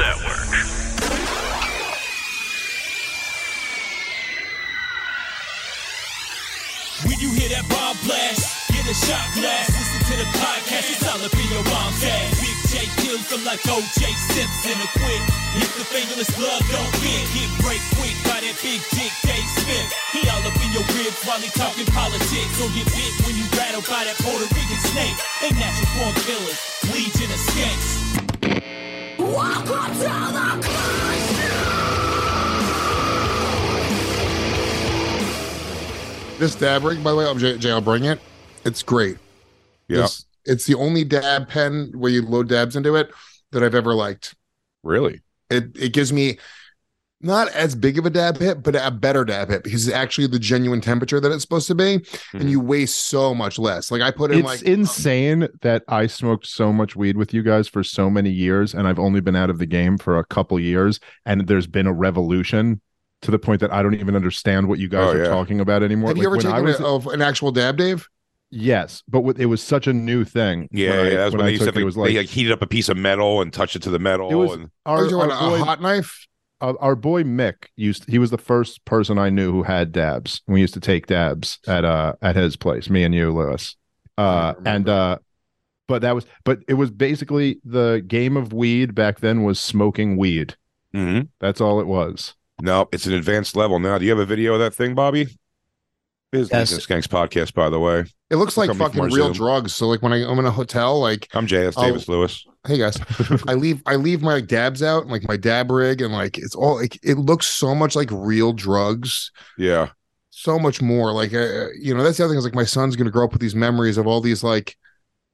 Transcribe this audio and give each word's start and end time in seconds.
Network. 0.00 0.48
When 7.04 7.20
you 7.20 7.28
hear 7.36 7.52
that 7.52 7.68
bomb 7.68 8.00
blast, 8.08 8.72
get 8.72 8.80
a 8.88 8.96
shot 8.96 9.28
glass. 9.36 9.68
Listen 9.76 10.00
to 10.08 10.14
the 10.24 10.28
podcast, 10.40 10.88
it's 10.88 11.04
all 11.04 11.20
up 11.20 11.36
in 11.36 11.48
your 11.52 11.60
mom's 11.68 12.00
ass. 12.00 12.32
Big 12.40 12.58
J 12.72 12.88
kills 13.04 13.28
them 13.28 13.44
like 13.44 13.60
O.J. 13.68 14.00
Simpson. 14.32 14.72
A 14.80 14.88
quit. 14.96 15.22
If 15.60 15.68
the 15.76 15.84
fingerless 15.84 16.32
glove 16.32 16.64
don't 16.72 16.94
fit, 17.04 17.24
get 17.36 17.50
break 17.60 17.84
quick 18.00 18.16
by 18.24 18.40
that 18.40 18.56
big 18.64 18.80
dick 18.96 19.12
Dave 19.20 19.50
Smith. 19.52 19.88
He 20.16 20.24
all 20.32 20.40
up 20.48 20.56
in 20.64 20.72
your 20.72 20.86
ribs 20.96 21.20
while 21.28 21.44
he 21.44 21.52
talking 21.52 21.84
politics. 21.92 22.56
Or 22.56 22.72
get 22.72 22.88
bit 22.88 23.12
when 23.28 23.36
you 23.36 23.44
rattled 23.52 23.84
by 23.84 24.08
that 24.08 24.16
Puerto 24.24 24.48
Rican 24.48 24.80
snake. 24.80 25.16
They 25.44 25.52
natural 25.60 25.92
born 25.92 26.16
killers, 26.24 26.56
legion 26.88 27.28
of 27.28 27.40
skanks. 27.52 28.19
Welcome 29.32 29.94
to 29.94 30.00
the 30.00 31.70
This 36.38 36.54
dab 36.54 36.84
rig, 36.84 37.04
by 37.04 37.10
the 37.10 37.16
way, 37.16 37.26
I'm 37.26 37.38
Jay, 37.38 37.58
Jay, 37.58 37.70
I'll 37.70 37.82
bring 37.82 38.04
it. 38.04 38.18
It's 38.64 38.82
great. 38.82 39.18
Yeah. 39.88 40.02
This- 40.02 40.24
it's 40.46 40.64
the 40.64 40.74
only 40.74 41.04
dab 41.04 41.48
pen 41.48 41.92
where 41.94 42.10
you 42.10 42.22
load 42.22 42.48
dabs 42.48 42.74
into 42.74 42.96
it 42.96 43.12
that 43.52 43.62
I've 43.62 43.74
ever 43.74 43.94
liked. 43.94 44.34
Really? 44.82 45.20
It 45.50 45.76
it 45.76 45.92
gives 45.92 46.12
me 46.14 46.38
not 47.22 47.48
as 47.48 47.74
big 47.74 47.98
of 47.98 48.06
a 48.06 48.10
dab 48.10 48.38
hit, 48.38 48.62
but 48.62 48.74
a 48.74 48.90
better 48.90 49.24
dab 49.24 49.50
hit 49.50 49.62
because 49.62 49.86
it's 49.86 49.94
actually 49.94 50.26
the 50.26 50.38
genuine 50.38 50.80
temperature 50.80 51.20
that 51.20 51.30
it's 51.30 51.42
supposed 51.42 51.66
to 51.66 51.74
be, 51.74 51.98
Mhm. 51.98 52.40
and 52.40 52.50
you 52.50 52.60
waste 52.60 53.08
so 53.08 53.34
much 53.34 53.58
less. 53.58 53.90
Like 53.90 54.00
I 54.02 54.10
put 54.10 54.30
in 54.32 54.42
like 54.42 54.54
It's 54.54 54.62
like 54.62 54.72
insane 54.72 55.48
that 55.60 55.82
I 55.88 56.06
smoked 56.06 56.46
so 56.46 56.72
much 56.72 56.96
weed 56.96 57.16
with 57.16 57.34
you 57.34 57.42
guys 57.42 57.68
for 57.68 57.84
so 57.84 58.08
many 58.08 58.30
years, 58.30 58.72
and 58.74 58.88
I've 58.88 58.98
only 58.98 59.20
been 59.20 59.36
out 59.36 59.50
of 59.50 59.58
the 59.58 59.66
game 59.66 59.98
for 59.98 60.18
a 60.18 60.24
couple 60.24 60.58
years, 60.58 60.98
and 61.26 61.46
there's 61.46 61.66
been 61.66 61.86
a 61.86 61.92
revolution 61.92 62.80
to 63.22 63.30
the 63.30 63.38
point 63.38 63.60
that 63.60 63.70
I 63.70 63.82
don't 63.82 63.94
even 63.94 64.16
understand 64.16 64.66
what 64.68 64.78
you 64.78 64.88
guys 64.88 65.08
Oh, 65.08 65.12
are 65.18 65.22
yeah. 65.24 65.28
talking 65.28 65.60
about 65.60 65.82
anymore. 65.82 66.08
Have 66.08 66.16
you 66.16 66.24
ever 66.26 66.36
when 66.38 66.46
I 66.46 66.50
taken 66.52 66.64
was- 66.64 66.80
a, 66.80 66.86
of 66.86 67.06
an 67.08 67.20
actual 67.20 67.52
dab, 67.52 67.76
Dave? 67.76 68.08
Yes, 68.52 69.02
but 69.06 69.22
it 69.38 69.46
was 69.46 69.62
such 69.62 69.86
a 69.86 69.92
new 69.92 70.24
thing. 70.24 70.68
Yeah, 70.72 70.90
when 70.90 70.98
I, 70.98 71.02
yeah. 71.02 71.16
That's 71.18 71.32
when, 71.32 71.38
when 71.38 71.40
I 71.40 71.44
they 71.48 71.50
used 71.52 71.60
to 71.60 71.66
took 71.66 71.74
have, 71.74 71.76
it, 71.76 71.78
like, 71.78 71.82
it 71.82 71.84
was 71.84 71.94
they 71.94 72.00
like 72.00 72.16
like 72.16 72.26
heated 72.28 72.50
up 72.50 72.62
a 72.62 72.66
piece 72.66 72.88
of 72.88 72.96
metal 72.96 73.42
and 73.42 73.52
touched 73.52 73.76
it 73.76 73.82
to 73.82 73.90
the 73.90 73.98
metal. 74.00 74.28
It 74.30 74.34
was- 74.34 74.54
and 74.54 74.70
our, 74.86 75.04
Are 75.04 75.08
you 75.08 75.20
our 75.20 75.30
on 75.30 75.54
a 75.54 75.58
boy, 75.58 75.64
hot 75.64 75.80
knife? 75.82 76.26
Uh, 76.60 76.74
our 76.80 76.94
boy 76.96 77.22
Mick 77.24 77.66
used. 77.76 78.08
He 78.08 78.18
was 78.18 78.30
the 78.30 78.38
first 78.38 78.84
person 78.84 79.18
I 79.18 79.30
knew 79.30 79.52
who 79.52 79.62
had 79.62 79.92
dabs. 79.92 80.42
We 80.46 80.60
used 80.60 80.74
to 80.74 80.80
take 80.80 81.06
dabs 81.06 81.58
at 81.66 81.84
uh 81.84 82.14
at 82.22 82.36
his 82.36 82.56
place. 82.56 82.88
Me 82.90 83.02
and 83.04 83.14
you, 83.14 83.32
Lewis. 83.32 83.76
Uh, 84.18 84.54
and 84.66 84.88
uh, 84.88 85.18
but 85.88 86.02
that 86.02 86.14
was 86.14 86.26
but 86.44 86.58
it 86.68 86.74
was 86.74 86.90
basically 86.90 87.60
the 87.64 88.04
game 88.06 88.36
of 88.36 88.52
weed 88.52 88.94
back 88.94 89.20
then 89.20 89.42
was 89.44 89.58
smoking 89.60 90.16
weed. 90.16 90.56
Mhm. 90.94 91.28
That's 91.40 91.60
all 91.60 91.80
it 91.80 91.86
was. 91.86 92.34
no, 92.60 92.88
it's 92.92 93.06
an 93.06 93.14
advanced 93.14 93.56
level 93.56 93.78
now. 93.78 93.96
Do 93.98 94.04
you 94.04 94.10
have 94.10 94.18
a 94.18 94.26
video 94.26 94.52
of 94.54 94.60
that 94.60 94.74
thing, 94.74 94.94
Bobby? 94.94 95.24
This 96.32 96.42
is 96.46 96.50
Yes. 96.52 96.86
Skanks 96.86 97.08
podcast, 97.08 97.54
by 97.54 97.70
the 97.70 97.80
way. 97.80 98.04
It 98.30 98.36
looks 98.36 98.56
like 98.56 98.68
Coming 98.68 98.86
fucking 98.86 99.02
real 99.04 99.26
Zoom. 99.26 99.32
drugs. 99.32 99.74
So 99.74 99.88
like 99.88 100.02
when 100.02 100.12
I, 100.12 100.18
I'm 100.24 100.38
in 100.38 100.44
a 100.46 100.50
hotel, 100.50 101.00
like 101.00 101.26
I'm 101.34 101.46
J.S. 101.46 101.74
Davis 101.74 102.06
Lewis. 102.08 102.46
Hey 102.66 102.76
guys 102.76 102.98
i 103.48 103.54
leave 103.54 103.82
i 103.86 103.96
leave 103.96 104.20
my 104.20 104.40
dabs 104.40 104.82
out 104.82 105.02
and 105.02 105.10
like 105.10 105.26
my 105.26 105.36
dab 105.36 105.70
rig 105.70 106.02
and 106.02 106.12
like 106.12 106.36
it's 106.36 106.54
all 106.54 106.76
like 106.76 106.98
it 107.02 107.16
looks 107.16 107.46
so 107.46 107.74
much 107.74 107.96
like 107.96 108.10
real 108.12 108.52
drugs. 108.52 109.30
Yeah. 109.56 109.88
so 110.28 110.58
much 110.58 110.82
more 110.82 111.12
like 111.12 111.32
uh, 111.32 111.68
you 111.80 111.94
know 111.94 112.02
that's 112.02 112.18
the 112.18 112.24
other 112.24 112.32
thing 112.32 112.38
is 112.38 112.44
like 112.44 112.54
my 112.54 112.64
son's 112.64 112.96
gonna 112.96 113.10
grow 113.10 113.24
up 113.24 113.32
with 113.32 113.40
these 113.40 113.54
memories 113.54 113.96
of 113.96 114.06
all 114.06 114.20
these 114.20 114.42
like 114.44 114.76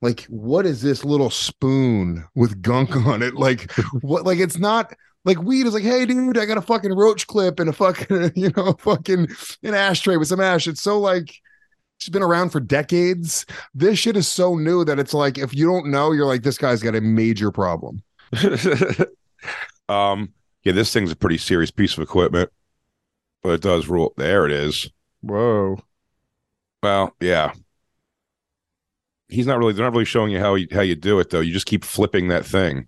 like 0.03 0.23
what 0.25 0.67
is 0.67 0.83
this 0.83 1.05
little 1.05 1.31
spoon 1.31 2.25
with 2.35 2.61
gunk 2.63 2.95
on 2.95 3.23
it? 3.23 3.35
Like 3.35 3.73
what 4.03 4.25
like 4.25 4.39
it's 4.39 4.59
not 4.59 4.95
like 5.25 5.43
weed 5.43 5.67
is 5.67 5.75
like 5.75 5.83
hey 5.83 6.07
dude 6.07 6.39
i 6.39 6.45
got 6.45 6.59
a 6.59 6.63
fucking 6.63 6.95
roach 6.95 7.27
clip 7.27 7.59
and 7.59 7.69
a 7.69 7.73
fucking 7.73 8.31
you 8.37 8.53
know 8.57 8.75
fucking 8.79 9.27
an 9.63 9.75
ashtray 9.75 10.17
with 10.17 10.29
some 10.29 10.41
ash. 10.41 10.67
It's 10.69 10.83
so 10.83 11.01
like 11.01 11.35
She's 12.07 12.13
been 12.13 12.23
around 12.23 12.51
for 12.51 12.61
decades. 12.61 13.45
This 13.75 13.99
shit 13.99 14.17
is 14.17 14.29
so 14.29 14.55
new 14.55 14.85
that 14.85 15.01
it's 15.01 15.13
like 15.13 15.39
if 15.39 15.53
you 15.53 15.67
don't 15.67 15.91
know, 15.91 16.13
you're 16.13 16.25
like, 16.25 16.45
this 16.45 16.57
guy's 16.57 16.81
got 16.81 16.95
a 16.95 17.01
major 17.01 17.51
problem. 17.51 18.01
um, 19.89 20.33
yeah, 20.63 20.71
this 20.71 20.93
thing's 20.93 21.11
a 21.11 21.17
pretty 21.17 21.37
serious 21.37 21.73
piece 21.73 21.95
of 21.95 22.05
equipment, 22.05 22.49
but 23.43 23.55
it 23.55 23.61
does 23.61 23.89
rule. 23.89 24.15
There 24.17 24.47
it 24.47 24.53
is. 24.53 24.89
Whoa. 25.23 25.81
Well, 26.81 27.13
yeah. 27.21 27.55
He's 29.29 29.49
not 29.49 29.59
really. 29.59 29.73
They're 29.73 29.85
not 29.85 29.93
really 29.93 30.05
showing 30.05 30.31
you 30.31 30.39
how 30.39 30.55
you 30.55 30.69
how 30.71 30.83
you 30.83 30.95
do 30.95 31.19
it 31.19 31.31
though. 31.31 31.41
You 31.41 31.53
just 31.53 31.67
keep 31.67 31.85
flipping 31.85 32.29
that 32.29 32.47
thing. 32.47 32.87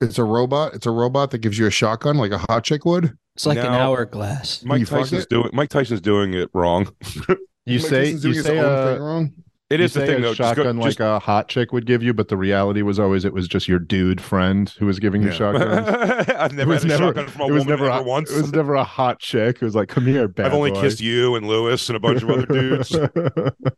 It's 0.00 0.18
a 0.18 0.22
robot. 0.22 0.74
It's 0.74 0.86
a 0.86 0.92
robot 0.92 1.32
that 1.32 1.38
gives 1.38 1.58
you 1.58 1.66
a 1.66 1.72
shotgun 1.72 2.18
like 2.18 2.30
a 2.30 2.38
hot 2.38 2.62
chick 2.62 2.84
would. 2.84 3.18
It's 3.34 3.46
like 3.46 3.58
an 3.58 3.66
hourglass. 3.66 4.62
Mike 4.62 4.78
you 4.78 4.86
fuck 4.86 5.00
Tyson's 5.00 5.24
it? 5.24 5.28
doing. 5.28 5.50
Mike 5.52 5.70
Tyson's 5.70 6.00
doing 6.00 6.34
it 6.34 6.50
wrong. 6.54 6.94
You 7.66 7.78
Mike 7.78 7.88
say 7.88 8.04
doing 8.12 8.22
you 8.22 8.30
his 8.30 8.44
say 8.44 8.58
own 8.58 8.64
uh, 8.64 8.92
thing 8.94 9.02
wrong. 9.02 9.32
It 9.70 9.78
you 9.80 9.86
the 9.86 10.04
thing 10.06 10.18
a 10.18 10.20
though. 10.22 10.34
Just 10.34 10.56
go- 10.56 10.62
shotgun 10.64 10.82
just- 10.82 10.98
like 10.98 11.06
a 11.08 11.18
hot 11.20 11.48
chick 11.48 11.72
would 11.72 11.86
give 11.86 12.02
you, 12.02 12.12
but 12.12 12.26
the 12.28 12.36
reality 12.36 12.82
was 12.82 12.98
always 12.98 13.24
it 13.24 13.32
was 13.32 13.46
just 13.46 13.68
your 13.68 13.78
dude 13.78 14.20
friend 14.20 14.68
who 14.78 14.86
was 14.86 14.98
giving 14.98 15.22
you 15.22 15.28
Yeah. 15.28 15.34
shotguns. 15.34 15.88
I've 16.28 16.52
It 16.52 16.56
never 16.56 16.70
was 16.70 16.82
had 16.82 16.90
a 16.90 16.94
never. 16.98 17.04
shotgun 17.14 17.28
from 17.28 17.40
a 17.42 17.46
It 17.46 17.52
was 17.52 17.66
never. 17.66 17.88
ever 17.88 18.00
A, 18.00 18.02
once. 18.02 18.32
It 18.32 18.42
was 18.42 18.52
never 18.52 18.74
a 18.74 18.82
hot 18.84 19.20
chick. 19.20 19.56
It 19.56 19.62
was 19.62 19.76
like, 19.76 19.88
come 19.88 20.06
here, 20.06 20.26
bad 20.26 20.46
I've 20.46 20.54
only 20.54 20.72
boy." 20.72 20.80
kissed 20.80 21.00
you 21.00 21.36
and 21.36 21.46
Lewis 21.46 21.88
and 21.88 21.96
a 21.96 22.00
bunch 22.00 22.22
of 22.22 22.30
other 22.30 22.46
dudes. 22.46 22.96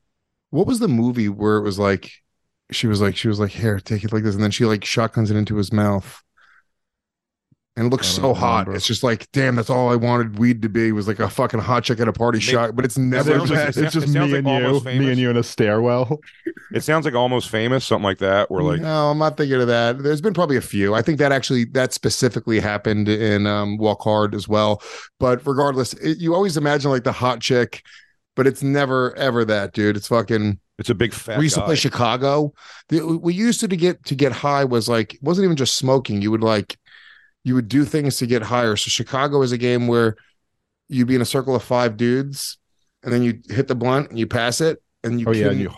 What 0.50 0.66
was 0.66 0.80
the 0.80 0.88
movie 0.88 1.28
where 1.30 1.56
it 1.56 1.62
was 1.62 1.78
like 1.78 2.10
she 2.70 2.86
was 2.86 3.00
like 3.00 3.16
she 3.16 3.26
was 3.28 3.40
like 3.40 3.50
here 3.52 3.78
take 3.80 4.04
it 4.04 4.12
like 4.12 4.22
this 4.22 4.34
and 4.34 4.44
then 4.44 4.50
she 4.50 4.64
like 4.66 4.84
shotguns 4.84 5.30
it 5.30 5.36
into 5.36 5.56
his 5.56 5.72
mouth 5.72 6.22
and 7.76 7.86
it 7.86 7.90
looks 7.90 8.06
so 8.06 8.20
don't 8.22 8.36
hot 8.36 8.68
it's 8.68 8.86
just 8.86 9.02
like 9.02 9.26
damn 9.32 9.56
that's 9.56 9.70
all 9.70 9.90
i 9.90 9.96
wanted 9.96 10.38
weed 10.38 10.60
to 10.60 10.68
be 10.68 10.92
was 10.92 11.08
like 11.08 11.20
a 11.20 11.28
fucking 11.28 11.58
hot 11.60 11.82
chick 11.84 11.98
at 12.00 12.06
a 12.08 12.12
party 12.12 12.36
Maybe- 12.38 12.52
shot 12.52 12.76
but 12.76 12.84
it's 12.84 12.96
And 12.96 13.08
never 13.10 13.38
sounds 13.38 13.50
like- 13.50 13.58
that. 13.58 13.68
it's 13.70 13.78
it 13.78 13.90
just 13.90 14.12
sounds 14.12 14.30
me 14.30 14.36
like 14.36 14.44
and 14.44 14.46
you, 14.62 14.66
Almost 14.66 14.84
me 14.84 15.10
and 15.10 15.18
you 15.18 15.30
in 15.30 15.36
a 15.38 15.42
stairwell. 15.42 16.20
it 16.74 16.82
sounds 16.82 17.04
like 17.06 17.14
almost 17.14 17.48
famous, 17.48 17.86
something 17.86 18.04
like 18.04 18.18
that. 18.18 18.50
We're 18.50 18.62
like 18.62 18.80
no 18.82 19.10
i'm 19.10 19.18
not 19.18 19.36
thinking 19.38 19.60
of 19.60 19.68
that 19.68 20.02
there's 20.02 20.20
been 20.20 20.34
probably 20.34 20.56
a 20.56 20.60
few 20.62 20.94
i 20.94 21.00
think 21.02 21.18
that 21.18 21.32
actually 21.32 21.64
that 21.72 21.92
specifically 21.94 22.60
happened 22.60 23.08
in 23.08 23.46
um 23.46 23.78
walk 23.78 24.02
hard 24.02 24.34
as 24.34 24.46
well 24.46 24.82
but 25.18 25.44
regardless 25.46 25.94
it, 25.94 26.18
you 26.18 26.34
always 26.34 26.56
imagine 26.58 26.90
like 26.90 27.04
the 27.04 27.12
hot 27.12 27.40
chick 27.40 27.82
but 28.36 28.46
it's 28.46 28.62
never 28.62 29.14
ever 29.16 29.44
that 29.46 29.72
dude 29.72 29.96
it's 29.96 30.08
fucking 30.08 30.58
it's 30.78 30.90
a 30.90 30.94
big 30.94 31.12
fat. 31.12 31.38
we 31.38 31.44
used 31.44 31.54
to 31.54 31.62
play 31.64 31.76
Chicago. 31.76 32.52
The, 32.88 33.02
we 33.18 33.34
used 33.34 33.60
to, 33.60 33.68
to 33.68 33.76
get 33.76 34.04
to 34.06 34.14
get 34.16 34.32
high 34.32 34.64
was 34.64 34.88
like 34.88 35.14
it 35.14 35.22
wasn't 35.22 35.44
even 35.44 35.56
just 35.56 35.74
smoking. 35.76 36.22
You 36.22 36.30
would 36.32 36.42
like 36.42 36.76
you 37.44 37.54
would 37.54 37.68
do 37.68 37.84
things 37.84 38.16
to 38.18 38.26
get 38.26 38.42
higher. 38.42 38.76
So 38.76 38.88
Chicago 38.88 39.42
is 39.42 39.52
a 39.52 39.58
game 39.58 39.86
where 39.88 40.16
you'd 40.88 41.08
be 41.08 41.14
in 41.14 41.22
a 41.22 41.26
circle 41.26 41.54
of 41.54 41.62
five 41.62 41.96
dudes, 41.96 42.58
and 43.02 43.12
then 43.12 43.22
you 43.22 43.40
hit 43.48 43.68
the 43.68 43.74
blunt 43.74 44.10
and 44.10 44.18
you 44.18 44.26
pass 44.26 44.60
it, 44.60 44.82
and 45.02 45.20
you 45.20 45.26
oh 45.28 45.32
yeah, 45.32 45.50
you 45.50 45.68
you 45.68 45.74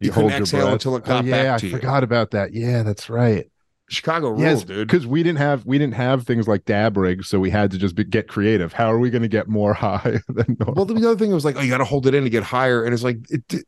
you 0.00 0.12
hold 0.12 0.30
your 0.30 0.40
exhale 0.40 0.62
breath 0.62 0.72
until 0.74 0.96
it 0.96 1.02
oh, 1.04 1.08
got 1.08 1.24
yeah, 1.24 1.42
back 1.42 1.54
I 1.54 1.58
to 1.58 1.66
you. 1.66 1.72
forgot 1.72 2.04
about 2.04 2.30
that. 2.32 2.52
Yeah, 2.52 2.82
that's 2.82 3.08
right. 3.10 3.50
Chicago 3.90 4.30
rules, 4.30 4.40
Yes, 4.40 4.64
dude. 4.64 4.88
because 4.88 5.06
we 5.06 5.22
didn't 5.22 5.38
have 5.38 5.66
we 5.66 5.78
didn't 5.78 5.94
have 5.94 6.26
things 6.26 6.48
like 6.48 6.64
dab 6.64 6.96
rigs, 6.96 7.28
so 7.28 7.38
we 7.38 7.50
had 7.50 7.70
to 7.70 7.78
just 7.78 7.94
be, 7.94 8.04
get 8.04 8.28
creative. 8.28 8.72
How 8.72 8.90
are 8.90 8.98
we 8.98 9.10
going 9.10 9.22
to 9.22 9.28
get 9.28 9.46
more 9.46 9.74
high 9.74 10.20
than 10.28 10.56
normal? 10.58 10.74
Well, 10.74 10.84
the 10.86 11.06
other 11.06 11.18
thing 11.18 11.32
was 11.32 11.44
like, 11.44 11.56
oh, 11.56 11.60
you 11.60 11.70
got 11.70 11.78
to 11.78 11.84
hold 11.84 12.06
it 12.06 12.14
in 12.14 12.24
to 12.24 12.30
get 12.30 12.42
higher, 12.42 12.84
and 12.84 12.94
it's 12.94 13.02
like, 13.04 13.18
it, 13.28 13.64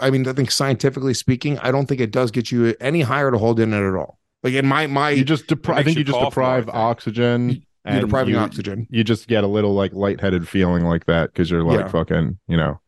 I 0.00 0.10
mean, 0.10 0.26
I 0.26 0.32
think 0.32 0.50
scientifically 0.50 1.14
speaking, 1.14 1.58
I 1.58 1.70
don't 1.70 1.86
think 1.86 2.00
it 2.00 2.10
does 2.10 2.30
get 2.30 2.50
you 2.50 2.74
any 2.80 3.02
higher 3.02 3.30
to 3.30 3.38
hold 3.38 3.60
in 3.60 3.72
it 3.72 3.88
at 3.88 3.94
all. 3.94 4.18
Like 4.42 4.54
in 4.54 4.66
my 4.66 4.86
my, 4.88 5.10
you 5.10 5.24
just 5.24 5.46
depri- 5.46 5.74
I 5.76 5.82
think 5.82 5.96
you 5.96 6.00
you 6.00 6.04
just 6.04 6.18
cough 6.18 6.36
more, 6.36 6.60
deprive 6.60 6.68
oxygen. 6.68 7.64
you're 7.86 8.00
depriving 8.00 8.34
you, 8.34 8.40
oxygen. 8.40 8.86
You 8.90 9.04
just 9.04 9.28
get 9.28 9.44
a 9.44 9.46
little 9.46 9.74
like 9.74 9.92
lightheaded 9.92 10.48
feeling 10.48 10.84
like 10.84 11.06
that 11.06 11.32
because 11.32 11.50
you're 11.50 11.62
like 11.64 11.80
Yeah. 11.80 11.88
fucking, 11.88 12.38
you 12.48 12.56
know. 12.56 12.80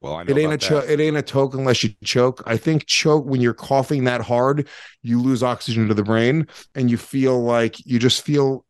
Well, 0.00 0.16
I 0.16 0.24
know 0.24 0.30
It 0.32 0.38
ain't 0.38 0.52
a 0.52 0.54
about 0.54 0.60
choke. 0.60 0.84
It 0.88 1.00
ain't 1.00 1.16
a 1.16 1.22
toke 1.22 1.54
unless 1.54 1.84
you 1.84 1.90
choke. 2.02 2.42
I 2.46 2.56
think 2.56 2.86
choke 2.86 3.24
when 3.24 3.40
you're 3.40 3.54
coughing 3.54 4.04
that 4.04 4.22
hard, 4.22 4.68
you 5.02 5.20
lose 5.20 5.42
oxygen 5.42 5.86
to 5.88 5.94
the 5.94 6.02
brain, 6.02 6.46
and 6.74 6.90
you 6.90 6.96
feel 6.96 7.40
like 7.42 7.76
you 7.86 7.98
just 7.98 8.22
feel 8.22 8.64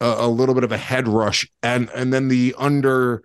a, 0.00 0.06
a 0.20 0.28
little 0.28 0.54
bit 0.54 0.64
of 0.64 0.72
a 0.72 0.78
head 0.78 1.06
rush, 1.06 1.46
and 1.62 1.90
and 1.94 2.12
then 2.12 2.28
the 2.28 2.54
under. 2.58 3.22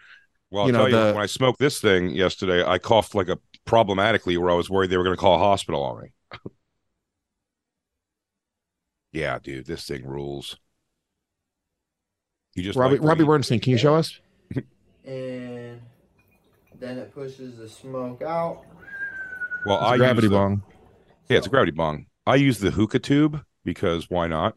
Well, 0.52 0.64
I'll 0.64 0.68
you 0.68 0.74
know, 0.74 0.80
tell 0.80 0.90
you, 0.90 0.96
the- 1.08 1.14
when 1.14 1.24
I 1.24 1.26
smoked 1.28 1.60
this 1.60 1.80
thing 1.80 2.10
yesterday, 2.10 2.64
I 2.66 2.80
coughed 2.80 3.16
like 3.16 3.30
a 3.30 3.40
problematically 3.66 4.36
where 4.38 4.52
I 4.52 4.56
was 4.56 4.70
worried 4.70 4.90
they 4.90 4.98
were 4.98 5.04
going 5.06 5.16
to 5.16 5.20
call 5.20 5.36
a 5.36 5.40
hospital 5.40 5.82
on 5.84 6.02
me. 6.02 6.10
Yeah, 9.14 9.38
dude, 9.42 9.66
this 9.68 9.86
thing 9.86 10.06
rules. 10.06 10.58
You 12.56 12.64
just 12.64 12.78
Robbie 12.78 12.98
like 12.98 13.08
Robbie 13.08 13.24
weed. 13.24 13.28
Bernstein, 13.28 13.60
can 13.60 13.72
you 13.72 13.78
show 13.78 13.96
us? 13.96 14.20
and 15.06 15.80
then 16.80 16.98
it 16.98 17.14
pushes 17.14 17.58
the 17.58 17.70
smoke 17.70 18.22
out. 18.22 18.64
Well, 19.66 19.78
It's 19.78 19.84
a 19.86 19.88
I 19.94 19.98
gravity 19.98 20.28
the- 20.28 20.36
bong. 20.36 20.64
Yeah, 21.30 21.38
it's 21.38 21.48
a 21.48 21.50
gravity 21.50 21.72
bong. 21.72 22.08
I 22.28 22.36
use 22.36 22.60
the 22.60 22.72
hookah 22.72 23.00
tube 23.00 23.44
because 23.64 24.10
why 24.10 24.28
not? 24.28 24.56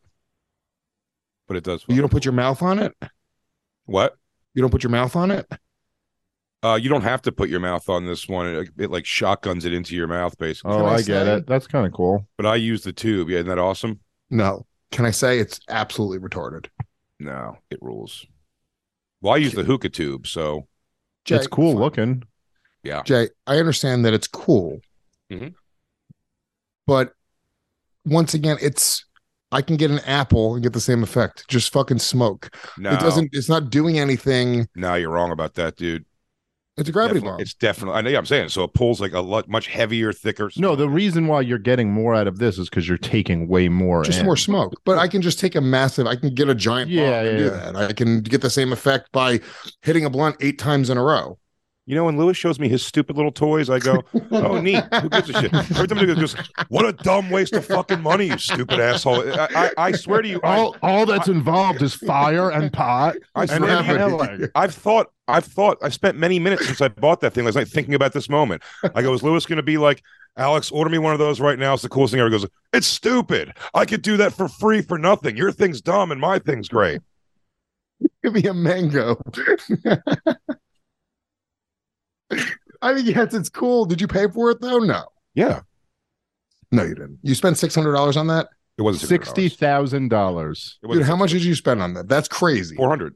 But 1.47 1.57
it 1.59 1.65
does. 1.65 1.85
You 1.87 2.01
don't 2.01 2.11
put 2.11 2.25
your 2.25 2.33
mouth 2.35 2.61
on 2.63 2.79
it. 2.81 2.93
what? 3.85 4.17
You 4.55 4.63
don't 4.63 4.71
put 4.71 4.83
your 4.83 4.91
mouth 4.91 5.15
on 5.15 5.31
it. 5.31 5.47
Uh, 6.63 6.75
you 6.81 6.89
don't 6.89 7.03
have 7.03 7.23
to 7.23 7.31
put 7.31 7.49
your 7.49 7.61
mouth 7.61 7.89
on 7.89 8.07
this 8.07 8.27
one. 8.27 8.47
It, 8.47 8.69
it 8.79 8.91
like 8.91 9.07
shotguns 9.07 9.65
it 9.65 9.73
into 9.73 9.95
your 9.95 10.07
mouth, 10.09 10.37
basically. 10.39 10.73
Oh, 10.75 10.87
I 10.87 10.95
I, 10.97 11.03
get 11.03 11.29
it. 11.29 11.47
That's 11.47 11.67
kind 11.69 11.87
of 11.87 11.93
cool. 11.93 12.27
But 12.37 12.47
I 12.47 12.57
use 12.57 12.83
the 12.83 12.93
tube. 12.93 13.29
Yeah, 13.29 13.37
isn't 13.39 13.49
that 13.49 13.59
awesome? 13.59 14.01
No. 14.31 14.67
Can 14.93 15.05
I 15.05 15.11
say 15.11 15.39
it's 15.39 15.61
absolutely 15.69 16.19
retarded? 16.19 16.67
No, 17.19 17.59
it 17.71 17.79
rules. 17.83 18.25
Well, 19.21 19.35
I 19.35 19.39
use 19.39 19.53
the 19.53 19.65
hookah 19.65 19.89
tube, 19.91 20.27
so 20.27 20.67
Jay, 21.25 21.37
it's 21.37 21.47
cool 21.47 21.73
fine. 21.73 21.81
looking. 21.81 22.23
yeah. 22.83 23.03
Jay, 23.03 23.29
I 23.47 23.57
understand 23.59 24.05
that 24.05 24.15
it's 24.15 24.29
cool. 24.29 24.79
Mhm. 25.31 25.55
But 26.87 27.13
once 28.05 28.35
again, 28.35 28.59
it's 28.63 29.05
I 29.53 29.63
can 29.63 29.77
get 29.77 29.91
an 29.91 29.99
apple 30.01 30.55
and 30.55 30.63
get 30.63 30.73
the 30.73 30.81
same 30.81 31.03
effect. 31.03 31.49
Just 31.49 31.73
fucking 31.73 31.99
smoke. 31.99 32.55
No, 32.79 32.93
It 32.93 33.01
doesn't 33.01 33.31
it's 33.33 33.49
not 33.49 33.71
doing 33.71 33.99
anything. 33.99 34.69
No, 34.77 34.95
you're 34.95 35.11
wrong 35.11 35.33
about 35.33 35.55
that, 35.55 35.77
dude. 35.77 36.05
It's 36.79 36.89
a 36.91 36.93
gravity 36.93 37.21
Definitely- 37.21 37.33
bomb. 37.37 37.41
It's 37.41 37.55
definitely. 37.55 37.99
I 37.99 38.01
know. 38.03 38.11
Yeah, 38.11 38.19
I'm 38.19 38.27
saying. 38.27 38.51
So 38.51 38.63
it 38.65 38.75
pulls 38.75 39.01
like 39.01 39.13
a 39.15 39.21
lot 39.21 39.49
much 39.49 39.67
heavier, 39.69 40.13
thicker. 40.13 40.51
No, 40.59 40.77
the 40.77 40.89
reason 40.89 41.27
why 41.27 41.41
you're 41.41 41.59
getting 41.59 41.91
more 41.91 42.15
out 42.15 42.27
of 42.27 42.39
this 42.39 42.59
is 42.59 42.69
because 42.69 42.87
you're 42.87 42.99
taking 42.99 43.49
way 43.49 43.69
more. 43.71 44.05
just 44.05 44.21
in. 44.21 44.27
more 44.27 44.37
smoke. 44.37 44.75
But 44.85 44.99
I 44.99 45.09
can 45.09 45.23
just 45.23 45.39
take 45.41 45.55
a 45.55 45.61
massive, 45.63 46.07
I 46.07 46.17
can 46.17 46.35
get 46.35 46.49
a 46.51 46.55
giant 46.55 46.91
Yeah, 46.91 47.03
bomb 47.03 47.15
and 47.15 47.27
yeah, 47.27 47.37
do 47.39 47.45
yeah. 47.45 47.71
that. 47.73 47.77
I 47.77 47.93
can 47.95 48.21
get 48.21 48.43
the 48.43 48.51
same 48.51 48.73
effect 48.73 49.11
by 49.13 49.41
hitting 49.83 50.05
a 50.05 50.11
blunt 50.11 50.37
eight 50.41 50.59
times 50.59 50.91
in 50.91 50.99
a 50.99 51.03
row. 51.03 51.39
You 51.89 51.95
know, 51.95 52.05
when 52.05 52.19
Lewis 52.19 52.37
shows 52.37 52.59
me 52.59 52.69
his 52.69 52.85
stupid 52.85 53.15
little 53.15 53.31
toys, 53.31 53.71
I 53.71 53.79
go, 53.79 54.03
"Oh, 54.33 54.61
neat. 54.61 54.83
Who 55.01 55.09
gives 55.09 55.31
a 55.31 55.41
shit?" 55.41 55.55
Every 55.55 55.87
time 55.87 55.99
he 55.99 56.07
goes, 56.07 56.35
"What 56.69 56.85
a 56.85 56.93
dumb 56.93 57.31
waste 57.31 57.55
of 57.55 57.65
fucking 57.65 58.03
money, 58.03 58.27
you 58.27 58.39
stupid 58.39 58.81
asshole!" 58.81 59.23
I, 59.33 59.49
I, 59.55 59.71
I 59.79 59.93
swear 59.93 60.21
to 60.21 60.29
you, 60.29 60.41
I, 60.43 60.57
all 60.57 60.77
all 60.83 61.07
that's 61.07 61.29
involved 61.29 61.83
is 61.83 61.95
fire 61.95 62.51
and 62.51 62.73
pot 62.73 63.17
I 63.37 63.43
and 63.43 63.51
swear 63.51 63.61
to 63.61 63.85
you, 63.85 63.93
inhaling. 63.93 64.49
I've 64.57 64.75
thought, 64.75 65.13
I've 65.29 65.45
thought, 65.45 65.79
I 65.81 65.89
spent 65.91 66.19
many 66.19 66.41
minutes 66.41 66.67
since 66.67 66.81
I 66.81 66.89
bought 66.89 67.21
that 67.21 67.35
thing 67.35 67.45
last 67.45 67.55
night 67.55 67.69
thinking 67.69 67.95
about 67.95 68.13
this 68.13 68.29
moment. 68.29 68.63
I 68.95 69.03
go, 69.03 69.15
is 69.15 69.23
Lewis 69.23 69.47
going 69.47 69.59
to 69.59 69.63
be 69.63 69.79
like, 69.79 70.03
Alex, 70.37 70.73
order 70.73 70.91
me 70.91 70.99
one 70.99 71.13
of 71.13 71.21
those 71.21 71.41
right 71.41 71.59
now? 71.59 71.75
It's 71.75 71.83
the 71.83 71.89
coolest 71.89 72.13
thing 72.13 72.21
ever. 72.21 72.29
He 72.29 72.39
goes, 72.39 72.47
it's 72.73 72.87
stupid. 72.89 73.53
I 73.75 73.85
could 73.85 74.03
do 74.03 74.17
that 74.17 74.33
for 74.33 74.49
free 74.49 74.83
for 74.83 74.99
nothing. 74.99 75.37
Your 75.37 75.53
thing's 75.53 75.81
dumb 75.81 76.11
and 76.11 76.21
my 76.21 76.41
thing's 76.41 76.69
great. 76.69 77.01
Give 78.25 78.35
me 78.35 78.45
a 78.45 78.55
mango. 78.55 79.23
I 82.83 82.95
mean, 82.95 83.07
yes, 83.07 83.35
it's 83.35 83.49
cool. 83.49 83.85
Did 83.85 84.01
you 84.01 84.07
pay 84.09 84.29
for 84.29 84.51
it 84.51 84.61
though? 84.61 84.79
No. 84.79 85.05
Yeah, 85.35 85.61
No, 86.73 86.83
you 86.83 86.95
didn't. 86.95 87.19
You 87.23 87.35
spent 87.35 87.59
six 87.59 87.75
hundred 87.75 87.93
dollars 87.93 88.17
on 88.17 88.27
that? 88.29 88.49
it 88.79 88.83
wasn't 88.83 89.09
Sixty 89.09 89.49
thousand 89.49 90.09
dollars. 90.09 90.79
Dude, 90.91 91.03
how 91.03 91.17
much 91.17 91.31
did 91.33 91.45
you 91.45 91.55
spend 91.55 91.83
on 91.83 91.95
that? 91.95 92.09
That's 92.09 92.29
crazy. 92.29 92.77
Four 92.77 92.89
hundred. 92.89 93.15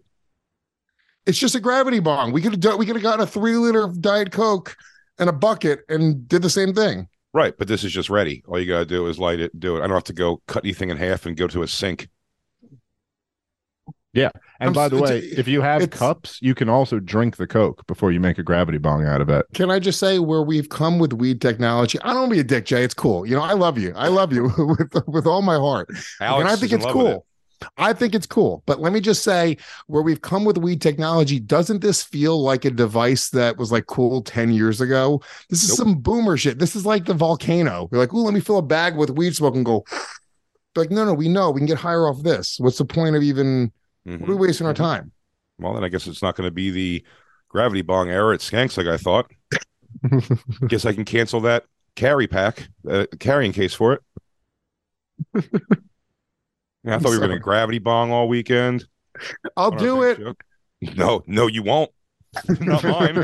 It's 1.27 1.39
just 1.39 1.55
a 1.55 1.61
gravity 1.61 2.01
bong. 2.01 2.33
We 2.33 2.41
could 2.43 2.53
have 2.53 2.61
done 2.61 2.79
we 2.79 2.87
could 2.87 2.97
have 2.97 3.03
gotten 3.03 3.21
a 3.21 3.27
three 3.27 3.57
liter 3.57 3.83
of 3.83 4.01
Diet 4.01 4.33
Coke 4.33 4.77
and 5.19 5.29
a 5.29 5.33
bucket 5.33 5.81
and 5.89 6.27
did 6.29 6.43
the 6.43 6.51
same 6.51 6.75
thing. 6.75 7.09
Right, 7.33 7.55
but 7.57 7.69
this 7.69 7.85
is 7.85 7.93
just 7.93 8.11
ready. 8.11 8.43
All 8.49 8.59
you 8.59 8.67
gotta 8.67 8.87
do 8.87 9.07
is 9.07 9.19
light 9.19 9.39
it, 9.41 9.59
do 9.59 9.77
it. 9.77 9.81
I 9.81 9.87
don't 9.87 9.95
have 9.97 10.05
to 10.05 10.13
go 10.13 10.43
cut 10.49 10.65
anything 10.65 10.91
in 10.91 10.97
half 10.97 11.27
and 11.27 11.37
go 11.37 11.47
to 11.47 11.63
a 11.63 11.69
sink. 11.69 12.09
And 14.15 14.31
I'm 14.61 14.73
by 14.73 14.89
the 14.89 15.01
way, 15.01 15.19
if 15.21 15.47
you 15.49 15.61
have 15.63 15.89
cups, 15.91 16.39
you 16.43 16.55
can 16.55 16.69
also 16.69 16.99
drink 16.99 17.37
the 17.37 17.47
Coke 17.47 17.87
before 17.87 18.13
you 18.13 18.21
make 18.21 18.39
a 18.39 18.43
gravity 18.43 18.79
bong 18.79 19.07
out 19.07 19.21
of 19.21 19.31
it. 19.31 19.47
Can 19.55 19.71
I 19.71 19.79
just 19.79 19.99
say 19.99 20.19
where 20.19 20.43
we've 20.43 20.69
come 20.69 20.99
with 20.99 21.13
weed 21.13 21.41
technology? 21.41 21.99
I 22.03 22.09
don't 22.09 22.17
want 22.23 22.31
to 22.31 22.35
be 22.37 22.41
a 22.41 22.45
dick, 22.45 22.67
Jay. 22.67 22.83
It's 22.83 22.95
cool. 22.95 23.25
You 23.25 23.37
know, 23.37 23.43
I 23.43 23.53
love 23.53 23.79
you. 23.79 23.93
I 23.97 24.09
love 24.09 24.33
you 24.33 24.45
with 24.59 25.07
with 25.07 25.27
all 25.27 25.43
my 25.43 25.57
heart. 25.57 25.89
Alex 26.21 26.41
and 26.41 26.49
I 26.49 26.57
think 26.57 26.73
it's 26.73 26.85
love 26.85 26.95
with 26.97 27.07
it. 27.07 27.11
cool. 27.13 27.27
I 27.77 27.93
think 27.93 28.15
it's 28.15 28.27
cool. 28.27 28.63
But 28.67 28.81
let 28.81 28.93
me 28.93 29.01
just 29.01 29.23
say, 29.23 29.59
where 29.87 30.03
we've 30.03 30.23
come 30.23 30.47
with 30.47 30.57
weed 30.57 30.81
technology, 30.81 31.39
doesn't 31.39 31.81
this 31.83 32.03
feel 32.03 32.43
like 32.43 32.65
a 32.65 32.71
device 32.71 33.29
that 33.31 33.59
was 33.59 33.71
like 33.71 33.87
cool 33.87 34.23
10 34.23 34.51
years 34.51 34.81
ago? 34.81 35.21
This 35.51 35.63
is 35.63 35.69
Nope. 35.71 35.77
some 35.79 35.95
boomer 35.99 36.39
shit. 36.39 36.59
This 36.59 36.75
is 36.75 36.87
like 36.87 37.05
the 37.05 37.13
volcano. 37.13 37.87
You're 37.93 38.01
like, 38.01 38.15
oh, 38.15 38.23
let 38.23 38.33
me 38.33 38.41
fill 38.41 38.57
a 38.59 38.63
bag 38.63 38.97
with 38.97 39.11
weed 39.11 39.37
smoke 39.37 39.55
and 39.57 39.65
go. 39.65 39.85
Like, 40.75 40.91
no, 40.91 41.05
no, 41.05 41.13
we 41.13 41.29
know 41.29 41.51
we 41.51 41.61
can 41.61 41.67
get 41.67 41.77
higher 41.79 42.09
off 42.09 42.23
this. 42.23 42.59
What's 42.61 42.79
the 42.79 42.85
point 42.87 43.15
of 43.15 43.23
even 43.23 43.73
Mhm. 44.07 44.21
what 44.21 44.31
are 44.31 44.37
we 44.37 44.47
wasting 44.47 44.67
our 44.67 44.75
time? 44.75 45.13
Well, 45.59 45.75
then 45.75 45.85
I 45.85 45.89
guess 45.89 46.07
it's 46.07 46.23
not 46.23 46.37
going 46.37 46.47
to 46.47 46.51
be 46.53 46.71
the 46.71 47.05
gravity 47.49 47.83
bong 47.83 48.09
era 48.09 48.35
at 48.35 48.41
Skanks 48.41 48.77
like 48.77 48.87
I 48.87 48.97
thought. 48.97 49.31
guess 50.69 50.87
I 50.87 50.93
can 50.93 51.05
cancel 51.05 51.41
that 51.43 51.65
carry 51.97 52.27
pack, 52.27 52.69
uh, 52.89 53.07
carrying 53.19 53.53
case 53.53 53.75
for 53.75 53.93
it. 55.35 55.45
Yeah, 56.83 56.97
I 56.97 56.99
thought 56.99 57.11
we 57.11 57.19
were 57.19 57.27
going 57.27 57.39
to 57.39 57.43
gravity 57.45 57.79
bong 57.79 58.11
all 58.11 58.27
weekend. 58.27 58.87
I'll 59.55 59.71
do 59.71 60.03
it. 60.03 60.17
show. 60.17 60.35
No, 60.97 61.23
no, 61.27 61.47
you 61.47 61.63
won't. 61.63 61.91
Not 62.61 62.83
mine. 62.85 63.17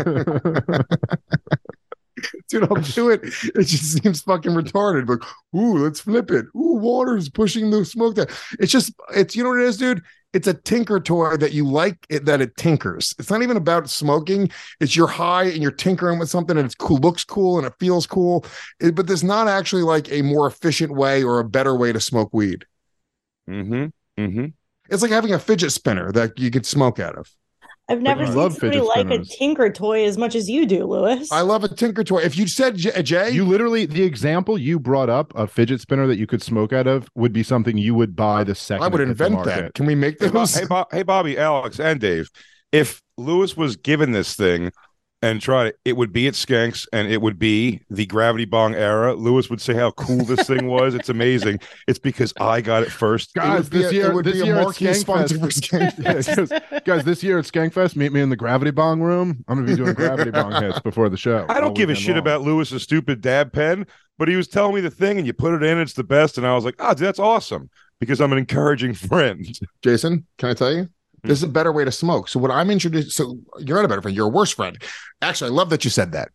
Dude, 2.49 2.64
I'll 2.64 2.76
do 2.82 3.11
it. 3.11 3.20
It 3.25 3.64
just 3.64 4.02
seems 4.02 4.20
fucking 4.23 4.52
retarded. 4.52 5.06
But 5.06 5.26
ooh, 5.58 5.78
let's 5.78 6.00
flip 6.00 6.31
it. 6.31 6.46
Ooh, 6.55 6.76
water's 6.76 7.28
pushing 7.31 7.70
the 7.70 7.84
smoke 7.84 8.17
down. 8.17 8.26
It's 8.58 8.73
just, 8.73 8.93
it's 9.14 9.34
you 9.34 9.43
know 9.43 9.50
what 9.50 9.61
it 9.61 9.67
is, 9.67 9.76
dude. 9.78 10.02
It's 10.32 10.46
a 10.49 10.55
tinker 10.55 11.00
toy 11.00 11.37
that 11.38 11.52
you 11.52 11.67
like 11.67 11.96
it 12.11 12.26
that 12.26 12.40
it 12.43 12.56
tinkers. 12.56 13.14
It's 13.19 13.31
not 13.31 13.43
even 13.43 13.56
about 13.56 13.88
smoking. 13.88 14.50
It's 14.81 14.94
you're 14.94 15.06
high 15.06 15.44
and 15.44 15.62
you're 15.62 15.70
tinkering 15.70 16.19
with 16.19 16.28
something 16.28 16.58
and 16.58 16.70
it 16.70 16.76
cool, 16.78 16.99
looks 16.99 17.25
cool 17.25 17.56
and 17.58 17.67
it 17.67 17.73
feels 17.81 18.06
cool. 18.06 18.44
It- 18.81 18.94
but 18.94 19.06
there's 19.06 19.25
not 19.25 19.49
actually 19.49 19.82
like 19.82 20.11
a 20.12 20.23
more 20.23 20.46
efficient 20.46 20.93
way 20.93 21.23
or 21.23 21.38
a 21.38 21.44
better 21.49 21.75
way 21.75 21.93
to 21.93 22.00
smoke 22.00 22.31
weed. 22.32 22.67
Mm-hmm. 23.49 23.87
Mm-hmm. 24.23 24.46
It's 24.90 25.02
like 25.02 25.11
having 25.11 25.32
a 25.32 25.38
fidget 25.38 25.73
spinner 25.73 26.12
that 26.12 26.38
you 26.38 26.50
could 26.50 26.67
smoke 26.67 26.99
out 26.99 27.17
of. 27.17 27.31
I've 27.88 28.03
never 28.03 28.23
you 28.23 28.27
seen 28.27 28.37
love 28.37 28.53
somebody 28.55 28.79
fidget 28.81 28.97
like 28.97 29.21
a 29.21 29.25
tinker 29.25 29.71
toy 29.71 30.05
as 30.06 30.19
much 30.19 30.35
as 30.35 30.50
you 30.50 30.67
do, 30.67 30.85
Lewis. 30.87 31.31
I 31.31 31.43
love 31.43 31.62
a 31.62 31.69
tinker 31.69 32.03
toy. 32.03 32.19
If 32.23 32.37
you 32.37 32.49
said 32.49 32.77
J- 32.77 33.00
Jay, 33.03 33.31
You 33.31 33.44
literally 33.44 33.87
the 33.87 34.03
example 34.03 34.59
you 34.59 34.81
brought 34.81 35.09
up, 35.09 35.33
a 35.37 35.47
fidget 35.47 35.81
spinner 35.81 36.06
that 36.09 36.17
you 36.19 36.27
could 36.27 36.43
smoke 36.43 36.73
out 36.73 36.88
of, 36.88 37.09
would 37.15 37.33
be 37.33 37.44
something 37.44 37.78
you 37.78 37.95
would 37.95 38.16
buy 38.16 38.43
the 38.43 38.57
second. 38.57 38.83
I 38.85 38.88
would 38.88 39.00
it 39.00 39.07
hit 39.09 39.19
the 39.19 39.26
invent 39.26 39.45
that. 39.45 39.75
Can 39.75 39.87
we 39.87 39.95
make 39.95 40.16
Hey, 40.21 40.26
Bo- 40.28 40.40
those? 40.40 40.55
hey, 40.57 40.66
Bo- 40.66 40.87
hey, 40.90 41.02
Bobby, 41.05 41.38
Alex, 41.38 41.78
and 41.78 42.00
Dave. 42.00 42.28
If 42.73 43.00
Lewis 43.16 43.57
was 43.57 43.76
given 43.76 44.11
this 44.11 44.35
thing 44.35 44.73
and 45.30 45.40
tried 45.40 45.66
it, 45.68 45.78
it 45.85 45.97
would 45.97 46.12
be 46.12 46.26
at 46.28 46.35
Skanks 46.35 46.87
and 46.92 47.11
it 47.11 47.21
would 47.21 47.38
be 47.38 47.80
the 47.90 48.06
gravity 48.06 48.45
bong 48.45 48.75
era. 48.75 49.14
Lewis 49.14 49.50
would 49.50 49.61
say 49.61 49.75
how 49.75 49.90
cool 49.92 50.25
this 50.25 50.47
thing 50.47 50.66
was. 50.68 50.95
It's 50.95 51.09
amazing. 51.09 51.59
It's 51.88 51.99
because 51.99 52.33
I 52.38 52.61
got 52.61 52.83
it 52.83 52.90
first. 52.90 53.35
Guys, 53.35 53.64
would 53.64 53.73
this 53.73 53.90
a- 53.90 53.95
year, 53.95 54.11
it 54.11 54.14
would 54.14 54.25
this 54.25 54.35
be 54.35 54.40
a 54.42 54.45
year 54.45 54.56
at 54.56 54.64
marquee 54.64 54.95
sponsor 54.95 55.38
for 55.38 55.47
Skankfest, 55.47 55.97
Skankfest. 55.97 56.50
Yeah, 56.50 56.59
guys, 56.71 56.83
guys, 56.85 57.04
this 57.04 57.23
year 57.23 57.38
at 57.38 57.45
Skankfest, 57.45 57.97
meet 57.97 58.12
me 58.12 58.21
in 58.21 58.30
the 58.30 58.37
gravity 58.37 58.71
bong 58.71 59.00
room. 59.00 59.45
I'm 59.49 59.56
gonna 59.56 59.66
be 59.66 59.76
doing 59.76 59.95
gravity 60.02 60.30
bong 60.30 60.62
hits 60.62 60.80
before 60.80 61.09
the 61.09 61.16
show. 61.16 61.47
I 61.49 61.61
don't 61.61 61.75
give 61.75 61.90
a 61.90 61.95
shit 61.95 62.11
long. 62.11 62.18
about 62.18 62.42
Lewis's 62.42 62.83
stupid 62.83 63.21
dab 63.21 63.52
pen, 63.52 63.87
but 64.18 64.28
he 64.28 64.37
was 64.37 64.49
telling 64.49 64.75
me 64.75 64.80
the 64.80 64.90
thing 64.90 65.18
and 65.18 65.26
you 65.26 65.33
put 65.33 65.54
it 65.54 65.62
in, 65.62 65.78
it's 65.78 65.95
the 65.95 66.04
best. 66.04 66.38
And 66.38 66.47
I 66.47 66.54
was 66.54 66.64
like, 66.64 66.76
oh, 66.78 66.90
dude, 66.95 67.06
that's 67.06 67.18
awesome 67.18 67.68
because 68.00 68.21
I'm 68.21 68.33
an 68.33 68.38
encouraging 68.38 68.95
friend. 69.09 69.47
Jason, 69.83 70.26
can 70.38 70.50
I 70.50 70.54
tell 70.54 70.73
you? 70.73 70.88
Hmm. 71.26 71.30
This 71.30 71.38
is 71.38 71.45
a 71.45 71.49
better 71.49 71.73
way 71.73 71.85
to 71.85 71.92
smoke. 71.92 72.28
So 72.28 72.38
what 72.38 72.50
I'm 72.50 72.71
introduced 72.71 73.16
so 73.16 73.38
you're 73.59 73.76
not 73.76 73.85
a 73.85 73.88
better 73.88 74.02
friend, 74.02 74.16
you're 74.16 74.26
a 74.26 74.30
worse 74.30 74.52
friend. 74.52 74.80
Actually, 75.23 75.50
I 75.50 75.54
love 75.54 75.71
that 75.71 75.85
you 75.85 75.90
said 75.90 76.12
that. 76.12 76.30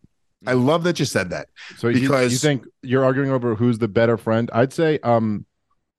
I 0.46 0.54
love 0.54 0.82
that 0.84 0.98
you 0.98 1.04
said 1.04 1.30
that. 1.30 1.48
So 1.76 1.88
you, 1.88 2.16
you 2.16 2.30
think 2.30 2.64
you're 2.82 3.04
arguing 3.04 3.30
over 3.30 3.54
who's 3.54 3.78
the 3.78 3.86
better 3.88 4.16
friend? 4.16 4.50
I'd 4.52 4.72
say 4.72 4.98
um, 5.04 5.46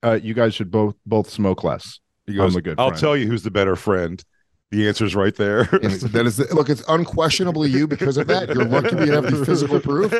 uh, 0.02 0.18
you 0.22 0.34
guys 0.34 0.54
should 0.54 0.70
both 0.70 0.94
both 1.06 1.30
smoke 1.30 1.64
less. 1.64 1.98
He 2.26 2.34
goes, 2.34 2.54
I'm 2.54 2.58
a 2.58 2.62
good 2.62 2.78
I'll 2.78 2.92
tell 2.92 3.16
you 3.16 3.26
who's 3.26 3.42
the 3.42 3.50
better 3.50 3.76
friend. 3.76 4.22
The 4.70 4.88
answer 4.88 5.04
is 5.04 5.14
right 5.14 5.34
there. 5.36 5.64
That 5.64 6.24
is 6.26 6.38
look, 6.52 6.68
it's 6.68 6.82
unquestionably 6.88 7.70
you 7.70 7.86
because 7.86 8.16
of 8.16 8.26
that. 8.26 8.48
You're 8.48 8.64
lucky 8.64 8.96
we 8.96 9.08
have 9.08 9.30
the 9.30 9.44
physical 9.46 9.78
proof. 9.78 10.10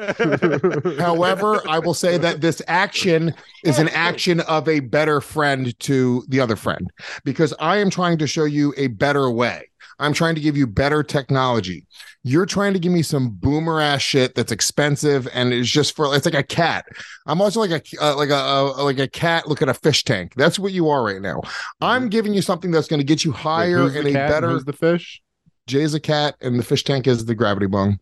However, 0.98 1.60
I 1.68 1.80
will 1.80 1.94
say 1.94 2.18
that 2.18 2.40
this 2.40 2.62
action 2.68 3.34
is 3.64 3.78
an 3.80 3.88
action 3.88 4.40
of 4.40 4.68
a 4.68 4.80
better 4.80 5.20
friend 5.20 5.76
to 5.80 6.24
the 6.28 6.38
other 6.38 6.56
friend 6.56 6.88
because 7.24 7.52
I 7.58 7.78
am 7.78 7.90
trying 7.90 8.18
to 8.18 8.26
show 8.28 8.44
you 8.44 8.72
a 8.76 8.88
better 8.88 9.28
way. 9.28 9.70
I'm 9.98 10.12
trying 10.12 10.34
to 10.34 10.40
give 10.40 10.56
you 10.56 10.66
better 10.66 11.02
technology. 11.02 11.86
You're 12.22 12.46
trying 12.46 12.72
to 12.72 12.78
give 12.78 12.92
me 12.92 13.02
some 13.02 13.30
boomer 13.30 13.80
ass 13.80 14.00
shit 14.00 14.34
that's 14.34 14.50
expensive 14.52 15.28
and 15.34 15.52
it's 15.52 15.68
just 15.68 15.94
for 15.94 16.14
it's 16.16 16.24
like 16.24 16.34
a 16.34 16.42
cat. 16.42 16.86
I'm 17.26 17.40
also 17.40 17.60
like 17.60 17.70
a 17.70 17.82
uh, 18.04 18.16
like 18.16 18.30
a 18.30 18.36
uh, 18.36 18.82
like 18.82 18.98
a 18.98 19.08
cat. 19.08 19.46
Look 19.46 19.62
at 19.62 19.68
a 19.68 19.74
fish 19.74 20.04
tank. 20.04 20.34
That's 20.36 20.58
what 20.58 20.72
you 20.72 20.88
are 20.88 21.02
right 21.04 21.20
now. 21.20 21.42
I'm 21.80 22.08
giving 22.08 22.34
you 22.34 22.42
something 22.42 22.70
that's 22.70 22.88
going 22.88 23.00
to 23.00 23.04
get 23.04 23.24
you 23.24 23.32
higher 23.32 23.78
who's 23.78 23.96
and 23.96 24.04
a 24.06 24.08
and 24.08 24.14
better. 24.30 24.50
Who's 24.50 24.64
the 24.64 24.72
fish? 24.72 25.20
Jay's 25.66 25.94
a 25.94 26.00
cat 26.00 26.36
and 26.40 26.58
the 26.58 26.62
fish 26.64 26.84
tank 26.84 27.06
is 27.06 27.24
the 27.24 27.34
gravity 27.34 27.66
bong. 27.66 27.98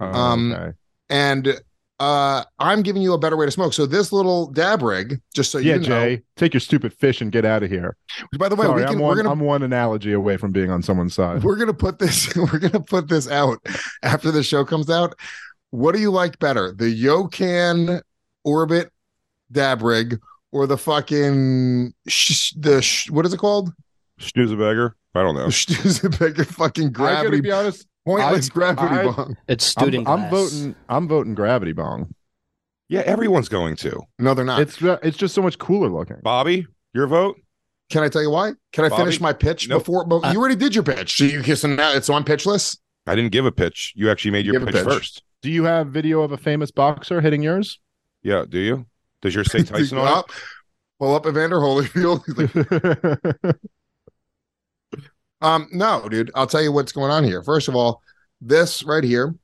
Oh, 0.00 0.06
Um, 0.06 0.52
okay. 0.52 0.72
And 1.10 1.60
uh, 2.00 2.44
I'm 2.58 2.82
giving 2.82 3.02
you 3.02 3.12
a 3.12 3.18
better 3.18 3.36
way 3.36 3.46
to 3.46 3.50
smoke. 3.50 3.72
So 3.72 3.84
this 3.86 4.12
little 4.12 4.46
dab 4.46 4.82
rig, 4.82 5.20
just 5.34 5.50
so 5.50 5.58
yeah, 5.58 5.74
you 5.74 5.88
know. 5.88 5.98
Yeah, 6.00 6.04
Jay, 6.16 6.22
take 6.36 6.54
your 6.54 6.60
stupid 6.60 6.92
fish 6.92 7.20
and 7.20 7.32
get 7.32 7.44
out 7.44 7.62
of 7.62 7.70
here. 7.70 7.96
By 8.38 8.48
the 8.48 8.54
way, 8.54 8.66
Sorry, 8.66 8.82
we 8.82 8.86
can, 8.86 8.96
I'm, 8.96 9.00
we're 9.00 9.08
one, 9.08 9.16
gonna 9.16 9.30
I'm 9.30 9.40
one 9.40 9.62
analogy 9.62 10.12
away 10.12 10.36
from 10.36 10.52
being 10.52 10.70
on 10.70 10.82
someone's 10.82 11.14
side. 11.14 11.42
we're 11.42 11.56
gonna 11.56 11.74
put 11.74 11.98
this 11.98 12.34
we're 12.36 12.58
gonna 12.58 12.80
put 12.80 13.08
this 13.08 13.28
out 13.28 13.58
after 14.02 14.30
the 14.30 14.42
show 14.42 14.64
comes 14.64 14.90
out. 14.90 15.14
What 15.70 15.94
do 15.94 16.00
you 16.00 16.10
like 16.10 16.38
better, 16.38 16.72
the 16.72 16.86
Yocan 16.86 18.00
Orbit 18.44 18.90
dab 19.50 19.82
rig 19.82 20.20
or 20.52 20.66
the 20.66 20.78
fucking 20.78 21.92
sh- 22.06 22.52
the 22.56 22.80
sh- 22.80 23.10
what 23.10 23.26
is 23.26 23.34
it 23.34 23.38
called? 23.38 23.72
Snoozeberger. 24.20 24.92
I 25.14 25.22
don't 25.22 25.34
know. 25.34 25.48
Studebaker 25.50 26.44
fucking 26.44 26.88
I 26.88 26.90
gotta 26.90 27.14
gravity 27.22 27.40
be 27.40 27.50
honest. 27.50 27.86
Pointless 28.08 28.50
I- 28.50 28.52
gravity 28.54 28.94
I- 28.94 29.04
bong. 29.04 29.36
It's 29.48 29.76
I'm, 29.76 29.82
student 29.82 30.08
I'm 30.08 30.30
voting. 30.30 30.74
I'm 30.88 31.08
voting 31.08 31.34
gravity 31.34 31.72
bong. 31.72 32.14
Yeah, 32.88 33.00
everyone's 33.00 33.48
going 33.50 33.76
to. 33.76 34.00
No, 34.18 34.32
they're 34.34 34.44
not. 34.44 34.60
It's 34.60 34.78
it's 34.80 35.16
just 35.16 35.34
so 35.34 35.42
much 35.42 35.58
cooler 35.58 35.88
looking. 35.90 36.16
Bobby, 36.22 36.66
your 36.94 37.06
vote? 37.06 37.36
Can 37.90 38.02
I 38.02 38.08
tell 38.08 38.22
you 38.22 38.30
why? 38.30 38.52
Can 38.72 38.84
I 38.84 38.88
Bobby? 38.88 39.02
finish 39.02 39.20
my 39.20 39.32
pitch 39.32 39.68
Nope. 39.68 39.82
before? 39.82 40.06
But 40.06 40.20
uh. 40.24 40.32
you 40.32 40.38
already 40.38 40.56
did 40.56 40.74
your 40.74 40.84
pitch. 40.84 41.16
So 41.16 41.24
you 41.24 41.42
so 41.54 41.68
now 41.68 41.92
it's 41.92 42.08
on 42.08 42.24
pitchless. 42.24 42.78
I 43.06 43.14
didn't 43.14 43.32
give 43.32 43.46
a 43.46 43.52
pitch. 43.52 43.92
You 43.96 44.10
actually 44.10 44.30
made 44.32 44.46
your 44.46 44.60
pitch, 44.60 44.74
pitch. 44.74 44.84
first. 44.84 45.22
Do 45.42 45.50
you 45.50 45.64
have 45.64 45.88
video 45.88 46.22
of 46.22 46.32
a 46.32 46.36
famous 46.36 46.70
boxer 46.70 47.20
hitting 47.20 47.42
yours? 47.42 47.78
Yeah, 48.22 48.44
do 48.48 48.58
you? 48.58 48.86
Does 49.22 49.34
your 49.34 49.44
say 49.44 49.62
Tyson 49.64 49.98
on 49.98 50.06
it? 50.06 50.10
up, 50.10 50.30
pull 50.98 51.14
up 51.14 51.26
Evander 51.26 51.58
Holyfield. 51.58 52.24
He's 52.26 53.44
like, 53.44 53.56
um, 55.40 55.68
no, 55.72 56.08
dude. 56.08 56.30
I'll 56.34 56.46
tell 56.46 56.62
you 56.62 56.72
what's 56.72 56.92
going 56.92 57.10
on 57.10 57.24
here. 57.24 57.42
First 57.42 57.68
of 57.68 57.76
all, 57.76 58.02
this 58.40 58.82
right 58.82 59.04
here, 59.04 59.34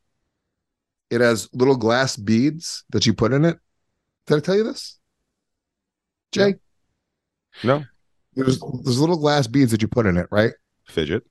it 1.11 1.21
has 1.21 1.49
little 1.53 1.77
glass 1.77 2.17
beads 2.17 2.85
that 2.91 3.07
you 3.07 3.15
put 3.15 3.33
in 3.33 3.45
it. 3.45 3.59
Did 4.27 4.37
I 4.37 4.41
tell 4.41 4.57
you 4.57 4.65
this, 4.65 4.99
Jay? 6.33 6.55
No. 7.63 7.85
There's 8.35 8.59
there's 8.59 9.01
little 9.01 9.19
glass 9.19 9.47
beads 9.47 9.71
that 9.71 9.83
you 9.83 9.89
put 9.89 10.07
in 10.07 10.17
it, 10.17 10.27
right? 10.31 10.53
Fidget. 10.89 11.23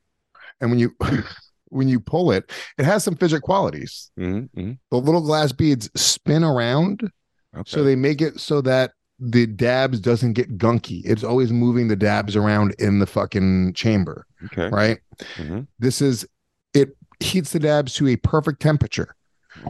And 0.62 0.70
when 0.70 0.80
you 0.80 0.96
when 1.70 1.90
you 1.90 2.00
pull 2.00 2.32
it, 2.32 2.52
it 2.78 2.86
has 2.86 3.04
some 3.04 3.16
fidget 3.16 3.42
qualities. 3.42 4.12
Mm-hmm. 4.18 4.74
The 4.92 4.98
little 4.98 5.22
glass 5.22 5.52
beads 5.52 5.90
spin 5.96 6.44
around 6.44 7.10
Okay. 7.56 7.70
So 7.70 7.84
they 7.84 7.96
make 7.96 8.22
it 8.22 8.40
so 8.40 8.62
that 8.62 8.92
the 9.32 9.48
dabs 9.48 10.00
doesn't 10.00 10.34
get 10.34 10.58
gunky. 10.58 11.02
It's 11.06 11.24
always 11.24 11.52
moving 11.52 11.88
the 11.88 11.96
dabs 11.96 12.36
around 12.36 12.76
in 12.78 13.00
the 13.00 13.08
fucking 13.08 13.74
chamber, 13.74 14.26
okay. 14.46 14.70
right? 14.70 15.00
Mhm. 15.38 15.68
This 15.80 16.02
is 16.02 16.28
it 16.74 16.98
heats 17.20 17.52
the 17.52 17.60
dabs 17.60 17.94
to 17.96 18.08
a 18.10 18.18
perfect 18.18 18.62
temperature. 18.62 19.16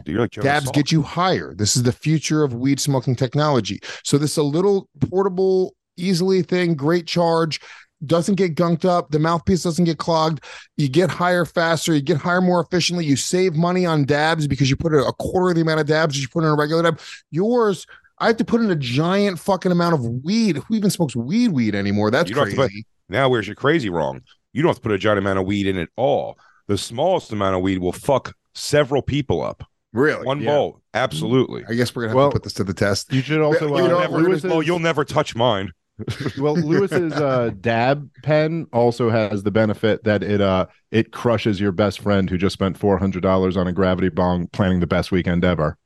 Like 0.06 0.32
dabs 0.32 0.70
get 0.70 0.90
you 0.90 1.02
higher. 1.02 1.54
This 1.54 1.76
is 1.76 1.82
the 1.82 1.92
future 1.92 2.42
of 2.42 2.54
weed 2.54 2.80
smoking 2.80 3.14
technology. 3.14 3.80
So 4.02 4.18
this 4.18 4.32
is 4.32 4.38
a 4.38 4.42
little 4.42 4.88
portable, 5.10 5.76
easily 5.96 6.42
thing, 6.42 6.74
great 6.74 7.06
charge, 7.06 7.60
doesn't 8.06 8.34
get 8.34 8.54
gunked 8.54 8.84
up. 8.84 9.10
The 9.10 9.18
mouthpiece 9.18 9.62
doesn't 9.62 9.84
get 9.84 9.98
clogged. 9.98 10.44
You 10.76 10.88
get 10.88 11.10
higher 11.10 11.44
faster. 11.44 11.94
You 11.94 12.00
get 12.00 12.16
higher 12.16 12.40
more 12.40 12.60
efficiently. 12.60 13.04
You 13.04 13.16
save 13.16 13.54
money 13.54 13.86
on 13.86 14.04
dabs 14.04 14.46
because 14.46 14.70
you 14.70 14.76
put 14.76 14.94
a, 14.94 15.12
quarter 15.12 15.50
of 15.50 15.54
the 15.54 15.62
amount 15.62 15.80
of 15.80 15.86
dabs 15.86 16.20
you 16.20 16.28
put 16.28 16.44
in 16.44 16.50
a 16.50 16.54
regular 16.54 16.82
dab. 16.82 17.00
Yours, 17.30 17.86
I 18.18 18.28
have 18.28 18.36
to 18.38 18.44
put 18.44 18.60
in 18.60 18.70
a 18.70 18.76
giant 18.76 19.38
fucking 19.38 19.72
amount 19.72 19.94
of 19.94 20.04
weed. 20.24 20.56
Who 20.58 20.74
even 20.74 20.90
smokes 20.90 21.16
weed 21.16 21.48
weed 21.52 21.74
anymore? 21.74 22.10
That's 22.10 22.28
You 22.28 22.36
don't 22.36 22.54
crazy. 22.54 22.82
to 22.82 22.86
Now, 23.08 23.28
where's 23.28 23.46
your 23.46 23.56
crazy 23.56 23.90
wrong? 23.90 24.20
You 24.52 24.62
don't 24.62 24.68
have 24.70 24.76
to 24.76 24.82
put 24.82 24.92
a 24.92 24.98
giant 24.98 25.18
amount 25.18 25.38
of 25.40 25.46
weed 25.46 25.66
in 25.66 25.76
at 25.78 25.88
all. 25.96 26.38
The 26.68 26.78
smallest 26.78 27.32
amount 27.32 27.56
of 27.56 27.62
weed 27.62 27.78
will 27.78 27.92
fuck 27.92 28.34
several 28.54 29.02
people 29.02 29.42
up. 29.42 29.64
really? 29.92 30.24
One 30.26 30.40
Yeah. 30.40 30.50
bowl, 30.50 30.80
absolutely. 30.94 31.64
I 31.68 31.74
guess 31.74 31.94
we're 31.94 32.02
gonna 32.02 32.10
have 32.10 32.16
Well, 32.16 32.30
to 32.30 32.34
put 32.34 32.42
this 32.42 32.52
to 32.54 32.64
the 32.64 32.74
test. 32.74 33.12
You 33.12 33.20
should 33.20 33.40
also. 33.40 33.68
You 33.68 33.74
uh, 33.74 33.78
know, 33.78 33.86
You'll 33.88 34.00
never, 34.00 34.18
Lewis's- 34.18 34.44
well, 34.50 34.62
you'll 34.62 34.78
never 34.80 35.04
touch 35.04 35.36
mine. 35.36 35.70
well, 36.38 36.54
Lewis's 36.54 37.12
uh, 37.12 37.50
dab 37.60 38.10
pen 38.24 38.66
also 38.72 39.10
has 39.10 39.44
the 39.44 39.52
benefit 39.52 40.02
that 40.02 40.24
it 40.24 40.40
uh 40.40 40.66
it 40.90 41.12
crushes 41.12 41.60
your 41.60 41.70
best 41.70 42.00
friend 42.00 42.28
who 42.28 42.36
just 42.36 42.54
spent 42.54 42.76
four 42.76 42.98
hundred 42.98 43.22
dollars 43.22 43.56
on 43.56 43.68
a 43.68 43.72
gravity 43.72 44.08
bong 44.08 44.48
planning 44.48 44.80
the 44.80 44.86
best 44.88 45.12
weekend 45.12 45.44
ever. 45.44 45.76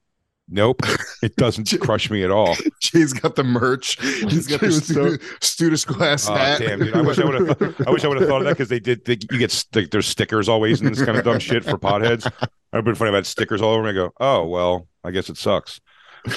Nope, 0.50 0.80
it 1.22 1.36
doesn't 1.36 1.70
crush 1.80 2.10
me 2.10 2.22
at 2.24 2.30
all. 2.30 2.56
Jay's 2.80 3.12
got 3.12 3.36
the 3.36 3.44
merch. 3.44 4.00
He's 4.02 4.46
got 4.46 4.60
the 4.60 4.72
stu- 4.72 5.18
Stündenglass 5.40 6.30
Oh, 6.30 6.34
hat. 6.34 6.58
damn, 6.60 6.78
dude! 6.78 6.94
I 6.94 7.02
wish 7.02 7.18
I 7.18 7.24
would 7.26 7.34
have. 7.60 7.86
I 7.86 7.90
wish 7.90 8.02
I 8.04 8.08
would 8.08 8.18
have 8.18 8.28
thought 8.28 8.40
of 8.40 8.44
that 8.46 8.54
because 8.54 8.68
they 8.70 8.80
did. 8.80 9.04
They, 9.04 9.18
you 9.30 9.38
get 9.38 9.50
st- 9.50 9.90
there's 9.90 10.06
stickers 10.06 10.48
always 10.48 10.80
and 10.80 10.90
this 10.90 11.04
kind 11.04 11.18
of 11.18 11.24
dumb 11.24 11.38
shit 11.38 11.64
for 11.64 11.76
potheads. 11.76 12.30
I've 12.72 12.84
been 12.84 12.94
funny 12.94 13.10
about 13.10 13.26
stickers 13.26 13.60
all 13.60 13.74
over. 13.74 13.82
me. 13.82 13.90
I 13.90 13.92
go, 13.92 14.10
oh 14.20 14.46
well, 14.46 14.88
I 15.04 15.10
guess 15.10 15.28
it 15.28 15.36
sucks. 15.36 15.80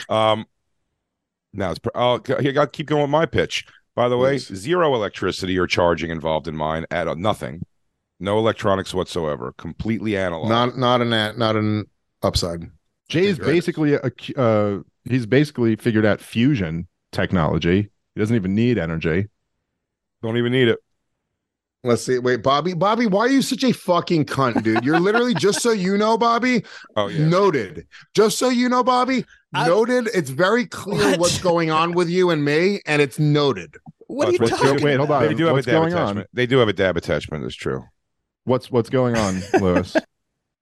Um, 0.10 0.46
now 1.54 1.70
it's. 1.72 1.80
pr- 1.80 1.90
Oh, 1.96 2.20
here, 2.42 2.54
I'll 2.60 2.68
keep 2.68 2.88
going 2.88 3.04
with 3.04 3.12
my 3.12 3.26
pitch. 3.26 3.66
By 3.96 4.10
the 4.10 4.18
way, 4.18 4.38
zero 4.40 4.94
electricity 4.94 5.58
or 5.58 5.68
charging 5.68 6.12
involved 6.12 6.48
in 6.50 6.56
mine 6.56 6.86
at 6.92 7.08
a, 7.08 7.16
nothing. 7.16 7.62
No 8.20 8.38
electronics 8.40 8.94
whatsoever. 8.94 9.54
Completely 9.58 10.18
analog. 10.18 10.50
not 10.50 10.78
not 10.78 11.02
an 11.02 11.10
not 11.38 11.56
an 11.56 11.86
upside. 12.22 12.70
Jay's 13.12 13.38
basically 13.38 13.94
a 13.94 14.12
uh 14.40 14.80
he's 15.06 15.26
basically 15.26 15.76
figured 15.76 16.06
out 16.06 16.22
fusion 16.22 16.88
technology. 17.12 17.90
He 18.16 18.20
doesn't 18.20 18.36
even 18.36 18.56
need 18.56 18.78
energy. 18.78 19.28
Don't 20.24 20.38
even 20.38 20.52
need 20.52 20.68
it. 20.68 20.80
Let's 21.84 22.06
see. 22.06 22.20
Wait, 22.20 22.44
Bobby. 22.44 22.74
Bobby, 22.76 23.08
why 23.08 23.22
are 23.22 23.30
you 23.30 23.42
such 23.42 23.64
a 23.64 23.72
fucking 23.74 24.26
cunt, 24.26 24.62
dude? 24.62 24.86
You're 24.86 25.00
literally 25.00 25.34
just 25.34 25.62
so 25.62 25.72
you 25.72 25.98
know, 25.98 26.16
Bobby. 26.18 26.64
Oh 26.96 27.08
yeah. 27.08 27.28
Noted. 27.28 27.88
Just 28.14 28.38
so 28.38 28.50
you 28.50 28.70
know, 28.70 28.84
Bobby. 28.84 29.26
I- 29.54 29.68
noted. 29.68 30.08
It's 30.14 30.30
very 30.30 30.66
clear 30.68 31.12
What? 31.12 31.20
what's 31.22 31.42
going 31.42 31.72
on 31.72 31.94
with 31.94 32.08
you 32.10 32.30
and 32.30 32.46
me, 32.46 32.82
and 32.86 33.02
it's 33.02 33.18
noted. 33.18 33.76
What 34.08 34.28
are 34.28 34.32
you 34.32 34.36
it's- 34.44 34.60
talking 34.60 34.84
wait, 34.84 34.98
hold 34.98 35.10
on. 35.12 35.24
They 35.28 35.34
do 35.34 35.46
have 35.46 35.58
a 35.58 35.62
dab 35.64 35.74
going 35.74 35.94
on? 35.94 36.02
attachment. 36.04 36.30
They 36.34 36.46
do 36.46 36.58
have 36.60 36.68
a 36.68 36.74
dab 36.74 36.98
attachment. 36.98 37.46
It's 37.46 37.56
true. 37.56 37.84
What's 38.44 38.70
what's 38.70 38.90
going 38.90 39.16
on, 39.18 39.42
Lewis? 39.60 39.96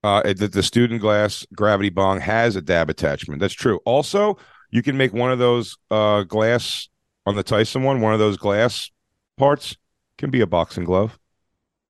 Uh, 0.03 0.21
it- 0.25 0.37
the, 0.39 0.47
the 0.47 0.61
Stündenglass 0.61 1.45
gravity 1.55 1.89
bong 1.89 2.19
has 2.21 2.55
a 2.55 2.61
dab 2.61 2.89
attachment. 2.89 3.39
That's 3.41 3.53
true. 3.53 3.79
Also, 3.85 4.37
you 4.71 4.81
can 4.81 4.97
make 4.97 5.13
one 5.13 5.31
of 5.31 5.39
those 5.39 5.77
uh, 5.91 6.23
glass 6.23 6.87
on 7.25 7.35
the 7.35 7.43
Tyson 7.43 7.83
one. 7.83 8.01
One 8.01 8.13
of 8.13 8.19
those 8.19 8.37
glass 8.37 8.91
parts 9.37 9.75
can 10.17 10.29
be 10.29 10.41
a 10.41 10.47
boxing 10.47 10.83
glove. 10.83 11.17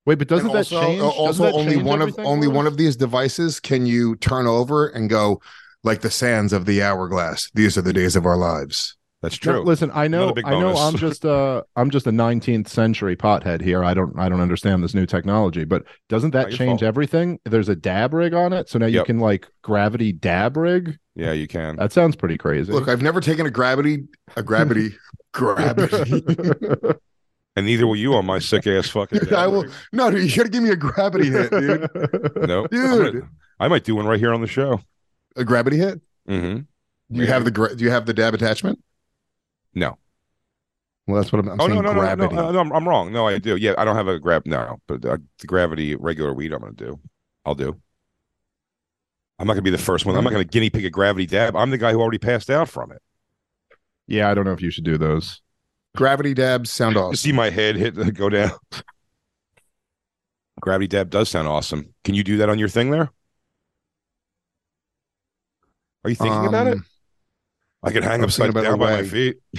Wait, 0.06 0.18
but 0.18 0.28
doesn't 0.28 0.48
And 0.48 0.56
that 0.56 0.72
also, 0.72 0.82
change? 0.82 1.02
uh, 1.02 1.06
doesn't 1.06 1.20
also 1.20 1.44
that 1.44 1.54
only 1.54 1.74
change 1.76 1.84
one 1.84 2.02
of 2.02 2.16
only 2.20 2.48
one 2.48 2.66
of 2.66 2.78
these 2.78 2.96
devices 2.96 3.60
can 3.60 3.86
you 3.86 4.16
turn 4.16 4.48
over 4.48 4.88
and 4.88 5.10
go 5.10 5.42
like 5.84 6.02
the 6.02 6.10
sands 6.10 6.52
of 6.52 6.66
the 6.66 6.82
hourglass. 6.82 7.50
These 7.54 7.78
are 7.78 7.82
the 7.82 7.94
days 7.94 8.16
of 8.16 8.26
our 8.26 8.38
lives. 8.38 8.96
That's 9.22 9.44
No, 9.46 9.52
true. 9.54 9.64
listen, 9.64 9.92
I 9.94 10.08
know, 10.08 10.34
I 10.46 10.52
know, 10.52 10.76
I'm 10.78 10.96
just 10.98 11.26
uh, 11.26 11.64
I'm 11.76 11.90
just 11.90 12.08
a 12.08 12.12
19th 12.12 12.70
century 12.70 13.18
pothead 13.18 13.62
here. 13.62 13.84
I 13.84 13.94
don't, 13.94 14.18
I 14.18 14.30
don't 14.30 14.40
understand 14.40 14.82
this 14.82 14.94
new 14.94 15.06
technology. 15.06 15.66
But 15.66 15.84
doesn't 16.08 16.32
that 16.32 16.52
change 16.52 16.80
fault. 16.80 16.84
everything? 16.84 17.38
There's 17.44 17.68
a 17.68 17.76
dab 17.76 18.14
rig 18.14 18.34
on 18.34 18.54
it, 18.54 18.70
so 18.70 18.80
now 18.80 18.86
you 18.86 19.04
can 19.04 19.20
like 19.20 19.48
gravity 19.62 20.14
dab 20.14 20.56
rig. 20.56 20.98
yeah, 21.16 21.34
you 21.34 21.48
can. 21.48 21.76
That 21.76 21.92
sounds 21.92 22.16
pretty 22.16 22.38
crazy. 22.38 22.72
Look, 22.72 22.88
I've 22.88 23.02
never 23.02 23.20
taken 23.20 23.46
a 23.46 23.52
gravity 23.52 24.08
a 24.38 24.44
gravity 24.44 24.96
gravity. 25.34 26.24
and 27.58 27.66
neither 27.66 27.86
will 27.88 27.96
you 27.98 28.14
on 28.16 28.26
my 28.26 28.40
sick 28.40 28.66
ass 28.68 28.88
fucking. 28.90 29.34
I 29.36 29.48
will. 29.48 29.66
No, 29.92 30.10
dude, 30.12 30.30
you 30.30 30.36
gotta 30.38 30.50
give 30.50 30.64
me 30.64 30.70
a 30.70 30.76
gravity 30.78 31.30
hit, 31.30 31.52
dude. 31.52 31.90
No, 32.48 32.68
Dude. 32.68 33.28
I 33.60 33.68
might 33.68 33.84
do 33.84 33.96
one 33.98 34.06
right 34.06 34.20
here 34.20 34.34
on 34.34 34.40
the 34.40 34.48
show. 34.48 34.80
A 35.36 35.44
gravity 35.44 35.76
hit. 35.78 36.00
Mm-hmm. 36.30 36.60
Do 37.16 37.22
you 37.22 37.28
have 37.28 37.44
the 37.44 37.52
do 37.76 37.84
you 37.84 37.90
have 37.92 38.06
the 38.06 38.14
dab 38.14 38.34
attachment? 38.34 38.80
No. 39.80 39.98
Well, 41.08 41.22
that's 41.22 41.32
what 41.32 41.40
I'm, 41.40 41.50
I'm 41.50 41.60
oh 41.60 41.68
saying. 41.68 41.82
no, 41.82 41.82
no, 41.82 41.94
no, 41.94 42.14
no, 42.14 42.16
gravity. 42.18 42.36
no, 42.36 42.52
no, 42.52 42.60
I'm, 42.60 42.72
I'm 42.72 42.88
wrong. 42.88 43.12
No, 43.12 43.28
I 43.28 43.40
do. 43.40 43.56
Yeah, 43.56 43.74
I 43.78 43.86
don't 43.86 43.96
have 43.96 44.08
a 44.08 44.20
grab. 44.20 44.44
No, 44.46 44.80
but 44.88 45.04
uh, 45.06 45.18
the 45.40 45.48
gravity 45.48 45.96
regular 45.96 46.34
weed, 46.34 46.54
I'm 46.54 46.60
gonna 46.60 46.74
do. 46.74 47.00
I'll 47.46 47.56
do. 47.56 47.82
I'm 49.40 49.48
not 49.48 49.54
gonna 49.54 49.64
be 49.64 49.70
the 49.72 49.78
first 49.78 50.06
one. 50.06 50.16
I'm 50.16 50.24
not 50.24 50.32
gonna 50.32 50.44
guinea 50.44 50.70
pig 50.70 50.86
a 50.86 50.90
gravity 50.90 51.26
dab. 51.26 51.56
I'm 51.56 51.72
the 51.72 51.78
guy 51.78 51.94
who 51.94 52.02
already 52.02 52.18
passed 52.20 52.50
out 52.50 52.70
from 52.70 52.92
it. 52.92 53.02
yeah, 54.08 54.30
I 54.30 54.34
don't 54.34 54.46
know 54.46 54.54
if 54.54 54.62
you 54.62 54.70
should 54.70 54.84
do 54.84 54.98
those. 54.98 55.42
Gravity 55.96 56.34
dabs 56.34 56.72
sound 56.72 56.96
You 56.96 57.02
awesome. 57.02 57.16
see 57.16 57.32
my 57.32 57.50
head 57.50 57.76
hit 57.76 57.96
go 58.14 58.30
down. 58.30 58.52
Gravity 60.62 60.88
dab 60.88 61.10
does 61.10 61.30
sound 61.30 61.48
awesome. 61.48 61.94
Can 62.04 62.16
you 62.16 62.24
do 62.24 62.38
that 62.38 62.50
on 62.50 62.60
your 62.60 62.70
thing 62.70 62.92
there? 62.92 63.10
Are 66.04 66.10
you 66.10 66.16
thinking 66.16 66.46
about 66.46 66.68
it? 66.68 66.80
I 67.84 67.92
could 67.92 68.04
hang 68.04 68.24
upside 68.24 68.50
about 68.50 68.64
down 68.64 68.80
by 68.80 69.02
my 69.02 69.04
feet. 69.04 69.38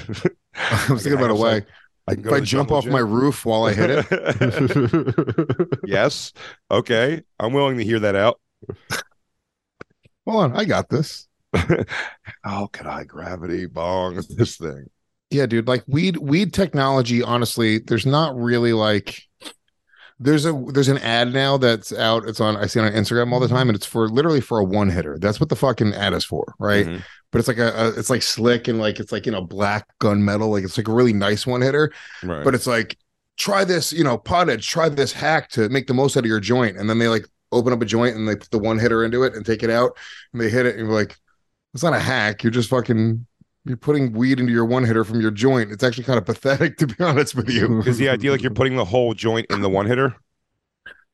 I 0.55 0.87
was 0.91 1.03
thinking 1.03 1.19
about 1.19 1.31
a 1.31 1.35
way. 1.35 1.65
I 2.09 2.13
If 2.13 2.33
I 2.33 2.41
jump 2.41 2.71
off 2.71 2.87
my 2.87 2.99
roof 2.99 3.45
while 3.45 3.65
I 3.65 3.73
hit 3.73 3.91
it, 3.91 5.69
yes. 5.87 6.33
Okay. 6.71 7.23
I'm 7.39 7.53
willing 7.53 7.79
to 7.79 7.85
hear 7.85 8.01
that 8.01 8.17
out. 8.17 8.41
hold 10.27 10.45
on, 10.45 10.57
I 10.57 10.65
got 10.65 10.89
this. 10.89 11.27
How 12.45 12.67
could 12.67 12.87
I 12.87 13.05
gravity 13.05 13.67
bong 13.67 14.23
this 14.37 14.57
thing? 14.57 14.87
Yeah, 15.31 15.47
dude. 15.47 15.69
Like 15.69 15.85
weed, 15.87 16.17
weed 16.17 16.53
technology. 16.53 17.23
Honestly, 17.23 17.79
there's 17.79 18.07
not 18.07 18.37
really 18.37 18.73
like 18.73 19.23
There's 20.19 20.45
a 20.45 20.53
there's 20.53 20.89
an 20.89 20.99
ad 20.99 21.33
now 21.33 21.57
that's 21.57 21.93
out. 21.93 22.25
It's 22.29 22.41
on 22.41 22.57
I 22.57 22.67
see 22.67 22.81
it 22.81 22.85
on 22.85 22.93
Instagram 22.93 23.33
all 23.33 23.41
the 23.41 23.49
time, 23.49 23.69
and 23.69 23.77
it's 23.77 23.87
for 23.87 24.09
literally 24.09 24.41
for 24.41 24.59
a 24.59 24.65
one 24.65 24.91
hitter. 24.91 25.19
That's 25.19 25.41
what 25.41 25.49
the 25.49 25.57
fucking 25.57 25.95
ad 25.95 26.13
is 26.13 26.25
for, 26.25 26.55
right? 26.59 26.87
Mhm. 26.87 27.03
But 27.33 27.39
it's 27.39 27.49
like 27.49 27.59
a, 27.59 27.69
a 27.69 27.89
it's 27.99 28.11
like 28.11 28.23
slick 28.23 28.69
and 28.69 28.79
like 28.79 28.99
it's 28.99 29.13
like 29.13 29.27
you 29.27 29.33
know 29.33 29.43
black 29.43 29.87
gunmetal, 30.01 30.51
like 30.51 30.65
it's 30.65 30.77
like 30.77 30.89
a 30.89 30.93
really 30.93 31.13
nice 31.13 31.47
one 31.47 31.61
hitter. 31.61 31.93
Right. 32.23 32.45
But 32.45 32.55
it's 32.55 32.67
like 32.67 32.97
try 33.41 33.65
this, 33.65 33.93
you 33.93 34.05
know, 34.05 34.19
pottage, 34.19 34.69
try 34.69 34.89
this 34.89 35.13
hack 35.13 35.49
to 35.51 35.69
make 35.71 35.87
the 35.87 35.95
most 35.95 36.17
out 36.17 36.25
of 36.25 36.27
your 36.27 36.41
joint, 36.41 36.77
and 36.77 36.89
then 36.89 36.99
they 36.99 37.09
like 37.09 37.27
open 37.53 37.73
up 37.73 37.83
a 37.83 37.85
joint 37.85 38.15
and 38.15 38.29
they 38.29 38.37
put 38.37 38.51
the 38.51 38.59
one 38.59 38.79
hitter 38.79 39.05
into 39.05 39.23
it 39.23 39.35
and 39.35 39.45
take 39.45 39.63
it 39.63 39.71
out, 39.71 39.97
and 40.33 40.41
they 40.41 40.51
hit 40.51 40.67
it, 40.67 40.77
and 40.77 40.87
you're 40.87 40.95
like, 40.95 41.17
it's 41.75 41.83
not 41.83 41.95
a 41.95 41.99
hack. 41.99 42.43
You're 42.43 42.53
just 42.53 42.71
fucking. 42.71 43.27
You're 43.67 43.77
putting 43.77 44.13
weed 44.13 44.41
into 44.41 44.53
your 44.53 44.65
one 44.65 44.85
hitter 44.85 45.05
from 45.05 45.21
your 45.21 45.31
joint. 45.31 45.71
It's 45.71 45.85
actually 45.85 46.05
kind 46.05 46.19
of 46.19 46.25
pathetic, 46.25 46.77
to 46.79 46.87
be 46.87 47.05
honest 47.05 47.35
with 47.35 47.51
you. 47.51 47.83
is 47.83 47.99
the 47.99 48.09
idea 48.09 48.31
like 48.31 48.43
you're 48.43 48.51
putting 48.55 48.77
the 48.77 48.87
whole 48.87 49.13
joint 49.15 49.47
in 49.51 49.61
the 49.61 49.69
one 49.69 49.87
hitter? 49.87 50.17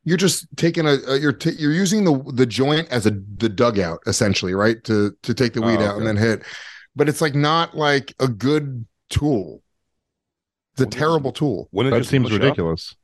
You're 0.06 0.16
just 0.16 0.46
taking 0.56 0.86
a, 0.86 0.96
a 1.08 1.18
you're 1.18 1.32
t- 1.34 1.56
you're 1.58 1.72
using 1.72 2.04
the 2.04 2.22
the 2.32 2.46
joint 2.46 2.88
as 2.90 3.04
a 3.06 3.10
the 3.10 3.50
dugout 3.50 3.98
essentially, 4.06 4.54
right? 4.54 4.82
To 4.84 5.14
to 5.24 5.34
take 5.34 5.52
the 5.52 5.60
oh, 5.62 5.66
weed 5.66 5.80
Oh, 5.80 5.86
out 5.86 5.98
and 5.98 6.06
then 6.06 6.16
hit. 6.16 6.42
But 6.94 7.10
it's 7.10 7.20
like 7.20 7.34
not 7.34 7.76
like 7.76 8.14
a 8.20 8.28
good 8.28 8.86
tool. 9.10 9.62
It's 10.74 10.82
a 10.82 10.84
Well, 10.84 10.90
terrible 10.90 11.32
tool. 11.32 11.68
Wouldn't 11.72 11.92
it 11.92 11.96
That 11.96 12.00
just 12.00 12.10
seems 12.10 12.30
push 12.30 12.40
up? 12.40 12.42
ridiculous. 12.42 12.94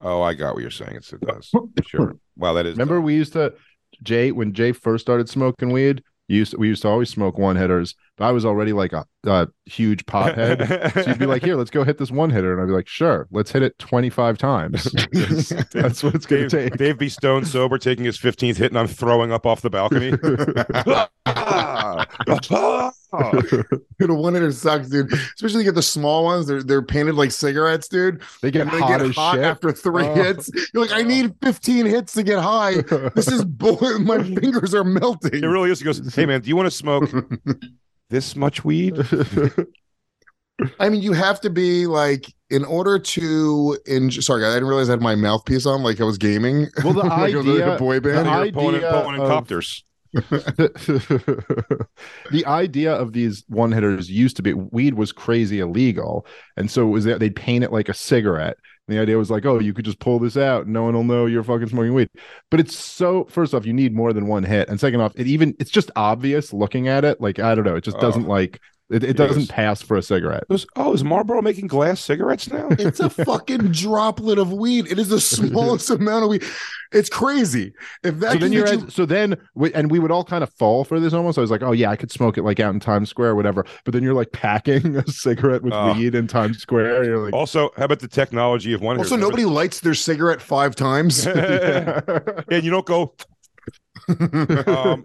Oh, 0.00 0.20
I 0.22 0.34
got 0.34 0.54
what 0.54 0.60
you're 0.62 0.70
saying. 0.70 0.96
It's, 0.96 1.12
it 1.12 1.20
does. 1.20 1.50
Sure. 1.86 2.16
Wow, 2.36 2.52
that 2.54 2.66
is. 2.66 2.74
Remember, 2.74 3.00
we 3.00 3.14
used 3.14 3.32
to 3.34 3.54
Jay 4.02 4.32
when 4.32 4.52
Jay 4.52 4.72
first 4.72 5.02
started 5.04 5.28
smoking 5.28 5.70
weed. 5.72 6.02
You 6.28 6.38
used 6.38 6.50
to, 6.52 6.58
we 6.58 6.68
used 6.68 6.82
to 6.82 6.88
always 6.88 7.08
smoke 7.08 7.38
one 7.38 7.56
hitters, 7.56 7.94
but 8.16 8.24
I 8.26 8.32
was 8.32 8.44
already 8.44 8.72
like 8.72 8.92
a, 8.92 9.04
a 9.26 9.48
huge 9.66 10.06
pothead. 10.06 10.92
so 11.04 11.10
you'd 11.10 11.18
be 11.18 11.26
like, 11.26 11.42
"Here, 11.44 11.56
let's 11.56 11.70
go 11.70 11.84
hit 11.84 11.98
this 11.98 12.10
one 12.10 12.30
hitter," 12.30 12.52
and 12.52 12.60
I'd 12.62 12.66
be 12.66 12.72
like, 12.72 12.88
"Sure, 12.88 13.26
let's 13.30 13.50
hit 13.52 13.62
it 13.62 13.78
twenty 13.78 14.10
five 14.10 14.38
times." 14.38 14.84
That's 15.72 16.02
what 16.02 16.14
it's 16.14 16.26
gonna 16.26 16.48
Dave, 16.48 16.70
take. 16.70 16.76
Dave 16.76 16.98
B. 16.98 17.08
Stone 17.08 17.44
sober, 17.44 17.78
taking 17.78 18.04
his 18.04 18.18
15th 18.18 18.56
hit, 18.56 18.70
and 18.72 18.78
I'm 18.78 18.86
throwing 18.88 19.32
up 19.32 19.46
off 19.46 19.60
the 19.62 19.70
balcony. 19.70 20.12
Dude, 23.98 24.10
a 24.10 24.14
one 24.14 24.34
hitter 24.34 24.52
sucks, 24.52 24.88
dude. 24.88 25.12
Especially 25.12 25.60
you 25.60 25.64
get 25.64 25.74
the 25.74 25.82
small 25.82 26.24
ones. 26.24 26.46
They're 26.46 26.62
they're 26.62 26.82
painted 26.82 27.14
like 27.14 27.30
cigarettes, 27.32 27.88
dude. 27.88 28.20
They 28.42 28.50
get 28.50 28.62
And 28.62 28.70
they 28.72 28.80
hot 28.80 28.88
get 28.88 29.02
as 29.02 29.14
hot 29.14 29.34
shit. 29.36 29.44
after 29.44 29.72
three 29.72 30.04
Oh. 30.06 30.14
hits. 30.14 30.50
You're 30.74 30.84
like, 30.86 30.92
I 30.92 31.02
need 31.02 31.34
15 31.42 31.86
hits 31.86 32.12
to 32.14 32.22
get 32.22 32.38
high. 32.40 32.82
This 33.14 33.28
is 33.28 33.44
bull. 33.44 33.78
My 34.00 34.22
fingers 34.22 34.74
are 34.74 34.84
melting. 34.84 35.42
it 35.42 35.46
really 35.46 35.70
is. 35.70 35.78
He 35.78 35.84
goes, 35.84 36.14
"Hey 36.14 36.26
man, 36.26 36.40
do 36.40 36.48
you 36.48 36.56
want 36.56 36.66
to 36.66 36.70
smoke 36.70 37.10
this 38.10 38.36
much 38.36 38.64
weed?" 38.64 38.96
I 40.80 40.88
mean, 40.88 41.02
you 41.02 41.12
have 41.12 41.40
to 41.42 41.50
be 41.50 41.86
like, 41.86 42.32
in 42.48 42.64
order 42.64 42.98
to 42.98 43.78
in 43.86 44.10
Sorry, 44.10 44.44
I 44.44 44.54
didn't 44.54 44.68
realize 44.68 44.88
I 44.88 44.92
had 44.92 45.02
my 45.02 45.14
mouthpiece 45.14 45.66
on, 45.66 45.82
like 45.82 46.00
I 46.00 46.04
was 46.04 46.16
gaming. 46.18 46.68
Well, 46.82 46.94
the 46.94 47.00
like 47.04 47.34
I 47.34 47.36
was 47.36 47.46
like 47.46 47.60
idea- 47.62 47.74
a 47.74 47.78
boy 47.78 47.94
the 47.96 48.00
band. 48.00 48.26
You're 48.26 48.34
idea 48.36 48.52
pulling 48.52 48.76
in 49.16 49.20
of- 49.20 49.28
copters. 49.28 49.82
the 50.12 51.88
idea 52.46 52.94
of 52.94 53.12
these 53.12 53.44
one 53.48 53.70
hitters 53.70 54.10
used 54.10 54.36
to 54.36 54.42
be 54.42 54.54
weed 54.54 54.94
was 54.94 55.12
crazy 55.12 55.60
illegal, 55.60 56.26
and 56.56 56.70
so 56.70 56.86
it 56.86 56.90
was 56.90 57.04
that 57.04 57.20
they'd 57.20 57.36
paint 57.36 57.64
it 57.64 57.72
like 57.72 57.90
a 57.90 57.94
cigarette. 57.94 58.56
And 58.88 58.96
the 58.96 59.02
idea 59.02 59.18
was 59.18 59.30
like, 59.30 59.44
oh, 59.46 59.58
you 59.58 59.74
could 59.74 59.84
just 59.84 59.98
pull 59.98 60.18
this 60.20 60.36
out, 60.36 60.64
and 60.64 60.72
no 60.72 60.84
one 60.84 60.94
will 60.94 61.04
know 61.04 61.26
you're 61.26 61.42
fucking 61.42 61.68
smoking 61.68 61.94
weed. 61.94 62.08
But 62.50 62.60
it's 62.60 62.76
so. 62.76 63.24
First 63.24 63.52
off, 63.54 63.66
you 63.66 63.72
need 63.72 63.94
more 63.94 64.12
than 64.12 64.26
one 64.28 64.44
hit, 64.44 64.68
and 64.68 64.78
second 64.78 65.00
off, 65.00 65.12
it 65.16 65.26
even 65.26 65.54
it's 65.58 65.70
just 65.70 65.90
obvious 65.96 66.52
looking 66.52 66.86
at 66.88 67.04
it. 67.04 67.20
Like 67.20 67.38
I 67.40 67.54
don't 67.54 67.64
know, 67.64 67.76
it 67.76 67.84
just 67.84 67.96
Oh. 67.96 68.00
doesn't 68.00 68.28
like 68.28 68.60
it. 68.90 69.02
It 69.04 69.16
doesn't 69.16 69.48
pass 69.48 69.82
for 69.82 69.96
a 69.96 70.02
cigarette. 70.02 70.44
It 70.48 70.52
was, 70.52 70.66
oh, 70.76 70.92
is 70.92 71.02
Marlboro 71.02 71.42
making 71.42 71.66
glass 71.66 72.00
cigarettes 72.00 72.50
now? 72.50 72.68
It's 72.78 73.00
a 73.00 73.10
fucking 73.10 73.72
droplet 73.72 74.38
of 74.38 74.52
weed. 74.52 74.86
It 74.90 74.98
is 74.98 75.08
the 75.08 75.20
smallest 75.36 75.90
amount 75.90 76.24
of 76.24 76.30
weed. 76.30 76.44
It's 76.92 77.08
crazy. 77.08 77.74
If 78.04 78.20
that 78.20 78.34
so 78.34 78.38
then 78.38 78.52
you're 78.52 78.64
get 78.64 78.74
at- 78.74 78.80
you- 78.82 78.90
so 78.90 79.04
then 79.06 79.36
we, 79.54 79.72
and 79.74 79.90
we 79.90 79.98
would 79.98 80.10
all 80.12 80.22
kind 80.24 80.44
of 80.44 80.52
fall 80.54 80.84
for 80.84 81.00
this 81.00 81.12
almost. 81.12 81.36
I 81.36 81.40
was 81.40 81.50
like, 81.50 81.62
oh 81.62 81.72
yeah, 81.72 81.90
I 81.90 81.96
could 81.96 82.12
smoke 82.12 82.38
it 82.38 82.42
like 82.44 82.60
out 82.60 82.72
in 82.74 82.80
Times 82.80 83.10
Square 83.10 83.30
or 83.30 83.34
whatever. 83.34 83.66
But 83.84 83.92
then 83.92 84.02
you're 84.04 84.14
like 84.14 84.30
packing 84.32 84.96
a 84.96 85.06
cigarette 85.10 85.62
with 85.62 85.72
Oh. 85.74 85.92
weed 85.94 86.14
in 86.14 86.26
Times 86.28 86.58
Square. 86.58 87.04
You're 87.04 87.24
like, 87.24 87.34
Also, 87.34 87.70
how 87.76 87.84
about 87.86 87.98
the 88.00 88.08
technology 88.08 88.72
of 88.72 88.80
one? 88.82 88.98
also 88.98 89.16
nobody 89.16 89.44
lights 89.44 89.80
their 89.80 89.94
cigarette 89.94 90.40
five 90.40 90.76
times. 90.76 91.26
and 91.26 92.62
you 92.62 92.70
don't 92.70 92.86
go. 92.86 93.14
Um, 94.08 95.02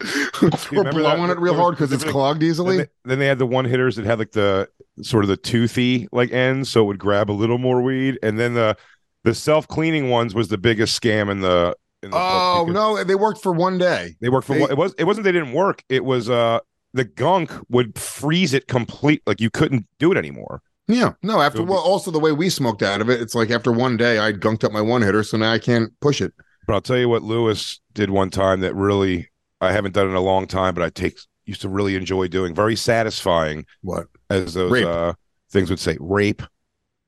or 0.42 0.50
remember 0.70 1.02
that? 1.02 1.16
blowing 1.16 1.30
it 1.30 1.38
real 1.38 1.54
hard 1.54 1.74
because 1.74 1.92
it's 1.92 2.04
clogged 2.04 2.40
then, 2.40 2.48
easily. 2.48 2.76
they, 2.78 2.86
then 3.04 3.18
they 3.18 3.26
had 3.26 3.38
the 3.38 3.46
one 3.46 3.64
hitters 3.64 3.96
that 3.96 4.04
had 4.04 4.18
like 4.18 4.32
the 4.32 4.68
sort 5.02 5.24
of 5.24 5.28
the 5.28 5.36
toothy 5.36 6.08
like 6.12 6.32
ends, 6.32 6.68
so 6.70 6.82
it 6.82 6.86
would 6.86 6.98
grab 6.98 7.30
a 7.30 7.32
little 7.32 7.58
more 7.58 7.82
weed. 7.82 8.18
And 8.22 8.38
then 8.38 8.54
the 8.54 8.76
the 9.24 9.34
self 9.34 9.66
cleaning 9.66 10.08
ones 10.08 10.34
was 10.34 10.48
the 10.48 10.58
biggest 10.58 11.00
scam 11.00 11.30
in 11.30 11.40
the. 11.40 11.76
In 12.02 12.10
the 12.10 12.16
Oh 12.16 12.66
no, 12.70 13.02
they 13.02 13.16
worked 13.16 13.42
for 13.42 13.52
one 13.52 13.76
day. 13.76 14.14
They 14.20 14.28
worked 14.28 14.46
for 14.46 14.54
They- 14.54 14.60
one. 14.60 14.70
It 14.70 14.76
was. 14.78 14.94
It 14.98 15.04
wasn't. 15.04 15.24
They 15.24 15.32
didn't 15.32 15.52
work. 15.52 15.82
It 15.88 16.04
was. 16.04 16.30
Uh, 16.30 16.60
the 16.94 17.04
gunk 17.04 17.52
would 17.68 17.98
freeze 17.98 18.54
it 18.54 18.68
complete. 18.68 19.22
Like 19.26 19.40
you 19.40 19.50
couldn't 19.50 19.86
do 19.98 20.12
it 20.12 20.16
anymore. 20.16 20.62
Yeah, 20.86 21.12
no. 21.22 21.40
After 21.40 21.58
So- 21.58 21.64
well, 21.64 21.80
also 21.80 22.10
the 22.10 22.20
way 22.20 22.32
we 22.32 22.50
smoked 22.50 22.82
out 22.82 23.00
of 23.00 23.10
it, 23.10 23.20
it's 23.20 23.34
like 23.34 23.50
after 23.50 23.72
one 23.72 23.96
day, 23.96 24.18
I 24.18 24.32
gunked 24.32 24.62
up 24.64 24.72
my 24.72 24.80
one 24.80 25.02
hitter, 25.02 25.22
so 25.24 25.36
now 25.36 25.52
I 25.52 25.58
can't 25.58 25.92
push 26.00 26.20
it. 26.20 26.32
But 26.66 26.74
I'll 26.74 26.80
tell 26.80 26.98
you 26.98 27.08
what 27.08 27.22
Lewis 27.22 27.80
did 27.94 28.10
one 28.10 28.30
time 28.30 28.60
that 28.60 28.74
really 28.74 29.28
I 29.60 29.72
haven't 29.72 29.92
done 29.94 30.06
it 30.06 30.10
in 30.10 30.16
a 30.16 30.20
long 30.20 30.46
time, 30.46 30.74
but 30.74 30.82
I 30.84 30.90
take 30.90 31.18
used 31.46 31.62
to 31.62 31.68
really 31.68 31.96
enjoy 31.96 32.28
doing. 32.28 32.54
Very 32.54 32.76
satisfying, 32.76 33.64
What? 33.82 34.06
as 34.30 34.54
those 34.54 34.70
Rape. 34.70 34.86
uh, 34.86 35.14
things 35.50 35.70
would 35.70 35.80
say. 35.80 35.96
Rape, 36.00 36.42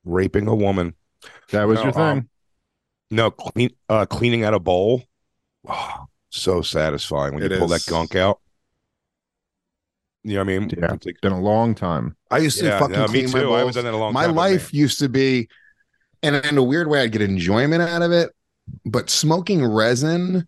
raping 0.03 0.47
a 0.47 0.55
woman. 0.55 0.95
that 1.51 1.65
was 1.67 1.77
No, 1.77 1.83
your 1.83 1.93
thing. 1.93 2.01
um, 2.01 2.29
No, 3.11 3.29
clean, 3.31 3.69
uh, 3.89 4.05
cleaning 4.05 4.43
out 4.43 4.53
a 4.53 4.59
bowl. 4.59 5.03
Oh, 5.67 6.05
so 6.29 6.61
satisfying 6.61 7.35
when 7.35 7.43
It 7.43 7.51
you 7.51 7.57
pull 7.59 7.71
is. 7.71 7.85
that 7.85 7.89
gunk 7.91 8.15
out. 8.15 8.39
You 10.23 10.33
know 10.35 10.39
what 10.45 10.53
I 10.53 10.59
mean? 10.59 10.69
Yeah. 10.77 10.93
It's 10.93 11.05
like- 11.05 11.21
Been 11.21 11.31
a 11.33 11.39
long 11.41 11.73
time. 11.75 12.15
I 12.29 12.37
used 12.39 12.59
to 12.59 12.65
Yeah, 12.65 12.79
fucking 12.79 12.95
no, 12.95 13.07
me 13.07 13.21
clean 13.23 13.31
my 13.31 13.39
too. 13.41 13.53
I 13.53 13.57
haven't 13.59 13.73
done 13.75 13.83
that 13.85 13.89
in 13.89 13.95
a 13.95 13.97
long 13.99 14.13
my 14.13 14.25
time, 14.25 14.35
but 14.35 14.41
life 14.41 14.73
used 14.73 14.99
to 14.99 15.09
be, 15.09 15.49
and 16.23 16.35
in 16.35 16.57
a 16.57 16.63
weird 16.63 16.87
way, 16.87 17.01
I'd 17.01 17.11
get 17.11 17.21
enjoyment 17.21 17.81
out 17.81 18.01
of 18.01 18.11
it. 18.11 18.31
But 18.85 19.09
smoking 19.09 19.65
resin 19.65 20.47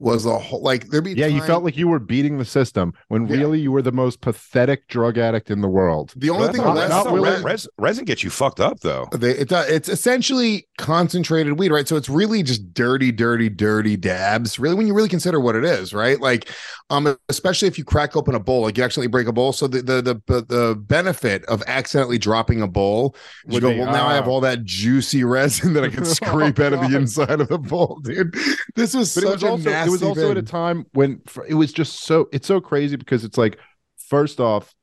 was 0.00 0.26
a 0.26 0.38
whole 0.38 0.60
like 0.62 0.88
there'd 0.88 1.04
be 1.04 1.12
Yeah, 1.12 1.26
you 1.26 1.40
felt 1.42 1.62
like 1.64 1.76
you 1.76 1.86
were 1.88 2.00
beating 2.00 2.36
the 2.38 2.44
system 2.44 2.92
when 3.08 3.26
Yeah. 3.28 3.36
really 3.36 3.60
you 3.60 3.70
were 3.70 3.80
the 3.80 3.92
most 3.92 4.20
pathetic 4.20 4.88
drug 4.88 5.18
addict 5.18 5.50
in 5.50 5.60
the 5.60 5.68
world. 5.68 6.12
the 6.16 6.30
only 6.30 6.46
That's 6.46 6.56
thing 6.56 6.66
not- 6.66 6.76
less 6.76 6.90
not- 6.90 7.12
res- 7.12 7.42
res- 7.44 7.68
resin 7.78 8.04
gets 8.04 8.24
you 8.24 8.30
fucked 8.30 8.58
up 8.60 8.80
though. 8.80 9.06
They, 9.12 9.30
it, 9.30 9.52
uh, 9.52 9.64
it's 9.68 9.88
essentially 9.88 10.66
concentrated 10.78 11.58
weed, 11.58 11.70
right? 11.70 11.86
So 11.86 11.96
it's 11.96 12.08
really 12.08 12.42
just 12.42 12.74
dirty, 12.74 13.12
dirty, 13.12 13.48
dirty 13.48 13.96
dabs. 13.96 14.58
Really, 14.58 14.74
when 14.74 14.86
you 14.86 14.94
really 14.94 15.08
consider 15.08 15.38
what 15.40 15.54
it 15.54 15.64
is, 15.64 15.94
right? 15.94 16.20
Like, 16.20 16.50
um, 16.90 17.16
especially 17.28 17.68
if 17.68 17.78
you 17.78 17.84
crack 17.84 18.16
open 18.16 18.34
a 18.34 18.40
bowl, 18.40 18.62
like 18.62 18.76
you 18.76 18.84
accidentally 18.84 19.08
break 19.08 19.28
a 19.28 19.32
bowl. 19.32 19.52
So 19.52 19.66
the 19.68 19.80
the 19.80 20.02
the 20.26 20.42
the 20.48 20.74
benefit 20.76 21.44
of 21.46 21.62
accidentally 21.66 22.18
dropping 22.18 22.60
a 22.62 22.66
bowl, 22.68 23.14
you 23.46 23.54
Would 23.54 23.62
go, 23.62 23.70
be, 23.72 23.78
well, 23.78 23.92
now 23.92 24.06
I 24.06 24.14
have 24.14 24.26
ah. 24.26 24.30
all 24.32 24.40
that 24.40 24.64
juicy 24.64 25.24
resin 25.24 25.72
that 25.74 25.84
I 25.84 25.88
can 25.88 26.04
scrape 26.18 26.58
out 26.58 26.72
of 26.72 26.80
the 26.90 26.96
inside 26.96 27.40
of 27.40 27.48
the 27.48 27.58
bowl, 27.58 28.00
dude. 28.02 28.34
This 28.74 28.92
was 28.94 29.14
But 29.14 29.22
such 29.22 29.32
was 29.34 29.42
a 29.44 29.48
also 29.50 29.70
nasty 29.70 29.88
it 29.88 29.90
was 29.94 30.02
also 30.02 30.30
at 30.30 30.36
a 30.36 30.42
time 30.42 30.86
when 30.92 31.20
it 31.48 31.54
was 31.54 31.72
just 31.72 32.00
so 32.00 32.28
it's 32.32 32.46
so 32.46 32.60
crazy 32.60 32.96
because 32.96 33.24
it's 33.24 33.38
like 33.38 33.58
first 33.96 34.40
off 34.40 34.74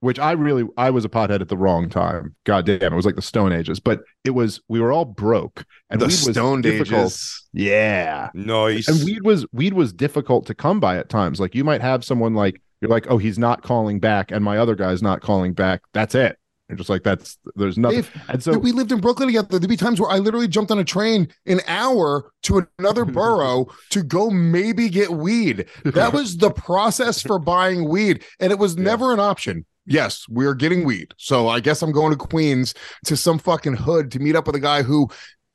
which 0.00 0.18
I 0.18 0.32
really 0.32 0.64
I 0.76 0.90
was 0.90 1.04
a 1.04 1.08
pothead 1.08 1.40
at 1.40 1.48
the 1.48 1.56
wrong 1.56 1.88
time. 1.88 2.36
God 2.44 2.66
damn, 2.66 2.92
it 2.92 2.96
was 2.96 3.06
like 3.06 3.16
the 3.16 3.22
Stone 3.22 3.52
Ages, 3.52 3.80
but 3.80 4.02
it 4.24 4.30
was 4.30 4.60
we 4.68 4.80
were 4.80 4.92
all 4.92 5.04
broke 5.04 5.64
and 5.90 6.00
the 6.00 6.06
weed 6.06 6.10
was 6.10 6.30
Stone 6.30 6.62
difficult. 6.62 7.06
Ages. 7.06 7.48
Yeah. 7.52 8.30
Nice. 8.34 8.88
And 8.88 9.04
weed 9.04 9.22
was 9.22 9.46
weed 9.52 9.74
was 9.74 9.92
difficult 9.92 10.46
to 10.46 10.54
come 10.54 10.78
by 10.78 10.98
at 10.98 11.08
times. 11.08 11.40
Like 11.40 11.54
you 11.54 11.64
might 11.64 11.80
have 11.80 12.04
someone 12.04 12.34
like 12.34 12.62
you're 12.80 12.90
like, 12.90 13.10
oh, 13.10 13.18
he's 13.18 13.40
not 13.40 13.62
calling 13.62 13.98
back, 13.98 14.30
and 14.30 14.44
my 14.44 14.58
other 14.58 14.76
guy's 14.76 15.02
not 15.02 15.20
calling 15.20 15.52
back. 15.52 15.82
That's 15.92 16.14
it. 16.14 16.38
You're 16.68 16.76
just 16.76 16.90
like 16.90 17.02
that's 17.02 17.38
there's 17.56 17.78
nothing. 17.78 18.02
Dave, 18.02 18.22
and 18.28 18.42
so 18.42 18.58
we 18.58 18.72
lived 18.72 18.92
in 18.92 19.00
Brooklyn 19.00 19.28
together. 19.28 19.58
There'd 19.58 19.68
be 19.68 19.76
times 19.76 20.00
where 20.00 20.10
I 20.10 20.18
literally 20.18 20.48
jumped 20.48 20.70
on 20.70 20.78
a 20.78 20.84
train 20.84 21.28
an 21.46 21.60
hour 21.66 22.30
to 22.42 22.66
another 22.78 23.04
borough 23.06 23.68
to 23.90 24.02
go 24.02 24.28
maybe 24.28 24.90
get 24.90 25.10
weed. 25.10 25.66
That 25.84 26.12
was 26.12 26.36
the 26.36 26.50
process 26.50 27.22
for 27.22 27.38
buying 27.38 27.88
weed, 27.88 28.24
and 28.38 28.52
it 28.52 28.58
was 28.58 28.76
never 28.76 29.14
an 29.14 29.20
option. 29.20 29.64
Yes, 29.86 30.26
we're 30.28 30.54
getting 30.54 30.84
weed. 30.84 31.14
So 31.16 31.48
I 31.48 31.60
guess 31.60 31.80
I'm 31.80 31.92
going 31.92 32.10
to 32.10 32.16
Queens 32.16 32.74
to 33.06 33.16
some 33.16 33.38
fucking 33.38 33.76
hood 33.76 34.10
to 34.12 34.18
meet 34.18 34.36
up 34.36 34.46
with 34.46 34.54
a 34.54 34.60
guy 34.60 34.82
who 34.82 35.08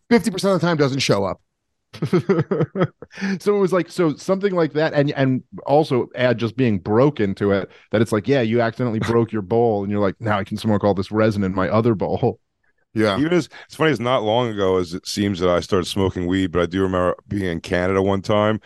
50% 0.10 0.34
of 0.34 0.60
the 0.60 0.65
time 0.65 0.78
doesn't 0.78 0.99
show 0.99 1.23
up. 1.23 1.39
so 3.39 3.56
it 3.56 3.60
was 3.60 3.71
like 3.73 3.89
so 3.89 4.15
something 4.15 4.53
like 4.56 4.73
that 4.73 4.93
and 4.93 5.12
and 5.12 5.43
also 5.65 6.08
add 6.15 6.38
just 6.38 6.56
being 6.56 6.79
broken 6.79 7.36
to 7.36 7.51
it 7.51 7.69
that 7.91 8.01
it's 8.01 8.12
like 8.12 8.27
yeah 8.27 8.41
you 8.41 8.62
accidentally 8.62 8.99
broke 9.12 9.32
your 9.32 9.41
bowl 9.41 9.84
and 9.84 9.91
you're 9.91 10.01
like 10.01 10.15
now 10.19 10.38
i 10.39 10.43
can 10.43 10.58
smoke 10.58 10.84
all 10.84 10.93
this 10.93 11.12
resin 11.12 11.43
in 11.43 11.53
my 11.53 11.69
other 11.69 11.95
bowl 11.95 12.39
Yeah. 12.95 13.17
Even 13.19 13.34
as 13.34 13.49
it's 13.65 13.75
funny, 13.75 13.89
it's 13.91 13.99
not 13.99 14.21
long 14.23 14.49
ago 14.49 14.77
as 14.77 14.93
it 14.93 15.08
seems 15.08 15.39
that 15.39 15.49
I 15.49 15.62
started 15.62 15.86
smoking 15.86 16.27
weed, 16.27 16.51
but 16.51 16.62
I 16.62 16.65
do 16.67 16.84
remember 16.84 17.15
being 17.27 17.45
in 17.45 17.60
Canada 17.60 18.03
one 18.03 18.21
time 18.21 18.62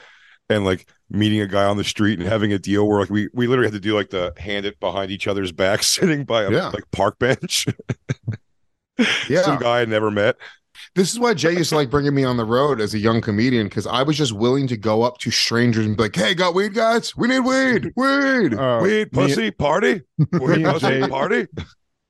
and 0.49 0.65
like 0.65 0.89
meeting 1.09 1.39
a 1.39 1.47
guy 1.47 1.63
on 1.63 1.77
the 1.77 1.83
street 1.85 2.19
and 2.19 2.27
having 2.27 2.51
a 2.51 2.59
deal 2.59 2.85
where 2.89 2.99
like 2.99 3.09
we 3.09 3.29
we 3.33 3.47
literally 3.47 3.67
had 3.67 3.73
to 3.81 3.87
do 3.89 3.95
like 3.95 4.09
the 4.09 4.33
hand 4.37 4.65
it 4.65 4.81
behind 4.81 5.11
each 5.11 5.27
other's 5.29 5.53
back, 5.53 5.81
sitting 5.95 6.25
by 6.25 6.43
a 6.43 6.51
Yeah. 6.51 6.67
like 6.69 6.83
park 6.91 7.17
bench. 7.19 7.67
Yeah. 9.29 9.43
Some 9.43 9.59
guy 9.59 9.81
I 9.81 9.85
never 9.85 10.09
met. 10.11 10.35
This 10.97 11.13
is 11.13 11.19
why 11.19 11.35
Jay 11.35 11.53
used 11.53 11.69
to 11.69 11.75
like 11.75 11.91
bringing 11.91 12.15
me 12.15 12.23
on 12.23 12.37
the 12.37 12.43
road 12.43 12.81
as 12.81 12.95
a 12.95 12.97
young 12.97 13.21
comedian 13.21 13.67
because 13.67 13.85
I 13.85 14.01
was 14.01 14.17
just 14.17 14.33
willing 14.33 14.65
to 14.67 14.75
go 14.75 15.03
up 15.03 15.19
to 15.19 15.29
strangers 15.31 15.85
and 15.85 15.95
be 15.95 16.03
like, 16.03 16.15
"Hey, 16.15 16.33
got 16.33 16.55
weed, 16.55 16.73
guys? 16.73 17.15
We 17.15 17.27
need 17.27 17.41
weed, 17.41 17.93
weed." 17.95 18.53
Uh, 18.59 18.79
Weed, 18.81 19.13
me- 19.13 19.27
pussy, 19.27 19.51
party. 19.51 20.01
Weed, 20.17 20.31
me 20.41 20.53
and 20.63 20.73
pussy, 20.73 20.87
Jay- 20.87 21.07
party. 21.07 21.47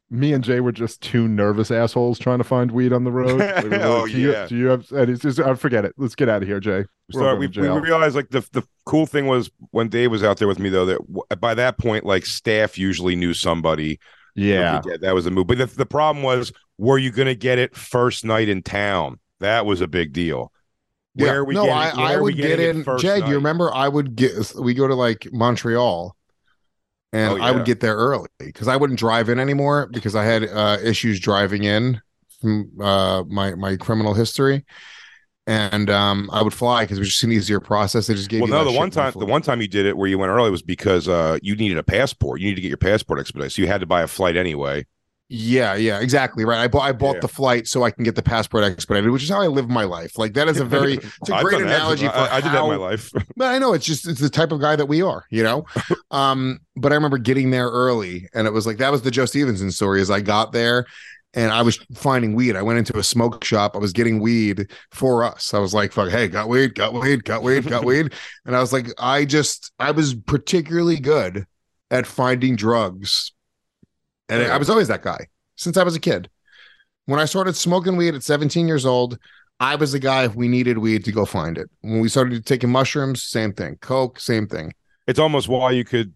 me 0.09 0.31
and 0.31 0.41
Jay 0.41 0.61
were 0.61 0.71
just 0.71 1.01
two 1.01 1.27
nervous 1.27 1.69
assholes 1.69 2.17
trying 2.17 2.37
to 2.37 2.45
find 2.45 2.71
weed 2.71 2.93
on 2.93 3.03
the 3.03 3.11
road. 3.11 3.41
We 3.63 3.69
were 3.69 3.83
Oh, 3.83 4.07
do 4.07 4.17
you, 4.17 4.31
yeah. 4.31 4.45
do 4.47 4.55
you 4.55 4.67
have? 4.67 4.89
And 4.93 5.09
it's 5.09 5.21
just, 5.21 5.39
I 5.41 5.53
forget 5.55 5.83
it. 5.83 5.93
Let's 5.97 6.15
get 6.15 6.29
out 6.29 6.41
of 6.41 6.47
here, 6.47 6.61
Jay. 6.61 6.85
We're 7.13 7.19
Sorry, 7.21 7.37
we, 7.37 7.47
we 7.47 7.67
realized 7.67 8.15
like 8.15 8.29
the 8.29 8.47
the 8.53 8.63
cool 8.85 9.05
thing 9.05 9.27
was 9.27 9.51
when 9.71 9.89
Dave 9.89 10.11
was 10.11 10.23
out 10.23 10.37
there 10.37 10.47
with 10.47 10.59
me 10.59 10.69
though 10.69 10.85
that 10.85 10.99
w- 10.99 11.23
by 11.39 11.53
that 11.55 11.77
point 11.77 12.05
like 12.05 12.25
staff 12.25 12.77
usually 12.77 13.15
knew 13.17 13.33
somebody. 13.33 13.99
yeah. 14.35 14.81
that 15.01 15.13
was 15.13 15.25
a 15.25 15.31
move. 15.31 15.47
But 15.47 15.57
the, 15.57 15.65
the 15.65 15.85
problem 15.85 16.23
was, 16.23 16.53
were 16.77 16.97
you 16.97 17.11
going 17.11 17.27
to 17.27 17.35
get 17.35 17.59
it 17.59 17.75
first 17.75 18.25
night 18.25 18.49
in 18.49 18.63
town? 18.63 19.19
That 19.39 19.65
was 19.65 19.81
a 19.81 19.87
big 19.87 20.13
deal. 20.13 20.51
Where 21.13 21.33
Yeah. 21.33 21.39
are 21.39 21.45
we 21.45 21.55
no, 21.55 21.63
getting, 21.63 21.71
I, 21.71 21.89
I 22.13 22.17
would 22.17 22.35
get 22.35 22.59
it 22.59 22.59
in. 22.59 22.83
do 22.95 23.07
night? 23.19 23.23
you 23.25 23.35
remember? 23.35 23.73
I 23.73 23.87
would 23.87 24.15
get. 24.15 24.53
We 24.59 24.73
go 24.73 24.87
to 24.87 24.95
like 24.95 25.27
Montreal, 25.31 26.15
and 27.13 27.33
Oh, 27.33 27.37
I 27.39 27.51
would 27.51 27.65
get 27.65 27.79
there 27.79 27.95
early 27.95 28.29
because 28.39 28.67
I 28.67 28.75
wouldn't 28.77 28.99
drive 28.99 29.29
in 29.29 29.39
anymore 29.39 29.87
because 29.91 30.15
I 30.15 30.23
had 30.25 30.43
uh, 30.45 30.77
issues 30.83 31.19
driving 31.19 31.63
in 31.63 32.01
from 32.41 32.71
uh, 32.81 33.23
my 33.27 33.55
my 33.55 33.77
criminal 33.77 34.13
history, 34.13 34.65
and 35.47 35.89
um, 35.89 36.29
I 36.33 36.43
would 36.43 36.53
fly 36.53 36.83
because 36.83 36.97
it 36.97 37.01
was 37.01 37.09
just 37.09 37.23
an 37.23 37.31
easier 37.33 37.59
process. 37.61 38.07
They 38.07 38.15
just 38.15 38.29
gave 38.29 38.45
Well, 38.45 38.47
you 38.47 38.53
no, 38.53 38.63
the 38.63 38.71
one 38.71 38.91
time 38.91 39.13
the 39.17 39.25
one 39.25 39.41
time 39.41 39.61
you 39.61 39.67
did 39.67 39.85
it 39.87 39.97
where 39.97 40.07
you 40.07 40.17
went 40.19 40.29
early 40.29 40.51
was 40.51 40.61
because 40.61 41.07
uh 41.07 41.39
you 41.41 41.55
needed 41.55 41.77
a 41.77 41.83
passport. 41.83 42.39
You 42.39 42.45
needed 42.47 42.57
to 42.57 42.61
get 42.61 42.67
your 42.69 42.77
passport 42.77 43.19
expedited. 43.19 43.51
So 43.53 43.61
you 43.63 43.67
had 43.67 43.81
to 43.81 43.87
buy 43.87 44.03
a 44.03 44.07
flight 44.07 44.37
anyway. 44.37 44.85
Yeah, 45.29 45.75
yeah, 45.75 45.99
exactly 45.99 46.45
right. 46.45 46.59
I 46.59 46.67
bought 46.69 46.83
I 46.83 46.93
bought 46.93 47.15
Yeah. 47.15 47.19
the 47.21 47.27
flight 47.27 47.67
so 47.67 47.83
I 47.83 47.91
can 47.91 48.05
get 48.05 48.15
the 48.15 48.23
passport 48.23 48.63
expedited, 48.63 49.11
which 49.11 49.23
is 49.23 49.29
how 49.29 49.41
I 49.41 49.47
live 49.47 49.67
my 49.69 49.83
life. 49.83 50.17
Like 50.17 50.33
that 50.35 50.47
is 50.47 50.59
a 50.59 50.65
very 50.65 50.93
it's 51.21 51.29
a 51.29 51.41
great 51.41 51.59
done 51.59 51.63
that. 51.67 51.75
analogy 51.75 52.07
for 52.07 52.13
I, 52.13 52.37
I 52.37 52.41
did 52.41 52.51
that 52.53 52.63
in 52.63 52.69
my 52.69 52.77
life. 52.77 53.11
But 53.35 53.53
I 53.53 53.59
know 53.59 53.73
it's 53.73 53.85
just 53.85 54.07
it's 54.07 54.21
the 54.21 54.29
type 54.29 54.53
of 54.53 54.61
guy 54.61 54.77
that 54.77 54.85
we 54.85 55.01
are, 55.01 55.25
you 55.29 55.43
know. 55.43 55.65
um, 56.11 56.59
but 56.77 56.93
I 56.93 56.95
remember 56.95 57.17
getting 57.17 57.51
there 57.51 57.67
early, 57.67 58.29
and 58.33 58.47
it 58.47 58.51
was 58.53 58.65
like 58.65 58.77
that 58.77 58.91
was 58.91 59.01
the 59.01 59.11
Joe 59.11 59.25
Stevenson 59.25 59.69
story. 59.71 59.99
As 59.99 60.09
I 60.09 60.21
got 60.21 60.53
there, 60.53 60.85
and 61.33 61.51
I 61.51 61.61
was 61.61 61.77
finding 61.93 62.33
weed. 62.33 62.55
I 62.55 62.61
went 62.61 62.79
into 62.79 62.97
a 62.97 63.03
smoke 63.03 63.43
shop. 63.43 63.75
I 63.75 63.79
was 63.79 63.91
getting 63.91 64.21
weed 64.21 64.71
for 64.91 65.25
us. 65.25 65.53
I 65.53 65.59
was 65.59 65.73
like, 65.73 65.91
"Fuck, 65.91 66.09
hey, 66.09 66.29
got 66.29 66.47
weed, 66.47 66.73
got 66.73 66.93
weed, 66.93 67.25
got 67.25 67.43
weed, 67.43 67.67
got 67.67 67.83
weed," 67.83 68.13
and 68.45 68.55
I 68.55 68.61
was 68.61 68.71
like, 68.71 68.87
I 68.97 69.25
just 69.25 69.73
I 69.77 69.91
was 69.91 70.13
particularly 70.13 70.99
good 71.01 71.45
at 71.91 72.07
finding 72.07 72.55
drugs, 72.55 73.33
and 74.29 74.43
I 74.43 74.57
was 74.57 74.69
always 74.69 74.87
that 74.87 75.03
guy 75.03 75.27
since 75.55 75.77
I 75.77 75.83
was 75.83 75.95
a 75.95 75.99
kid. 75.99 76.29
When 77.05 77.19
I 77.19 77.25
started 77.25 77.55
smoking 77.55 77.95
weed 77.95 78.15
at 78.15 78.23
17 78.23 78.67
years 78.67 78.85
old, 78.85 79.17
I 79.59 79.75
was 79.75 79.91
the 79.91 79.99
guy 79.99 80.25
if 80.25 80.35
we 80.35 80.47
needed 80.47 80.77
weed 80.77 81.05
to 81.05 81.11
go 81.11 81.25
find 81.25 81.57
it. 81.57 81.69
When 81.81 81.99
we 81.99 82.09
started 82.09 82.45
taking 82.45 82.69
mushrooms, 82.69 83.23
same 83.23 83.53
thing. 83.53 83.77
Coke, 83.81 84.19
same 84.19 84.47
thing. 84.47 84.73
It's 85.07 85.19
almost 85.19 85.47
why 85.47 85.71
you 85.71 85.83
could. 85.83 86.13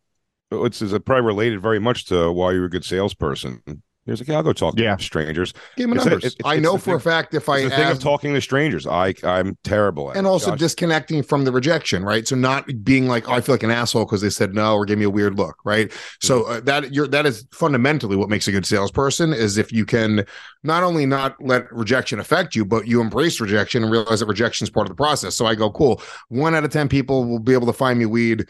It's, 0.51 0.81
it's 0.81 0.91
probably 1.05 1.25
related 1.25 1.61
very 1.61 1.79
much 1.79 2.05
to 2.07 2.31
why 2.31 2.51
you 2.51 2.59
were 2.59 2.65
a 2.65 2.69
good 2.69 2.83
salesperson. 2.83 3.61
He 4.05 4.09
was 4.11 4.19
like, 4.19 4.29
yeah, 4.29 4.37
I'll 4.37 4.43
go 4.43 4.51
talk 4.51 4.73
Yeah. 4.79 4.95
to 4.95 5.03
strangers. 5.03 5.53
Give 5.77 5.87
me 5.87 5.95
It's 5.97 6.05
a- 6.05 6.09
numbers. 6.09 6.25
it's- 6.33 6.41
I 6.49 6.57
know 6.57 6.73
the 6.73 6.79
for 6.79 6.95
a 6.95 6.99
fact 6.99 7.35
if 7.35 7.47
I 7.47 7.59
It's 7.59 7.69
the 7.69 7.75
thing 7.75 7.91
of 7.91 7.99
talking 7.99 8.33
to 8.33 8.41
strangers. 8.41 8.87
I 8.87 9.13
I'm 9.23 9.55
terrible 9.63 10.09
at 10.09 10.17
and 10.17 10.25
it. 10.25 10.29
also 10.29 10.51
Josh- 10.51 10.59
disconnecting 10.59 11.21
from 11.21 11.45
the 11.45 11.51
rejection, 11.51 12.03
right? 12.03 12.27
So 12.27 12.35
not 12.35 12.65
being 12.83 13.07
like, 13.07 13.29
oh, 13.29 13.33
I 13.33 13.41
feel 13.41 13.53
like 13.53 13.61
an 13.61 13.69
asshole 13.69 14.05
because 14.05 14.21
they 14.21 14.31
said 14.31 14.55
no 14.55 14.75
or 14.75 14.85
gave 14.85 14.97
me 14.97 15.05
a 15.05 15.09
weird 15.09 15.37
look, 15.37 15.57
right? 15.65 15.91
So 16.19 16.41
Mm-hmm. 16.41 16.51
uh, 16.51 16.59
that 16.61 16.93
you're 16.93 17.07
that 17.09 17.27
is 17.27 17.45
fundamentally 17.51 18.15
what 18.15 18.27
makes 18.29 18.47
a 18.47 18.51
good 18.51 18.65
salesperson 18.65 19.33
is 19.33 19.57
if 19.59 19.71
you 19.71 19.85
can 19.85 20.25
not 20.63 20.81
only 20.81 21.05
not 21.05 21.35
let 21.39 21.71
rejection 21.71 22.19
affect 22.19 22.55
you, 22.55 22.65
but 22.65 22.87
you 22.87 23.01
embrace 23.01 23.39
rejection 23.39 23.83
and 23.83 23.91
realize 23.91 24.19
that 24.21 24.25
rejection 24.25 24.65
is 24.65 24.69
part 24.71 24.85
of 24.87 24.89
the 24.89 24.95
process. 24.95 25.35
So 25.35 25.45
I 25.45 25.53
go, 25.53 25.69
cool. 25.69 26.01
One 26.29 26.55
out 26.55 26.63
of 26.63 26.71
ten 26.71 26.89
people 26.89 27.25
will 27.25 27.39
be 27.39 27.53
able 27.53 27.67
to 27.67 27.73
find 27.73 27.99
me 27.99 28.05
weed. 28.07 28.47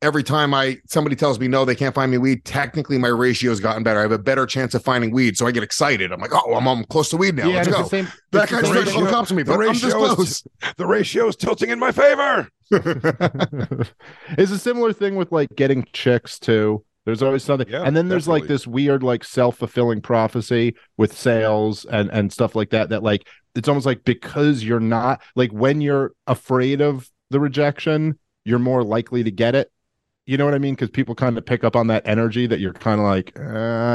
Every 0.00 0.22
time 0.22 0.54
I 0.54 0.78
somebody 0.86 1.16
tells 1.16 1.40
me 1.40 1.48
no, 1.48 1.64
they 1.64 1.74
can't 1.74 1.92
find 1.94 2.10
me 2.12 2.18
weed. 2.18 2.44
Technically, 2.44 2.98
my 2.98 3.08
ratio's 3.08 3.58
gotten 3.58 3.82
better. 3.82 3.98
I 3.98 4.02
have 4.02 4.12
a 4.12 4.18
better 4.18 4.46
chance 4.46 4.72
of 4.74 4.84
finding 4.84 5.10
weed, 5.10 5.36
so 5.36 5.44
I 5.44 5.50
get 5.50 5.64
excited. 5.64 6.12
I'm 6.12 6.20
like, 6.20 6.30
oh, 6.32 6.54
I'm, 6.54 6.68
I'm 6.68 6.84
close 6.84 7.08
to 7.10 7.16
weed 7.16 7.34
now. 7.34 7.48
yeah, 7.48 7.56
Let's 7.56 7.68
go. 7.68 7.82
the 7.82 7.88
same. 7.88 8.08
that 8.30 8.44
it's 8.44 8.52
guy 8.52 8.62
the 8.62 8.74
just 8.74 8.86
to 8.86 8.92
call 8.92 9.06
cops 9.08 9.30
on 9.32 9.36
me, 9.36 9.42
the 9.42 9.52
but 9.56 9.60
I'm 9.60 9.72
this 9.74 9.82
ratio 9.82 10.12
is- 10.22 10.44
the 10.76 10.86
ratio 10.86 11.26
is 11.26 11.34
tilting 11.34 11.70
in 11.70 11.80
my 11.80 11.90
favor. 11.90 12.48
it's 12.70 14.50
a 14.52 14.58
similar 14.58 14.92
thing 14.92 15.16
with 15.16 15.32
like 15.32 15.48
getting 15.56 15.84
chicks 15.92 16.38
too. 16.38 16.84
There's 17.04 17.22
always 17.22 17.42
something, 17.42 17.68
Yeah, 17.68 17.82
and 17.84 17.96
then 17.96 18.08
there's 18.08 18.28
like 18.28 18.46
this 18.46 18.66
weird 18.66 19.02
like 19.02 19.24
self 19.24 19.56
fulfilling 19.56 20.00
prophecy 20.02 20.76
with 20.98 21.16
sales 21.16 21.86
and 21.86 22.10
and 22.10 22.30
stuff 22.32 22.54
like 22.54 22.70
that. 22.70 22.90
That 22.90 23.02
like 23.02 23.26
it's 23.54 23.66
almost 23.66 23.86
like 23.86 24.04
because 24.04 24.62
you're 24.62 24.78
not 24.78 25.22
like 25.34 25.50
when 25.50 25.80
you're 25.80 26.12
afraid 26.26 26.82
of 26.82 27.08
the 27.30 27.40
rejection, 27.40 28.18
you're 28.44 28.58
more 28.58 28.84
likely 28.84 29.24
to 29.24 29.30
get 29.30 29.54
it. 29.54 29.72
You 30.28 30.36
know 30.36 30.44
what 30.44 30.52
I 30.52 30.58
mean? 30.58 30.74
Because 30.74 30.90
people 30.90 31.14
kind 31.14 31.38
of 31.38 31.46
pick 31.46 31.64
up 31.64 31.74
on 31.74 31.86
that 31.86 32.06
energy 32.06 32.46
that 32.46 32.60
you're 32.60 32.74
kind 32.74 33.00
of 33.00 33.06
like, 33.06 33.32
uh, 33.40 33.42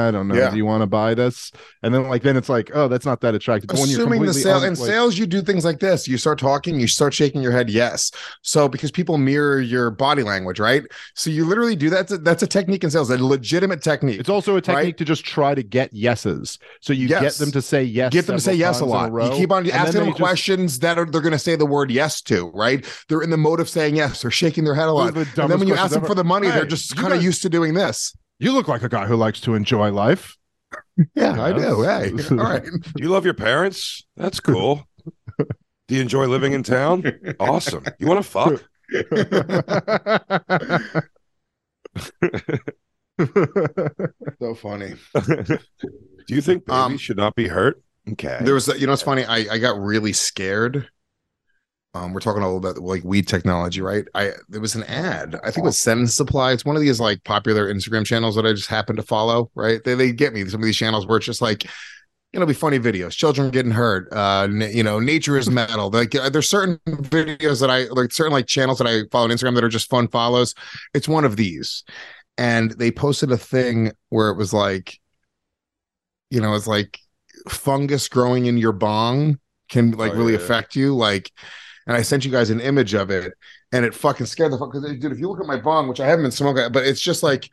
I 0.08 0.10
don't 0.10 0.26
know, 0.26 0.34
Yeah. 0.34 0.50
do 0.50 0.56
you 0.56 0.64
want 0.66 0.82
to 0.82 0.86
buy 0.86 1.14
this? 1.14 1.52
And 1.84 1.94
then 1.94 2.08
like 2.08 2.22
then 2.22 2.36
it's 2.36 2.48
like, 2.48 2.72
oh, 2.74 2.88
that's 2.88 3.06
not 3.06 3.20
that 3.20 3.36
attractive. 3.36 3.68
But 3.68 3.78
when 3.78 3.88
you're 3.88 4.00
assuming 4.00 4.22
the 4.22 4.34
sale 4.34 4.56
un- 4.56 4.64
in 4.64 4.74
like- 4.74 4.88
sales 4.90 5.16
you 5.16 5.26
do 5.26 5.40
things 5.42 5.64
like 5.64 5.78
this 5.78 6.08
you 6.08 6.18
start 6.18 6.40
talking 6.40 6.80
you 6.80 6.88
start 6.88 7.14
shaking 7.14 7.40
your 7.40 7.52
head 7.52 7.70
yes 7.70 8.10
so 8.42 8.68
because 8.68 8.90
people 8.90 9.16
mirror 9.16 9.60
your 9.60 9.90
body 9.92 10.24
language 10.24 10.58
right 10.58 10.82
so 11.14 11.30
you 11.30 11.44
literally 11.44 11.76
do 11.76 11.88
that 11.90 12.08
that's 12.24 12.42
a 12.42 12.46
technique 12.48 12.82
in 12.82 12.90
sales 12.90 13.10
a 13.10 13.16
legitimate 13.24 13.80
technique 13.82 14.18
It's 14.18 14.28
also 14.28 14.56
a 14.56 14.60
technique 14.60 14.84
Right? 14.84 14.96
to 14.96 15.04
just 15.04 15.24
try 15.24 15.54
to 15.54 15.62
get 15.62 15.92
yeses. 15.92 16.58
So 16.80 16.92
you 16.92 17.06
Yes. 17.06 17.22
get 17.22 17.32
them 17.44 17.52
to 17.52 17.62
say 17.62 17.84
yes. 17.84 18.12
get 18.12 18.26
them 18.26 18.36
to 18.36 18.42
say 18.42 18.54
yes 18.54 18.80
a 18.80 18.84
lot 18.84 19.12
row, 19.12 19.30
you 19.30 19.36
keep 19.36 19.52
on 19.52 19.70
asking 19.70 20.00
them 20.00 20.08
just- 20.10 20.18
questions 20.20 20.80
that 20.80 20.98
are 20.98 21.04
they're 21.04 21.20
going 21.20 21.32
to 21.32 21.38
say 21.38 21.54
the 21.54 21.64
word 21.66 21.92
yes 21.92 22.20
to 22.22 22.50
right 22.54 22.84
they're 23.08 23.22
in 23.22 23.30
the 23.30 23.36
mode 23.36 23.60
of 23.60 23.68
saying 23.68 23.94
yes 23.94 24.22
they're 24.22 24.30
shaking 24.32 24.64
their 24.64 24.74
head 24.74 24.88
a 24.88 24.92
lot 24.92 25.14
the 25.14 25.20
and 25.42 25.50
then 25.50 25.58
when 25.60 25.68
you 25.68 25.74
ask 25.76 25.90
them 25.92 25.98
ever. 25.98 26.06
for 26.08 26.14
the 26.16 26.23
money 26.24 26.48
they're 26.48 26.64
just 26.66 26.96
kind 26.96 27.12
of 27.12 27.22
used 27.22 27.42
to 27.42 27.48
doing 27.48 27.74
this 27.74 28.14
You 28.38 28.52
look 28.52 28.66
like 28.68 28.82
a 28.82 28.88
guy 28.88 29.06
who 29.06 29.16
likes 29.16 29.40
to 29.42 29.54
enjoy 29.54 29.92
life. 29.92 30.36
yeah 31.14 31.40
i 31.40 31.52
do 31.52 31.82
hey 31.82 32.10
all 32.30 32.36
right 32.36 32.64
Do 32.64 33.02
you 33.02 33.08
love 33.08 33.24
your 33.24 33.34
parents? 33.34 34.04
That's 34.16 34.40
cool. 34.40 34.88
Do 35.88 35.94
you 35.94 36.00
enjoy 36.00 36.26
living 36.26 36.52
in 36.54 36.62
town? 36.62 37.04
Awesome. 37.38 37.84
You 37.98 38.06
want 38.06 38.24
to 38.24 38.28
fuck? 38.30 38.62
so 44.40 44.54
funny 44.54 44.94
Do 45.14 46.34
you 46.34 46.40
think 46.40 46.66
babies 46.66 46.80
Um, 46.80 46.96
should 46.98 47.16
not 47.16 47.34
be 47.34 47.48
hurt? 47.48 47.82
Okay. 48.12 48.38
There 48.42 48.54
was, 48.54 48.68
you 48.68 48.86
know, 48.86 48.92
it's 48.92 49.02
funny. 49.02 49.24
I, 49.24 49.46
I 49.54 49.58
got 49.58 49.78
really 49.78 50.12
scared. 50.12 50.88
Um, 51.94 52.12
we're 52.12 52.20
talking 52.20 52.42
all 52.42 52.56
about 52.56 52.78
like 52.78 53.04
weed 53.04 53.28
technology, 53.28 53.80
right? 53.80 54.04
I 54.14 54.32
there 54.48 54.60
was 54.60 54.74
an 54.74 54.82
ad. 54.84 55.36
I 55.44 55.50
think 55.52 55.58
it 55.58 55.64
was 55.64 55.78
Send 55.78 56.10
Supply. 56.10 56.52
It's 56.52 56.64
one 56.64 56.74
of 56.74 56.82
these 56.82 56.98
like 56.98 57.22
popular 57.24 57.72
Instagram 57.72 58.04
channels 58.04 58.34
that 58.34 58.44
I 58.44 58.52
just 58.52 58.68
happen 58.68 58.96
to 58.96 59.02
follow. 59.02 59.50
Right? 59.54 59.82
They 59.84 59.94
they 59.94 60.12
get 60.12 60.32
me 60.34 60.44
some 60.46 60.60
of 60.60 60.64
these 60.66 60.76
channels 60.76 61.06
where 61.06 61.18
it's 61.18 61.26
just 61.26 61.40
like, 61.40 61.64
you 62.32 62.40
know, 62.40 62.46
be 62.46 62.52
funny 62.54 62.80
videos, 62.80 63.12
children 63.12 63.50
getting 63.50 63.70
hurt. 63.70 64.12
Uh, 64.12 64.48
na- 64.48 64.66
you 64.66 64.82
know, 64.82 64.98
nature 64.98 65.38
is 65.38 65.48
metal. 65.48 65.88
Like 65.90 66.14
uh, 66.16 66.30
there's 66.30 66.50
certain 66.50 66.80
videos 66.86 67.60
that 67.60 67.70
I 67.70 67.84
like, 67.84 68.10
certain 68.12 68.32
like 68.32 68.46
channels 68.48 68.78
that 68.78 68.88
I 68.88 69.02
follow 69.12 69.24
on 69.26 69.30
Instagram 69.30 69.54
that 69.54 69.64
are 69.64 69.68
just 69.68 69.88
fun 69.88 70.08
follows. 70.08 70.54
It's 70.94 71.06
one 71.08 71.24
of 71.24 71.36
these, 71.36 71.84
and 72.36 72.72
they 72.72 72.90
posted 72.90 73.30
a 73.30 73.38
thing 73.38 73.92
where 74.08 74.30
it 74.30 74.36
was 74.36 74.52
like, 74.52 74.98
you 76.30 76.40
know, 76.40 76.54
it's 76.54 76.66
like 76.66 76.98
fungus 77.48 78.08
growing 78.08 78.46
in 78.46 78.58
your 78.58 78.72
bong 78.72 79.38
can 79.68 79.92
like 79.92 80.12
Oh, 80.12 80.16
really 80.16 80.32
yeah. 80.32 80.38
affect 80.38 80.76
you. 80.76 80.94
Like, 80.94 81.30
and 81.86 81.96
I 81.96 82.02
sent 82.02 82.24
you 82.24 82.30
guys 82.30 82.50
an 82.50 82.60
image 82.60 82.94
of 82.94 83.10
it, 83.10 83.32
and 83.72 83.84
it 83.84 83.94
fucking 83.94 84.26
scared 84.26 84.52
the 84.52 84.58
fuck. 84.58 84.72
Because 84.72 84.90
dude, 84.98 85.12
if 85.12 85.18
you 85.18 85.28
look 85.28 85.40
at 85.40 85.46
my 85.46 85.56
bong, 85.58 85.88
which 85.88 86.00
I 86.00 86.06
haven't 86.06 86.24
been 86.24 86.30
smoking, 86.32 86.70
but 86.72 86.86
it's 86.86 87.00
just 87.00 87.22
like 87.22 87.50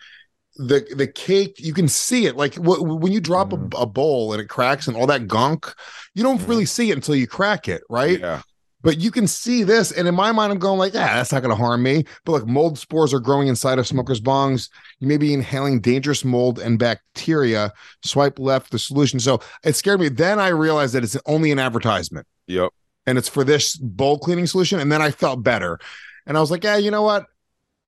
the 0.55 0.85
the 0.95 1.07
cake. 1.07 1.55
You 1.59 1.73
can 1.73 1.87
see 1.87 2.25
it. 2.25 2.35
Like 2.35 2.55
wh- 2.55 2.81
when 2.83 3.11
you 3.11 3.21
drop 3.21 3.53
a, 3.53 3.67
a 3.77 3.85
bowl 3.85 4.33
and 4.33 4.41
it 4.41 4.47
cracks 4.47 4.87
and 4.87 4.97
all 4.97 5.07
that 5.07 5.27
gunk, 5.27 5.73
you 6.13 6.23
don't 6.23 6.45
really 6.47 6.65
see 6.65 6.91
it 6.91 6.95
until 6.95 7.15
you 7.15 7.27
crack 7.27 7.67
it, 7.67 7.81
right? 7.89 8.19
Yeah. 8.19 8.41
But 8.83 8.99
you 8.99 9.11
can 9.11 9.27
see 9.27 9.61
this, 9.61 9.91
and 9.91 10.07
in 10.07 10.15
my 10.15 10.31
mind, 10.31 10.51
I'm 10.51 10.57
going 10.57 10.79
like, 10.79 10.93
ah, 10.95 11.13
that's 11.13 11.31
not 11.31 11.43
going 11.43 11.55
to 11.55 11.55
harm 11.55 11.83
me. 11.83 12.03
But 12.25 12.31
like 12.31 12.47
mold 12.47 12.79
spores 12.79 13.13
are 13.13 13.19
growing 13.19 13.47
inside 13.47 13.77
of 13.77 13.85
smokers' 13.85 14.19
bongs. 14.19 14.69
You 14.99 15.07
may 15.07 15.17
be 15.17 15.35
inhaling 15.35 15.81
dangerous 15.81 16.25
mold 16.25 16.57
and 16.57 16.79
bacteria. 16.79 17.71
Swipe 18.03 18.39
left, 18.39 18.71
the 18.71 18.79
solution. 18.79 19.19
So 19.19 19.39
it 19.63 19.75
scared 19.75 19.99
me. 19.99 20.09
Then 20.09 20.39
I 20.39 20.47
realized 20.47 20.95
that 20.95 21.03
it's 21.03 21.15
only 21.27 21.51
an 21.51 21.59
advertisement, 21.59 22.25
Yep. 22.47 22.71
And 23.05 23.17
it's 23.17 23.29
for 23.29 23.43
this 23.43 23.75
bowl 23.77 24.17
cleaning 24.19 24.47
solution. 24.47 24.79
And 24.79 24.91
then 24.91 25.01
I 25.01 25.11
felt 25.11 25.43
better, 25.43 25.79
and 26.25 26.37
I 26.37 26.39
was 26.41 26.51
like, 26.51 26.63
yeah, 26.63 26.77
you 26.77 26.91
know 26.91 27.03
what? 27.03 27.25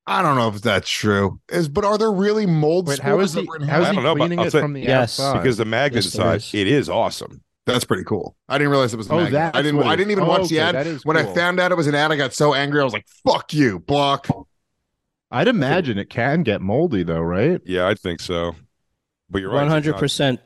I 0.06 0.22
don't 0.22 0.36
know 0.36 0.50
if 0.50 0.62
that's 0.62 0.90
true. 0.90 1.40
Is 1.50 1.70
but 1.70 1.86
are 1.86 1.98
there 1.98 2.12
really 2.12 2.46
mold 2.46 2.88
Wait, 2.88 2.98
spores? 2.98 3.08
how 3.10 3.20
is 3.22 3.34
he? 3.34 3.46
How 3.46 3.54
is 3.56 3.62
inhaling? 3.64 3.86
I 3.88 3.94
don't 3.94 4.04
know, 4.04 4.14
but 4.16 4.20
cleaning 4.20 4.40
I'll 4.40 4.48
it 4.48 4.52
say- 4.52 4.60
from 4.62 4.74
the 4.74 4.82
Yes, 4.82 5.20
outside? 5.20 5.42
Because 5.42 5.58
the 5.58 5.66
magnet 5.66 6.04
Yes, 6.04 6.14
there 6.14 6.26
inside, 6.26 6.36
is. 6.36 6.54
it 6.54 6.68
is 6.68 6.90
awesome. 6.90 7.42
That's 7.66 7.86
pretty 7.86 8.04
cool. 8.04 8.36
I 8.50 8.58
didn't 8.58 8.72
realize 8.72 8.94
it 8.94 8.98
was 8.98 9.08
a 9.10 9.14
Oh, 9.14 9.18
magnet. 9.18 9.32
that's 9.32 9.58
I 9.58 9.62
didn't. 9.62 9.82
I 9.84 9.96
didn't 9.96 10.12
even 10.12 10.26
Oh, 10.26 10.28
watch 10.28 10.50
the 10.50 10.60
oh, 10.60 10.64
okay, 10.68 10.70
ad. 10.70 10.76
that 10.76 10.88
is 10.88 11.06
When 11.06 11.16
I 11.16 11.24
found 11.34 11.62
out 11.62 11.72
it 11.72 11.76
was 11.76 11.88
an 11.88 11.96
ad, 11.96 12.12
I 12.12 12.18
got 12.18 12.34
so 12.34 12.54
angry. 12.54 12.82
I 12.82 12.84
was 12.84 12.92
like, 12.92 13.08
"Fuck 13.26 13.54
you, 13.54 13.80
block." 13.80 14.28
I'd 15.32 15.48
imagine 15.48 15.98
it 15.98 16.10
can 16.10 16.44
get 16.44 16.60
moldy 16.62 17.04
though, 17.04 17.22
right? 17.22 17.62
Yeah, 17.66 17.88
I 17.88 17.96
think 17.96 18.20
so. 18.20 18.56
But 19.30 19.40
you're 19.40 19.50
right. 19.50 19.56
One 19.56 19.64
it's 19.68 19.72
One 19.72 19.84
hundred 19.84 19.98
percent. 20.00 20.42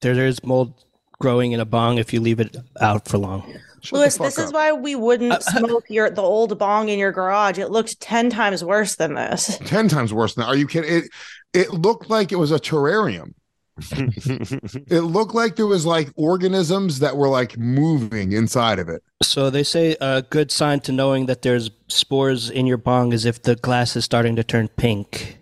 There's 0.00 0.42
mold 0.42 0.84
growing 1.20 1.52
in 1.52 1.60
a 1.60 1.64
bong 1.64 1.98
if 1.98 2.12
you 2.12 2.20
leave 2.20 2.40
it 2.40 2.56
out 2.80 3.06
for 3.06 3.18
long. 3.18 3.54
Lewis, 3.92 4.16
this 4.18 4.38
is 4.38 4.52
why 4.52 4.72
we 4.72 4.94
wouldn't 4.94 5.32
Uh, 5.32 5.40
smoke 5.58 5.84
your 5.88 6.10
the 6.10 6.22
old 6.22 6.58
bong 6.58 6.88
in 6.88 6.98
your 6.98 7.12
garage. 7.12 7.58
It 7.58 7.70
looked 7.70 8.00
ten 8.00 8.30
times 8.30 8.64
worse 8.64 8.96
than 8.96 9.14
this. 9.14 9.58
Ten 9.64 9.88
times 9.88 10.12
worse 10.12 10.34
than. 10.34 10.44
Are 10.44 10.56
you 10.56 10.66
kidding? 10.66 10.92
It 10.92 11.04
it 11.52 11.70
looked 11.72 12.10
like 12.10 12.32
it 12.32 12.36
was 12.36 12.52
a 12.52 12.58
terrarium. 12.58 13.34
it 13.92 15.02
looked 15.02 15.34
like 15.34 15.56
there 15.56 15.66
was 15.66 15.84
like 15.84 16.10
organisms 16.16 17.00
that 17.00 17.14
were 17.16 17.28
like 17.28 17.58
moving 17.58 18.32
inside 18.32 18.78
of 18.78 18.88
it. 18.88 19.02
So 19.22 19.50
they 19.50 19.62
say 19.64 19.96
a 20.00 20.22
good 20.22 20.50
sign 20.50 20.80
to 20.80 20.92
knowing 20.92 21.26
that 21.26 21.42
there's 21.42 21.70
spores 21.88 22.48
in 22.48 22.66
your 22.66 22.78
bong 22.78 23.12
is 23.12 23.26
if 23.26 23.42
the 23.42 23.54
glass 23.56 23.94
is 23.94 24.04
starting 24.04 24.34
to 24.36 24.44
turn 24.44 24.68
pink. 24.68 25.38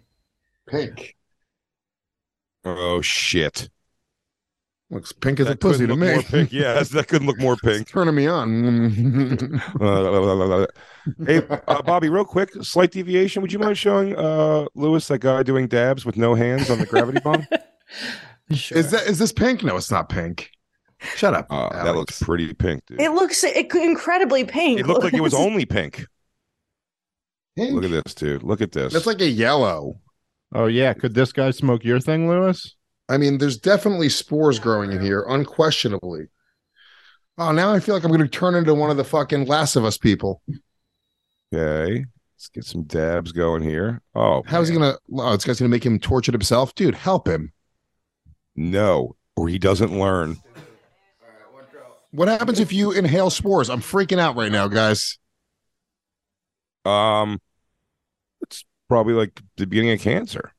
Pink. 0.69 1.15
oh 2.65 3.01
shit! 3.03 3.69
Looks 4.95 5.11
pink 5.11 5.41
as 5.41 5.51
a 5.51 5.57
pussy 5.57 5.89
to 5.89 5.97
me. 5.97 6.13
More 6.13 6.23
pink. 6.23 6.53
Yeah, 6.53 6.81
that 6.81 7.09
couldn't 7.09 7.27
look 7.27 7.41
more 7.41 7.57
pink. 7.57 7.89
Turning 7.93 8.15
me 8.15 8.29
on. 8.29 9.61
Hey, 11.27 11.43
uh, 11.69 11.83
Bobby, 11.83 12.09
real 12.09 12.25
quick, 12.25 12.51
slight 12.63 12.91
deviation. 12.91 13.43
Would 13.43 13.53
you 13.53 13.59
mind 13.59 13.77
showing 13.77 14.17
uh, 14.17 14.65
Lewis 14.75 15.07
that 15.09 15.19
guy 15.19 15.43
doing 15.43 15.69
dabs 15.69 16.07
with 16.07 16.17
no 16.17 16.35
hands 16.35 16.71
on 16.71 16.79
the 16.79 16.87
gravity 16.87 17.21
bomb? 17.21 17.47
Sure. 18.53 18.77
Is 18.77 18.91
that 18.91 19.07
is 19.07 19.19
this 19.19 19.33
pink? 19.33 19.63
No, 19.65 19.75
it's 19.77 19.91
not 19.91 20.11
pink. 20.11 20.51
Shut 21.17 21.33
up. 21.33 21.47
Uh, 21.49 21.83
that 21.83 21.95
looks 21.95 22.23
pretty 22.23 22.53
pink, 22.53 22.85
dude. 22.87 23.01
It 23.01 23.13
looks 23.13 23.43
i- 23.43 23.67
incredibly 23.75 24.45
pink. 24.45 24.81
It 24.81 24.87
looked 24.87 25.03
like 25.03 25.15
it 25.15 25.23
was 25.23 25.33
only 25.33 25.65
pink. 25.65 26.05
Pink? 27.57 27.73
Look 27.73 27.85
at 27.85 27.91
this, 27.91 28.15
dude. 28.15 28.43
Look 28.43 28.61
at 28.61 28.73
this. 28.73 28.93
That's 28.93 29.07
like 29.07 29.23
a 29.23 29.29
yellow. 29.29 29.99
Oh 30.55 30.67
yeah, 30.67 30.93
could 30.93 31.15
this 31.15 31.33
guy 31.33 31.53
smoke 31.53 31.85
your 31.85 32.01
thing, 32.01 32.29
Lewis? 32.29 32.77
I 33.09 33.19
mean, 33.19 33.39
there's 33.39 33.59
definitely 33.59 34.09
spores 34.09 34.59
growing 34.59 34.93
in 34.93 35.01
here, 35.01 35.25
unquestionably. 35.29 36.29
Oh, 37.37 37.53
now 37.53 37.73
I 37.73 37.81
feel 37.81 37.95
like 37.95 38.05
I'm 38.05 38.11
going 38.11 38.21
to 38.23 38.29
turn 38.29 38.55
into 38.55 38.75
one 38.75 38.91
of 38.91 38.97
the 38.97 39.05
fucking 39.05 39.47
Last 39.47 39.77
of 39.77 39.85
Us 39.85 39.99
people. 39.99 40.41
okay. 41.53 42.05
Let's 42.37 42.49
get 42.49 42.65
some 42.65 42.83
dabs 42.85 43.33
going 43.33 43.63
here. 43.63 44.03
Oh, 44.15 44.43
How's 44.47 44.69
he 44.69 44.77
going 44.77 44.93
to? 44.93 44.99
Oh, 45.15 45.33
this 45.33 45.45
guy's 45.45 45.59
going 45.59 45.71
to 45.71 45.75
make 45.75 45.85
him 45.85 45.99
torture 45.99 46.33
himself, 46.33 46.75
dude. 46.75 46.95
Help 46.95 47.27
him. 47.29 47.53
No, 48.57 49.17
or 49.37 49.49
he 49.49 49.59
doesn't 49.59 49.99
learn. 49.99 50.37
What 52.11 52.29
happens 52.29 52.61
if 52.61 52.73
you 52.73 52.93
inhale 52.93 53.31
spores? 53.31 53.69
I'm 53.69 53.81
freaking 53.81 54.21
out 54.21 54.37
right 54.37 54.53
now, 54.53 54.69
guys. 54.69 55.19
Um, 56.85 57.41
it's 58.43 58.65
probably 58.89 59.15
like 59.15 59.41
the 59.57 59.67
beginning 59.67 59.93
of 59.93 60.01
cancer. 60.01 60.54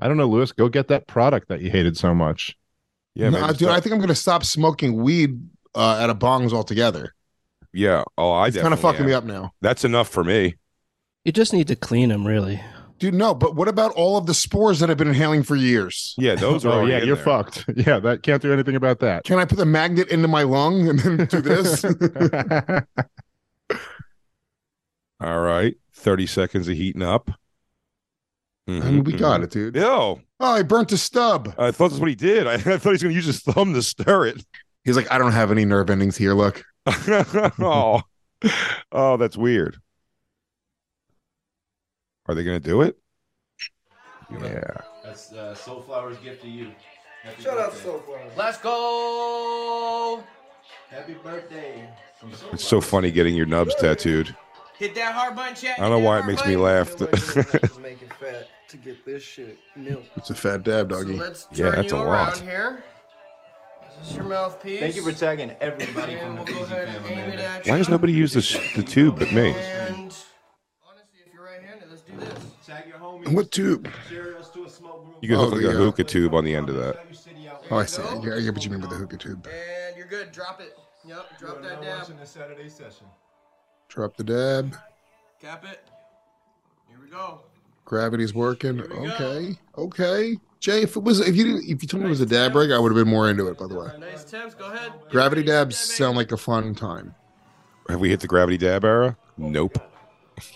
I 0.00 0.08
don't 0.08 0.16
know, 0.16 0.26
Lewis. 0.28 0.52
Go 0.52 0.68
get 0.68 0.88
that 0.88 1.06
product 1.06 1.48
that 1.48 1.60
you 1.60 1.70
hated 1.70 1.96
so 1.96 2.14
much. 2.14 2.56
Yeah, 3.14 3.30
No, 3.30 3.40
maybe 3.40 3.54
dude, 3.58 3.68
I 3.68 3.80
think 3.80 3.92
I'm 3.92 3.98
going 4.00 4.08
to 4.08 4.14
stop 4.14 4.44
smoking 4.44 5.02
weed 5.02 5.40
uh, 5.74 6.00
at 6.02 6.10
a 6.10 6.14
bongs 6.14 6.52
altogether. 6.52 7.14
yeah. 7.72 8.02
Oh, 8.18 8.32
I 8.32 8.48
It's 8.48 8.56
kind 8.56 8.72
of 8.74 8.80
definitely 8.80 8.92
fucking 8.92 9.06
me 9.06 9.12
up 9.12 9.24
now, 9.24 9.52
That's 9.60 9.84
enough 9.84 10.08
for 10.08 10.24
me. 10.24 10.56
You 11.24 11.32
just 11.32 11.52
need 11.52 11.68
to 11.68 11.76
clean 11.76 12.08
them, 12.10 12.26
really. 12.26 12.60
dude. 12.98 13.14
No, 13.14 13.34
but 13.34 13.54
what 13.56 13.68
about 13.68 13.92
all 13.92 14.16
of 14.16 14.26
the 14.26 14.34
spores 14.34 14.80
that 14.80 14.90
I've 14.90 14.96
been 14.98 15.08
inhaling 15.08 15.42
for 15.44 15.54
years? 15.56 16.14
Yeah, 16.18 16.34
those 16.34 16.64
are. 16.66 16.72
oh 16.82 16.86
yeah, 16.86 16.98
in 16.98 17.06
you're 17.06 17.16
there. 17.16 17.24
fucked. 17.24 17.64
Yeah, 17.76 17.98
that 18.00 18.22
can't 18.22 18.42
do 18.42 18.52
anything 18.52 18.76
about 18.76 18.98
that. 19.00 19.24
Can 19.24 19.38
I 19.38 19.44
put 19.46 19.56
the 19.58 19.64
magnet 19.64 20.08
into 20.08 20.28
my 20.28 20.42
lung 20.42 20.88
and 20.88 20.98
then 20.98 21.26
do 21.26 21.40
this? 21.40 21.84
All 25.20 25.40
right, 25.40 25.76
thirty 25.92 26.26
seconds 26.26 26.68
of 26.68 26.76
heating 26.76 27.02
up. 27.02 27.30
I 28.66 28.70
mean, 28.70 29.04
we 29.04 29.12
got 29.12 29.40
mhm. 29.40 29.44
it, 29.44 29.50
dude. 29.50 29.76
Yo, 29.76 30.20
Oh, 30.40 30.52
I 30.52 30.62
burnt 30.62 30.92
a 30.92 30.98
stub. 30.98 31.54
I 31.58 31.70
thought 31.70 31.88
that's 31.88 32.00
what 32.00 32.08
he 32.08 32.14
did. 32.14 32.46
I, 32.46 32.54
I 32.54 32.58
thought 32.58 32.82
he 32.82 32.88
was 32.90 33.02
going 33.02 33.12
to 33.12 33.16
use 33.16 33.24
his 33.24 33.40
thumb 33.40 33.72
to 33.72 33.82
stir 33.82 34.26
it. 34.26 34.44
He's 34.84 34.94
like, 34.94 35.10
I 35.10 35.16
don't 35.16 35.32
have 35.32 35.50
any 35.50 35.64
nerve 35.64 35.88
endings 35.88 36.18
here. 36.18 36.34
Look. 36.34 36.62
oh, 36.86 38.02
oh, 38.92 39.16
that's 39.16 39.38
weird. 39.38 39.78
Are 42.26 42.34
they 42.34 42.44
going 42.44 42.60
to 42.60 42.68
do 42.68 42.82
it? 42.82 42.98
Yeah. 44.30 44.62
That's 45.02 45.32
uh, 45.32 45.54
Soulflower's 45.56 46.18
gift 46.18 46.42
to 46.42 46.48
you. 46.48 46.72
Happy 47.22 47.42
Shut 47.42 47.56
up, 47.56 47.72
birthday. 47.72 47.88
Soulflower. 47.88 48.36
Let's 48.36 48.58
go. 48.58 50.24
Happy 50.90 51.14
birthday. 51.14 51.88
From 52.20 52.32
It's 52.52 52.64
so 52.64 52.82
funny 52.82 53.10
getting 53.10 53.34
your 53.34 53.46
nubs 53.46 53.74
tattooed. 53.76 54.36
Hit 54.78 54.94
that 54.96 55.14
heart 55.14 55.36
button, 55.36 55.54
chat. 55.54 55.78
I 55.78 55.82
don't 55.88 55.90
know 55.90 56.06
why 56.06 56.18
it 56.18 56.26
makes 56.26 56.44
me 56.44 56.56
laugh. 56.56 56.94
Feel 58.82 58.94
like 58.94 59.04
you 59.04 59.04
have 59.04 59.04
to 59.04 59.04
make 59.04 59.04
it 59.04 59.04
fat 59.04 59.04
to 59.04 59.04
get 59.04 59.04
this 59.04 59.22
shit 59.22 59.58
milk. 59.76 60.04
It's 60.16 60.30
a 60.30 60.34
fat 60.34 60.62
dab, 60.64 60.90
So 60.92 60.98
doggy. 61.02 61.16
let's 61.18 61.46
Yeah, 61.52 61.70
that's 61.70 61.92
you 61.92 61.98
a 61.98 62.02
around 62.02 62.26
lot. 62.28 62.38
here. 62.38 62.84
Is 64.00 64.08
this 64.08 64.16
your 64.16 64.24
mouthpiece? 64.24 64.80
Thank 64.80 64.96
you 64.96 65.02
for 65.02 65.12
tagging 65.12 65.50
everybody 65.60 66.16
from 66.16 66.36
the 66.36 66.42
we'll 66.42 66.54
go 66.58 66.62
ahead 66.64 66.88
and 66.88 67.04
family, 67.04 67.22
aim 67.22 67.30
it 67.30 67.40
at 67.40 67.66
Why 67.66 67.78
does 67.78 67.88
nobody 67.88 68.12
use 68.12 68.32
this 68.32 68.52
the 68.74 68.82
tube 68.82 69.18
but 69.18 69.32
me? 69.32 69.50
And 69.50 69.96
honestly, 69.96 71.20
if 71.24 71.32
you're 71.32 71.44
right-handed, 71.44 71.88
let's 71.90 72.02
do 72.02 72.16
this. 72.16 72.44
Tag 72.66 72.84
your 72.88 72.98
homies. 72.98 73.32
What 73.32 73.50
tube? 73.52 73.88
Share 74.08 74.36
us 74.36 74.50
to 74.50 74.64
a 74.64 74.68
smoke 74.68 75.04
group. 75.04 75.16
You 75.20 75.28
can 75.28 75.36
Oh, 75.36 75.44
hook 75.44 75.52
like 75.52 75.62
the, 75.62 75.68
a 75.70 75.72
hookah 75.72 76.04
tube 76.04 76.34
on 76.34 76.44
the 76.44 76.54
end 76.54 76.68
of 76.68 76.76
that. 76.76 77.06
Oh, 77.70 77.78
I 77.78 77.84
see. 77.86 78.02
I 78.02 78.18
get, 78.18 78.32
I 78.34 78.40
get 78.40 78.54
what 78.54 78.64
you 78.64 78.70
mean 78.70 78.80
by 78.80 78.88
the 78.88 78.96
hookah 78.96 79.16
tube. 79.16 79.46
And 79.46 79.96
you're 79.96 80.06
good. 80.06 80.32
Drop 80.32 80.60
it. 80.60 80.76
Yep, 81.06 81.38
drop 81.38 81.62
that 81.62 81.80
dab. 81.82 81.98
watching 82.00 82.16
the 82.16 82.26
Saturday 82.26 82.68
session. 82.68 83.06
Drop 83.88 84.16
the 84.16 84.24
dab. 84.24 84.76
Cap 85.40 85.64
it. 85.70 85.80
Here 86.88 86.98
we 87.02 87.08
go. 87.10 87.42
Gravity's 87.84 88.34
working. 88.34 88.76
Here 88.76 88.88
we 88.88 89.08
go. 89.08 89.14
Okay. 89.14 89.58
Okay. 89.76 90.38
Jay, 90.60 90.82
if 90.82 90.96
it 90.96 91.02
was 91.02 91.20
if 91.20 91.36
you 91.36 91.44
didn't 91.44 91.64
if 91.68 91.82
you 91.82 91.88
told 91.88 92.02
me 92.02 92.06
it 92.06 92.10
was 92.10 92.20
a 92.22 92.26
dab 92.26 92.54
rig, 92.54 92.70
I 92.70 92.78
would 92.78 92.90
have 92.90 92.96
been 93.04 93.10
more 93.12 93.28
into 93.28 93.46
it, 93.48 93.58
by 93.58 93.66
the 93.66 93.74
way. 93.78 93.88
Nice 93.98 94.24
temps. 94.24 94.54
Go 94.54 94.64
ahead. 94.72 94.92
Gravity 95.10 95.42
Get 95.42 95.52
dabs 95.52 95.76
dab 95.76 95.96
sound 95.96 96.16
like 96.16 96.32
a 96.32 96.36
fun 96.38 96.74
time. 96.74 97.14
Have 97.88 98.00
we 98.00 98.08
hit 98.08 98.20
the 98.20 98.26
gravity 98.26 98.56
dab 98.56 98.84
era? 98.84 99.16
Nope. 99.36 99.78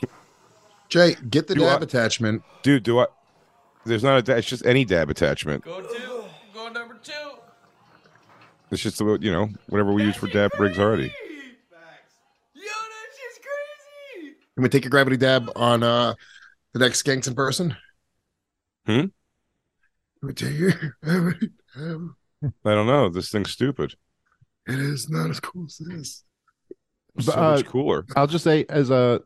Jay, 0.89 1.17
get 1.29 1.47
the 1.49 1.55
Do 1.55 1.61
dab 1.61 1.81
I- 1.81 1.85
attachment. 1.85 2.43
Dude, 2.63 2.83
do 2.83 3.01
I? 3.01 3.07
There's 3.85 4.03
not 4.03 4.19
a. 4.19 4.23
da- 4.23 4.37
It's 4.37 4.47
just 4.47 4.65
any 4.65 4.85
dab 4.87 5.11
attachment. 5.11 5.65
Go 5.65 5.83
two. 5.83 6.25
Go 6.55 6.69
number 6.71 6.95
two. 7.03 7.13
It's 8.71 8.83
just 8.83 8.99
the 8.99 9.19
you 9.21 9.31
know 9.31 9.51
whatever 9.69 9.93
we 9.93 10.03
use 10.05 10.17
for 10.17 10.27
dab 10.29 10.51
rigs 10.59 10.79
already. 10.79 11.05
Yo, 11.05 11.11
that 12.63 13.07
shit's 13.13 13.39
crazy. 13.39 14.35
Can 14.55 14.63
we 14.63 14.69
take 14.71 14.87
a 14.87 14.89
gravity 14.89 15.17
dab 15.19 15.51
on 15.57 15.83
uh 15.83 16.15
the 16.79 16.85
next 16.85 17.05
skanks 17.05 17.27
in 17.27 17.35
person? 17.35 17.77
Hmm? 18.87 19.01
Can 19.01 19.13
we 20.23 20.33
take 20.33 20.55
it? 20.59 20.75
I 22.65 22.71
don't 22.75 22.87
know. 22.87 23.09
This 23.09 23.31
thing's 23.31 23.51
stupid. 23.51 23.95
It 24.67 24.79
is 24.79 25.09
not 25.09 25.31
as 25.31 25.41
cool 25.41 25.67
as 25.67 25.79
this. 25.79 26.25
So 27.21 27.33
Uh, 27.33 27.57
much 27.57 27.67
cooler. 27.67 28.05
I'll 28.17 28.27
just 28.27 28.45
say, 28.45 28.65
as 28.69 28.91
a 28.91 29.21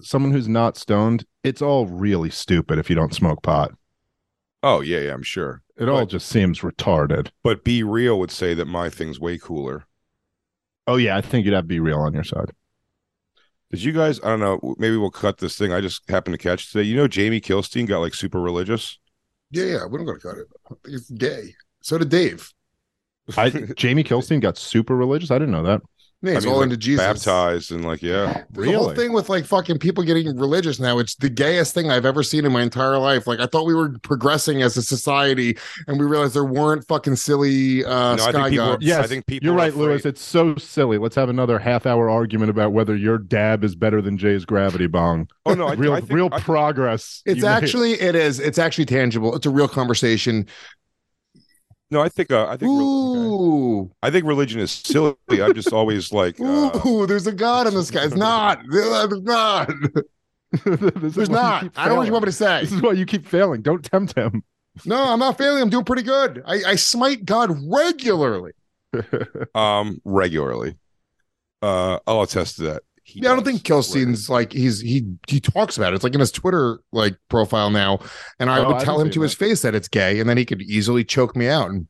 someone 0.00 0.32
who's 0.32 0.48
not 0.48 0.76
stoned, 0.76 1.24
it's 1.44 1.62
all 1.62 1.86
really 1.86 2.30
stupid 2.30 2.78
if 2.78 2.88
you 2.90 2.96
don't 2.96 3.14
smoke 3.14 3.42
pot. 3.42 3.72
Oh 4.62 4.80
yeah, 4.80 5.00
yeah, 5.00 5.12
I'm 5.12 5.22
sure. 5.22 5.62
It 5.76 5.88
all 5.88 6.06
just 6.06 6.28
seems 6.28 6.60
retarded. 6.60 7.30
But 7.44 7.62
Be 7.64 7.84
Real 7.84 8.18
would 8.18 8.32
say 8.32 8.54
that 8.54 8.64
my 8.66 8.90
thing's 8.90 9.20
way 9.20 9.38
cooler. 9.38 9.86
Oh 10.88 10.96
yeah, 10.96 11.16
I 11.16 11.20
think 11.20 11.44
you'd 11.44 11.54
have 11.54 11.64
to 11.64 11.68
be 11.68 11.80
real 11.80 12.00
on 12.00 12.14
your 12.14 12.24
side. 12.24 12.50
Did 13.70 13.82
you 13.82 13.92
guys? 13.92 14.18
I 14.22 14.28
don't 14.28 14.40
know. 14.40 14.74
Maybe 14.78 14.96
we'll 14.96 15.10
cut 15.10 15.38
this 15.38 15.58
thing. 15.58 15.72
I 15.72 15.80
just 15.80 16.08
happened 16.08 16.34
to 16.34 16.38
catch 16.38 16.72
today. 16.72 16.84
You 16.84 16.96
know, 16.96 17.08
Jamie 17.08 17.40
Kilstein 17.40 17.86
got 17.86 17.98
like 17.98 18.14
super 18.14 18.40
religious. 18.40 18.98
Yeah, 19.50 19.64
yeah, 19.64 19.86
we 19.86 19.98
don't 19.98 20.06
gotta 20.06 20.18
cut 20.20 20.38
it. 20.38 20.46
I 20.66 20.74
think 20.84 20.96
it's 20.96 21.10
gay. 21.10 21.54
So 21.82 21.98
did 21.98 22.08
Dave. 22.08 22.50
I 23.36 23.50
Jamie 23.76 24.04
Kilstein 24.04 24.40
got 24.40 24.56
super 24.56 24.96
religious. 24.96 25.30
I 25.30 25.38
didn't 25.38 25.52
know 25.52 25.64
that. 25.64 25.82
Yeah, 26.20 26.32
he's 26.34 26.44
I 26.44 26.46
mean, 26.46 26.52
all 26.52 26.60
like, 26.60 26.64
into 26.64 26.76
Jesus. 26.76 27.04
baptized 27.04 27.70
and 27.70 27.84
like 27.84 28.02
yeah. 28.02 28.42
There's 28.50 28.68
a 28.68 28.72
whole 28.76 28.92
thing 28.92 29.12
with 29.12 29.28
like 29.28 29.44
fucking 29.44 29.78
people 29.78 30.02
getting 30.02 30.36
religious 30.36 30.80
now. 30.80 30.98
It's 30.98 31.14
the 31.14 31.28
gayest 31.28 31.74
thing 31.74 31.92
I've 31.92 32.04
ever 32.04 32.24
seen 32.24 32.44
in 32.44 32.50
my 32.50 32.62
entire 32.62 32.98
life. 32.98 33.28
Like 33.28 33.38
I 33.38 33.46
thought 33.46 33.66
we 33.66 33.74
were 33.74 33.96
progressing 34.00 34.60
as 34.62 34.76
a 34.76 34.82
society, 34.82 35.56
and 35.86 35.96
we 36.00 36.06
realized 36.06 36.34
there 36.34 36.44
weren't 36.44 36.84
fucking 36.88 37.14
silly 37.14 37.84
uh, 37.84 38.16
No, 38.16 38.22
sky 38.30 38.50
people 38.50 38.66
gods. 38.66 38.84
Yes, 38.84 39.04
I 39.04 39.06
think 39.06 39.26
people 39.26 39.46
you're 39.46 39.54
right, 39.54 39.68
afraid- 39.68 39.80
Lewis. 39.80 40.04
It's 40.06 40.20
so 40.20 40.56
silly. 40.56 40.98
Let's 40.98 41.14
have 41.14 41.28
another 41.28 41.60
half-hour 41.60 42.10
argument 42.10 42.50
about 42.50 42.72
whether 42.72 42.96
your 42.96 43.18
dab 43.18 43.62
is 43.62 43.76
better 43.76 44.02
than 44.02 44.18
Jay's 44.18 44.44
gravity 44.44 44.88
bong. 44.88 45.28
Oh 45.46 45.54
no, 45.54 45.68
I, 45.68 45.74
real, 45.74 45.92
I 45.92 46.00
think, 46.00 46.12
real 46.12 46.30
I- 46.32 46.40
progress. 46.40 47.22
It's 47.26 47.36
you 47.36 47.42
made. 47.44 47.48
actually 47.50 47.92
it 47.92 48.16
is. 48.16 48.40
It's 48.40 48.58
actually 48.58 48.86
tangible. 48.86 49.36
It's 49.36 49.46
a 49.46 49.50
real 49.50 49.68
conversation. 49.68 50.48
No, 51.90 52.00
I 52.02 52.08
think 52.08 52.30
uh, 52.30 52.46
I 52.46 52.56
think 52.56 52.70
rel- 52.70 53.10
okay. 53.12 53.20
Ooh, 53.20 53.90
I 54.02 54.10
think 54.10 54.26
religion 54.26 54.60
is 54.60 54.70
silly. 54.70 55.14
I'm 55.30 55.54
just 55.54 55.72
always 55.72 56.12
like 56.12 56.40
uh, 56.40 56.80
ooh, 56.86 57.06
there's 57.06 57.26
a 57.26 57.32
god 57.32 57.66
in 57.66 57.74
the 57.74 57.84
sky. 57.84 58.04
It's 58.04 58.14
not. 58.14 58.60
There's 58.70 59.22
not. 59.22 59.70
There's 60.64 61.28
not. 61.28 61.64
I 61.76 61.84
don't 61.84 61.88
know 61.88 61.96
what 61.96 62.06
you 62.06 62.12
want 62.12 62.24
me 62.24 62.28
to 62.30 62.36
say. 62.36 62.62
This 62.62 62.72
is 62.72 62.80
why 62.82 62.92
you 62.92 63.04
keep 63.06 63.26
failing. 63.26 63.62
Don't 63.62 63.84
tempt 63.84 64.16
him. 64.16 64.42
No, 64.86 64.96
I'm 64.96 65.18
not 65.18 65.36
failing. 65.36 65.62
I'm 65.62 65.70
doing 65.70 65.84
pretty 65.84 66.02
good. 66.02 66.42
I, 66.46 66.62
I 66.66 66.74
smite 66.76 67.24
God 67.24 67.50
regularly. 67.70 68.52
um 69.54 70.00
regularly. 70.04 70.76
Uh, 71.60 71.98
I'll 72.06 72.22
attest 72.22 72.56
to 72.56 72.62
that. 72.62 72.82
He 73.08 73.20
Yeah, 73.22 73.32
I 73.32 73.34
don't 73.34 73.44
think 73.44 73.62
Kilstein's 73.62 74.28
like 74.28 74.52
he's 74.52 74.80
he 74.80 75.06
he 75.26 75.40
talks 75.40 75.76
about 75.76 75.92
it. 75.92 75.96
It's 75.96 76.04
like 76.04 76.14
in 76.14 76.20
his 76.20 76.30
Twitter 76.32 76.80
like 76.92 77.16
profile 77.30 77.70
now, 77.70 78.00
and 78.38 78.50
I 78.50 78.58
Oh, 78.58 78.64
I 78.64 78.68
would 78.68 78.80
tell 78.80 79.00
him 79.00 79.08
to 79.08 79.14
seen 79.14 79.22
his 79.22 79.34
face 79.34 79.62
that 79.62 79.74
it's 79.74 79.88
gay, 79.88 80.20
and 80.20 80.28
then 80.28 80.36
he 80.36 80.44
could 80.44 80.60
easily 80.62 81.04
choke 81.04 81.34
me 81.34 81.48
out. 81.48 81.70
And 81.70 81.88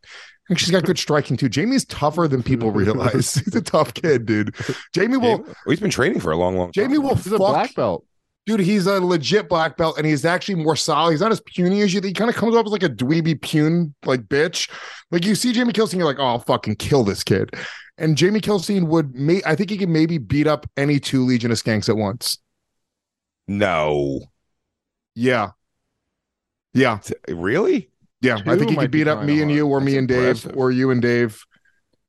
And 0.48 0.58
she's 0.58 0.70
got 0.70 0.84
good 0.84 0.98
striking 0.98 1.36
too. 1.36 1.48
Jamie's 1.48 1.84
tougher 1.84 2.28
than 2.28 2.42
people 2.42 2.70
realize. 2.82 3.34
He's 3.34 3.54
a 3.54 3.60
tough 3.60 3.94
kid, 3.94 4.26
dude. 4.26 4.54
Jamie 4.94 5.16
will. 5.16 5.38
Well, 5.42 5.54
he's 5.66 5.80
been 5.80 5.90
training 5.90 6.20
for 6.20 6.30
a 6.30 6.36
long, 6.36 6.56
long 6.56 6.72
time. 6.72 6.84
Jamie 6.84 6.98
will 6.98 7.16
He's 7.16 7.32
a 7.32 7.38
black 7.38 7.74
belt. 7.74 8.04
Dude, 8.46 8.60
he's 8.60 8.86
a 8.86 8.98
legit 8.98 9.46
black 9.46 9.76
belt, 9.76 9.98
and 9.98 10.06
he's 10.06 10.24
actually 10.24 10.54
more 10.54 10.74
solid. 10.74 11.10
He's 11.10 11.20
not 11.20 11.32
as 11.32 11.40
puny 11.40 11.82
as 11.82 11.92
you. 11.92 12.00
He 12.00 12.14
kind 12.14 12.30
of 12.30 12.36
comes 12.36 12.54
off 12.54 12.64
as 12.64 12.72
like 12.72 12.82
a 12.82 12.88
dweeby 12.88 13.40
pune 13.40 13.92
like 14.06 14.22
bitch. 14.22 14.70
Like 15.10 15.26
you 15.26 15.34
see 15.34 15.52
Jamie 15.52 15.74
Kilstein, 15.74 15.98
you're 15.98 16.06
like, 16.06 16.18
oh, 16.18 16.24
I'll 16.24 16.38
fucking 16.38 16.76
kill 16.76 17.04
this 17.04 17.22
kid. 17.22 17.54
And 17.98 18.16
Jamie 18.16 18.40
Kilstein 18.40 18.86
would, 18.86 19.14
may 19.14 19.42
I 19.44 19.54
think 19.56 19.70
he 19.70 19.76
could 19.76 19.88
maybe 19.88 20.18
beat 20.18 20.46
up 20.46 20.66
any 20.76 21.00
two 21.00 21.24
Legion 21.24 21.50
of 21.50 21.58
Skanks 21.58 21.88
at 21.88 21.96
once. 21.96 22.38
No. 23.48 24.20
Yeah, 25.14 25.50
yeah, 26.74 27.00
Really? 27.28 27.90
yeah. 28.20 28.38
I 28.46 28.56
think 28.56 28.70
he 28.70 28.76
might 28.76 28.82
could 28.82 28.90
be 28.92 28.98
beat 29.00 29.08
up 29.08 29.24
me 29.24 29.42
and 29.42 29.50
you, 29.50 29.66
or 29.66 29.80
me 29.80 29.92
That's 29.94 29.98
and 29.98 30.08
Dave, 30.44 30.56
or 30.56 30.70
you 30.70 30.90
and 30.92 31.02
Dave. 31.02 31.44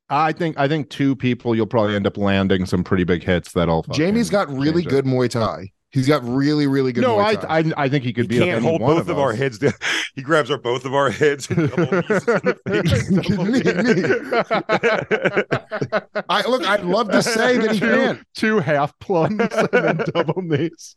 I 0.08 0.32
think 0.32 0.58
I 0.58 0.68
think 0.68 0.90
two 0.90 1.16
people 1.16 1.54
you'll 1.56 1.66
probably 1.66 1.96
end 1.96 2.06
up 2.06 2.16
landing 2.16 2.66
some 2.66 2.84
pretty 2.84 3.04
big 3.04 3.22
hits 3.24 3.52
that'll. 3.52 3.82
Jamie's 3.90 4.30
got 4.30 4.48
really 4.48 4.82
change 4.82 4.86
it. 4.86 4.90
good 4.90 5.04
Muay 5.06 5.28
Thai. 5.28 5.72
He's 5.92 6.06
got 6.06 6.22
really, 6.24 6.68
really 6.68 6.92
good. 6.92 7.02
No, 7.02 7.18
I, 7.18 7.32
I 7.48 7.72
I 7.76 7.88
think 7.88 8.04
he 8.04 8.12
could 8.12 8.30
He 8.30 8.38
beat 8.38 8.44
can't 8.44 8.58
any 8.58 8.66
hold 8.66 8.80
one 8.80 8.94
both 8.96 9.08
of, 9.08 9.18
our 9.18 9.32
heads 9.32 9.58
down. 9.58 9.72
He 10.14 10.22
grabs 10.22 10.48
our 10.50 10.58
both 10.58 10.84
of 10.84 10.94
our 10.94 11.10
heads 11.10 11.50
and 11.50 11.68
double 11.76 11.92
knees 11.92 12.10
us 12.10 12.28
in 12.28 12.44
the 12.44 12.54
face. 16.14 16.24
I 16.28 16.48
look. 16.48 16.66
I'd 16.66 16.84
love 16.84 17.10
to 17.10 17.22
say 17.22 17.58
that 17.58 17.72
he 17.72 17.80
two, 17.80 17.86
can't. 17.86 18.22
two 18.34 18.58
half 18.60 18.96
plums 18.98 19.40
and 19.40 19.68
then 19.72 20.00
double 20.12 20.42
knees. 20.42 20.96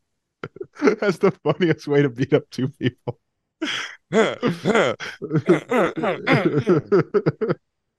That's 0.81 1.19
the 1.19 1.31
funniest 1.43 1.87
way 1.87 2.01
to 2.01 2.09
beat 2.09 2.33
up 2.33 2.49
two 2.51 2.67
people. 2.69 3.19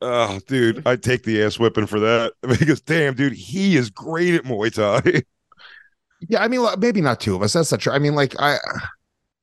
oh, 0.00 0.40
dude, 0.46 0.86
I'd 0.86 1.02
take 1.02 1.24
the 1.24 1.42
ass 1.42 1.58
whipping 1.58 1.86
for 1.86 1.98
that 2.00 2.34
because, 2.42 2.80
damn, 2.82 3.14
dude, 3.14 3.32
he 3.32 3.76
is 3.76 3.90
great 3.90 4.34
at 4.34 4.44
Muay 4.44 4.72
Thai. 4.72 5.22
Yeah, 6.28 6.42
I 6.42 6.48
mean, 6.48 6.66
maybe 6.78 7.00
not 7.00 7.20
two 7.20 7.34
of 7.34 7.42
us. 7.42 7.52
That's 7.52 7.70
not 7.70 7.80
true. 7.80 7.92
I 7.92 7.98
mean, 7.98 8.14
like, 8.14 8.34
I 8.40 8.56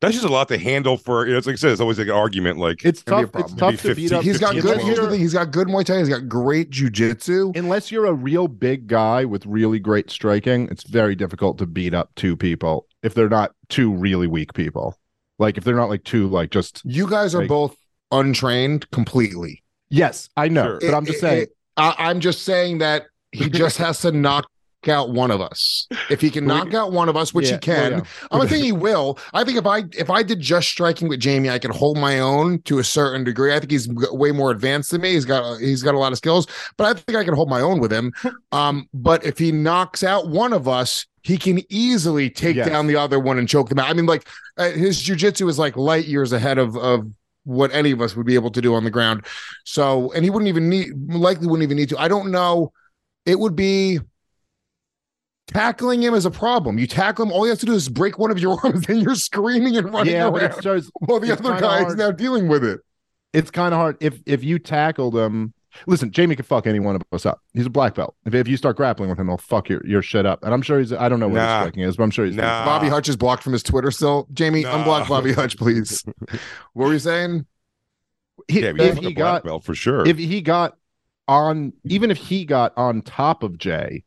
That's 0.01 0.13
just 0.15 0.25
a 0.25 0.29
lot 0.31 0.47
to 0.47 0.57
handle 0.57 0.97
for. 0.97 1.25
You 1.27 1.33
know, 1.33 1.37
it's 1.37 1.45
like 1.47 1.53
I 1.53 1.57
said, 1.57 1.71
it's 1.71 1.81
always 1.81 1.99
like 1.99 2.07
an 2.07 2.13
argument. 2.13 2.57
Like 2.57 2.83
It's 2.83 3.03
Gonna 3.03 3.27
be 3.27 3.29
a 3.29 3.31
tough. 3.31 3.41
It's 3.41 3.51
problem. 3.53 3.75
tough 3.77 3.83
Maybe 3.85 3.95
to 3.95 4.09
beat 4.09 4.13
up. 4.13 4.23
he's 4.23 4.37
got 4.39 4.53
good. 4.55 4.81
Here's 4.81 4.99
the 4.99 5.09
thing. 5.09 5.19
He's 5.19 5.33
got 5.33 5.51
good 5.51 5.67
Muay 5.67 5.85
Thai. 5.85 5.99
He's 5.99 6.09
got 6.09 6.27
great 6.27 6.71
jujitsu. 6.71 7.55
Unless 7.55 7.91
you're 7.91 8.05
a 8.07 8.13
real 8.13 8.47
big 8.47 8.87
guy 8.87 9.25
with 9.25 9.45
really 9.45 9.77
great 9.79 10.09
striking, 10.09 10.67
it's 10.71 10.83
very 10.83 11.15
difficult 11.15 11.57
to 11.59 11.65
beat 11.67 11.93
up 11.93 12.09
two 12.15 12.35
people 12.35 12.87
if 13.03 13.13
they're 13.13 13.29
not 13.29 13.51
two 13.69 13.93
really 13.93 14.27
weak 14.27 14.53
people. 14.53 14.97
Like 15.39 15.57
if 15.57 15.63
they're 15.63 15.75
not 15.75 15.89
like 15.89 16.03
two, 16.03 16.27
like 16.27 16.49
just 16.51 16.81
You 16.85 17.07
guys 17.07 17.33
are 17.35 17.39
Like- 17.41 17.47
both 17.49 17.75
untrained 18.11 18.89
completely. 18.91 19.63
yes, 19.89 20.29
I 20.37 20.47
know, 20.47 20.63
Sure. 20.63 20.79
but 20.81 20.93
I'm 20.93 21.05
just 21.05 21.17
It- 21.17 21.21
saying. 21.21 21.41
it- 21.43 21.55
I, 21.77 21.95
I'm 21.97 22.19
just 22.19 22.41
saying 22.43 22.79
that 22.79 23.05
he 23.31 23.49
just 23.49 23.77
has 23.85 24.01
to 24.01 24.11
knock 24.11 24.47
out 24.87 25.11
one 25.11 25.31
of 25.31 25.41
us. 25.41 25.87
If 26.09 26.21
he 26.21 26.29
can 26.29 26.45
knock 26.47 26.73
out 26.73 26.91
one 26.91 27.09
of 27.09 27.15
us, 27.17 27.33
which 27.33 27.47
Yeah, 27.47 27.53
he 27.53 27.59
can, 27.59 27.91
well, 28.31 28.41
I'm 28.41 28.47
saying 28.47 28.63
he 28.63 28.71
will. 28.71 29.19
I 29.33 29.43
think 29.43 29.57
if 29.57 29.65
I 29.65 29.83
if 29.97 30.09
I 30.09 30.23
did 30.23 30.39
just 30.39 30.67
striking 30.69 31.07
with 31.09 31.19
Jamie, 31.19 31.49
I 31.49 31.59
could 31.59 31.71
hold 31.71 31.97
my 31.97 32.19
own 32.19 32.61
to 32.63 32.79
a 32.79 32.83
certain 32.83 33.23
degree. 33.23 33.53
I 33.53 33.59
think 33.59 33.71
he's 33.71 33.87
way 33.89 34.31
more 34.31 34.51
advanced 34.51 34.91
than 34.91 35.01
me. 35.01 35.13
He's 35.13 35.25
got 35.25 35.59
he's 35.59 35.83
got 35.83 35.95
a 35.95 35.99
lot 35.99 36.11
of 36.11 36.17
skills, 36.17 36.47
but 36.77 36.85
I 36.85 36.99
think 36.99 37.17
I 37.17 37.23
can 37.23 37.33
hold 37.33 37.49
my 37.49 37.61
own 37.61 37.79
with 37.79 37.91
him. 37.91 38.11
Um, 38.53 38.89
but 38.93 39.25
if 39.25 39.37
he 39.37 39.53
knocks 39.53 40.03
out 40.03 40.27
one 40.27 40.51
of 40.51 40.67
us, 40.67 41.05
he 41.23 41.37
can 41.37 41.61
easily 41.71 42.29
take 42.29 42.57
Yes. 42.57 42.67
down 42.67 42.85
the 42.87 42.97
other 42.97 43.17
one 43.17 43.37
and 43.37 43.47
choke 43.47 43.69
them 43.69 43.79
out. 43.79 43.89
I 43.89 43.93
mean, 43.93 44.07
like 44.07 44.27
uh, 44.57 44.71
his 44.71 45.01
jujitsu 45.01 45.47
is 45.47 45.57
like 45.57 45.77
light 45.77 46.03
years 46.05 46.33
ahead 46.33 46.57
of 46.57 46.75
of 46.75 47.07
what 47.45 47.73
any 47.73 47.91
of 47.91 48.01
us 48.01 48.13
would 48.15 48.25
be 48.25 48.35
able 48.35 48.51
to 48.51 48.59
do 48.61 48.75
on 48.75 48.83
the 48.83 48.89
ground. 48.91 49.25
So, 49.63 50.11
and 50.11 50.25
he 50.25 50.29
wouldn't 50.29 50.49
even 50.49 50.67
need 50.67 50.89
likely 51.13 51.47
wouldn't 51.47 51.63
even 51.63 51.77
need 51.77 51.87
to. 51.89 51.97
I 51.97 52.09
don't 52.09 52.29
know. 52.29 52.73
It 53.25 53.39
would 53.39 53.55
be 53.55 53.99
tackling 55.53 56.01
him 56.03 56.13
is 56.13 56.25
a 56.25 56.31
problem. 56.31 56.77
You 56.79 56.87
tackle 56.87 57.25
him, 57.25 57.31
all 57.31 57.45
you 57.45 57.49
have 57.51 57.59
to 57.59 57.65
do 57.65 57.73
is 57.73 57.89
break 57.89 58.17
one 58.19 58.31
of 58.31 58.39
your 58.39 58.57
arms, 58.63 58.85
and 58.87 59.01
you're 59.01 59.15
screaming 59.15 59.77
and 59.77 59.93
running 59.93 60.13
yeah, 60.13 60.29
but 60.29 60.41
around 60.41 60.51
it 60.51 60.57
starts, 60.57 60.91
while 60.99 61.19
the 61.19 61.31
other 61.31 61.41
kinda 61.43 61.61
guy 61.61 61.85
is 61.87 61.95
now 61.95 62.11
dealing 62.11 62.47
with 62.47 62.63
it. 62.63 62.79
it's 63.33 63.51
kind 63.51 63.73
of 63.73 63.79
hard 63.79 63.97
if 63.99 64.19
if 64.25 64.43
you 64.43 64.59
tackle 64.59 65.11
them. 65.11 65.53
Listen, 65.87 66.11
Jamie 66.11 66.35
can 66.35 66.43
fuck 66.43 66.67
any 66.67 66.81
one 66.81 66.97
of 66.97 67.01
us 67.13 67.25
up. 67.25 67.39
He's 67.53 67.65
a 67.65 67.69
black 67.69 67.95
belt. 67.95 68.13
If, 68.25 68.33
if 68.33 68.45
you 68.49 68.57
start 68.57 68.75
grappling 68.75 69.09
with 69.09 69.17
him, 69.17 69.29
he'll 69.29 69.37
fuck 69.37 69.69
your, 69.69 69.81
your 69.87 70.01
shit 70.01 70.25
up. 70.25 70.43
And 70.43 70.53
I'm 70.53 70.61
sure 70.61 70.79
he's. 70.79 70.91
I 70.91 71.07
don't 71.07 71.21
know 71.21 71.29
what 71.29 71.35
Nah. 71.35 71.59
his 71.59 71.61
striking 71.63 71.83
is, 71.83 71.95
but 71.95 72.03
I'm 72.03 72.11
sure 72.11 72.25
he's. 72.25 72.35
Nah. 72.35 72.65
Bobby 72.65 72.89
Hutch 72.89 73.07
is 73.07 73.15
blocked 73.15 73.41
from 73.41 73.53
his 73.53 73.63
Twitter 73.63 73.89
still. 73.89 74.27
Jamie, 74.33 74.63
No. 74.63 74.71
unblock 74.71 75.07
Bobby 75.07 75.31
Hutch, 75.31 75.57
please. 75.57 76.03
what 76.73 76.87
were 76.87 76.91
you 76.93 76.99
saying? 76.99 77.45
He, 78.49 78.59
yeah, 78.61 78.71
if 78.71 78.95
he's 78.95 78.97
he 78.97 79.11
a 79.11 79.11
black 79.11 79.15
got 79.15 79.43
belt 79.45 79.63
for 79.63 79.73
sure. 79.73 80.05
if 80.05 80.17
he 80.17 80.41
got 80.41 80.75
on 81.29 81.71
even 81.85 82.11
if 82.11 82.17
he 82.17 82.43
got 82.43 82.73
on 82.75 83.01
top 83.01 83.41
of 83.43 83.57
Jay, 83.57 84.03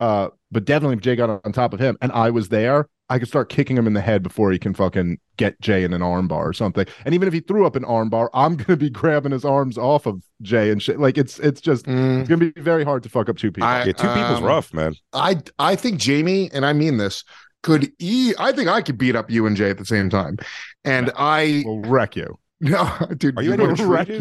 uh, 0.00 0.28
but 0.52 0.64
definitely 0.64 0.94
if 0.96 1.00
Jay 1.02 1.16
got 1.16 1.40
on 1.44 1.52
top 1.52 1.72
of 1.74 1.80
him 1.80 1.96
and 2.00 2.12
I 2.12 2.30
was 2.30 2.48
there, 2.50 2.88
I 3.08 3.18
could 3.18 3.28
start 3.28 3.48
kicking 3.48 3.76
him 3.76 3.86
in 3.86 3.92
the 3.94 4.00
head 4.00 4.22
before 4.22 4.52
he 4.52 4.58
can 4.58 4.72
fucking 4.74 5.18
get 5.36 5.60
Jay 5.60 5.82
in 5.84 5.92
an 5.92 6.00
armbar 6.00 6.44
or 6.48 6.52
something. 6.52 6.86
And 7.04 7.14
even 7.14 7.26
if 7.28 7.34
he 7.34 7.40
threw 7.40 7.66
up 7.66 7.74
an 7.76 7.82
armbar, 7.84 8.28
I'm 8.32 8.56
gonna 8.60 8.76
be 8.76 8.88
grabbing 8.90 9.32
his 9.32 9.44
arms 9.44 9.76
off 9.76 10.06
of 10.06 10.22
Jay 10.42 10.70
and 10.70 10.80
shit. 10.80 11.00
Like 11.00 11.18
it's 11.18 11.38
it's 11.40 11.60
just 11.60 11.86
Mm, 11.86 12.20
it's 12.20 12.28
gonna 12.28 12.50
be 12.52 12.60
very 12.60 12.84
hard 12.84 13.02
to 13.02 13.08
fuck 13.08 13.28
up 13.28 13.36
two 13.38 13.50
people. 13.50 13.68
I- 13.68 13.84
yeah, 13.84 13.92
two 13.92 14.08
people's 14.08 14.38
um, 14.38 14.44
rough, 14.44 14.72
man. 14.72 14.94
I 15.12 15.40
I 15.58 15.74
think 15.76 15.98
Jamie, 15.98 16.50
and 16.54 16.64
I 16.64 16.72
mean 16.72 16.96
this, 16.98 17.24
could 17.62 17.90
e 17.98 18.32
I 18.38 18.52
think 18.52 18.68
I 18.68 18.80
could 18.82 18.96
beat 18.98 19.16
up 19.16 19.30
you 19.30 19.46
and 19.46 19.56
Jay 19.56 19.70
at 19.70 19.78
the 19.78 19.84
same 19.86 20.08
time. 20.08 20.36
And 20.84 21.10
I 21.16 21.62
will 21.66 21.80
wreck 21.82 22.16
you. 22.16 22.38
no, 22.62 22.88
dude, 23.16 23.36
Are 23.36 23.42
you 23.42 23.56
know 23.56 23.64
any 23.70 23.82
what- 23.84 23.88
wreck 23.88 24.08
you? 24.08 24.18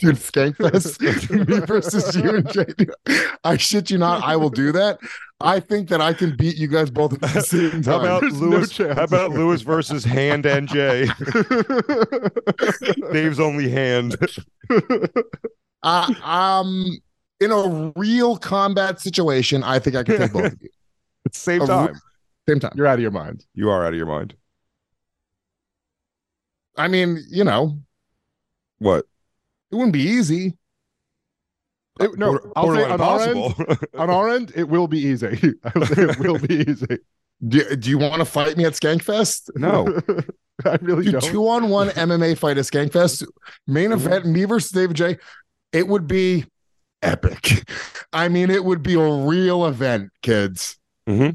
dude, 0.00 0.16
Skankfest, 0.16 1.00
me 1.48 1.60
versus 1.60 2.16
you 2.16 2.28
and 2.36 2.52
Jay. 2.52 2.66
Dude, 2.76 2.90
I 3.44 3.56
shit 3.56 3.88
you 3.90 3.98
not, 3.98 4.24
I 4.24 4.34
will 4.36 4.50
do 4.50 4.72
that. 4.72 4.98
I 5.44 5.60
think 5.60 5.88
that 5.90 6.00
I 6.00 6.14
can 6.14 6.34
beat 6.36 6.56
you 6.56 6.66
guys 6.68 6.90
both 6.90 7.12
at 7.12 7.20
the 7.20 7.40
same 7.42 7.82
How 7.84 7.98
time. 7.98 8.00
about 8.00 8.20
There's 8.22 8.40
Lewis? 8.40 8.70
chance. 8.70 8.94
how 8.98 9.04
about 9.04 9.30
Lewis 9.32 9.60
versus 9.62 10.04
Hand 10.04 10.46
and 10.46 10.66
Jay? 10.68 11.06
Dave's 13.12 13.38
only 13.38 13.68
hand. 13.68 14.16
uh, 15.82 16.14
um, 16.22 16.98
in 17.40 17.50
a 17.52 17.92
real 17.96 18.36
combat 18.38 19.00
situation, 19.00 19.62
I 19.62 19.78
think 19.78 19.96
I 19.96 20.02
can 20.02 20.16
take 20.18 20.32
both 20.32 20.52
of 20.52 20.62
you 20.62 20.70
At 21.26 21.32
the 21.32 21.38
same 21.38 21.60
A 21.60 21.64
re- 21.64 21.68
time, 21.68 22.00
same 22.48 22.60
time. 22.60 22.72
You're 22.74 22.86
out 22.86 22.94
of 22.94 23.00
your 23.02 23.10
mind. 23.10 23.44
you 23.54 23.68
are 23.70 23.84
out 23.84 23.92
of 23.92 23.98
your 23.98 24.06
mind. 24.06 24.34
I 26.76 26.88
mean, 26.88 27.22
you 27.28 27.44
know, 27.44 27.78
What? 28.78 29.06
it 29.70 29.74
wouldn't 29.76 29.92
be 29.92 30.00
easy. 30.02 30.56
It- 32.00 32.18
no, 32.18 32.32
Border- 32.32 32.50
I'll 32.56 32.74
say 32.74 32.84
on 32.90 33.00
our 33.00 33.20
end, 33.20 33.78
on 33.94 34.10
our 34.10 34.28
end, 34.28 34.52
it 34.56 34.68
will 34.68 34.88
be 34.88 34.98
easy. 34.98 35.54
I'll 35.64 35.86
say 35.86 36.02
it 36.02 36.18
will 36.18 36.38
be 36.38 36.64
easy. 36.68 36.98
Do, 37.46 37.76
do 37.76 37.90
you 37.90 37.98
want 37.98 38.16
to 38.16 38.24
fight 38.24 38.56
me 38.56 38.64
at 38.64 38.72
Skankfest? 38.72 39.50
no, 39.56 39.86
I 40.64 40.78
really 40.80 41.04
Do 41.04 41.12
don't. 41.12 41.24
two 41.24 41.48
on 41.48 41.68
one 41.68 41.88
MMA 41.90 42.38
fight 42.38 42.58
at 42.58 42.64
Skankfest, 42.64 43.26
main 43.66 43.90
mm-hmm. 43.90 44.06
event, 44.06 44.26
me 44.26 44.44
versus 44.44 44.70
David 44.70 44.96
J. 44.96 45.18
It 45.72 45.88
would 45.88 46.06
be 46.06 46.46
epic. 47.02 47.68
I 48.12 48.28
mean, 48.28 48.50
it 48.50 48.64
would 48.64 48.82
be 48.82 48.94
a 48.94 49.12
real 49.26 49.66
event, 49.66 50.10
kids. 50.22 50.78
Mm-hmm. 51.08 51.30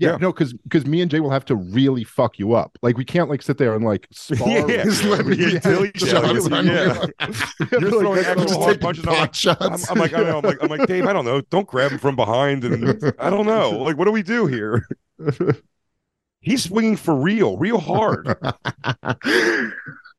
Yeah, 0.00 0.12
Yeah. 0.12 0.16
no, 0.16 0.32
because 0.32 0.54
because 0.54 0.86
me 0.86 1.02
and 1.02 1.10
Jay 1.10 1.20
will 1.20 1.30
have 1.30 1.44
to 1.46 1.54
really 1.56 2.04
fuck 2.04 2.38
you 2.38 2.54
up. 2.54 2.76
Like 2.82 2.96
we 2.96 3.04
can't 3.04 3.28
like 3.30 3.42
sit 3.42 3.58
there 3.58 3.74
and 3.74 3.84
like 3.84 4.08
spar. 4.12 4.48
Yeah, 4.48 4.64
with 4.64 4.74
yeah. 4.74 4.84
Just 4.84 5.04
let 5.04 5.26
me 5.26 5.36
Yeah, 5.36 5.50
get 5.50 5.62
dilly 5.62 5.92
shots 5.94 6.48
dally, 6.48 6.52
on 6.52 6.66
yeah. 6.66 7.06
you. 7.20 7.78
You're 7.78 7.90
throwing 7.90 8.22
that's 8.22 8.28
actual 8.40 8.62
hard 8.62 8.80
punches. 8.80 9.06
I'm 9.06 9.12
like, 9.14 9.34
shots. 9.34 9.60
I'm, 9.90 9.96
I'm 9.96 9.98
like, 10.00 10.14
I 10.14 10.22
know. 10.22 10.38
I'm 10.38 10.44
like, 10.44 10.58
I'm 10.62 10.68
like, 10.68 10.86
Dave. 10.88 11.06
I 11.06 11.12
don't 11.12 11.24
know. 11.26 11.42
Don't 11.42 11.66
grab 11.68 11.92
him 11.92 11.98
from 11.98 12.16
behind, 12.16 12.64
and 12.64 13.14
I 13.18 13.30
don't 13.30 13.46
know. 13.46 13.70
Like, 13.90 13.96
what 13.98 14.04
do 14.06 14.12
we 14.12 14.22
do 14.22 14.46
here? 14.46 14.86
He's 16.40 16.64
swinging 16.64 16.96
for 16.96 17.14
real, 17.14 17.56
real 17.58 17.78
hard. 17.78 18.34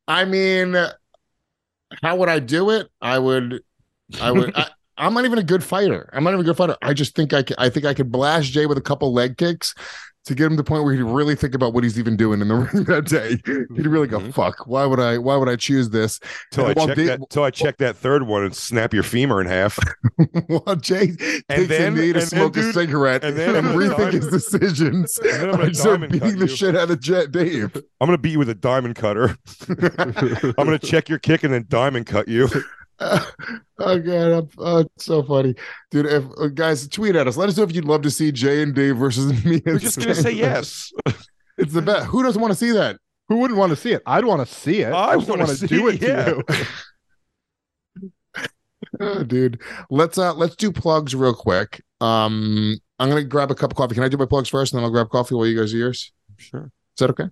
I 0.08 0.26
mean, 0.26 0.76
how 2.02 2.16
would 2.18 2.30
I 2.30 2.40
do 2.40 2.70
it? 2.72 2.88
I 3.02 3.18
would, 3.20 3.64
I 4.20 4.32
would. 4.32 4.56
I, 4.56 4.68
I'm 5.02 5.14
not 5.14 5.26
even 5.26 5.40
a 5.40 5.44
good 5.44 5.64
fighter. 5.64 6.10
I'm 6.14 6.24
not 6.24 6.30
even 6.32 6.42
a 6.42 6.44
good 6.46 6.58
fighter. 6.58 6.78
I 6.82 6.94
just 6.94 7.16
think 7.16 7.34
I 7.34 7.44
could, 7.44 7.58
I 7.60 7.70
think 7.70 7.86
I 7.86 7.94
could 7.94 8.12
blast 8.12 8.52
Jay 8.52 8.66
with 8.68 8.78
a 8.78 8.82
couple 8.82 9.12
leg 9.14 9.38
kicks 9.38 9.74
to 10.26 10.36
get 10.36 10.46
him 10.46 10.52
to 10.52 10.58
the 10.58 10.64
point 10.64 10.84
where 10.84 10.94
he'd 10.94 11.02
really 11.02 11.34
think 11.36 11.56
about 11.56 11.74
what 11.74 11.84
he's 11.84 11.98
even 11.98 12.16
doing 12.16 12.42
in 12.42 12.48
the 12.48 12.54
ring 12.74 12.84
that 12.84 13.06
day. 13.08 13.40
He'd 13.76 13.88
really 13.88 14.06
go, 14.06 14.20
Mhm. 14.20 14.32
"Fuck, 14.32 14.68
why 14.68 14.86
would 14.86 15.00
I? 15.00 15.18
Why 15.18 15.36
would 15.36 15.50
I 15.50 15.56
choose 15.56 15.90
this?" 15.90 16.20
Till 16.52 16.68
I 16.68 16.76
check 16.76 16.96
Dave- 16.96 17.08
that. 17.08 17.20
Till 17.32 17.44
I 17.44 17.50
check 17.50 17.78
that 17.78 17.98
third 17.98 18.28
one 18.28 18.44
and 18.44 18.56
snap 18.56 18.94
your 18.94 19.02
femur 19.02 19.42
in 19.42 19.48
half. 19.48 19.80
While 20.48 20.76
Jay 20.76 21.08
takes 21.50 21.68
then- 21.68 21.94
a 21.98 22.00
knee 22.00 22.14
to 22.14 22.20
and 22.20 22.22
then, 22.22 22.28
smoke 22.28 22.56
a 22.58 22.72
cigarette 22.72 23.24
and 23.24 23.36
and, 23.36 23.56
then 23.56 23.66
I'm 23.66 23.74
rethink 23.76 24.14
his 24.14 24.28
decisions, 24.28 25.18
And 25.18 25.42
then 25.42 25.52
gonna 25.52 25.74
start 25.74 26.02
beating 26.12 26.38
the 26.38 26.46
you. 26.46 26.56
shit 26.56 26.76
out 26.76 26.92
of 26.92 27.00
Jet 27.02 27.32
Dave. 27.32 27.76
I'm 28.00 28.06
gonna 28.08 28.20
beat 28.20 28.34
you 28.34 28.40
with 28.40 28.50
a 28.50 28.54
diamond 28.56 28.94
cutter. 28.98 29.36
I'm 29.68 30.54
gonna 30.54 30.78
check 30.78 31.10
your 31.10 31.18
kick 31.18 31.44
and 31.44 31.52
then 31.52 31.66
diamond 31.68 32.06
cut 32.06 32.28
you. 32.28 32.48
oh 33.80 34.00
god, 34.00 34.32
I'm, 34.32 34.50
oh, 34.60 34.78
it's 34.80 35.06
so 35.06 35.24
funny, 35.24 35.56
dude. 35.90 36.06
If 36.06 36.24
uh, 36.40 36.48
guys 36.48 36.88
tweet 36.88 37.16
at 37.16 37.28
us, 37.28 37.36
let 37.36 37.50
us 37.50 37.58
know 37.58 37.64
if 37.64 37.74
you'd 37.74 37.86
love 37.86 38.04
to 38.04 38.12
see 38.12 38.32
Jay 38.32 38.62
and 38.62 38.76
Dave 38.76 38.98
versus 38.98 39.44
me. 39.46 39.62
We're 39.66 39.80
just 39.80 40.00
gonna 40.00 40.16
say 40.16 40.32
yes. 40.32 40.92
It's 41.58 41.74
the 41.74 41.82
best. 41.82 42.08
Who 42.08 42.24
doesn't 42.24 42.42
want 42.42 42.54
to 42.54 42.58
see 42.58 42.72
that? 42.72 42.98
Who 43.28 43.38
wouldn't 43.38 43.60
want 43.60 43.70
to 43.72 43.76
see 43.76 43.92
it? 43.92 44.02
I'd 44.08 44.26
want 44.26 44.48
to 44.48 44.52
see 44.52 44.82
it. 44.82 44.94
I 44.94 45.16
just 45.16 45.30
wanna 45.30 45.46
see 45.48 45.68
do 45.68 45.90
it, 45.90 46.00
to 46.00 46.08
yeah. 46.08 46.28
you. 46.30 46.66
Oh, 49.00 49.24
dude. 49.24 49.62
Let's 49.90 50.18
uh 50.18 50.34
let's 50.34 50.56
do 50.56 50.72
plugs 50.72 51.14
real 51.14 51.36
quick. 51.36 51.84
Um, 52.00 52.80
I'm 52.98 53.10
gonna 53.10 53.24
grab 53.24 53.52
a 53.52 53.56
cup 53.56 53.72
of 53.72 53.78
coffee. 53.78 53.94
Can 53.94 54.04
I 54.04 54.08
do 54.08 54.18
my 54.18 54.26
plugs 54.26 54.50
first, 54.50 54.74
and 54.74 54.80
then 54.80 54.86
I'll 54.86 54.92
grab 54.92 55.10
coffee 55.10 55.36
while 55.36 55.46
you 55.46 55.60
guys 55.60 55.72
do 55.72 55.78
yours? 55.78 56.12
Sure. 56.38 56.64
Is 56.66 57.00
that 57.00 57.10
okay? 57.12 57.30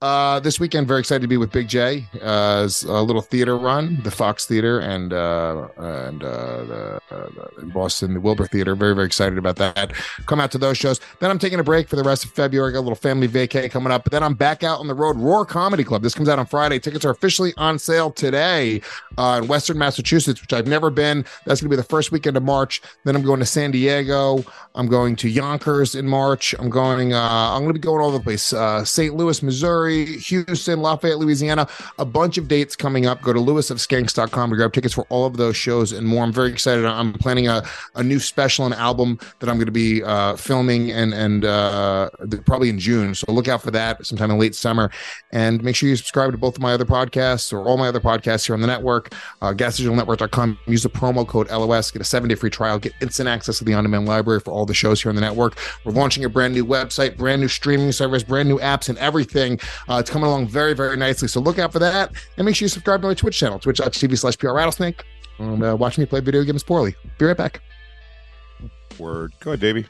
Uh, 0.00 0.40
this 0.40 0.58
weekend, 0.58 0.88
very 0.88 1.00
excited 1.00 1.20
to 1.20 1.28
be 1.28 1.36
with 1.36 1.52
Big 1.52 1.68
J. 1.68 2.06
Uh, 2.22 2.68
a 2.86 3.02
little 3.02 3.20
theater 3.20 3.58
run, 3.58 4.00
the 4.02 4.10
Fox 4.10 4.46
Theater, 4.46 4.78
and 4.78 5.12
uh, 5.12 5.68
and 5.76 6.22
uh, 6.22 6.64
the, 6.64 7.00
uh, 7.10 7.60
in 7.60 7.68
Boston, 7.68 8.14
the 8.14 8.20
Wilbur 8.20 8.46
Theater. 8.46 8.74
Very 8.74 8.94
very 8.94 9.06
excited 9.06 9.36
about 9.36 9.56
that. 9.56 9.92
Come 10.26 10.40
out 10.40 10.50
to 10.52 10.58
those 10.58 10.78
shows. 10.78 11.00
Then 11.20 11.30
I'm 11.30 11.38
taking 11.38 11.60
a 11.60 11.64
break 11.64 11.88
for 11.88 11.96
the 11.96 12.02
rest 12.02 12.24
of 12.24 12.30
February. 12.30 12.72
Got 12.72 12.78
a 12.78 12.80
little 12.80 12.94
family 12.94 13.28
vacay 13.28 13.70
coming 13.70 13.92
up. 13.92 14.04
But 14.04 14.12
then 14.12 14.22
I'm 14.22 14.34
back 14.34 14.62
out 14.62 14.80
on 14.80 14.88
the 14.88 14.94
road. 14.94 15.16
Roar 15.18 15.44
Comedy 15.44 15.84
Club. 15.84 16.02
This 16.02 16.14
comes 16.14 16.28
out 16.28 16.38
on 16.38 16.46
Friday. 16.46 16.78
Tickets 16.78 17.04
are 17.04 17.10
officially 17.10 17.52
on 17.58 17.78
sale 17.78 18.10
today 18.10 18.80
uh, 19.18 19.40
in 19.42 19.48
Western 19.48 19.76
Massachusetts, 19.76 20.40
which 20.40 20.54
I've 20.54 20.66
never 20.66 20.88
been. 20.88 21.24
That's 21.44 21.60
going 21.60 21.70
to 21.70 21.76
be 21.76 21.76
the 21.76 21.82
first 21.82 22.12
weekend 22.12 22.36
of 22.38 22.42
March. 22.42 22.80
Then 23.04 23.14
I'm 23.14 23.22
going 23.22 23.40
to 23.40 23.46
San 23.46 23.72
Diego. 23.72 24.42
I'm 24.74 24.86
going 24.86 25.16
to 25.16 25.28
Yonkers 25.28 25.94
in 25.94 26.06
March. 26.06 26.54
I'm 26.58 26.70
going. 26.70 27.12
Uh, 27.12 27.20
I'm 27.20 27.62
going 27.62 27.74
to 27.74 27.78
be 27.78 27.80
going 27.80 28.00
all 28.00 28.08
over 28.08 28.18
the 28.18 28.24
place. 28.24 28.52
Uh, 28.52 28.84
St. 28.84 29.14
Louis, 29.14 29.42
Missouri, 29.50 30.06
Houston, 30.18 30.80
Lafayette, 30.80 31.18
Louisiana. 31.18 31.66
A 31.98 32.04
bunch 32.04 32.38
of 32.38 32.46
dates 32.46 32.76
coming 32.76 33.06
up. 33.06 33.20
Go 33.20 33.32
to 33.32 33.40
lewisofskanks.com 33.40 34.50
to 34.50 34.56
grab 34.56 34.72
tickets 34.72 34.94
for 34.94 35.06
all 35.08 35.26
of 35.26 35.36
those 35.38 35.56
shows 35.56 35.90
and 35.90 36.06
more. 36.06 36.22
I'm 36.22 36.32
very 36.32 36.52
excited. 36.52 36.84
I'm 36.84 37.12
planning 37.14 37.48
a, 37.48 37.64
a 37.96 38.02
new 38.04 38.20
special 38.20 38.64
and 38.64 38.74
album 38.74 39.18
that 39.40 39.48
I'm 39.48 39.56
going 39.56 39.66
to 39.66 39.72
be 39.72 40.04
uh, 40.04 40.36
filming 40.36 40.92
and 40.92 41.12
and 41.12 41.44
uh, 41.44 42.10
probably 42.46 42.68
in 42.68 42.78
June. 42.78 43.12
So 43.16 43.32
look 43.32 43.48
out 43.48 43.60
for 43.60 43.72
that 43.72 44.06
sometime 44.06 44.30
in 44.30 44.38
late 44.38 44.54
summer. 44.54 44.92
And 45.32 45.60
make 45.64 45.74
sure 45.74 45.88
you 45.88 45.96
subscribe 45.96 46.30
to 46.30 46.38
both 46.38 46.54
of 46.54 46.62
my 46.62 46.72
other 46.72 46.84
podcasts 46.84 47.52
or 47.52 47.66
all 47.66 47.76
my 47.76 47.88
other 47.88 48.00
podcasts 48.00 48.46
here 48.46 48.54
on 48.54 48.60
the 48.60 48.68
network. 48.68 49.12
Uh, 49.42 49.52
GasDigitalNetwork.com. 49.52 50.58
Use 50.66 50.84
the 50.84 50.90
promo 50.90 51.26
code 51.26 51.50
LOS. 51.50 51.90
Get 51.90 52.02
a 52.02 52.04
seven 52.04 52.28
day 52.28 52.36
free 52.36 52.50
trial. 52.50 52.78
Get 52.78 52.92
instant 53.02 53.28
access 53.28 53.58
to 53.58 53.64
the 53.64 53.74
on 53.74 53.82
demand 53.82 54.06
library 54.06 54.38
for 54.38 54.52
all 54.52 54.64
the 54.64 54.74
shows 54.74 55.02
here 55.02 55.10
on 55.10 55.16
the 55.16 55.20
network. 55.20 55.58
We're 55.84 55.90
launching 55.90 56.24
a 56.24 56.28
brand 56.28 56.54
new 56.54 56.64
website, 56.64 57.16
brand 57.16 57.40
new 57.40 57.48
streaming 57.48 57.90
service, 57.90 58.22
brand 58.22 58.48
new 58.48 58.60
apps, 58.60 58.88
and 58.88 58.96
everything. 58.98 59.39
Uh, 59.40 59.96
it's 59.98 60.10
coming 60.10 60.26
along 60.28 60.46
very, 60.48 60.74
very 60.74 60.96
nicely. 60.96 61.28
So 61.28 61.40
look 61.40 61.58
out 61.58 61.72
for 61.72 61.78
that. 61.78 62.12
And 62.36 62.44
make 62.44 62.54
sure 62.56 62.64
you 62.66 62.68
subscribe 62.68 63.00
to 63.02 63.08
my 63.08 63.14
Twitch 63.14 63.38
channel, 63.38 63.58
twitch.tv 63.58 64.18
slash 64.18 64.36
PR 64.38 64.50
Rattlesnake. 64.52 65.04
And 65.38 65.62
uh, 65.64 65.76
watch 65.78 65.96
me 65.98 66.04
play 66.06 66.20
video 66.20 66.42
games 66.44 66.62
poorly. 66.62 66.94
Be 67.18 67.24
right 67.24 67.36
back. 67.36 67.62
Word. 68.98 69.32
Go 69.40 69.50
ahead, 69.52 69.60
Davey. 69.60 69.86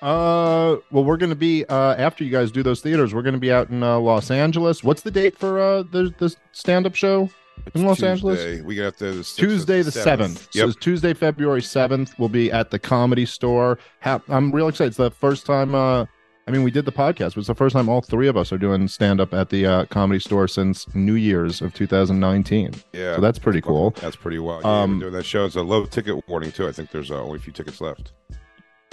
Uh, 0.00 0.76
well, 0.92 1.02
we're 1.04 1.16
going 1.16 1.30
to 1.30 1.36
be 1.36 1.64
uh 1.66 1.94
after 1.96 2.22
you 2.22 2.30
guys 2.30 2.52
do 2.52 2.62
those 2.62 2.80
theaters. 2.80 3.12
We're 3.12 3.22
going 3.22 3.34
to 3.34 3.40
be 3.40 3.50
out 3.52 3.68
in 3.70 3.82
uh, 3.82 3.98
Los 3.98 4.30
Angeles. 4.30 4.84
What's 4.84 5.02
the 5.02 5.10
date 5.10 5.36
for 5.36 5.58
uh 5.60 5.82
the 5.82 6.14
the 6.18 6.34
stand 6.52 6.86
up 6.86 6.94
show 6.94 7.28
in 7.74 7.84
Los 7.84 7.96
Tuesday. 7.98 8.10
Angeles? 8.12 8.62
We 8.64 8.76
got 8.76 8.96
the, 8.96 9.06
the 9.06 9.24
Tuesday 9.36 9.82
the 9.82 9.90
seventh. 9.90 10.42
So 10.52 10.60
Yep. 10.60 10.68
it's 10.68 10.76
Tuesday, 10.78 11.14
February 11.14 11.62
seventh. 11.62 12.14
We'll 12.16 12.28
be 12.28 12.52
at 12.52 12.70
the 12.70 12.78
Comedy 12.78 13.26
Store. 13.26 13.78
Ha- 14.02 14.22
I'm 14.28 14.52
real 14.52 14.68
excited. 14.68 14.88
It's 14.88 14.96
the 14.98 15.10
first 15.10 15.44
time. 15.46 15.74
Uh, 15.74 16.06
I 16.48 16.50
mean, 16.50 16.62
we 16.62 16.70
did 16.70 16.86
the 16.86 16.92
podcast. 16.92 17.28
It 17.28 17.36
was 17.36 17.46
the 17.46 17.54
first 17.54 17.74
time 17.74 17.88
all 17.90 18.00
three 18.00 18.26
of 18.26 18.36
us 18.36 18.52
are 18.52 18.58
doing 18.58 18.88
stand 18.88 19.20
up 19.20 19.34
at 19.34 19.50
the 19.50 19.66
uh, 19.66 19.84
Comedy 19.86 20.18
Store 20.18 20.48
since 20.48 20.86
New 20.94 21.14
Year's 21.14 21.60
of 21.60 21.74
2019. 21.74 22.72
Yeah. 22.94 23.16
so 23.16 23.20
that's 23.20 23.38
pretty 23.38 23.60
cool. 23.60 23.90
That's 24.00 24.16
pretty 24.16 24.38
wild. 24.38 24.64
Yeah, 24.64 24.80
Um, 24.80 24.98
doing 24.98 25.12
that 25.12 25.26
show. 25.26 25.44
It's 25.44 25.56
a 25.56 25.62
low 25.62 25.84
ticket 25.84 26.26
warning 26.26 26.50
too. 26.52 26.66
I 26.66 26.72
think 26.72 26.90
there's 26.90 27.10
uh, 27.10 27.22
only 27.22 27.36
a 27.36 27.40
few 27.40 27.52
tickets 27.52 27.80
left. 27.82 28.12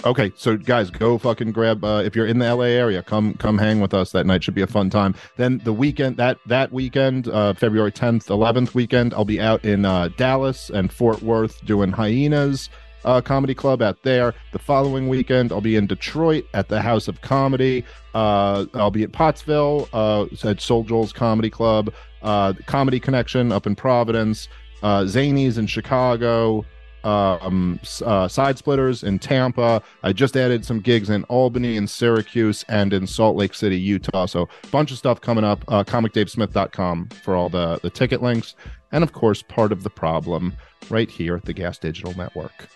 Okay, 0.04 0.30
so 0.36 0.58
guys, 0.58 0.90
go 0.90 1.16
fucking 1.16 1.52
grab. 1.52 1.82
Uh, 1.82 2.02
if 2.04 2.14
you're 2.14 2.26
in 2.26 2.38
the 2.38 2.54
LA 2.54 2.64
area, 2.64 3.02
come 3.02 3.32
come 3.34 3.56
hang 3.56 3.80
with 3.80 3.94
us 3.94 4.12
that 4.12 4.26
night. 4.26 4.44
Should 4.44 4.54
be 4.54 4.60
a 4.60 4.66
fun 4.66 4.90
time. 4.90 5.14
Then 5.38 5.62
the 5.64 5.72
weekend 5.72 6.18
that 6.18 6.36
that 6.46 6.70
weekend, 6.70 7.28
uh, 7.28 7.54
February 7.54 7.90
10th, 7.92 8.26
11th 8.26 8.74
weekend, 8.74 9.14
I'll 9.14 9.24
be 9.24 9.40
out 9.40 9.64
in 9.64 9.86
uh, 9.86 10.08
Dallas 10.18 10.68
and 10.68 10.92
Fort 10.92 11.22
Worth 11.22 11.64
doing 11.64 11.92
Hyenas 11.92 12.68
uh, 13.06 13.20
Comedy 13.20 13.54
Club 13.54 13.80
out 13.80 14.02
there. 14.02 14.34
The 14.52 14.58
following 14.58 15.08
weekend, 15.08 15.52
I'll 15.52 15.60
be 15.60 15.76
in 15.76 15.86
Detroit 15.86 16.44
at 16.52 16.68
the 16.68 16.82
House 16.82 17.08
of 17.08 17.20
Comedy. 17.22 17.84
Uh, 18.14 18.66
I'll 18.74 18.90
be 18.90 19.04
at 19.04 19.12
Pottsville 19.12 19.88
uh, 19.92 20.26
at 20.44 20.60
Soul 20.60 20.84
Joel's 20.84 21.12
Comedy 21.12 21.48
Club. 21.48 21.92
Uh, 22.22 22.52
Comedy 22.66 23.00
Connection 23.00 23.52
up 23.52 23.66
in 23.66 23.74
Providence. 23.74 24.48
Uh, 24.82 25.02
Zanies 25.02 25.56
in 25.56 25.66
Chicago 25.66 26.64
um, 27.06 27.78
side 27.84 28.58
splitters 28.58 29.04
in 29.04 29.18
Tampa. 29.18 29.82
I 30.02 30.12
just 30.12 30.36
added 30.36 30.64
some 30.64 30.80
gigs 30.80 31.08
in 31.08 31.24
Albany 31.24 31.76
and 31.76 31.88
Syracuse 31.88 32.64
and 32.68 32.92
in 32.92 33.06
Salt 33.06 33.36
Lake 33.36 33.54
City, 33.54 33.78
Utah. 33.78 34.26
So 34.26 34.48
a 34.64 34.66
bunch 34.68 34.90
of 34.90 34.98
stuff 34.98 35.20
coming 35.20 35.44
up. 35.44 35.64
Uh, 35.68 35.84
ComicDaveSmith.com 35.84 37.08
for 37.22 37.36
all 37.36 37.48
the, 37.48 37.78
the 37.82 37.90
ticket 37.90 38.22
links. 38.22 38.56
And 38.92 39.04
of 39.04 39.12
course, 39.12 39.42
part 39.42 39.72
of 39.72 39.82
the 39.82 39.90
problem 39.90 40.54
right 40.90 41.10
here 41.10 41.36
at 41.36 41.44
the 41.44 41.52
Gas 41.52 41.78
Digital 41.78 42.14
Network. 42.16 42.68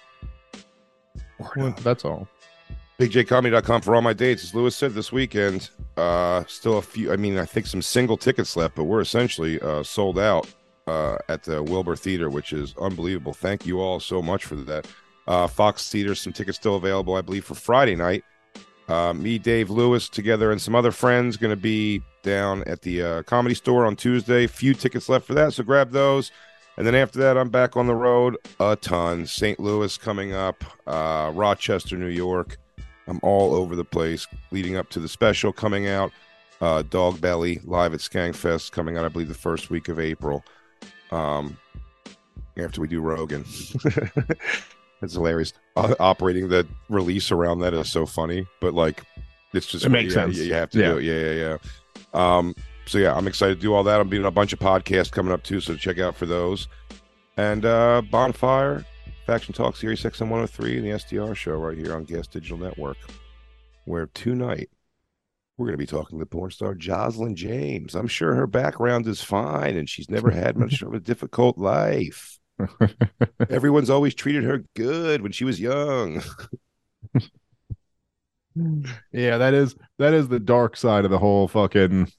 Well, 1.56 1.74
that's 1.82 2.04
all. 2.04 2.28
BigJComedy.com 2.98 3.80
for 3.80 3.94
all 3.94 4.02
my 4.02 4.12
dates. 4.12 4.44
As 4.44 4.54
Lewis 4.54 4.76
said 4.76 4.92
this 4.92 5.10
weekend, 5.10 5.70
uh, 5.96 6.44
still 6.46 6.78
a 6.78 6.82
few. 6.82 7.12
I 7.12 7.16
mean, 7.16 7.38
I 7.38 7.46
think 7.46 7.66
some 7.66 7.80
single 7.80 8.18
tickets 8.18 8.56
left, 8.56 8.74
but 8.74 8.84
we're 8.84 9.00
essentially 9.00 9.58
uh, 9.60 9.82
sold 9.82 10.18
out 10.18 10.46
uh, 10.86 11.16
at 11.28 11.42
the 11.44 11.62
Wilbur 11.62 11.96
Theater, 11.96 12.28
which 12.28 12.52
is 12.52 12.74
unbelievable. 12.78 13.32
Thank 13.32 13.64
you 13.64 13.80
all 13.80 14.00
so 14.00 14.20
much 14.20 14.44
for 14.44 14.56
that. 14.56 14.86
Uh, 15.26 15.46
Fox 15.46 15.90
Theater, 15.90 16.14
some 16.14 16.32
tickets 16.32 16.58
still 16.58 16.76
available, 16.76 17.14
I 17.14 17.22
believe, 17.22 17.44
for 17.44 17.54
Friday 17.54 17.96
night. 17.96 18.22
Uh, 18.88 19.14
me, 19.14 19.38
Dave 19.38 19.70
Lewis, 19.70 20.08
together, 20.08 20.50
and 20.50 20.60
some 20.60 20.74
other 20.74 20.90
friends 20.90 21.36
going 21.36 21.54
to 21.54 21.60
be 21.60 22.02
down 22.22 22.64
at 22.66 22.82
the 22.82 23.02
uh, 23.02 23.22
comedy 23.22 23.54
store 23.54 23.86
on 23.86 23.96
Tuesday. 23.96 24.46
Few 24.46 24.74
tickets 24.74 25.08
left 25.08 25.26
for 25.26 25.34
that, 25.34 25.54
so 25.54 25.62
grab 25.62 25.90
those. 25.90 26.32
And 26.80 26.86
then 26.86 26.94
after 26.94 27.18
that, 27.18 27.36
I'm 27.36 27.50
back 27.50 27.76
on 27.76 27.86
the 27.86 27.94
road 27.94 28.38
a 28.58 28.74
ton. 28.74 29.26
St. 29.26 29.60
Louis 29.60 29.98
coming 29.98 30.32
up, 30.32 30.64
uh, 30.86 31.30
Rochester, 31.34 31.94
New 31.98 32.06
York. 32.06 32.56
I'm 33.06 33.20
all 33.22 33.54
over 33.54 33.76
the 33.76 33.84
place 33.84 34.26
leading 34.50 34.76
up 34.76 34.88
to 34.90 34.98
the 34.98 35.06
special 35.06 35.52
coming 35.52 35.88
out. 35.88 36.10
Uh, 36.62 36.80
Dog 36.80 37.20
Belly 37.20 37.60
live 37.64 37.92
at 37.92 38.00
Skankfest 38.00 38.72
coming 38.72 38.96
out, 38.96 39.04
I 39.04 39.08
believe, 39.08 39.28
the 39.28 39.34
first 39.34 39.68
week 39.68 39.88
of 39.90 40.00
April. 40.00 40.42
Um, 41.10 41.58
after 42.56 42.80
we 42.80 42.88
do 42.88 43.02
Rogan. 43.02 43.44
It's 45.02 45.12
hilarious. 45.14 45.52
O- 45.76 45.94
operating 46.00 46.48
the 46.48 46.66
release 46.88 47.30
around 47.30 47.58
that 47.60 47.74
is 47.74 47.90
so 47.90 48.06
funny, 48.06 48.46
but 48.62 48.72
like 48.72 49.02
it's 49.52 49.66
just 49.66 49.84
It 49.84 49.90
makes 49.90 50.14
yeah, 50.14 50.24
sense. 50.24 50.36
You, 50.38 50.44
you 50.44 50.54
have 50.54 50.70
to 50.70 50.78
Yeah. 50.78 50.88
do 50.92 50.96
it. 50.98 51.04
Yeah, 51.04 51.32
yeah, 51.32 51.58
yeah. 52.14 52.36
Um, 52.38 52.54
so 52.86 52.98
yeah, 52.98 53.14
I'm 53.14 53.26
excited 53.26 53.56
to 53.56 53.60
do 53.60 53.74
all 53.74 53.84
that. 53.84 54.00
I'm 54.00 54.08
doing 54.08 54.24
a 54.24 54.30
bunch 54.30 54.52
of 54.52 54.58
podcasts 54.58 55.10
coming 55.10 55.32
up 55.32 55.42
too, 55.42 55.60
so 55.60 55.76
check 55.76 55.98
out 55.98 56.16
for 56.16 56.26
those. 56.26 56.68
And 57.36 57.64
uh 57.64 58.02
Bonfire, 58.10 58.84
Faction 59.26 59.54
Talk 59.54 59.76
Sirius 59.76 60.02
XM 60.02 60.22
103, 60.22 60.78
and 60.78 60.86
the 60.86 60.90
SDR 60.90 61.34
show 61.36 61.54
right 61.54 61.78
here 61.78 61.94
on 61.94 62.04
Gas 62.04 62.26
Digital 62.26 62.58
Network, 62.58 62.96
where 63.84 64.06
tonight 64.14 64.70
we're 65.56 65.66
going 65.66 65.74
to 65.74 65.78
be 65.78 65.86
talking 65.86 66.18
to 66.18 66.26
porn 66.26 66.50
star 66.50 66.74
Jocelyn 66.74 67.36
James. 67.36 67.94
I'm 67.94 68.06
sure 68.06 68.34
her 68.34 68.46
background 68.46 69.06
is 69.06 69.22
fine, 69.22 69.76
and 69.76 69.88
she's 69.88 70.08
never 70.08 70.30
had 70.30 70.56
much 70.56 70.80
of 70.80 70.94
a 70.94 71.00
difficult 71.00 71.58
life. 71.58 72.38
Everyone's 73.50 73.90
always 73.90 74.14
treated 74.14 74.44
her 74.44 74.64
good 74.74 75.22
when 75.22 75.32
she 75.32 75.44
was 75.44 75.60
young. 75.60 76.22
Yeah, 79.12 79.38
that 79.38 79.54
is 79.54 79.76
that 79.98 80.12
is 80.12 80.28
the 80.28 80.40
dark 80.40 80.76
side 80.76 81.04
of 81.04 81.10
the 81.10 81.18
whole 81.18 81.46
fucking 81.46 82.10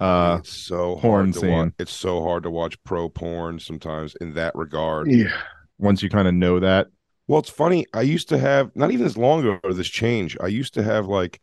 uh 0.00 0.38
it's 0.40 0.52
so 0.52 0.96
porn 0.96 1.26
hard 1.26 1.32
to 1.32 1.40
scene. 1.40 1.50
watch. 1.50 1.72
It's 1.78 1.92
so 1.92 2.22
hard 2.22 2.44
to 2.44 2.50
watch 2.50 2.82
pro 2.84 3.08
porn 3.08 3.58
sometimes 3.58 4.14
in 4.16 4.34
that 4.34 4.54
regard. 4.54 5.10
Yeah. 5.10 5.36
Once 5.78 6.02
you 6.02 6.10
kind 6.10 6.28
of 6.28 6.34
know 6.34 6.60
that. 6.60 6.88
Well, 7.26 7.40
it's 7.40 7.50
funny. 7.50 7.86
I 7.92 8.02
used 8.02 8.28
to 8.30 8.38
have 8.38 8.70
not 8.74 8.90
even 8.90 9.06
as 9.06 9.16
long 9.18 9.40
ago 9.46 9.60
this 9.72 9.88
change. 9.88 10.36
I 10.40 10.46
used 10.46 10.74
to 10.74 10.82
have 10.82 11.06
like 11.06 11.40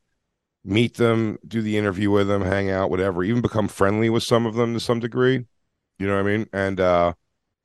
meet 0.64 0.96
them, 0.98 1.38
do 1.48 1.62
the 1.62 1.78
interview 1.78 2.10
with 2.12 2.28
them, 2.28 2.42
hang 2.42 2.72
out, 2.72 2.90
whatever, 2.90 3.24
even 3.24 3.42
become 3.42 3.68
friendly 3.68 4.10
with 4.10 4.24
some 4.24 4.46
of 4.46 4.56
them 4.56 4.74
to 4.74 4.80
some 4.80 5.00
degree. 5.00 5.46
You 6.00 6.08
know 6.08 6.16
what 6.16 6.28
I 6.28 6.38
mean? 6.38 6.48
And 6.54 6.80
uh 6.80 7.14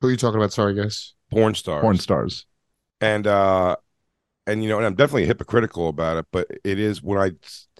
Who 0.01 0.07
are 0.07 0.11
you 0.11 0.17
talking 0.17 0.37
about? 0.39 0.53
Sorry, 0.53 0.75
guys. 0.75 1.13
porn 1.31 1.55
stars. 1.55 1.81
Porn 1.81 1.97
stars. 1.97 2.45
and 2.99 3.25
uh 3.27 3.75
and 4.47 4.63
you 4.63 4.69
know 4.69 4.77
and 4.77 4.85
i'm 4.87 4.95
definitely 4.95 5.25
hypocritical 5.27 5.87
about 5.87 6.17
it 6.17 6.25
but 6.31 6.47
it 6.63 6.79
is 6.79 7.01
when 7.03 7.19
I 7.19 7.31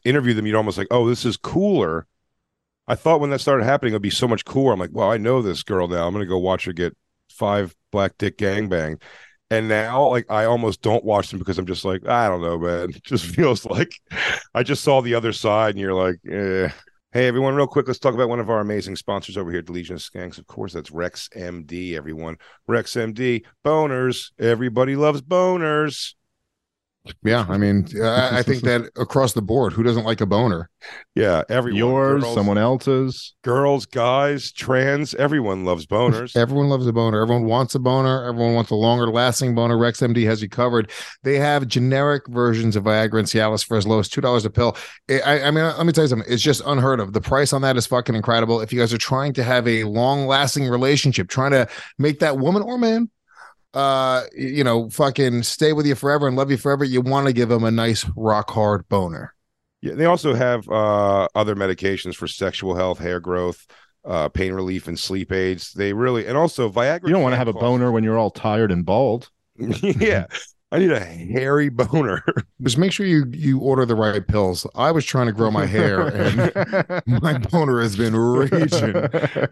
interview 0.05 0.33
them 0.35 0.45
you're 0.45 0.57
almost 0.57 0.77
like 0.77 0.87
oh 0.91 1.07
this 1.09 1.25
is 1.25 1.35
cooler 1.37 2.07
i 2.91 2.95
thought 2.95 3.19
when 3.19 3.29
that 3.29 3.39
started 3.39 3.63
happening 3.63 3.93
it 3.93 3.95
would 3.95 4.01
be 4.01 4.09
so 4.09 4.27
much 4.27 4.45
cooler 4.45 4.73
i'm 4.73 4.79
like 4.79 4.89
well 4.93 5.09
i 5.09 5.17
know 5.17 5.41
this 5.41 5.63
girl 5.63 5.87
now 5.87 6.05
i'm 6.05 6.13
gonna 6.13 6.25
go 6.25 6.37
watch 6.37 6.65
her 6.65 6.73
get 6.73 6.95
five 7.29 7.73
black 7.91 8.17
dick 8.17 8.37
gangbang 8.37 9.01
and 9.49 9.67
now 9.67 10.07
like 10.09 10.29
i 10.29 10.45
almost 10.45 10.81
don't 10.81 11.03
watch 11.03 11.29
them 11.29 11.39
because 11.39 11.57
i'm 11.57 11.65
just 11.65 11.85
like 11.85 12.05
i 12.07 12.27
don't 12.27 12.41
know 12.41 12.59
man 12.59 12.89
it 12.95 13.03
just 13.03 13.25
feels 13.25 13.65
like 13.65 13.93
i 14.53 14.61
just 14.61 14.83
saw 14.83 15.01
the 15.01 15.15
other 15.15 15.33
side 15.33 15.71
and 15.71 15.79
you're 15.79 15.93
like 15.93 16.17
eh. 16.29 16.69
Hey 17.13 17.27
everyone, 17.27 17.55
real 17.55 17.67
quick, 17.67 17.87
let's 17.87 17.99
talk 17.99 18.13
about 18.13 18.29
one 18.29 18.39
of 18.39 18.49
our 18.49 18.61
amazing 18.61 18.95
sponsors 18.95 19.35
over 19.35 19.51
here 19.51 19.59
at 19.59 19.67
of 19.67 19.75
Skanks. 19.75 20.37
Of 20.37 20.47
course, 20.47 20.71
that's 20.71 20.91
Rex 20.91 21.27
MD, 21.35 21.97
everyone. 21.97 22.37
Rex 22.67 22.93
MD, 22.93 23.43
boners. 23.65 24.31
Everybody 24.39 24.95
loves 24.95 25.21
boners. 25.21 26.13
Yeah, 27.23 27.47
I 27.49 27.57
mean, 27.57 27.87
I, 27.99 28.39
I 28.39 28.43
think 28.43 28.61
that 28.61 28.83
across 28.95 29.33
the 29.33 29.41
board, 29.41 29.73
who 29.73 29.81
doesn't 29.81 30.03
like 30.03 30.21
a 30.21 30.27
boner? 30.27 30.69
Yeah, 31.15 31.41
everyone. 31.49 31.77
Yours, 31.79 32.21
girls, 32.21 32.35
someone 32.35 32.59
else's. 32.59 33.33
girls, 33.43 33.87
guys, 33.87 34.51
trans, 34.51 35.15
everyone 35.15 35.65
loves 35.65 35.87
boners. 35.87 36.35
Everyone 36.39 36.69
loves 36.69 36.85
a 36.85 36.93
boner. 36.93 37.21
Everyone 37.23 37.45
wants 37.45 37.73
a 37.73 37.79
boner. 37.79 38.23
Everyone 38.25 38.53
wants 38.53 38.69
a 38.69 38.75
longer 38.75 39.07
lasting 39.07 39.55
boner. 39.55 39.77
Rex 39.79 39.99
MD 39.99 40.25
has 40.25 40.43
you 40.43 40.49
covered. 40.49 40.91
They 41.23 41.39
have 41.39 41.67
generic 41.67 42.23
versions 42.27 42.75
of 42.75 42.83
Viagra 42.83 43.17
and 43.19 43.27
Cialis 43.27 43.65
for 43.65 43.77
as 43.77 43.87
low 43.87 43.97
as 43.99 44.07
two 44.07 44.21
dollars 44.21 44.45
a 44.45 44.51
pill. 44.51 44.77
I, 45.09 45.21
I- 45.21 45.47
I 45.47 45.51
mean, 45.51 45.63
let 45.63 45.85
me 45.85 45.91
tell 45.93 46.03
you 46.03 46.07
something. 46.09 46.31
It's 46.31 46.43
just 46.43 46.61
unheard 46.67 46.99
of. 46.99 47.13
The 47.13 47.21
price 47.21 47.51
on 47.51 47.63
that 47.63 47.77
is 47.77 47.87
fucking 47.87 48.13
incredible. 48.13 48.61
If 48.61 48.71
you 48.71 48.79
guys 48.79 48.93
are 48.93 48.97
trying 48.99 49.33
to 49.33 49.43
have 49.43 49.67
a 49.67 49.85
long 49.85 50.27
lasting 50.27 50.67
relationship, 50.69 51.29
trying 51.29 51.51
to 51.51 51.67
make 51.97 52.19
that 52.19 52.37
woman 52.37 52.61
or 52.61 52.77
man, 52.77 53.09
uh, 53.73 54.23
you 54.35 54.63
know, 54.63 54.89
fucking 54.89 55.43
stay 55.43 55.73
with 55.73 55.85
you 55.85 55.95
forever 55.95 56.27
and 56.27 56.35
love 56.35 56.51
you 56.51 56.57
forever, 56.57 56.83
you 56.83 57.01
want 57.01 57.27
to 57.27 57.33
give 57.33 57.49
them 57.49 57.63
a 57.63 57.71
nice 57.71 58.05
rock 58.15 58.49
hard 58.49 58.87
boner. 58.89 59.33
Yeah, 59.81 59.93
they 59.93 60.05
also 60.05 60.33
have 60.33 60.69
uh, 60.69 61.27
other 61.33 61.55
medications 61.55 62.15
for 62.15 62.27
sexual 62.27 62.75
health, 62.75 62.99
hair 62.99 63.19
growth, 63.19 63.65
uh, 64.05 64.29
pain 64.29 64.53
relief, 64.53 64.87
and 64.87 64.97
sleep 64.97 65.31
aids. 65.31 65.73
They 65.73 65.93
really, 65.93 66.27
and 66.27 66.37
also 66.37 66.69
Viagra. 66.69 67.07
You 67.07 67.13
don't 67.13 67.23
want 67.23 67.33
to 67.33 67.37
have 67.37 67.47
a 67.47 67.53
boner 67.53 67.91
when 67.91 68.03
you're 68.03 68.17
all 68.17 68.29
tired 68.29 68.71
and 68.71 68.85
bald. 68.85 69.29
yeah, 69.57 70.25
I 70.73 70.79
need 70.79 70.91
a 70.91 71.03
hairy 71.03 71.67
boner. 71.67 72.23
Just 72.61 72.77
make 72.77 72.93
sure 72.93 73.05
you 73.05 73.25
you 73.31 73.59
order 73.59 73.85
the 73.85 73.95
right 73.95 74.25
pills. 74.25 74.65
I 74.75 74.91
was 74.91 75.03
trying 75.03 75.27
to 75.27 75.33
grow 75.33 75.51
my 75.51 75.65
hair, 75.65 76.07
and 76.07 77.01
my 77.21 77.37
boner 77.37 77.81
has 77.81 77.97
been 77.97 78.15
raging. 78.15 78.95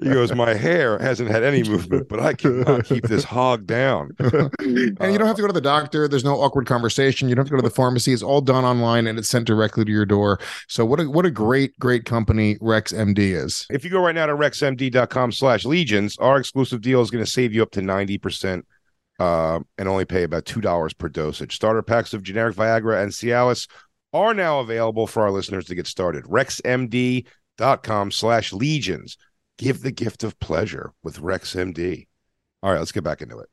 he 0.01 0.09
goes, 0.09 0.33
my 0.33 0.53
hair 0.53 0.97
hasn't 0.99 1.29
had 1.29 1.43
any 1.43 1.63
movement, 1.63 2.07
but 2.07 2.21
I 2.21 2.33
cannot 2.33 2.85
keep 2.85 3.03
this 3.03 3.25
hog 3.25 3.67
down. 3.67 4.11
and 4.19 4.55
you 4.63 4.95
don't 4.95 5.27
have 5.27 5.35
to 5.35 5.41
go 5.41 5.47
to 5.47 5.53
the 5.53 5.59
doctor. 5.59 6.07
There's 6.07 6.23
no 6.23 6.39
awkward 6.39 6.67
conversation. 6.67 7.27
You 7.27 7.35
don't 7.35 7.43
have 7.43 7.49
to 7.49 7.55
go 7.55 7.61
to 7.61 7.67
the 7.67 7.75
pharmacy. 7.75 8.13
It's 8.13 8.23
all 8.23 8.41
done 8.41 8.63
online 8.63 9.05
and 9.05 9.19
it's 9.19 9.29
sent 9.29 9.45
directly 9.45 9.83
to 9.83 9.91
your 9.91 10.05
door. 10.05 10.39
So 10.69 10.85
what 10.85 11.01
a 11.01 11.09
what 11.09 11.25
a 11.25 11.31
great 11.31 11.77
great 11.79 12.05
company 12.05 12.57
Rex 12.61 12.93
MD 12.93 13.17
is. 13.35 13.67
If 13.69 13.83
you 13.83 13.89
go 13.89 13.99
right 13.99 14.15
now 14.15 14.27
to 14.27 14.33
rexmd.com 14.33 15.33
slash 15.33 15.65
legions, 15.65 16.15
our 16.19 16.37
exclusive 16.37 16.81
deal 16.81 17.01
is 17.01 17.11
going 17.11 17.25
to 17.25 17.29
save 17.29 17.53
you 17.53 17.61
up 17.61 17.71
to 17.71 17.81
90% 17.81 18.63
uh, 19.19 19.59
and 19.77 19.87
only 19.87 20.05
pay 20.05 20.23
about 20.23 20.45
$2 20.45 20.97
per 20.97 21.09
dosage. 21.09 21.55
Starter 21.55 21.81
packs 21.81 22.13
of 22.13 22.23
generic 22.23 22.55
Viagra 22.55 23.03
and 23.03 23.11
Cialis 23.11 23.67
are 24.13 24.33
now 24.33 24.59
available 24.59 25.05
for 25.05 25.23
our 25.23 25.31
listeners 25.31 25.65
to 25.65 25.75
get 25.75 25.85
started. 25.87 26.23
rexmd.com 26.25 28.11
slash 28.11 28.53
legions. 28.53 29.17
Give 29.57 29.81
the 29.81 29.91
gift 29.91 30.23
of 30.23 30.39
pleasure 30.39 30.93
with 31.03 31.19
RexMD. 31.19 32.07
All 32.63 32.71
right, 32.71 32.79
let's 32.79 32.93
get 32.93 33.03
back 33.03 33.21
into 33.21 33.39
it. 33.39 33.49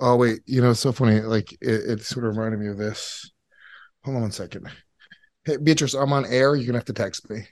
Oh 0.00 0.16
wait, 0.16 0.40
you 0.46 0.60
know 0.60 0.70
it's 0.70 0.80
so 0.80 0.92
funny. 0.92 1.20
Like 1.20 1.52
it, 1.60 1.60
it 1.60 2.02
sort 2.02 2.26
of 2.26 2.36
reminded 2.36 2.60
me 2.60 2.68
of 2.68 2.78
this. 2.78 3.30
Hold 4.04 4.16
on 4.16 4.22
one 4.22 4.32
second. 4.32 4.68
Hey 5.44 5.56
Beatrice, 5.56 5.94
I'm 5.94 6.12
on 6.12 6.24
air. 6.26 6.54
You're 6.54 6.66
gonna 6.66 6.78
have 6.78 6.84
to 6.86 6.92
text 6.92 7.28
me. 7.30 7.46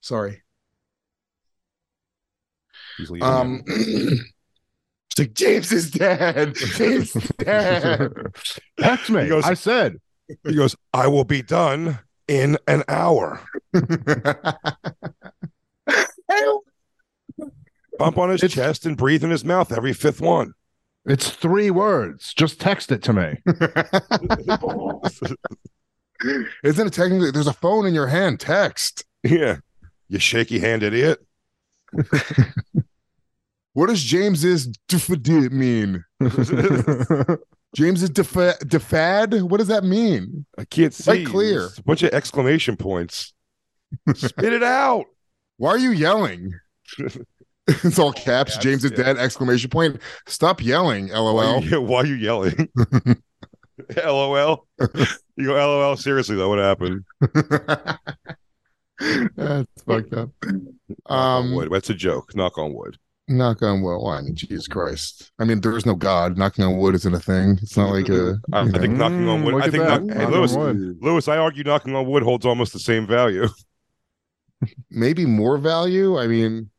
Sorry. 0.00 0.42
He's 2.98 3.10
leaving 3.10 3.28
Um. 3.28 3.62
It's 5.16 5.20
like 5.20 5.34
James 5.34 5.72
is 5.72 5.90
dead. 5.90 6.54
James 6.56 7.16
is 7.16 7.32
dead. 7.38 8.12
Text 8.78 9.08
me. 9.08 9.26
Goes- 9.26 9.44
I 9.44 9.54
said. 9.54 9.96
He 10.44 10.54
goes, 10.54 10.76
I 10.92 11.06
will 11.06 11.24
be 11.24 11.40
done 11.40 12.00
in 12.28 12.58
an 12.66 12.82
hour. 12.86 13.40
Bump 17.98 18.18
on 18.18 18.28
his 18.28 18.42
chest 18.52 18.84
and 18.84 18.94
breathe 18.96 19.24
in 19.24 19.30
his 19.30 19.42
mouth 19.44 19.72
every 19.72 19.94
fifth 19.94 20.20
one. 20.20 20.52
It's 21.06 21.30
three 21.30 21.70
words. 21.70 22.34
Just 22.34 22.60
text 22.60 22.92
it 22.92 23.02
to 23.04 23.14
me. 23.14 23.38
Isn't 26.62 26.86
it 26.88 26.92
technically? 26.92 27.30
There's 27.30 27.46
a 27.46 27.52
phone 27.54 27.86
in 27.86 27.94
your 27.94 28.08
hand. 28.08 28.40
Text. 28.40 29.04
Yeah. 29.22 29.58
You 30.08 30.18
shaky 30.18 30.58
hand 30.58 30.82
idiot. 30.82 31.20
What 33.76 33.90
does 33.90 34.02
James's 34.02 34.68
defad 34.88 35.52
mean? 35.52 36.02
James's 37.76 38.08
defa- 38.08 38.58
defad? 38.60 39.42
What 39.42 39.58
does 39.58 39.66
that 39.66 39.84
mean? 39.84 40.46
I 40.56 40.64
can't 40.64 40.94
see. 40.94 41.04
Quite 41.04 41.26
clear. 41.26 41.66
It's 41.66 41.76
a 41.76 41.82
bunch 41.82 42.02
of 42.02 42.14
exclamation 42.14 42.78
points. 42.78 43.34
Spit 44.14 44.54
it 44.54 44.62
out. 44.62 45.04
Why 45.58 45.72
are 45.72 45.78
you 45.78 45.90
yelling? 45.90 46.54
it's 47.68 47.98
all 47.98 48.14
caps. 48.14 48.54
Caps, 48.54 48.64
James 48.64 48.82
is 48.82 48.92
yeah. 48.92 49.02
dead! 49.04 49.18
Exclamation 49.18 49.68
point. 49.68 50.00
Stop 50.26 50.62
yelling. 50.62 51.08
Why 51.10 51.18
LOL. 51.18 51.62
you, 51.62 51.82
why 51.82 51.98
are 51.98 52.06
you 52.06 52.14
yelling? 52.14 52.70
LOL. 53.94 54.66
You 55.36 55.48
go, 55.48 55.52
LOL. 55.52 55.98
Seriously, 55.98 56.36
though, 56.36 56.48
what 56.48 56.60
happened? 56.60 57.04
That's 59.36 59.82
fucked 59.86 60.14
up. 60.14 60.30
Um, 61.04 61.54
wood. 61.54 61.68
That's 61.70 61.90
a 61.90 61.94
joke. 61.94 62.34
Knock 62.34 62.56
on 62.56 62.72
wood. 62.72 62.96
Knock 63.28 63.62
on 63.62 63.82
wood. 63.82 63.98
Well, 64.02 64.08
I 64.08 64.20
mean, 64.22 64.34
Jesus 64.34 64.68
Christ. 64.68 65.30
I 65.38 65.44
mean, 65.44 65.60
there 65.60 65.76
is 65.76 65.86
no 65.86 65.94
God. 65.94 66.36
Knocking 66.38 66.64
on 66.64 66.76
wood 66.78 66.94
isn't 66.94 67.14
a 67.14 67.20
thing. 67.20 67.58
It's 67.62 67.76
not 67.76 67.90
like 67.90 68.08
a. 68.08 68.38
I, 68.52 68.60
I 68.60 68.78
think 68.78 68.94
knocking 68.96 69.28
on 69.28 69.40
Mm, 69.40 69.44
wood. 69.44 69.54
look 69.54 69.62
I 69.64 69.70
think 69.70 69.84
that. 69.84 70.04
knock, 70.06 70.16
hey, 70.16 70.26
Lewis. 70.26 70.52
Lewis, 71.00 71.28
I 71.28 71.36
argue 71.38 71.64
knocking 71.64 71.94
on 71.94 72.06
wood 72.06 72.22
holds 72.22 72.46
almost 72.46 72.72
the 72.72 72.78
same 72.78 73.06
value. 73.06 73.48
maybe 74.90 75.26
more 75.26 75.58
value. 75.58 76.18
I 76.18 76.26
mean, 76.26 76.70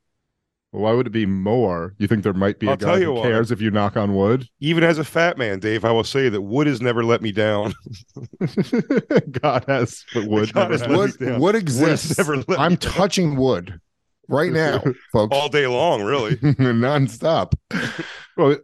Well, 0.72 0.84
why 0.84 0.94
would 0.94 1.08
it 1.08 1.12
be 1.12 1.26
more? 1.26 1.96
You 1.98 2.08
think 2.08 2.24
there 2.24 2.34
might 2.34 2.60
be 2.60 2.68
a 2.68 2.72
I'll 2.72 2.78
tell 2.78 2.94
guy 2.94 3.00
you 3.00 3.06
who 3.08 3.14
why. 3.14 3.22
cares 3.24 3.52
if 3.52 3.62
you 3.62 3.72
knock 3.72 3.98
on 3.98 4.14
wood? 4.16 4.48
Even 4.60 4.84
as 4.84 4.98
a 4.98 5.04
fat 5.04 5.38
man, 5.38 5.60
Dave, 5.60 5.86
I 5.86 5.92
will 5.92 6.04
say 6.04 6.30
that 6.30 6.42
wood 6.42 6.68
has 6.68 6.82
never 6.82 7.04
let 7.04 7.22
me 7.22 7.32
down. 7.32 7.74
God 9.42 9.66
has, 9.68 10.06
but 10.14 10.26
wood. 10.26 10.54
God 10.54 10.72
never 10.72 10.72
has 10.72 10.82
has. 10.82 10.90
let 10.90 11.02
me 11.02 11.12
wood, 11.12 11.18
down. 11.20 11.42
wood 11.42 11.56
has 11.56 11.62
exists. 11.64 12.18
never 12.18 12.38
let 12.48 12.60
I'm 12.60 12.76
down. 12.78 12.78
touching 12.78 13.36
wood 13.36 13.80
right 14.28 14.52
now, 14.52 14.82
folks. 15.12 15.36
all 15.36 15.50
day 15.50 15.68
long, 15.68 16.04
really. 16.04 16.36
nonstop. 16.38 17.54
Well, 18.36 18.58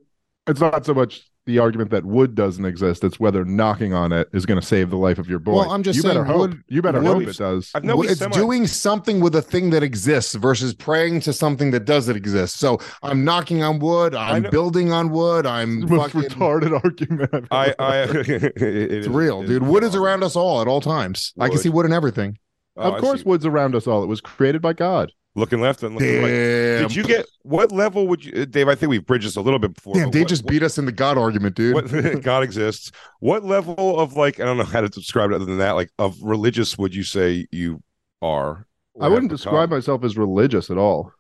it's 0.48 0.60
not 0.60 0.86
so 0.86 0.94
much 0.94 1.24
the 1.46 1.60
argument 1.60 1.92
that 1.92 2.06
wood 2.06 2.36
doesn't 2.36 2.64
exist; 2.64 3.04
it's 3.04 3.20
whether 3.20 3.44
knocking 3.44 3.94
on 3.94 4.14
it 4.14 4.30
is 4.34 4.46
going 4.46 4.60
to 4.60 4.66
save 4.66 4.90
the 4.90 4.98
life 4.98 5.18
of 5.20 5.28
your 5.30 5.40
boy. 5.40 5.56
Well, 5.56 5.72
I'm 5.72 5.84
just 5.84 5.98
you 5.98 6.02
saying 6.04 6.14
better 6.16 6.24
hope. 6.24 6.38
wood- 6.38 6.64
you 6.70 6.82
better 6.82 7.02
wood- 7.02 7.26
hope 7.26 7.28
it 7.28 7.38
does. 7.38 7.70
I've 7.76 7.84
no, 7.84 7.98
Well, 7.98 8.10
it's 8.10 8.26
doing 8.28 8.66
something 8.66 9.20
with 9.20 9.36
a 9.36 9.42
thing 9.42 9.70
that 9.72 9.84
exists 9.84 10.36
versus 10.36 10.74
praying 10.74 11.20
to 11.22 11.34
something 11.34 11.72
that 11.72 11.84
doesn't 11.86 12.16
exist. 12.16 12.60
So 12.60 12.80
I'm 13.02 13.26
knocking 13.26 13.62
on 13.62 13.80
wood. 13.80 14.16
I'm 14.16 14.44
building 14.44 14.94
on 14.94 15.10
wood. 15.12 15.46
I'm 15.46 15.82
the 15.82 15.88
most 15.88 16.14
fucking. 16.14 16.30
retarded 16.30 16.82
argument. 16.82 17.48
I've 17.52 17.76
I, 17.78 17.98
ever 17.98 18.20
I, 18.20 18.24
heard. 18.24 18.54
It's 18.56 19.08
real, 19.08 19.44
dude. 19.44 19.64
Wood 19.64 19.84
is 19.84 19.96
around 19.96 20.24
us 20.24 20.38
all 20.38 20.62
at 20.62 20.68
all 20.68 20.80
times. 20.82 21.34
I 21.38 21.50
can 21.50 21.58
see 21.58 21.70
wood 21.70 21.86
in 21.86 21.92
everything. 21.92 22.38
Oh, 22.78 22.84
of 22.84 22.94
I 22.96 23.00
course, 23.02 23.20
see. 23.22 23.26
wood's 23.30 23.46
around 23.46 23.76
us 23.76 23.86
all. 23.86 24.02
It 24.02 24.08
was 24.08 24.22
created 24.22 24.62
by 24.62 24.74
God. 24.74 25.12
Looking 25.36 25.62
left 25.62 25.84
and 25.84 25.96
looking 25.96 26.22
right. 26.22 26.28
Did 26.28 26.96
you 26.96 27.04
get 27.04 27.26
what 27.44 27.72
level 27.72 28.08
would 28.08 28.24
you, 28.24 28.46
Dave? 28.46 28.68
I 28.68 28.76
think 28.76 28.90
we've 28.90 29.06
bridged 29.06 29.26
this 29.26 29.36
a 29.36 29.42
little 29.42 29.60
bit 29.60 29.74
before. 29.74 29.96
Damn, 29.96 30.12
they 30.12 30.22
what- 30.22 30.30
just 30.30 30.46
beat 30.46 30.64
us 30.64 30.78
in 30.78 30.86
the 30.86 30.92
God 30.92 31.18
argument, 31.18 31.56
dude. 31.56 31.74
what 31.76 32.22
God 32.24 32.44
exists. 32.44 32.92
What 33.20 33.44
level 33.44 34.00
of 34.00 34.16
like 34.16 34.40
I 34.40 34.46
don't 34.46 34.58
know 34.58 34.64
how 34.64 34.82
to 34.82 34.90
describe 34.90 35.32
it 35.32 35.36
other 35.36 35.46
than 35.46 35.58
that, 35.60 35.72
like 35.72 35.92
of 36.00 36.16
religious 36.22 36.78
would 36.78 36.94
you 36.96 37.04
say 37.04 37.48
you 37.52 37.82
are? 38.22 38.68
I 39.02 39.08
wouldn't 39.08 39.32
describe 39.32 39.70
myself 39.72 40.04
as 40.04 40.16
religious 40.18 40.70
at 40.70 40.78
all. 40.78 41.12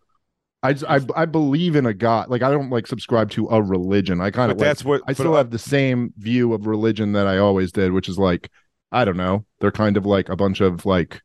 I, 0.61 0.73
just- 0.73 0.85
I 0.87 0.99
I 1.15 1.25
believe 1.25 1.75
in 1.75 1.85
a 1.85 1.93
God. 1.93 2.29
Like 2.29 2.41
I 2.43 2.51
don't 2.51 2.69
like 2.69 2.87
subscribe 2.87 3.31
to 3.31 3.47
a 3.49 3.61
religion. 3.61 4.21
I 4.21 4.31
kind 4.31 4.51
of 4.51 4.57
like, 4.57 4.65
that's 4.65 4.85
what 4.85 5.01
I 5.07 5.13
still 5.13 5.35
have 5.35 5.49
the 5.49 5.59
same 5.59 6.13
view 6.17 6.53
of 6.53 6.67
religion 6.67 7.13
that 7.13 7.27
I 7.27 7.39
always 7.39 7.71
did, 7.71 7.91
which 7.91 8.07
is 8.07 8.17
like 8.17 8.49
I 8.91 9.05
don't 9.05 9.17
know. 9.17 9.43
They're 9.59 9.71
kind 9.71 9.97
of 9.97 10.05
like 10.05 10.29
a 10.29 10.35
bunch 10.35 10.61
of 10.61 10.85
like 10.85 11.21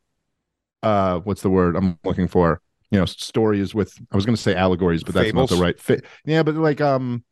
uh 0.82 1.18
what's 1.20 1.42
the 1.42 1.50
word 1.50 1.76
I'm 1.76 1.98
looking 2.02 2.28
for? 2.28 2.60
You 2.90 2.98
know, 2.98 3.04
stories 3.04 3.74
with 3.74 3.92
I 4.10 4.16
was 4.16 4.24
going 4.24 4.36
to 4.36 4.40
say 4.42 4.54
allegories, 4.54 5.02
but 5.04 5.14
that's 5.14 5.32
not 5.34 5.48
the 5.50 5.56
right 5.56 5.78
fit. 5.78 6.04
Yeah, 6.24 6.42
but 6.42 6.54
like 6.54 6.80
um 6.80 7.22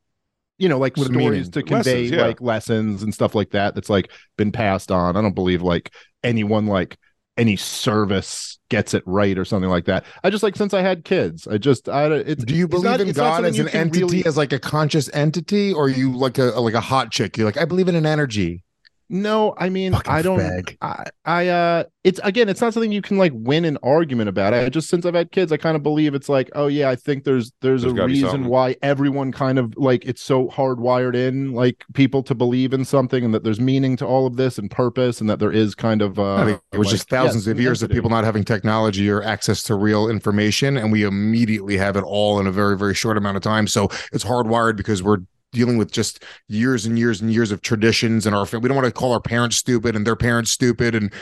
you 0.59 0.68
know, 0.70 0.78
like 0.78 0.96
With 0.96 1.09
stories 1.09 1.30
meaning. 1.30 1.50
to 1.50 1.62
convey 1.62 2.02
Lessons, 2.04 2.11
yeah. 2.12 2.26
like 2.26 2.40
lessons 2.40 3.02
and 3.02 3.12
stuff 3.12 3.34
like 3.34 3.50
that 3.50 3.74
that's 3.74 3.90
like 3.90 4.11
been 4.38 4.52
passed 4.52 4.90
on. 4.90 5.16
I 5.16 5.20
don't 5.22 5.34
believe 5.34 5.61
like 5.62 5.92
anyone 6.24 6.66
like 6.66 6.96
any 7.38 7.57
service 7.57 8.59
gets 8.70 8.94
it 8.94 9.02
right 9.04 9.36
or 9.36 9.44
something 9.44 9.68
like 9.68 9.84
that. 9.84 10.04
I 10.24 10.30
just 10.30 10.42
like 10.42 10.57
since 10.57 10.72
I 10.72 10.80
had 10.80 11.04
kids, 11.04 11.46
I 11.46 11.59
just 11.59 11.88
I 11.88 12.07
it's 12.12 12.44
Do 12.44 12.54
you 12.54 12.64
it's 12.64 12.70
believe 12.70 12.84
not- 12.84 13.00
in 13.02 13.12
God 13.12 13.44
as 13.44 13.59
an 13.59 13.68
entity, 13.68 14.04
really- 14.04 14.26
as 14.26 14.36
like 14.38 14.52
a 14.54 14.59
conscious 14.59 15.11
entity, 15.14 15.72
or 15.72 15.88
you 15.90 16.12
like 16.16 16.38
a 16.38 16.44
like 16.61 16.74
a 16.74 16.80
hot 16.80 17.11
chick? 17.12 17.36
You're 17.36 17.46
like, 17.46 17.59
I 17.59 17.64
believe 17.66 17.88
in 17.88 17.94
an 17.94 18.07
energy. 18.07 18.62
No, 19.09 19.54
I 19.57 19.68
mean 19.68 19.92
Fucking 19.92 20.12
I 20.12 20.22
don't 20.22 20.40
fag. 20.40 20.76
I, 20.80 21.04
I 21.24 21.48
uh 21.48 21.84
it's 22.02 22.18
again 22.24 22.48
it's 22.48 22.61
not 22.61 22.74
something 22.74 22.90
you 22.90 23.02
can 23.02 23.18
like 23.18 23.30
win 23.34 23.64
an 23.64 23.78
argument 23.84 24.28
about. 24.28 24.52
I 24.52 24.68
just 24.68 24.88
since 24.88 25.07
I've 25.07 25.14
had 25.14 25.30
kids, 25.30 25.52
I 25.52 25.59
kind 25.59 25.76
of 25.76 25.82
believe 25.84 26.14
it's 26.14 26.28
like, 26.28 26.50
oh 26.57 26.66
yeah, 26.66 26.90
I 26.90 26.96
think 26.96 27.22
there's 27.22 27.52
there's, 27.61 27.82
There's 27.82 27.94
a 27.96 28.04
reason 28.04 28.46
why 28.46 28.74
everyone 28.82 29.30
kind 29.30 29.61
of 29.61 29.76
like 29.76 30.04
it's 30.04 30.22
so 30.22 30.48
hardwired 30.48 31.14
in 31.14 31.52
like 31.52 31.84
people 31.94 32.22
to 32.24 32.34
believe 32.34 32.72
in 32.72 32.84
something 32.84 33.24
and 33.24 33.32
that 33.32 33.44
there's 33.44 33.61
meaning 33.61 33.96
to 33.98 34.07
all 34.07 34.26
of 34.26 34.36
this 34.36 34.59
and 34.59 34.70
purpose 34.70 35.20
and 35.20 35.30
that 35.30 35.38
there 35.38 35.52
is 35.52 35.76
kind 35.76 36.02
of 36.02 36.18
uh 36.18 36.34
I 36.34 36.44
think 36.46 36.61
it 36.72 36.78
was 36.78 36.88
like, 36.88 36.94
just 36.94 37.09
thousands 37.09 37.46
yes, 37.46 37.52
of 37.52 37.61
years 37.61 37.82
of 37.84 37.90
people 37.90 38.11
not 38.11 38.24
having 38.24 38.44
technology 38.44 39.09
or 39.09 39.22
access 39.22 39.62
to 39.64 39.76
real 39.76 40.09
information, 40.09 40.76
and 40.76 40.90
we 40.90 41.04
immediately 41.04 41.76
have 41.76 41.96
it 41.96 42.02
all 42.02 42.40
in 42.40 42.48
a 42.48 42.52
very 42.52 42.76
very 42.76 42.94
short 42.94 43.16
amount 43.16 43.36
of 43.36 43.44
time. 43.44 43.68
So 43.68 43.88
it's 44.12 44.24
hardwired 44.24 44.76
because 44.76 45.00
we're 45.00 45.18
dealing 45.57 45.78
with 45.78 45.90
just 45.90 46.22
years 46.48 46.86
and 46.86 46.98
years 46.98 47.20
and 47.20 47.32
years 47.32 47.50
of 47.50 47.62
traditions 47.62 48.26
and 48.26 48.36
our 48.36 48.46
fa- 48.46 48.61
we 48.61 48.68
don't 48.68 48.76
want 48.76 48.86
to 48.86 48.92
call 48.92 49.12
our 49.12 49.20
parents 49.20 49.57
stupid 49.57 49.96
and 49.96 50.07
their 50.07 50.16
parents 50.16 50.50
stupid 50.52 50.94
and 50.94 51.12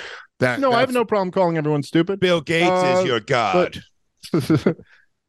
that 0.40 0.60
No, 0.60 0.72
I 0.72 0.80
have 0.80 0.92
no 0.92 1.04
problem 1.04 1.30
calling 1.30 1.56
everyone 1.56 1.82
stupid. 1.82 2.20
Bill 2.20 2.40
Gates 2.40 2.68
Uh, 2.70 2.96
is 2.98 3.06
your 3.06 3.20
god. 3.20 3.80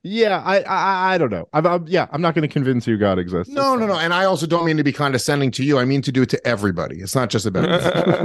yeah, 0.04 0.42
I, 0.46 0.60
I 0.62 1.14
I 1.16 1.18
don't 1.18 1.32
know. 1.32 1.48
I'm, 1.52 1.66
I'm 1.66 1.88
yeah, 1.88 2.08
I'm 2.12 2.22
not 2.22 2.36
going 2.36 2.48
to 2.48 2.52
convince 2.52 2.86
you 2.88 2.98
God 2.98 3.18
exists. 3.18 3.52
no 3.54 3.76
no 3.76 3.88
no 3.88 3.96
and 3.98 4.14
I 4.14 4.26
also 4.26 4.46
don't 4.46 4.66
mean 4.66 4.78
to 4.78 4.84
be 4.84 4.92
condescending 4.94 5.50
to 5.52 5.64
you 5.64 5.80
I 5.80 5.86
mean 5.86 6.02
to 6.04 6.12
do 6.12 6.22
it 6.22 6.30
to 6.30 6.48
everybody 6.48 6.98
it's 7.02 7.16
not 7.16 7.30
just 7.32 7.46
about 7.48 7.66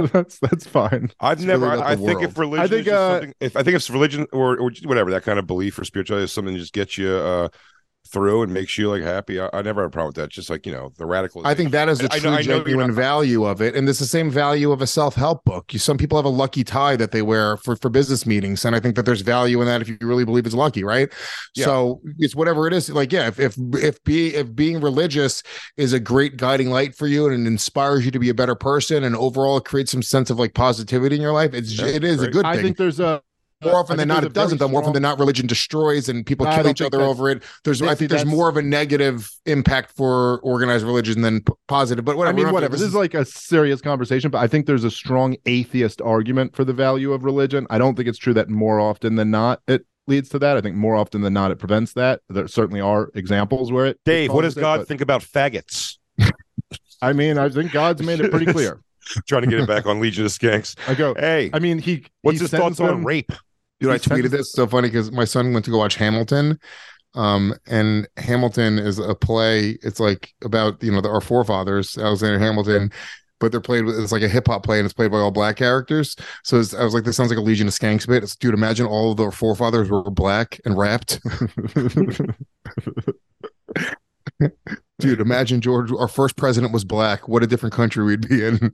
that's 0.13 0.37
that's 0.39 0.67
fine. 0.67 1.11
I've 1.19 1.39
It's 1.39 1.45
never. 1.45 1.69
really 1.69 1.81
I, 1.81 1.91
I 1.91 1.95
think 1.95 2.21
if 2.21 2.37
religion, 2.37 2.63
I 2.65 2.67
think, 2.67 2.79
is 2.81 2.85
just 2.85 2.95
uh, 2.97 3.13
something, 3.13 3.33
if 3.39 3.55
I 3.57 3.63
think 3.63 3.75
if 3.75 3.89
religion 3.89 4.27
or 4.31 4.57
or 4.59 4.71
whatever 4.85 5.11
that 5.11 5.23
kind 5.23 5.39
of 5.39 5.47
belief 5.47 5.77
or 5.79 5.83
spirituality 5.85 6.25
is 6.25 6.31
something 6.31 6.53
that 6.53 6.59
just 6.59 6.73
gets 6.73 6.97
you 6.97 7.09
uh, 7.11 7.49
through 8.11 8.43
and 8.43 8.53
makes 8.53 8.77
you 8.77 8.89
like 8.89 9.01
happy, 9.03 9.39
I, 9.39 9.49
I 9.53 9.61
never 9.61 9.81
have 9.81 9.89
a 9.89 9.91
problem 9.91 10.07
with 10.09 10.15
that. 10.15 10.29
Just 10.29 10.49
like 10.49 10.65
you 10.65 10.71
know, 10.71 10.91
the 10.97 11.05
radical. 11.05 11.41
I 11.45 11.53
think 11.53 11.71
that 11.71 11.89
is 11.89 11.99
the 11.99 12.11
I- 12.11 12.15
I 12.15 12.19
true 12.19 12.29
know- 12.31 12.35
I 12.37 12.41
know 12.41 12.59
genuine 12.63 12.87
not- 12.87 12.95
value 12.95 13.45
of 13.45 13.61
it, 13.61 13.75
and 13.75 13.87
it's 13.87 13.99
the 13.99 14.05
same 14.05 14.29
value 14.29 14.71
of 14.71 14.81
a 14.81 14.87
self-help 14.87 15.43
book. 15.45 15.73
You, 15.73 15.79
some 15.79 15.97
people 15.97 16.17
have 16.17 16.25
a 16.25 16.29
lucky 16.29 16.63
tie 16.63 16.95
that 16.97 17.11
they 17.11 17.21
wear 17.21 17.57
for 17.57 17.75
for 17.75 17.89
business 17.89 18.25
meetings, 18.25 18.65
and 18.65 18.75
I 18.75 18.79
think 18.79 18.95
that 18.95 19.05
there's 19.05 19.21
value 19.21 19.59
in 19.61 19.67
that 19.67 19.81
if 19.81 19.87
you 19.89 19.97
really 20.01 20.25
believe 20.25 20.45
it's 20.45 20.55
lucky, 20.55 20.83
right? 20.83 21.09
Yeah. 21.55 21.65
So 21.65 22.01
it's 22.19 22.35
whatever 22.35 22.67
it 22.67 22.73
is. 22.73 22.89
Like, 22.89 23.11
yeah, 23.11 23.27
if 23.27 23.39
if 23.39 23.55
if 23.75 24.03
be 24.03 24.35
if 24.35 24.53
being 24.55 24.81
religious 24.81 25.43
is 25.77 25.93
a 25.93 25.99
great 25.99 26.37
guiding 26.37 26.69
light 26.69 26.95
for 26.95 27.07
you 27.07 27.27
and 27.27 27.45
it 27.45 27.49
inspires 27.49 28.05
you 28.05 28.11
to 28.11 28.19
be 28.19 28.29
a 28.29 28.33
better 28.33 28.55
person, 28.55 29.03
and 29.03 29.15
overall 29.15 29.59
creates 29.61 29.91
some 29.91 30.03
sense 30.03 30.29
of 30.29 30.37
like 30.39 30.53
positivity 30.53 31.15
in 31.15 31.21
your 31.21 31.33
life, 31.33 31.53
it's 31.53 31.77
Yeah, 31.77 31.85
it 31.87 32.03
is 32.03 32.15
a 32.21 32.23
great. 32.25 32.33
good 32.33 32.45
I 32.45 32.61
think 32.61 32.77
there's 32.77 32.99
a 32.99 33.21
more 33.63 33.75
often 33.75 33.97
than 33.97 34.07
not, 34.07 34.23
it 34.23 34.33
doesn't. 34.33 34.57
Though 34.57 34.67
more 34.67 34.81
often 34.81 34.93
than 34.93 35.01
not, 35.03 35.19
religion 35.19 35.47
destroys 35.47 36.09
and 36.09 36.25
people 36.25 36.47
I 36.47 36.55
kill 36.55 36.67
each 36.69 36.81
other 36.81 36.97
that's- 36.97 37.09
over 37.09 37.29
it. 37.29 37.43
There's, 37.63 37.81
I 37.81 37.95
think, 37.95 38.09
there's 38.09 38.21
that's- 38.21 38.25
more 38.35 38.49
of 38.49 38.57
a 38.57 38.61
negative 38.61 39.29
impact 39.45 39.91
for 39.95 40.39
organized 40.39 40.85
religion 40.85 41.21
than 41.21 41.41
p- 41.41 41.53
positive. 41.67 42.03
But 42.05 42.17
whatever. 42.17 42.37
I 42.39 42.43
mean, 42.43 42.53
whatever. 42.53 42.73
This 42.73 42.81
is 42.81 42.95
like 42.95 43.13
a 43.13 43.25
serious 43.25 43.81
conversation, 43.81 44.31
but 44.31 44.39
I 44.39 44.47
think 44.47 44.65
there's 44.65 44.83
a 44.83 44.91
strong 44.91 45.35
atheist 45.45 46.01
argument 46.01 46.55
for 46.55 46.63
the 46.63 46.73
value 46.73 47.13
of 47.13 47.23
religion. 47.23 47.67
I 47.69 47.77
don't 47.77 47.95
think 47.95 48.07
it's 48.07 48.17
true 48.17 48.33
that 48.35 48.49
more 48.49 48.79
often 48.79 49.15
than 49.15 49.31
not 49.31 49.61
it 49.67 49.85
leads 50.07 50.29
to 50.29 50.39
that. 50.39 50.57
I 50.57 50.61
think 50.61 50.75
more 50.75 50.95
often 50.95 51.21
than 51.21 51.33
not 51.33 51.51
it 51.51 51.57
prevents 51.59 51.93
that. 51.93 52.21
There 52.29 52.47
certainly 52.47 52.81
are 52.81 53.09
examples 53.15 53.71
where 53.71 53.85
it. 53.85 53.89
it 53.91 53.99
Dave, 54.05 54.33
what 54.33 54.41
does 54.41 54.53
causes 54.53 54.57
it, 54.57 54.61
God 54.61 54.77
but- 54.79 54.87
think 54.87 55.01
about 55.01 55.21
faggots? 55.21 55.97
I 57.01 57.13
mean, 57.13 57.37
I 57.37 57.49
think 57.49 57.71
God's 57.71 58.03
made 58.03 58.19
it 58.19 58.29
pretty 58.29 58.45
clear. 58.51 58.79
Trying 59.27 59.41
to 59.41 59.47
get 59.47 59.59
it 59.59 59.67
back 59.67 59.87
on 59.87 59.99
Legion 59.99 60.25
of 60.25 60.31
Skanks. 60.31 60.75
I 60.87 60.93
go. 60.93 61.15
Hey, 61.15 61.49
I 61.53 61.57
mean, 61.59 61.79
he. 61.79 62.05
what's 62.21 62.37
he 62.37 62.43
his 62.43 62.51
thoughts 62.51 62.77
sentenced 62.77 62.81
on 62.81 63.03
rape? 63.03 63.31
Dude, 63.81 63.89
I 63.91 63.97
tweeted 63.97 64.29
this 64.29 64.51
so 64.51 64.67
funny 64.67 64.89
because 64.89 65.11
my 65.11 65.25
son 65.25 65.53
went 65.53 65.65
to 65.65 65.71
go 65.71 65.79
watch 65.79 65.95
Hamilton. 65.95 66.59
Um, 67.15 67.55
and 67.67 68.07
Hamilton 68.17 68.77
is 68.77 68.99
a 68.99 69.15
play. 69.15 69.79
It's 69.81 69.99
like 69.99 70.33
about 70.43 70.81
you 70.83 70.91
know 70.91 71.01
the, 71.01 71.09
our 71.09 71.19
forefathers, 71.19 71.97
Alexander 71.97 72.37
Hamilton, 72.39 72.91
but 73.39 73.51
they're 73.51 73.59
played. 73.59 73.85
with 73.85 73.99
It's 73.99 74.11
like 74.11 74.21
a 74.21 74.29
hip 74.29 74.47
hop 74.47 74.63
play, 74.63 74.77
and 74.77 74.85
it's 74.85 74.93
played 74.93 75.11
by 75.11 75.17
all 75.17 75.31
black 75.31 75.57
characters. 75.57 76.15
So 76.43 76.57
I 76.57 76.83
was 76.83 76.93
like, 76.93 77.03
this 77.03 77.17
sounds 77.17 77.31
like 77.31 77.39
a 77.39 77.41
Legion 77.41 77.67
of 77.67 77.73
Skanks 77.73 78.07
bit. 78.07 78.23
It's, 78.23 78.35
dude, 78.35 78.53
imagine 78.53 78.85
all 78.85 79.11
of 79.11 79.17
their 79.17 79.31
forefathers 79.31 79.89
were 79.89 80.03
black 80.03 80.61
and 80.63 80.77
rapped. 80.77 81.19
dude, 84.99 85.19
imagine 85.19 85.59
George, 85.59 85.91
our 85.91 86.07
first 86.07 86.37
president 86.37 86.71
was 86.71 86.85
black. 86.85 87.27
What 87.27 87.43
a 87.43 87.47
different 87.47 87.73
country 87.73 88.05
we'd 88.05 88.29
be 88.29 88.45
in. 88.45 88.73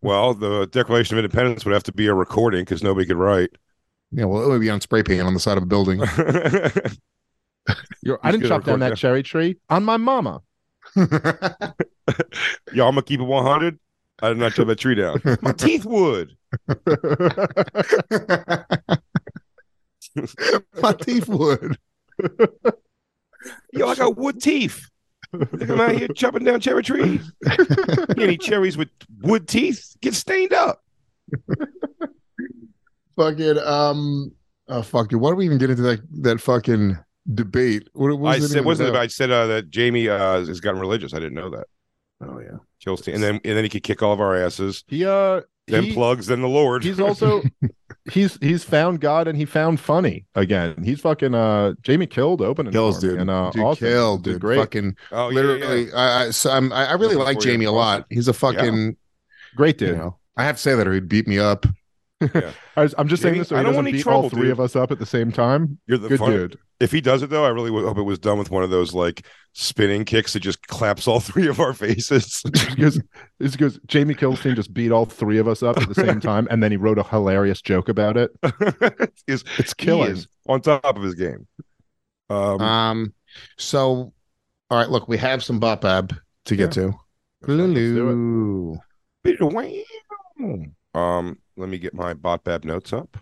Well, 0.00 0.34
the 0.34 0.66
Declaration 0.66 1.18
of 1.18 1.24
Independence 1.24 1.64
would 1.64 1.74
have 1.74 1.82
to 1.84 1.92
be 1.92 2.06
a 2.06 2.14
recording 2.14 2.62
because 2.62 2.82
nobody 2.82 3.06
could 3.06 3.16
write. 3.16 3.50
Yeah, 4.12 4.24
well, 4.24 4.42
it 4.44 4.48
would 4.48 4.60
be 4.60 4.70
on 4.70 4.80
spray 4.80 5.02
paint 5.02 5.22
on 5.22 5.34
the 5.34 5.40
side 5.40 5.56
of 5.56 5.64
a 5.64 5.66
building. 5.66 5.98
You're, 8.02 8.18
I 8.22 8.30
didn't 8.30 8.46
chop 8.46 8.64
down 8.64 8.80
that 8.80 8.90
that. 8.90 8.98
cherry 8.98 9.22
tree 9.22 9.56
on 9.68 9.84
my 9.84 9.96
mama. 9.96 10.40
Yo, 10.96 11.06
I'm 12.86 12.94
gonna 12.94 13.02
keep 13.02 13.20
it 13.20 13.24
100. 13.24 13.78
I 14.22 14.28
did 14.28 14.38
not 14.38 14.54
chop 14.54 14.68
that 14.68 14.78
tree 14.78 14.94
down. 14.94 15.20
My 15.42 15.52
teeth 15.58 15.84
would. 15.84 16.36
My 20.80 20.92
teeth 20.92 21.28
would. 21.28 21.76
Yo, 23.72 23.88
I 23.88 23.94
got 23.94 24.16
wood 24.16 24.40
teeth. 24.40 24.88
Look, 25.32 25.68
I'm 25.68 25.80
out 25.80 25.92
here 25.92 26.08
chopping 26.08 26.44
down 26.44 26.60
cherry 26.60 26.82
trees. 26.82 27.30
Any 28.16 28.38
cherries 28.38 28.76
with 28.78 28.88
wood 29.20 29.48
teeth 29.48 29.96
get 30.00 30.14
stained 30.14 30.52
up. 30.52 30.82
Fucking 33.16 33.58
um 33.58 34.32
oh 34.68 34.82
fuck 34.82 35.08
dude 35.08 35.20
why 35.20 35.30
do 35.30 35.36
we 35.36 35.44
even 35.44 35.58
get 35.58 35.70
into 35.70 35.82
that 35.82 36.00
that 36.22 36.40
fucking 36.40 36.96
debate 37.34 37.88
what, 37.92 38.16
what 38.18 38.34
I 38.34 38.36
it 38.36 38.42
said, 38.48 38.64
wasn't 38.64 38.90
about? 38.90 39.02
I 39.02 39.06
said 39.08 39.30
uh, 39.30 39.46
that 39.46 39.70
Jamie 39.70 40.08
uh, 40.08 40.44
has 40.44 40.60
gotten 40.60 40.80
religious. 40.80 41.12
I 41.12 41.18
didn't 41.18 41.34
know 41.34 41.50
that. 41.50 41.66
oh 42.22 42.38
yeah 42.40 42.58
Kilstein, 42.84 43.14
and 43.14 43.22
then 43.22 43.34
and 43.44 43.56
then 43.56 43.64
he 43.64 43.68
could 43.68 43.82
kick 43.82 44.02
all 44.02 44.12
of 44.12 44.20
our 44.20 44.36
asses. 44.36 44.84
He 44.86 45.04
uh 45.04 45.40
Then 45.66 45.84
he- 45.84 45.92
plugs, 45.94 46.26
then 46.28 46.40
the 46.42 46.48
Lord. 46.48 46.84
He's 46.84 47.00
also 47.00 47.42
he's 48.12 48.38
he's 48.40 48.62
found 48.62 49.00
God 49.00 49.26
and 49.26 49.36
he 49.36 49.44
found 49.44 49.80
funny 49.80 50.26
again. 50.36 50.80
He's 50.84 51.00
fucking 51.00 51.34
uh 51.34 51.72
Jamie 51.82 52.06
killed 52.06 52.42
opening 52.42 52.72
kills 52.72 53.00
dude 53.00 53.18
and 53.18 53.28
uh 53.30 53.50
dude 53.50 53.64
Austin 53.64 53.88
killed 53.88 54.22
did 54.22 54.32
dude 54.34 54.40
great 54.40 54.58
fucking 54.58 54.96
oh, 55.10 55.30
yeah, 55.30 55.56
yeah, 55.56 55.96
I 55.96 56.24
I, 56.26 56.30
so 56.30 56.50
I'm, 56.50 56.72
I 56.72 56.86
I 56.86 56.92
really 56.92 57.16
Looking 57.16 57.24
like 57.24 57.40
Jamie 57.40 57.64
a 57.64 57.72
lot 57.72 58.06
he's 58.08 58.28
a 58.28 58.32
fucking 58.32 58.96
great 59.56 59.80
you 59.80 59.88
dude. 59.88 59.96
know 59.96 60.18
I 60.36 60.44
have 60.44 60.56
to 60.56 60.62
say 60.62 60.74
that 60.76 60.86
or 60.86 60.92
he'd 60.92 61.08
beat 61.08 61.26
me 61.26 61.38
up 61.40 61.66
I 62.76 62.82
was, 62.82 62.94
I'm 62.96 63.08
just 63.08 63.22
Jamie, 63.22 63.34
saying 63.34 63.38
this 63.40 63.48
so 63.48 63.56
I 63.56 63.58
he 63.58 63.64
don't 63.64 63.72
doesn't 63.72 63.84
want 63.84 63.88
any 63.88 63.98
beat 63.98 64.06
all 64.06 64.30
three 64.30 64.42
dude. 64.42 64.52
of 64.52 64.60
us 64.60 64.74
up 64.74 64.90
at 64.90 64.98
the 64.98 65.06
same 65.06 65.30
time. 65.32 65.78
You're 65.86 65.98
the 65.98 66.08
Good 66.08 66.18
fun- 66.18 66.30
dude. 66.30 66.58
If 66.78 66.92
he 66.92 67.00
does 67.00 67.22
it 67.22 67.30
though, 67.30 67.44
I 67.44 67.48
really 67.48 67.70
hope 67.70 67.96
it 67.96 68.02
was 68.02 68.18
done 68.18 68.38
with 68.38 68.50
one 68.50 68.62
of 68.62 68.68
those 68.70 68.92
like 68.94 69.26
spinning 69.54 70.04
kicks 70.04 70.34
that 70.34 70.40
just 70.40 70.66
claps 70.66 71.08
all 71.08 71.20
three 71.20 71.46
of 71.48 71.58
our 71.60 71.72
faces. 71.72 72.42
because 72.44 73.00
it's 73.40 73.56
because 73.56 73.78
Jamie 73.86 74.14
Kilstein 74.14 74.54
just 74.56 74.72
beat 74.74 74.92
all 74.92 75.06
three 75.06 75.38
of 75.38 75.48
us 75.48 75.62
up 75.62 75.78
at 75.78 75.88
the 75.88 75.94
same 75.94 76.20
time, 76.20 76.46
and 76.50 76.62
then 76.62 76.70
he 76.70 76.76
wrote 76.76 76.98
a 76.98 77.02
hilarious 77.02 77.60
joke 77.62 77.88
about 77.88 78.16
it. 78.16 78.30
It's 79.26 79.44
It's 79.58 79.74
killing. 79.74 80.06
He 80.06 80.12
is 80.12 80.28
on 80.48 80.60
top 80.60 80.84
of 80.84 81.02
his 81.02 81.14
game. 81.14 81.46
Um, 82.28 82.60
um 82.60 83.14
so 83.56 84.12
all 84.70 84.78
right 84.78 84.90
look 84.90 85.06
we 85.06 85.16
have 85.16 85.44
some 85.44 85.60
bop 85.60 85.84
ab 85.84 86.14
to 86.46 86.56
get 86.56 86.72
to 86.72 86.92
do 87.46 87.52
Lulu. 87.52 88.78
Um, 90.96 91.38
let 91.56 91.68
me 91.68 91.78
get 91.78 91.94
my 91.94 92.14
botbab 92.14 92.64
notes 92.64 92.92
up. 92.92 93.18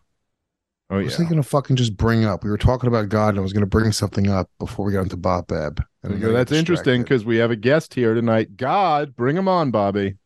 Oh 0.91 0.99
I 1.01 1.01
yeah, 1.01 1.07
was 1.07 1.17
thinking 1.17 1.39
of 1.39 1.47
fucking 1.47 1.77
just 1.77 1.97
bring 1.97 2.25
up. 2.25 2.45
We 2.45 2.51
were 2.51 2.59
talking 2.59 2.89
about 2.89 3.09
God, 3.09 3.31
and 3.31 3.39
I 3.39 3.43
was 3.43 3.53
going 3.53 3.63
to 3.63 3.67
bring 3.67 3.93
something 3.93 4.29
up 4.29 4.51
before 4.59 4.87
we 4.87 4.93
got 4.93 5.03
into 5.03 5.17
Bob 5.17 5.49
Bab. 5.49 5.85
And 6.03 6.13
I 6.13 6.17
You 6.17 6.21
know, 6.21 6.33
got 6.33 6.33
that's 6.33 6.53
interesting 6.53 7.03
because 7.03 7.25
we 7.25 7.37
have 7.39 7.51
a 7.51 7.57
guest 7.57 7.95
here 7.95 8.15
tonight. 8.15 8.57
God, 8.57 9.17
bring 9.17 9.37
him 9.37 9.49
on, 9.49 9.71
Bobby. 9.71 10.17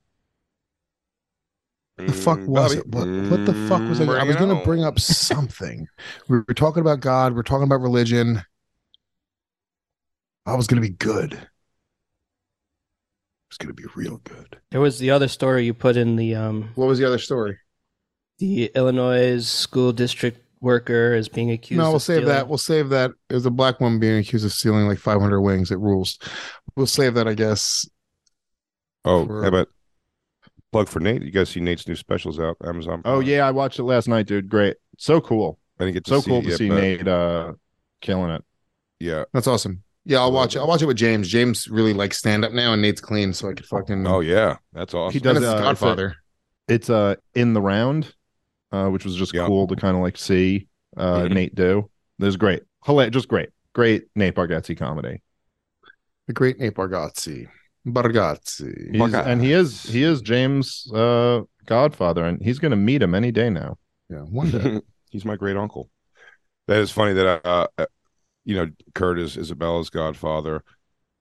The 2.07 2.13
fuck 2.13 2.41
Mm, 2.41 2.49
was 2.49 2.75
Bobby. 2.75 2.77
it? 2.77 2.87
What, 2.87 3.11
what 3.29 3.45
the 3.45 3.55
fuck 3.55 3.89
was 3.89 4.01
it? 4.01 4.09
I 4.09 4.25
was 4.25 4.37
going 4.37 4.49
to 4.49 4.57
bring 4.57 4.83
up 4.85 4.99
something. 4.99 5.87
we 6.29 6.39
were 6.39 6.55
talking 6.55 6.81
about 6.81 7.01
God. 7.01 7.35
We 7.35 7.41
are 7.41 7.45
talking 7.45 7.65
about 7.65 7.81
religion. 7.83 8.43
I 10.47 10.55
was 10.57 10.67
going 10.67 10.83
to 10.83 10.89
be 10.89 10.95
good. 10.95 11.49
It 13.49 13.53
was 13.53 13.59
going 13.59 13.75
to 13.75 13.83
be 13.83 13.89
real 13.97 14.19
good. 14.19 14.59
There 14.71 14.81
was 14.81 14.99
the 14.99 15.11
other 15.11 15.27
story 15.29 15.65
you 15.65 15.73
put 15.73 15.97
in 15.97 16.17
the 16.17 16.35
um 16.35 16.71
What 16.75 16.87
was 16.87 16.99
the 16.99 17.07
other 17.07 17.19
story? 17.19 17.57
the 18.39 18.71
Illinois 18.77 19.45
school 19.45 19.93
district 19.93 20.39
worker 20.61 21.13
is 21.15 21.29
being 21.29 21.51
accused. 21.51 21.79
no, 21.79 21.91
we'll 21.91 21.99
save 21.99 22.19
stealing- 22.19 22.27
that. 22.35 22.49
We'll 22.49 22.59
save 22.59 22.89
that. 22.91 23.11
There's 23.29 23.47
a 23.47 23.51
black 23.51 23.81
woman 23.81 23.99
being 23.99 24.19
accused 24.19 24.45
of 24.45 24.53
stealing 24.53 24.87
like 24.87 24.99
500 24.99 25.41
wings. 25.41 25.71
It 25.73 25.79
rules. 25.79 26.19
We'll 26.77 26.87
save 26.87 27.15
that, 27.15 27.27
I 27.27 27.35
guess. 27.35 27.89
Oh, 29.05 29.27
for- 29.27 29.43
how 29.43 29.49
about 29.49 29.69
plug 30.71 30.89
for 30.89 31.01
Nate? 31.01 31.23
You 31.23 31.31
guys 31.33 31.49
see 31.49 31.61
Nate's 31.61 31.89
new 31.89 31.97
specials 31.97 32.39
out 32.39 32.57
Amazon? 32.65 33.03
Oh 33.05 33.19
yeah, 33.21 33.47
I 33.47 33.51
watched 33.51 33.79
it 33.79 33.85
last 33.85 34.07
night, 34.09 34.27
dude. 34.27 34.49
Great, 34.49 34.77
so 34.99 35.21
cool, 35.21 35.59
I 35.81 35.85
didn't 35.85 35.95
get 35.95 36.07
so 36.07 36.21
see 36.21 36.31
cool 36.31 36.43
to 36.43 36.49
yet, 36.49 36.59
see 36.59 36.69
but- 36.69 36.81
Nate 36.81 37.09
uh, 37.09 37.55
killing 38.03 38.31
it. 38.31 38.45
Yeah. 39.01 39.25
That's 39.33 39.47
awesome. 39.49 39.83
Yeah, 40.09 40.21
I'll 40.21 40.33
watch 40.33 40.57
it. 40.57 40.59
I'll 40.61 40.67
watch 40.67 40.81
it 40.81 40.87
with 40.87 40.97
James. 40.97 41.29
James 41.29 41.69
really 41.69 41.93
likes 41.93 42.17
stand 42.17 42.43
up 42.45 42.53
now, 42.53 42.73
and 42.73 42.81
Nate's 42.81 43.01
clean, 43.01 43.33
so 43.35 43.51
I 43.51 43.53
could 43.53 43.67
fucking. 43.67 44.07
Oh 44.07 44.21
yeah, 44.21 44.57
that's 44.73 44.95
awesome. 44.95 45.13
He 45.13 45.21
does 45.21 45.37
And 45.37 45.45
it's 45.45 45.53
uh, 45.53 45.57
his 45.57 45.61
it's 45.61 45.61
a- 45.61 45.65
Godfather. 45.85 46.17
It's 46.67 46.91
uh 46.91 47.15
in 47.35 47.53
the 47.53 47.61
round, 47.61 48.15
uh, 48.73 48.89
which 48.89 49.05
was 49.05 49.15
just 49.17 49.35
Yeah. 49.35 49.47
cool 49.47 49.67
to 49.67 49.77
kind 49.77 49.97
of 49.97 50.03
like 50.03 50.17
see 50.17 50.67
uh 50.97 51.21
Mhm. 51.25 51.33
Nate 51.35 51.55
do. 51.55 51.91
It 52.19 52.25
was 52.25 52.37
great, 52.39 52.63
hilarious, 52.87 53.13
just 53.13 53.29
great, 53.29 53.51
great 53.75 54.05
Nate 54.17 54.35
Bargatze 54.35 54.77
comedy. 54.77 55.23
the 56.27 56.33
great 56.33 56.59
Nate 56.59 56.75
Bargatze. 56.75 57.47
Bargatze. 57.87 58.95
He's, 58.97 59.15
and 59.15 59.43
he 59.43 59.53
is 59.53 59.83
he 59.85 60.03
is 60.03 60.21
James' 60.23 60.91
uh, 60.93 61.43
godfather, 61.67 62.25
and 62.25 62.43
he's 62.43 62.59
going 62.59 62.71
to 62.71 62.77
meet 62.77 63.03
him 63.03 63.15
any 63.15 63.31
day 63.31 63.51
now. 63.51 63.77
Yeah, 64.11 64.21
one 64.23 64.51
day. 64.51 64.81
He's 65.11 65.25
my 65.25 65.37
great 65.37 65.57
uncle. 65.57 65.89
That 66.67 66.79
is 66.81 66.91
funny 66.91 67.13
that 67.15 67.47
uh 67.47 67.67
you 68.49 68.57
know 68.57 68.71
Kurt 68.95 69.19
is 69.19 69.37
Isabella's 69.37 69.91
godfather, 69.91 70.65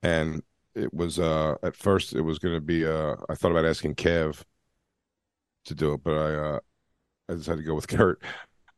and 0.02 0.42
it 0.74 0.94
was 0.94 1.20
uh 1.20 1.56
at 1.62 1.76
first 1.76 2.14
it 2.14 2.22
was 2.22 2.40
going 2.40 2.56
to 2.56 2.62
be 2.62 2.88
uh 2.88 3.16
I 3.30 3.36
thought 3.36 3.52
about 3.52 3.66
asking 3.66 3.96
Kev 3.96 4.42
to 5.66 5.76
do 5.76 5.94
it, 5.94 6.04
but 6.06 6.18
I 6.18 6.36
uh 6.36 6.60
I 7.30 7.34
decided 7.34 7.58
to 7.58 7.68
go 7.68 7.76
with 7.76 7.88
Kurt. 7.90 8.24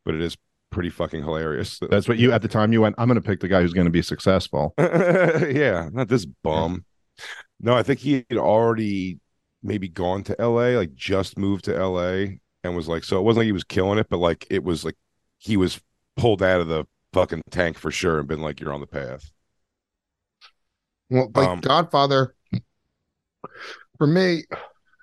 But 0.03 0.15
it 0.15 0.21
is 0.21 0.35
pretty 0.71 0.89
fucking 0.89 1.21
hilarious. 1.21 1.79
That's 1.91 2.07
what 2.07 2.17
you 2.17 2.31
at 2.31 2.41
the 2.41 2.47
time 2.47 2.73
you 2.73 2.81
went. 2.81 2.95
I'm 2.97 3.07
going 3.07 3.21
to 3.21 3.27
pick 3.27 3.39
the 3.39 3.47
guy 3.47 3.61
who's 3.61 3.73
going 3.73 3.85
to 3.85 3.91
be 3.91 4.01
successful. 4.01 4.73
yeah, 4.79 5.89
not 5.93 6.07
this 6.07 6.25
bum. 6.25 6.85
No, 7.59 7.75
I 7.75 7.83
think 7.83 7.99
he 7.99 8.25
had 8.29 8.39
already 8.39 9.19
maybe 9.61 9.89
gone 9.89 10.23
to 10.23 10.35
LA, 10.39 10.69
like 10.69 10.95
just 10.95 11.37
moved 11.37 11.65
to 11.65 11.85
LA 11.85 12.37
and 12.63 12.75
was 12.75 12.87
like, 12.87 13.03
so 13.03 13.19
it 13.19 13.21
wasn't 13.21 13.41
like 13.41 13.45
he 13.45 13.51
was 13.51 13.63
killing 13.63 13.99
it, 13.99 14.07
but 14.09 14.17
like 14.17 14.47
it 14.49 14.63
was 14.63 14.83
like 14.83 14.95
he 15.37 15.55
was 15.55 15.79
pulled 16.17 16.41
out 16.41 16.61
of 16.61 16.67
the 16.67 16.85
fucking 17.13 17.41
tank 17.51 17.77
for 17.77 17.91
sure 17.91 18.19
and 18.19 18.27
been 18.27 18.41
like, 18.41 18.59
you're 18.59 18.73
on 18.73 18.81
the 18.81 18.87
path. 18.87 19.29
Well, 21.09 21.31
like 21.33 21.47
Um, 21.47 21.59
Godfather, 21.61 22.35
for 23.97 24.07
me, 24.07 24.43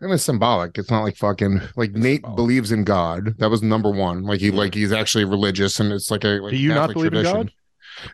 it 0.03 0.07
was 0.07 0.23
symbolic. 0.23 0.79
It's 0.79 0.91
not 0.91 1.03
like 1.03 1.17
fucking 1.17 1.61
like 1.77 1.93
Nate 1.93 2.23
believes 2.35 2.71
in 2.71 2.85
God. 2.85 3.37
That 3.39 3.51
was 3.51 3.63
number 3.63 3.91
one. 3.91 4.23
Like 4.25 4.41
he 4.41 4.51
like 4.51 4.75
he's 4.75 4.93
actually 4.93 5.25
religious, 5.25 5.81
and 5.81 5.93
it's 5.93 6.11
like 6.11 6.25
a 6.25 6.39
like 6.41 6.51
Do 6.53 6.57
you 6.59 6.75
not 6.75 6.89
Catholic 6.91 7.11
believe 7.11 7.27
in 7.27 7.33
God? 7.33 7.53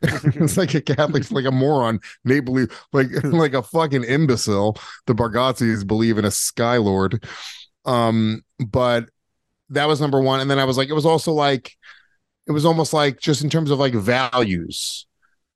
it's 0.03 0.57
like 0.57 0.75
a 0.75 0.81
Catholic, 0.81 1.29
like 1.31 1.45
a 1.45 1.51
moron. 1.51 2.01
Nate 2.25 2.45
believe 2.45 2.69
like 2.93 3.09
like 3.25 3.55
a 3.55 3.63
fucking 3.63 4.05
imbecile. 4.05 4.79
The 5.07 5.15
Bargazzis 5.15 5.87
believe 5.87 6.19
in 6.19 6.25
a 6.25 6.31
Sky 6.31 6.77
Lord. 6.77 7.25
Um, 7.85 8.43
but 8.65 9.09
that 9.71 9.89
was 9.89 10.01
number 10.01 10.21
one. 10.21 10.41
And 10.41 10.51
then 10.51 10.59
I 10.59 10.65
was 10.65 10.77
like, 10.79 10.89
it 10.89 10.95
was 10.95 11.07
also 11.07 11.33
like, 11.33 11.77
it 12.49 12.53
was 12.53 12.65
almost 12.65 12.93
like 12.93 13.21
just 13.21 13.43
in 13.45 13.51
terms 13.51 13.71
of 13.71 13.79
like 13.79 13.95
values. 13.95 15.07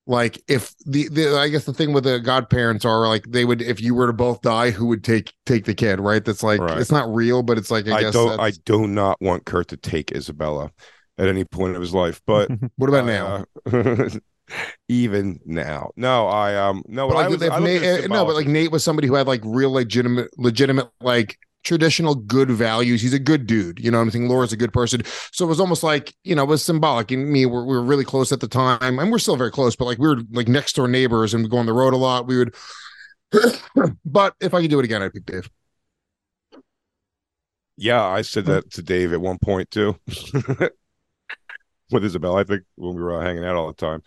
Like 0.09 0.41
if 0.47 0.72
the, 0.84 1.09
the 1.09 1.37
I 1.37 1.49
guess 1.49 1.64
the 1.64 1.74
thing 1.74 1.93
with 1.93 2.05
the 2.05 2.20
godparents 2.20 2.84
are 2.84 3.09
like 3.09 3.24
they 3.28 3.45
would 3.45 3.61
if 3.61 3.80
you 3.80 3.95
were 3.95 4.07
to 4.07 4.12
both 4.12 4.41
die, 4.41 4.70
who 4.70 4.87
would 4.87 5.03
take 5.03 5.32
take 5.47 5.64
the 5.64 5.74
kid, 5.74 5.99
right? 5.99 6.24
That's 6.24 6.45
like 6.45 6.61
Right. 6.61 6.78
it's 6.78 6.93
not 6.93 7.12
real, 7.12 7.43
but 7.43 7.59
it's 7.59 7.72
like 7.72 7.89
I, 7.89 7.97
I, 7.97 8.01
guess 8.03 8.12
don't. 8.12 8.39
I 8.39 8.53
do 8.64 8.87
not 8.87 9.20
want 9.20 9.47
Kurt 9.47 9.66
to 9.68 9.76
take 9.76 10.12
Isabella 10.12 10.70
at 11.18 11.26
any 11.26 11.45
point 11.45 11.74
of 11.74 11.80
his 11.80 11.93
life. 11.93 12.22
But 12.24 12.51
what 12.76 12.89
about 12.89 13.05
now? 13.07 13.47
now? 13.66 14.09
even 14.89 15.41
now, 15.45 15.91
no. 15.97 16.28
I 16.28 16.55
um 16.55 16.84
no. 16.87 17.09
But 17.09 17.14
But 17.14 17.18
I 17.18 17.22
like, 17.22 17.30
was, 17.30 17.43
if 17.43 17.53
I 17.53 17.59
Nate, 17.59 17.82
at 17.82 18.01
it 18.01 18.05
uh, 18.05 18.14
no, 18.14 18.24
but 18.24 18.37
like 18.37 18.47
Nate 18.47 18.70
was 18.70 18.84
somebody 18.84 19.09
who 19.09 19.14
had 19.14 19.26
like 19.26 19.43
real 19.45 19.72
legitimate, 19.72 20.30
legitimate, 20.39 20.89
like 21.01 21.37
traditional 21.67 22.14
good 22.14 22.51
values. 22.51 23.03
He's 23.03 23.12
a 23.12 23.19
good 23.19 23.47
dude. 23.47 23.79
You 23.81 23.91
know 23.91 23.99
what 23.99 24.05
I'm 24.05 24.11
saying? 24.12 24.29
Laura's 24.29 24.53
a 24.53 24.57
good 24.57 24.73
person. 24.73 25.03
So 25.33 25.45
it 25.45 25.49
was 25.49 25.61
almost 25.61 25.83
like, 25.83 26.14
you 26.25 26.35
know, 26.35 26.45
it 26.45 26.49
was 26.49 26.64
symbolic. 26.64 27.11
And 27.11 27.29
me, 27.29 27.45
we're, 27.45 27.64
we 27.64 27.77
were 27.77 27.83
really 27.83 28.05
close 28.05 28.33
at 28.33 28.41
the 28.41 28.49
time. 28.49 28.99
And 28.99 29.11
we're 29.11 29.19
still 29.19 29.37
very 29.37 29.51
close, 29.51 29.77
but 29.77 29.85
like 29.85 29.99
we 29.99 30.09
were 30.09 30.23
like 30.31 30.49
next 30.49 30.77
door 30.77 30.89
neighbors 30.89 31.35
and 31.35 31.43
we 31.43 31.51
go 31.51 31.59
on 31.59 31.67
the 31.67 31.73
road 31.73 31.93
a 31.93 31.97
lot. 31.97 32.27
We 32.27 32.39
would, 32.39 32.55
but 34.05 34.35
if 34.41 34.55
I 34.55 34.62
could 34.62 34.71
do 34.71 34.79
it 34.79 34.85
again, 34.85 35.03
I'd 35.03 35.12
pick 35.12 35.27
Dave. 35.27 35.51
Yeah, 37.77 38.03
I 38.03 38.23
said 38.23 38.47
that 38.47 38.71
to 38.73 38.83
Dave 38.83 39.12
at 39.12 39.21
one 39.21 39.39
point 39.39 39.71
too. 39.71 39.97
With 41.93 42.05
Isabel, 42.05 42.37
I 42.37 42.45
think 42.45 42.62
when 42.77 42.97
we 42.97 43.03
were 43.03 43.21
uh, 43.21 43.25
hanging 43.25 43.45
out 43.45 43.55
all 43.55 43.69
the 43.69 43.75
time. 43.75 44.03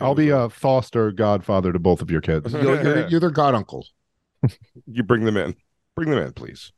I'll 0.00 0.14
be 0.14 0.30
a 0.30 0.48
foster 0.48 1.12
godfather 1.12 1.72
to 1.72 1.78
both 1.78 2.00
of 2.00 2.10
your 2.10 2.20
kids. 2.20 2.52
You're, 2.54 2.82
you're, 2.82 3.08
you're 3.08 3.20
their 3.20 3.30
god 3.30 3.54
uncle. 3.54 3.86
You 4.86 5.02
bring 5.02 5.24
them 5.24 5.36
in. 5.36 5.54
Bring 5.94 6.10
them 6.10 6.18
in, 6.18 6.32
please. 6.32 6.72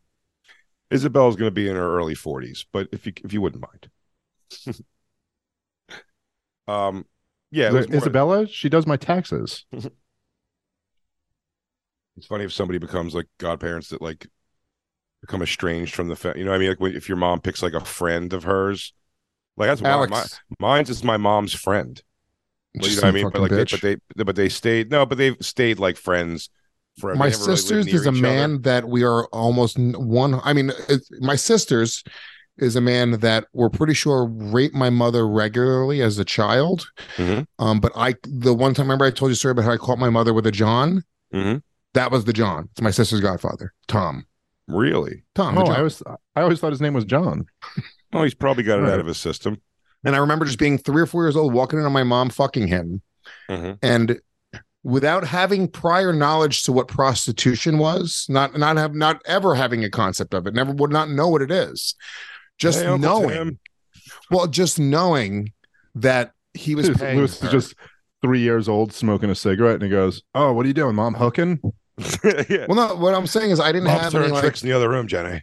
Isabel's 0.90 1.36
going 1.36 1.48
to 1.48 1.54
be 1.54 1.68
in 1.68 1.76
her 1.76 1.96
early 1.96 2.14
forties, 2.14 2.66
but 2.72 2.88
if 2.92 3.06
you 3.06 3.12
if 3.24 3.32
you 3.32 3.40
wouldn't 3.40 3.62
mind. 3.62 4.84
um, 6.68 7.06
yeah, 7.50 7.68
it 7.68 7.72
was 7.72 7.88
more- 7.88 7.98
Isabella, 7.98 8.46
she 8.46 8.68
does 8.68 8.86
my 8.86 8.96
taxes. 8.96 9.64
It's 12.16 12.26
funny 12.26 12.44
if 12.44 12.52
somebody 12.52 12.78
becomes 12.78 13.14
like 13.14 13.26
godparents 13.38 13.88
that 13.88 14.00
like 14.00 14.28
become 15.20 15.42
estranged 15.42 15.94
from 15.94 16.08
the 16.08 16.16
fa- 16.16 16.34
you 16.36 16.44
know 16.44 16.50
what 16.50 16.56
I 16.56 16.58
mean 16.58 16.68
like 16.68 16.80
when, 16.80 16.94
if 16.94 17.08
your 17.08 17.16
mom 17.16 17.40
picks 17.40 17.62
like 17.62 17.72
a 17.72 17.80
friend 17.80 18.32
of 18.32 18.44
hers 18.44 18.92
like 19.56 19.68
that's 19.68 19.82
Alex. 19.82 20.10
my, 20.10 20.24
mine's 20.60 20.90
is 20.90 21.02
my 21.02 21.16
mom's 21.16 21.54
friend 21.54 22.00
Well, 22.74 22.90
you 22.90 22.96
know 22.96 23.02
what 23.02 23.08
I 23.08 23.12
mean 23.12 23.30
but 23.30 23.40
like 23.40 23.50
they, 23.50 23.64
but 23.64 23.80
they 23.80 24.24
but 24.24 24.36
they 24.36 24.48
stayed 24.48 24.90
no 24.90 25.06
but 25.06 25.18
they've 25.18 25.36
stayed 25.40 25.78
like 25.78 25.96
friends 25.96 26.50
forever 26.98 27.18
my 27.18 27.26
They 27.26 27.32
never 27.32 27.44
really 27.46 27.56
sister's 27.56 27.86
is 27.86 27.94
a 27.94 27.96
each 27.96 28.08
other. 28.08 28.22
man 28.22 28.62
that 28.62 28.88
we 28.88 29.02
are 29.04 29.26
almost 29.26 29.78
one. 29.78 30.40
I 30.44 30.52
mean, 30.52 30.72
it's, 30.88 31.08
my 31.20 31.36
sister's 31.36 32.02
is 32.58 32.76
a 32.76 32.80
man 32.80 33.12
that 33.20 33.46
we're 33.52 33.68
pretty 33.70 33.94
sure 33.94 34.26
raped 34.26 34.74
my 34.76 34.88
mother 34.90 35.26
regularly 35.28 36.00
as 36.02 36.18
a 36.18 36.24
child. 36.24 36.86
Mhm. 37.16 37.46
Um, 37.58 37.80
but 37.80 37.90
I, 37.96 38.14
the 38.22 38.54
one 38.54 38.74
time, 38.74 38.86
remember 38.86 39.04
I 39.04 39.10
told 39.10 39.30
you 39.30 39.32
a 39.32 39.36
story 39.36 39.52
about 39.52 39.64
how 39.64 39.72
I 39.72 39.76
caught 39.76 39.98
my 39.98 40.10
mother 40.10 40.32
with 40.32 40.46
a 40.46 40.52
John. 40.52 41.02
Mhm. 41.34 41.62
That 41.94 42.10
was 42.12 42.24
the 42.24 42.32
John. 42.32 42.68
It's 42.72 42.80
my 42.80 42.90
sister's 42.92 43.20
godfather, 43.20 43.72
Tom. 43.88 44.26
really 44.68 45.24
Tom. 45.34 45.56
the 45.56 45.62
Oh, 45.62 45.66
I 45.66 45.82
was 45.82 46.02
I 46.36 46.40
always 46.42 46.58
thought 46.60 46.72
his 46.72 46.80
name 46.80 46.94
was 46.94 47.04
John. 47.04 47.44
oh 48.14 48.22
he's 48.22 48.34
probably 48.34 48.62
got 48.64 48.78
it 48.78 48.82
Right. 48.82 48.92
out 48.94 49.00
of 49.00 49.06
his 49.06 49.18
system 49.18 49.60
and 50.04 50.14
I 50.14 50.18
remember 50.18 50.44
just 50.46 50.58
being 50.58 50.78
three 50.78 51.02
or 51.02 51.06
four 51.06 51.24
years 51.24 51.36
old, 51.36 51.52
walking 51.52 51.78
in 51.80 51.84
on 51.84 51.92
my 51.92 52.02
mom 52.04 52.30
fucking 52.30 52.68
him, 52.68 53.02
Mhm. 53.50 53.78
and 53.82 54.20
without 54.84 55.26
having 55.26 55.66
prior 55.66 56.12
knowledge 56.12 56.62
to 56.64 56.72
what 56.72 56.86
prostitution 56.86 57.78
was, 57.78 58.26
not 58.28 58.56
not 58.56 58.76
have 58.76 58.94
not 58.94 59.20
ever 59.26 59.54
having 59.54 59.82
a 59.82 59.90
concept 59.90 60.34
of 60.34 60.46
it, 60.46 60.54
never 60.54 60.72
would 60.72 60.92
not 60.92 61.10
know 61.10 61.28
what 61.28 61.42
it 61.42 61.50
is. 61.50 61.96
Just 62.58 62.84
Hey, 62.84 62.96
knowing, 62.96 63.58
well, 64.30 64.46
just 64.46 64.78
knowing 64.78 65.52
that 65.96 66.32
he 66.52 66.74
was 66.74 66.90
paying 66.90 67.18
Lewis 67.18 67.40
her. 67.40 67.48
just 67.48 67.74
three 68.22 68.40
years 68.40 68.68
old 68.68 68.92
smoking 68.92 69.30
a 69.30 69.34
cigarette 69.34 69.74
and 69.74 69.82
he 69.82 69.88
goes, 69.88 70.22
Oh, 70.34 70.52
what 70.52 70.64
are 70.64 70.68
you 70.68 70.74
doing, 70.74 70.94
mom? 70.94 71.14
Hooking? 71.14 71.60
yeah. 72.48 72.66
Well, 72.68 72.76
no, 72.76 72.94
what 72.96 73.14
I'm 73.14 73.26
saying 73.26 73.50
is 73.50 73.60
I 73.60 73.72
didn't 73.72 73.84
Mom's 73.84 74.12
have 74.12 74.14
any 74.14 74.32
like 74.32 74.42
tricks 74.42 74.62
in 74.62 74.68
the 74.68 74.76
other 74.76 74.88
room 74.88 75.08
Jenny 75.08 75.42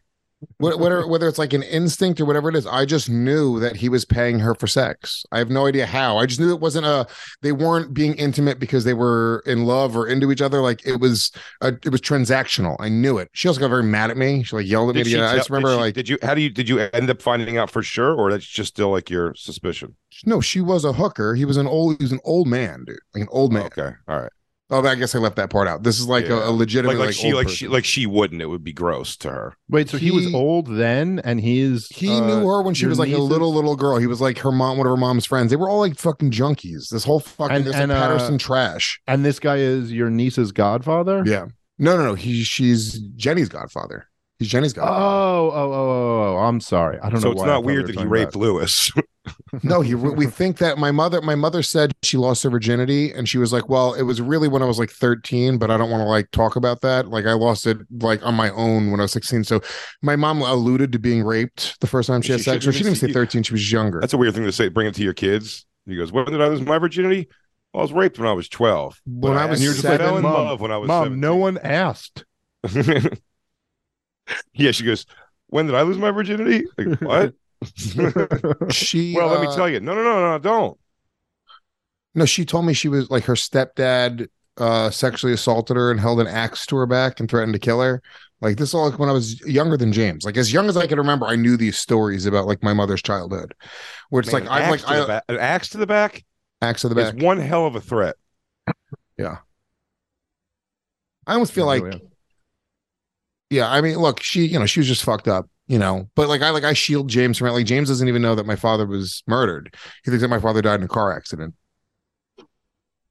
whether 0.58 1.08
whether 1.08 1.28
it's 1.28 1.38
like 1.38 1.54
an 1.54 1.64
instinct 1.64 2.20
or 2.20 2.26
whatever 2.26 2.50
it 2.50 2.56
is. 2.56 2.66
I 2.66 2.86
just 2.86 3.10
knew 3.10 3.60
that 3.60 3.76
he 3.76 3.90
was 3.90 4.06
paying 4.06 4.40
her 4.40 4.56
for 4.56 4.68
sex. 4.68 5.24
I 5.32 5.38
have 5.40 5.50
no 5.50 5.68
idea 5.68 5.86
how. 5.86 6.18
I 6.18 6.26
just 6.26 6.40
knew 6.40 6.52
it 6.54 6.60
wasn't 6.60 6.86
a. 6.86 7.08
They 7.42 7.52
weren't 7.52 7.94
being 7.94 8.16
intimate 8.16 8.60
because 8.60 8.84
they 8.84 8.94
were 8.94 9.44
in 9.46 9.66
love 9.66 9.96
or 9.96 10.08
into 10.08 10.32
each 10.32 10.42
other. 10.42 10.62
Like 10.62 10.86
it 10.86 11.00
was 11.00 11.32
a, 11.62 11.68
it 11.70 11.90
was 11.90 12.02
transactional. 12.02 12.76
I 12.80 12.90
knew 12.90 13.18
it. 13.18 13.30
She 13.34 13.48
also 13.48 13.60
got 13.60 13.70
very 13.70 13.84
mad 13.84 14.10
at 14.12 14.18
me. 14.18 14.44
She 14.44 14.56
like 14.56 14.68
yelled 14.68 14.90
at 14.90 14.96
me. 14.96 15.04
Did 15.04 15.10
To 15.12 15.16
she 15.18 15.22
I 15.22 15.36
just 15.36 15.50
remember 15.50 15.70
did 15.70 15.76
she- 15.76 15.82
like 15.82 15.94
did 15.94 16.10
you 16.10 16.18
how 16.24 16.34
do 16.36 16.42
you 16.42 16.50
did 16.50 16.68
you 16.70 16.80
end 16.80 17.10
up 17.10 17.22
finding 17.22 17.58
out 17.58 17.70
for 17.70 17.84
sure 17.84 18.14
or 18.14 18.32
that's 18.32 18.46
just 18.46 18.70
still 18.70 18.90
like 18.92 19.10
your 19.10 19.34
suspicion 19.36 19.96
no, 20.26 20.40
she 20.42 20.62
was 20.62 20.86
a 20.86 20.94
hooker. 20.94 21.34
He 21.36 21.46
was 21.46 21.58
an 21.58 21.66
old. 21.68 21.98
He 21.98 22.04
was 22.04 22.12
an 22.12 22.20
old 22.24 22.46
man, 22.48 22.84
dude. 22.86 23.00
Like 23.16 23.24
an 23.24 23.30
old 23.32 23.52
man. 23.52 23.66
okay 23.68 23.92
all 24.08 24.20
right 24.22 24.32
Oh, 24.74 24.84
I 24.86 24.96
guess 24.96 25.14
I 25.14 25.20
left 25.20 25.36
that 25.36 25.50
part 25.50 25.68
out. 25.68 25.84
This 25.84 26.00
is 26.00 26.08
like 26.08 26.26
Yeah. 26.26 26.46
a, 26.46 26.50
a 26.50 26.52
legitimate 26.52 26.94
like, 26.94 27.00
like, 27.00 27.08
like 27.10 27.16
she 27.16 27.28
old 27.28 27.36
like 27.36 27.46
person. 27.48 27.56
she 27.58 27.68
like 27.68 27.86
she 27.86 28.06
wouldn't 28.06 28.42
it 28.42 28.46
would 28.48 28.64
be 28.64 28.72
gross 28.74 29.18
to 29.18 29.30
her 29.30 29.54
Wait, 29.70 29.90
so 29.90 29.98
he, 29.98 30.12
was 30.12 30.34
old 30.34 30.68
then 30.68 31.20
and 31.24 31.42
he's 31.42 31.88
He 31.90 32.10
uh, 32.10 32.26
knew 32.26 32.48
her 32.48 32.62
when 32.62 32.74
she 32.74 32.86
was 32.86 32.98
like 32.98 33.12
a 33.12 33.18
little 33.18 33.54
little 33.54 33.76
girl. 33.76 33.98
He 33.98 34.08
was 34.08 34.22
like 34.22 34.38
her 34.40 34.52
mom, 34.52 34.78
one 34.78 34.88
of 34.88 34.92
her 34.92 34.98
mom's 34.98 35.26
friends. 35.26 35.50
They 35.50 35.58
were 35.58 35.70
all 35.70 35.80
like 35.80 35.98
fucking 35.98 36.32
junkies. 36.32 36.90
This 36.90 37.04
whole 37.04 37.20
fucking 37.20 37.56
And- 37.58 37.66
this 37.66 37.76
and, 37.76 37.92
like 37.92 38.00
uh, 38.02 38.08
Paterson 38.08 38.38
trash. 38.38 39.00
And 39.08 39.26
this 39.26 39.40
guy 39.40 39.58
is 39.58 39.92
your 39.92 40.10
niece's 40.10 40.52
godfather? 40.52 41.24
Yeah. 41.26 41.48
No, 41.78 41.98
no, 41.98 42.04
no. 42.06 42.14
He 42.16 42.44
she's 42.44 43.00
Jenny's 43.16 43.50
godfather. 43.50 44.08
He's 44.42 44.50
Jenny's 44.50 44.76
Oh, 44.76 44.82
oh, 44.84 45.52
oh, 45.54 45.74
oh, 45.74 46.36
oh, 46.36 46.38
I'm 46.40 46.60
sorry. 46.60 46.98
I 47.00 47.12
don't 47.12 47.22
so 47.22 47.28
know. 47.28 47.32
it's 47.34 47.42
why 47.42 47.46
not 47.46 47.64
weird 47.64 47.86
that 47.86 47.96
he 47.96 48.04
raped 48.06 48.34
about- 48.34 48.42
lewis 48.42 48.92
No, 49.62 49.82
he 49.82 49.94
we 49.94 50.26
think 50.26 50.58
that 50.58 50.80
my 50.80 50.90
mother 50.90 51.22
my 51.22 51.36
mother 51.36 51.62
said 51.62 51.92
she 52.02 52.18
lost 52.18 52.42
her 52.42 52.50
virginity 52.50 53.12
and 53.14 53.30
she 53.30 53.38
was 53.38 53.54
like, 53.54 53.70
"Well, 53.70 53.94
it 53.94 54.02
was 54.02 54.20
really 54.20 54.48
when 54.48 54.64
I 54.64 54.66
was 54.66 54.80
like 54.80 54.90
13, 54.90 55.60
but 55.60 55.70
I 55.70 55.78
don't 55.78 55.92
want 55.92 56.02
to 56.02 56.06
like 56.08 56.32
talk 56.32 56.56
about 56.56 56.82
that. 56.82 57.08
Like 57.10 57.28
I 57.28 57.34
lost 57.34 57.68
it 57.68 57.78
like 58.00 58.26
on 58.26 58.34
my 58.34 58.50
own 58.50 58.90
when 58.90 59.00
I 59.00 59.04
was 59.04 59.12
16." 59.12 59.44
So 59.44 59.62
my 60.02 60.16
mom 60.16 60.42
alluded 60.42 60.92
to 60.94 60.98
being 61.00 61.24
raped 61.24 61.80
the 61.82 61.86
first 61.88 62.08
time 62.08 62.24
she 62.24 62.32
had 62.32 62.42
sex. 62.42 62.66
Or 62.66 62.72
she 62.72 62.80
didn't 62.80 62.94
even 62.98 63.10
even 63.10 63.10
say 63.10 63.14
13, 63.14 63.44
she 63.44 63.54
was 63.54 63.72
younger. 63.72 64.00
that's 64.00 64.14
a 64.14 64.18
weird 64.18 64.34
thing 64.34 64.46
to 64.46 64.52
say 64.52 64.70
bring 64.70 64.88
it 64.88 64.96
to 64.96 65.04
your 65.04 65.14
kids 65.14 65.68
he 65.86 65.96
goes 65.96 66.12
when 66.12 66.26
did 66.26 66.42
i 66.42 66.48
lose 66.48 66.62
my 66.62 66.80
virginity 66.80 67.28
well, 67.74 67.82
i 67.82 67.84
was 67.84 67.94
raped 67.94 68.18
when 68.18 68.28
i 68.28 68.34
was 68.34 68.50
12 68.50 69.02
When 69.06 69.38
I 69.38 69.46
was 69.46 69.60
and 69.60 69.64
you're 69.66 69.74
just 69.74 69.84
like 69.86 69.94
seven- 70.00 70.08
fell 70.08 70.18
in 70.18 70.24
Mom, 70.24 70.34
love 70.34 70.62
when 70.62 70.72
i 70.72 70.78
was 70.78 70.88
Mom, 70.88 71.20
no 71.20 71.36
one 71.36 71.60
asked. 71.60 72.26
17. 74.32 74.66
yeah 74.66 74.72
she 74.72 74.84
goes 74.86 75.06
when 75.48 75.66
did 75.66 75.76
i 75.76 75.82
lose 75.82 75.98
my 75.98 76.12
virginity 76.12 76.64
like, 76.78 77.02
what 77.02 77.34
she 78.74 79.14
well 79.18 79.28
let 79.28 79.42
me 79.42 79.48
uh, 79.48 79.56
tell 79.56 79.70
you 79.70 79.80
no 79.80 79.94
no 79.94 80.04
no 80.04 80.32
no 80.32 80.40
don't 80.40 80.78
No, 82.16 82.26
she 82.26 82.44
told 82.46 82.66
me 82.66 82.74
she 82.74 82.88
was 82.90 83.10
like 83.10 83.24
her 83.26 83.36
stepdad 83.36 84.28
uh 84.58 84.90
sexually 84.90 85.34
assaulted 85.34 85.78
her 85.78 85.92
and 85.92 86.00
held 86.00 86.20
an 86.20 86.28
axe 86.28 86.66
to 86.68 86.76
her 86.76 86.86
back 86.86 87.20
and 87.20 87.30
threatened 87.30 87.54
to 87.54 87.60
kill 87.60 87.80
her. 87.82 88.02
Like 88.42 88.58
this 88.58 88.74
all 88.74 88.90
like 88.90 89.00
when 89.00 89.08
I 89.08 89.14
was 89.14 89.40
younger 89.48 89.78
than 89.78 89.94
James. 89.94 90.26
Like 90.26 90.36
as 90.36 90.52
young 90.52 90.68
as 90.68 90.76
I 90.76 90.88
can 90.88 90.98
remember, 90.98 91.26
I 91.28 91.36
knew 91.38 91.56
these 91.56 91.78
stories 91.78 92.26
about 92.26 92.48
like 92.48 92.62
my 92.64 92.74
mother's 92.74 93.02
childhood. 93.02 93.54
Where 94.10 94.20
it's 94.20 94.34
Man, 94.34 94.44
like 94.46 94.52
I'm 94.52 94.70
like 94.72 94.88
I 94.90 95.06
back- 95.08 95.24
an 95.30 95.38
axe 95.38 95.70
to 95.70 95.78
the 95.78 95.88
back 95.88 96.26
axe 96.62 96.82
to 96.82 96.90
the 96.90 96.96
back. 96.96 97.16
is 97.16 97.24
one 97.24 97.38
hell 97.38 97.66
of 97.66 97.76
a 97.76 97.82
threat 97.82 98.16
Yeah. 99.18 99.38
I 101.28 101.34
almost 101.34 101.54
feel 101.54 101.66
like 101.68 101.84
Really? 101.84 102.02
Yeah, 103.52 103.70
I 103.70 103.82
mean, 103.82 103.98
look, 103.98 104.24
she 104.24 104.46
you 104.46 104.58
know, 104.58 104.66
she 104.66 104.80
was 104.80 104.88
just 104.88 105.04
fucked 105.04 105.28
up, 105.28 105.48
you 105.68 105.78
know. 105.78 106.10
But 106.16 106.30
like 106.30 106.42
I 106.42 106.50
like 106.50 106.64
I 106.64 106.74
shield 106.74 107.10
James 107.10 107.38
from 107.38 107.48
it. 107.48 107.52
Like 107.52 107.66
James 107.66 107.90
doesn't 107.90 108.08
even 108.08 108.22
know 108.22 108.36
that 108.36 108.46
my 108.46 108.56
father 108.56 108.88
was 108.88 109.24
murdered. 109.28 109.76
He 110.04 110.12
thinks 110.12 110.22
that 110.22 110.30
my 110.30 110.40
father 110.40 110.62
died 110.62 110.80
in 110.80 110.86
a 110.86 110.88
car 110.88 111.16
accident. 111.16 111.54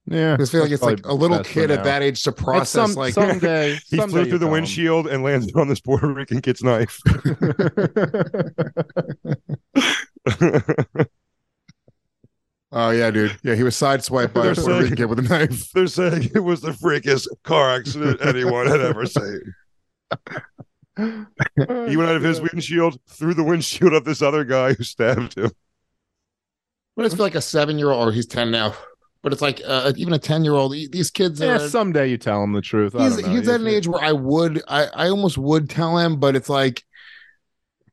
Yeah. 0.06 0.34
I 0.34 0.36
just 0.38 0.50
feel 0.50 0.62
like 0.62 0.72
it's 0.72 0.82
like 0.82 1.04
a 1.04 1.14
little 1.14 1.40
kid 1.40 1.70
at 1.70 1.84
that 1.84 2.02
age 2.02 2.22
to 2.24 2.32
At 2.32 2.32
process 2.32 2.68
some, 2.68 2.94
like 2.94 3.14
someday, 3.14 3.78
he 3.90 3.96
someday 3.96 4.00
flew 4.00 4.24
through 4.24 4.38
the 4.38 4.46
tell 4.46 4.54
him. 4.54 4.62
windshield 4.62 5.06
and 5.06 5.22
landed 5.22 5.54
on 5.54 5.68
this 5.68 5.80
puerto 5.80 6.12
rican 6.12 6.40
kid's 6.40 6.64
knife 6.64 6.98
Oh 12.72 12.90
yeah, 12.90 13.10
dude. 13.10 13.36
Yeah, 13.42 13.56
he 13.56 13.64
was 13.64 13.74
sideswiped 13.74 14.32
by 14.32 14.46
a 14.46 14.46
They're 14.46 14.54
Puerto 14.54 14.78
Rican 14.78 14.96
kid 14.96 15.06
with 15.06 15.18
a 15.18 15.22
knife. 15.22 15.72
They're 15.72 15.88
saying 15.88 16.30
it 16.34 16.40
was 16.40 16.60
the 16.60 16.70
freakiest 16.70 17.26
car 17.42 17.70
accident 17.70 18.24
anyone 18.24 18.66
had 18.66 18.80
ever 18.80 19.06
seen. 19.06 19.40
He 20.96 21.96
went 21.96 22.10
out 22.10 22.16
of 22.16 22.22
his 22.22 22.40
windshield 22.40 22.98
through 23.08 23.34
the 23.34 23.44
windshield 23.44 23.92
of 23.94 24.04
this 24.04 24.20
other 24.22 24.44
guy 24.44 24.74
who 24.74 24.84
stabbed 24.84 25.36
him. 25.36 25.50
But 26.96 27.06
it's 27.06 27.18
like 27.18 27.34
a 27.34 27.40
seven 27.40 27.78
year 27.78 27.90
old, 27.90 28.08
or 28.08 28.12
he's 28.12 28.26
ten 28.26 28.50
now. 28.50 28.74
But 29.22 29.32
it's 29.32 29.40
like 29.42 29.60
uh, 29.66 29.92
even 29.96 30.12
a 30.12 30.18
ten 30.18 30.44
year 30.44 30.54
old. 30.54 30.72
These 30.72 31.10
kids 31.10 31.40
Yeah, 31.40 31.56
are. 31.56 31.68
someday 31.68 32.08
you 32.08 32.18
tell 32.18 32.42
him 32.42 32.52
the 32.52 32.60
truth. 32.60 32.94
I 32.96 33.04
he's 33.04 33.16
don't 33.16 33.26
know. 33.26 33.38
he's 33.38 33.48
at 33.48 33.60
an 33.60 33.66
age 33.66 33.86
where 33.86 34.02
I 34.02 34.12
would, 34.12 34.62
I, 34.68 34.86
I 34.94 35.08
almost 35.08 35.38
would 35.38 35.70
tell 35.70 35.96
him, 35.96 36.18
but 36.18 36.36
it's 36.36 36.48
like 36.48 36.82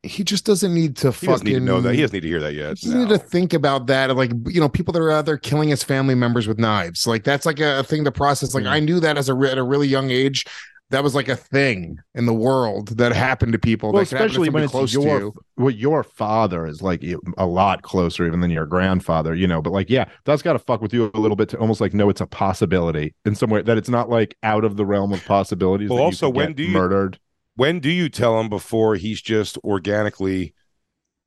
he 0.03 0.23
just 0.23 0.45
doesn't 0.45 0.73
need 0.73 0.95
to 0.97 1.11
He 1.11 1.27
fucking 1.27 1.43
need 1.45 1.53
to 1.53 1.59
know 1.59 1.81
that. 1.81 1.95
He 1.95 2.01
doesn't 2.01 2.13
need 2.13 2.21
to 2.21 2.27
hear 2.27 2.39
that 2.41 2.53
yet. 2.53 2.77
He 2.79 2.87
yet. 2.87 2.93
doesn't 2.93 2.99
need 2.99 3.09
to 3.09 3.17
think 3.17 3.53
about 3.53 3.87
that. 3.87 4.15
Like 4.15 4.31
you 4.47 4.59
know, 4.59 4.69
people 4.69 4.91
that 4.93 5.01
are 5.01 5.11
out 5.11 5.25
there 5.25 5.37
killing 5.37 5.69
his 5.69 5.83
family 5.83 6.15
members 6.15 6.47
with 6.47 6.59
knives. 6.59 7.05
Like 7.07 7.23
that's 7.23 7.45
like 7.45 7.59
a, 7.59 7.79
a 7.79 7.83
thing 7.83 8.03
to 8.05 8.11
process. 8.11 8.53
Like 8.53 8.65
I 8.65 8.79
knew 8.79 8.99
that 9.01 9.17
as 9.17 9.29
a 9.29 9.33
at 9.49 9.57
a 9.57 9.63
really 9.63 9.87
young 9.87 10.09
age. 10.11 10.45
That 10.89 11.03
was 11.03 11.13
like 11.13 11.27
a 11.27 11.35
thing 11.35 11.99
in 12.15 12.27
the 12.27 12.33
world 12.33 12.97
that 12.97 13.11
happened 13.11 13.51
to 13.51 13.59
people. 13.59 13.91
well, 13.91 14.03
that 14.05 14.09
to 14.09 14.15
especially 14.15 14.49
when 14.49 14.63
it's 14.63 14.71
close 14.71 14.93
your 14.93 15.19
to 15.19 15.25
you. 15.25 15.33
well, 15.57 15.69
your 15.69 16.01
father 16.01 16.65
is 16.65 16.81
like 16.81 17.03
a 17.37 17.45
lot 17.45 17.81
closer 17.81 18.25
even 18.25 18.39
than 18.39 18.51
your 18.51 18.65
grandfather, 18.65 19.35
you 19.35 19.47
know. 19.47 19.61
But 19.61 19.73
like, 19.73 19.89
yeah, 19.89 20.05
that's 20.23 20.41
got 20.41 20.53
to 20.53 20.59
fuck 20.59 20.81
with 20.81 20.93
you 20.93 21.11
a 21.13 21.19
little 21.19 21.35
bit 21.35 21.49
to 21.49 21.57
almost 21.57 21.81
like 21.81 21.93
know 21.93 22.09
it's 22.09 22.21
a 22.21 22.25
possibility 22.25 23.13
in 23.25 23.35
some 23.35 23.49
way 23.49 23.61
that 23.63 23.77
it's 23.77 23.89
not 23.89 24.09
like 24.09 24.37
out 24.43 24.63
of 24.63 24.77
the 24.77 24.85
realm 24.85 25.11
of 25.11 25.23
possibilities. 25.25 25.89
Well, 25.89 25.97
that 25.97 26.03
also, 26.05 26.27
could 26.27 26.35
when 26.37 26.47
get 26.49 26.55
do 26.57 26.63
you- 26.63 26.69
murdered? 26.69 27.19
When 27.55 27.79
do 27.79 27.89
you 27.89 28.07
tell 28.07 28.39
him 28.39 28.49
before 28.49 28.95
he's 28.95 29.19
just 29.21 29.57
organically 29.63 30.53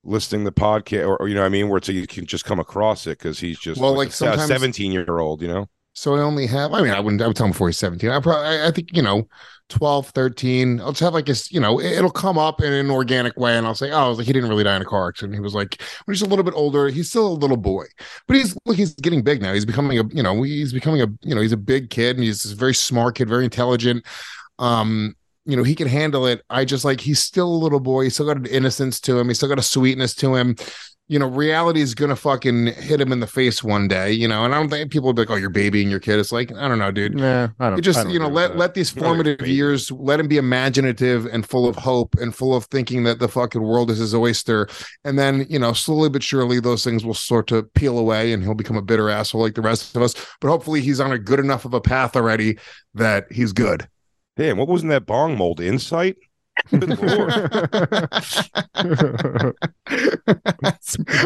listing 0.05 0.45
the 0.45 0.53
podcast, 0.53 1.07
or, 1.07 1.17
or, 1.19 1.29
you 1.29 1.35
know, 1.35 1.41
what 1.41 1.47
I 1.47 1.51
mean, 1.51 1.69
where 1.69 1.79
it's 1.79 1.89
you 1.89 2.07
can 2.07 2.25
just 2.25 2.45
come 2.45 2.59
across 2.61 3.07
it 3.07 3.19
because 3.19 3.41
he's 3.41 3.59
just 3.59 3.81
Well, 3.81 3.91
like, 3.91 3.99
like, 3.99 4.09
a 4.09 4.13
sometimes- 4.13 4.47
seventeen 4.47 4.93
year 4.93 5.19
old, 5.19 5.43
you 5.43 5.49
know. 5.49 5.69
So 5.93 6.15
I 6.15 6.21
only 6.21 6.47
have, 6.47 6.73
I 6.73 6.83
mean, 6.83 6.93
I 6.93 7.01
wouldn't, 7.01 7.21
I 7.21 7.27
would 7.27 7.37
tell 7.37 7.47
him 7.47 7.53
before 7.53 7.69
he's 7.69 7.79
17. 7.79 8.11
I 8.11 8.21
probably, 8.21 8.63
I, 8.63 8.71
think, 8.71 8.97
you 8.97 9.03
know, 9.03 9.29
12, 9.69 10.09
13. 10.11 10.81
I'll 10.81 10.93
just 10.93 11.01
have 11.01 11.15
like 11.15 11.29
a, 11.29 11.35
you 11.51 11.61
know, 11.61 11.79
it- 11.81 11.93
it'll 11.93 12.11
come 12.11 12.39
up 12.39 12.63
in 12.63 12.73
an 12.73 12.91
organic 12.91 13.37
way. 13.37 13.57
And 13.59 13.67
I'll 13.67 13.75
say, 13.75 13.91
oh, 13.91 13.99
I 14.07 14.09
was 14.09 14.17
like, 14.19 14.27
he 14.27 14.33
didn't 14.33 14.49
really 14.49 14.65
die 14.65 14.77
in 14.77 14.83
a 14.83 14.87
car 14.87 15.09
accident. 15.09 15.35
He 15.35 15.41
was 15.41 15.55
like, 15.55 15.83
when 16.05 16.15
he's 16.15 16.23
a 16.23 16.27
little 16.27 16.45
bit 16.45 16.55
older, 16.55 16.89
he's 16.89 17.09
still 17.11 17.27
a 17.27 17.35
little 17.35 17.57
boy, 17.57 17.85
but 18.27 18.37
he's, 18.37 18.57
look, 18.65 18.77
he's 18.77 18.95
getting 18.95 19.23
big 19.23 19.43
now. 19.43 19.53
He's 19.53 19.67
becoming 19.67 19.99
a, 19.99 20.05
you 20.15 20.23
know, 20.23 20.43
he's 20.43 20.73
becoming 20.73 21.03
a, 21.03 21.09
you 21.23 21.35
know, 21.35 21.41
he's 21.43 21.53
a 21.53 21.57
big 21.59 21.91
kid 21.91 22.17
and 22.17 22.25
he's 22.25 22.51
a 22.51 22.55
very 22.55 22.75
smart 22.75 23.17
kid, 23.17 23.29
very 23.29 23.45
intelligent. 23.45 24.07
Um, 24.59 25.17
you 25.47 25.57
know, 25.57 25.63
he 25.65 25.75
can 25.75 25.89
handle 25.89 26.27
it. 26.27 26.43
I 26.51 26.65
just 26.65 26.85
like, 26.85 27.01
he's 27.01 27.21
still 27.21 27.49
a 27.49 27.63
little 27.63 27.81
boy. 27.81 28.05
He's 28.05 28.15
still 28.15 28.27
got 28.27 28.37
an 28.37 28.47
innocence 28.47 29.01
to 29.01 29.19
him. 29.19 29.29
He's 29.29 29.39
still 29.39 29.49
got 29.49 29.59
a 29.59 29.63
sweetness 29.63 30.15
to 30.17 30.37
him 30.37 30.57
you 31.11 31.19
know, 31.19 31.27
reality 31.27 31.81
is 31.81 31.97
gonna 31.97 32.15
fucking 32.15 32.67
hit 32.67 33.01
him 33.01 33.11
in 33.11 33.19
the 33.19 33.27
face 33.27 33.65
one 33.65 33.89
day, 33.89 34.13
you 34.13 34.29
know. 34.29 34.45
And 34.45 34.55
I 34.55 34.59
don't 34.59 34.69
think 34.71 34.93
people 34.93 35.09
will 35.09 35.13
be 35.13 35.23
like, 35.23 35.31
"Oh, 35.31 35.35
you're 35.35 35.51
babying 35.51 35.91
your 35.91 35.99
kid." 35.99 36.21
It's 36.21 36.31
like, 36.31 36.53
I 36.53 36.69
don't 36.69 36.79
know, 36.79 36.93
dude. 36.93 37.19
Yeah, 37.19 37.49
I 37.59 37.69
don't. 37.69 37.79
You 37.79 37.83
just, 37.83 37.99
I 37.99 38.03
don't 38.05 38.13
you 38.13 38.21
know, 38.21 38.29
let 38.29 38.53
that. 38.53 38.59
let 38.59 38.75
these 38.75 38.93
I 38.93 39.01
don't 39.01 39.03
think 39.03 39.07
formative 39.09 39.39
baby. 39.39 39.53
years 39.53 39.91
let 39.91 40.21
him 40.21 40.29
be 40.29 40.37
imaginative 40.37 41.27
and 41.27 41.45
full 41.45 41.67
of 41.69 41.75
hope 41.75 42.15
and 42.21 42.33
full 42.33 42.55
of 42.55 42.67
thinking 42.67 43.03
that 43.03 43.19
the 43.19 43.27
fucking 43.27 43.61
world 43.61 43.91
is 43.91 43.99
his 43.99 44.15
oyster. 44.15 44.69
And 45.05 45.19
then, 45.19 45.47
you 45.51 45.59
know, 45.59 45.73
slowly 45.73 46.11
but 46.11 46.23
surely, 46.23 46.61
those 46.61 46.85
things 46.85 47.05
will 47.05 47.15
sort 47.15 47.49
to 47.49 47.65
peel 47.65 47.99
away, 47.99 48.33
and 48.33 48.45
he'll 48.45 48.55
become 48.55 48.77
a 48.77 48.83
bitter 48.83 49.11
asshole 49.11 49.41
like 49.41 49.57
the 49.57 49.63
rest 49.63 49.97
of 49.97 50.03
us. 50.03 50.15
But 50.41 50.47
hopefully, 50.47 50.81
he's 50.81 51.01
on 51.01 51.11
a 51.11 51.19
good 51.19 51.41
enough 51.41 51.65
of 51.65 51.75
a 51.75 51.81
path 51.81 52.15
already 52.15 52.57
that 52.95 53.27
he's 53.33 53.53
good. 53.53 53.89
Damn, 54.37 54.59
what 54.59 54.69
was 54.69 54.85
in 54.85 54.91
that 54.91 55.07
bong 55.07 55.37
mold? 55.37 55.61
Insight. 55.61 56.19
Good 56.71 56.99
lord. 57.01 57.33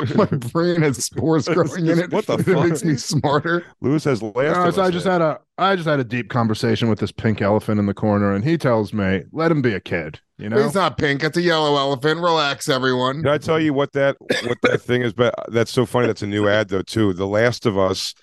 My 0.16 0.26
brain 0.26 0.82
has 0.82 1.04
spores 1.04 1.48
growing 1.48 1.86
in 1.86 1.98
it. 1.98 2.12
What 2.12 2.26
the 2.26 2.38
fuck? 2.38 2.48
It 2.48 2.68
makes 2.68 2.84
me 2.84 2.96
smarter. 2.96 3.64
Lewis 3.80 4.04
has 4.04 4.22
last. 4.22 4.56
No, 4.56 4.70
so 4.70 4.82
I 4.82 4.90
just 4.90 5.04
here. 5.04 5.12
had 5.12 5.22
a 5.22 5.40
I 5.58 5.76
just 5.76 5.88
had 5.88 6.00
a 6.00 6.04
deep 6.04 6.30
conversation 6.30 6.88
with 6.88 6.98
this 6.98 7.12
pink 7.12 7.40
elephant 7.40 7.78
in 7.78 7.86
the 7.86 7.94
corner, 7.94 8.32
and 8.34 8.44
he 8.44 8.58
tells 8.58 8.92
me, 8.92 9.22
"Let 9.32 9.50
him 9.50 9.62
be 9.62 9.74
a 9.74 9.80
kid." 9.80 10.20
You 10.38 10.48
know, 10.48 10.62
he's 10.62 10.74
not 10.74 10.98
pink. 10.98 11.22
It's 11.22 11.36
a 11.36 11.42
yellow 11.42 11.76
elephant. 11.76 12.20
Relax, 12.20 12.68
everyone. 12.68 13.22
Can 13.22 13.28
I 13.28 13.38
tell 13.38 13.60
you 13.60 13.72
what 13.72 13.92
that 13.92 14.16
what 14.20 14.58
that 14.62 14.82
thing 14.82 15.02
is? 15.02 15.12
But 15.12 15.34
that's 15.48 15.70
so 15.70 15.86
funny. 15.86 16.08
That's 16.08 16.22
a 16.22 16.26
new 16.26 16.48
ad 16.48 16.68
though 16.68 16.82
too. 16.82 17.12
The 17.12 17.26
Last 17.26 17.66
of 17.66 17.78
Us 17.78 18.14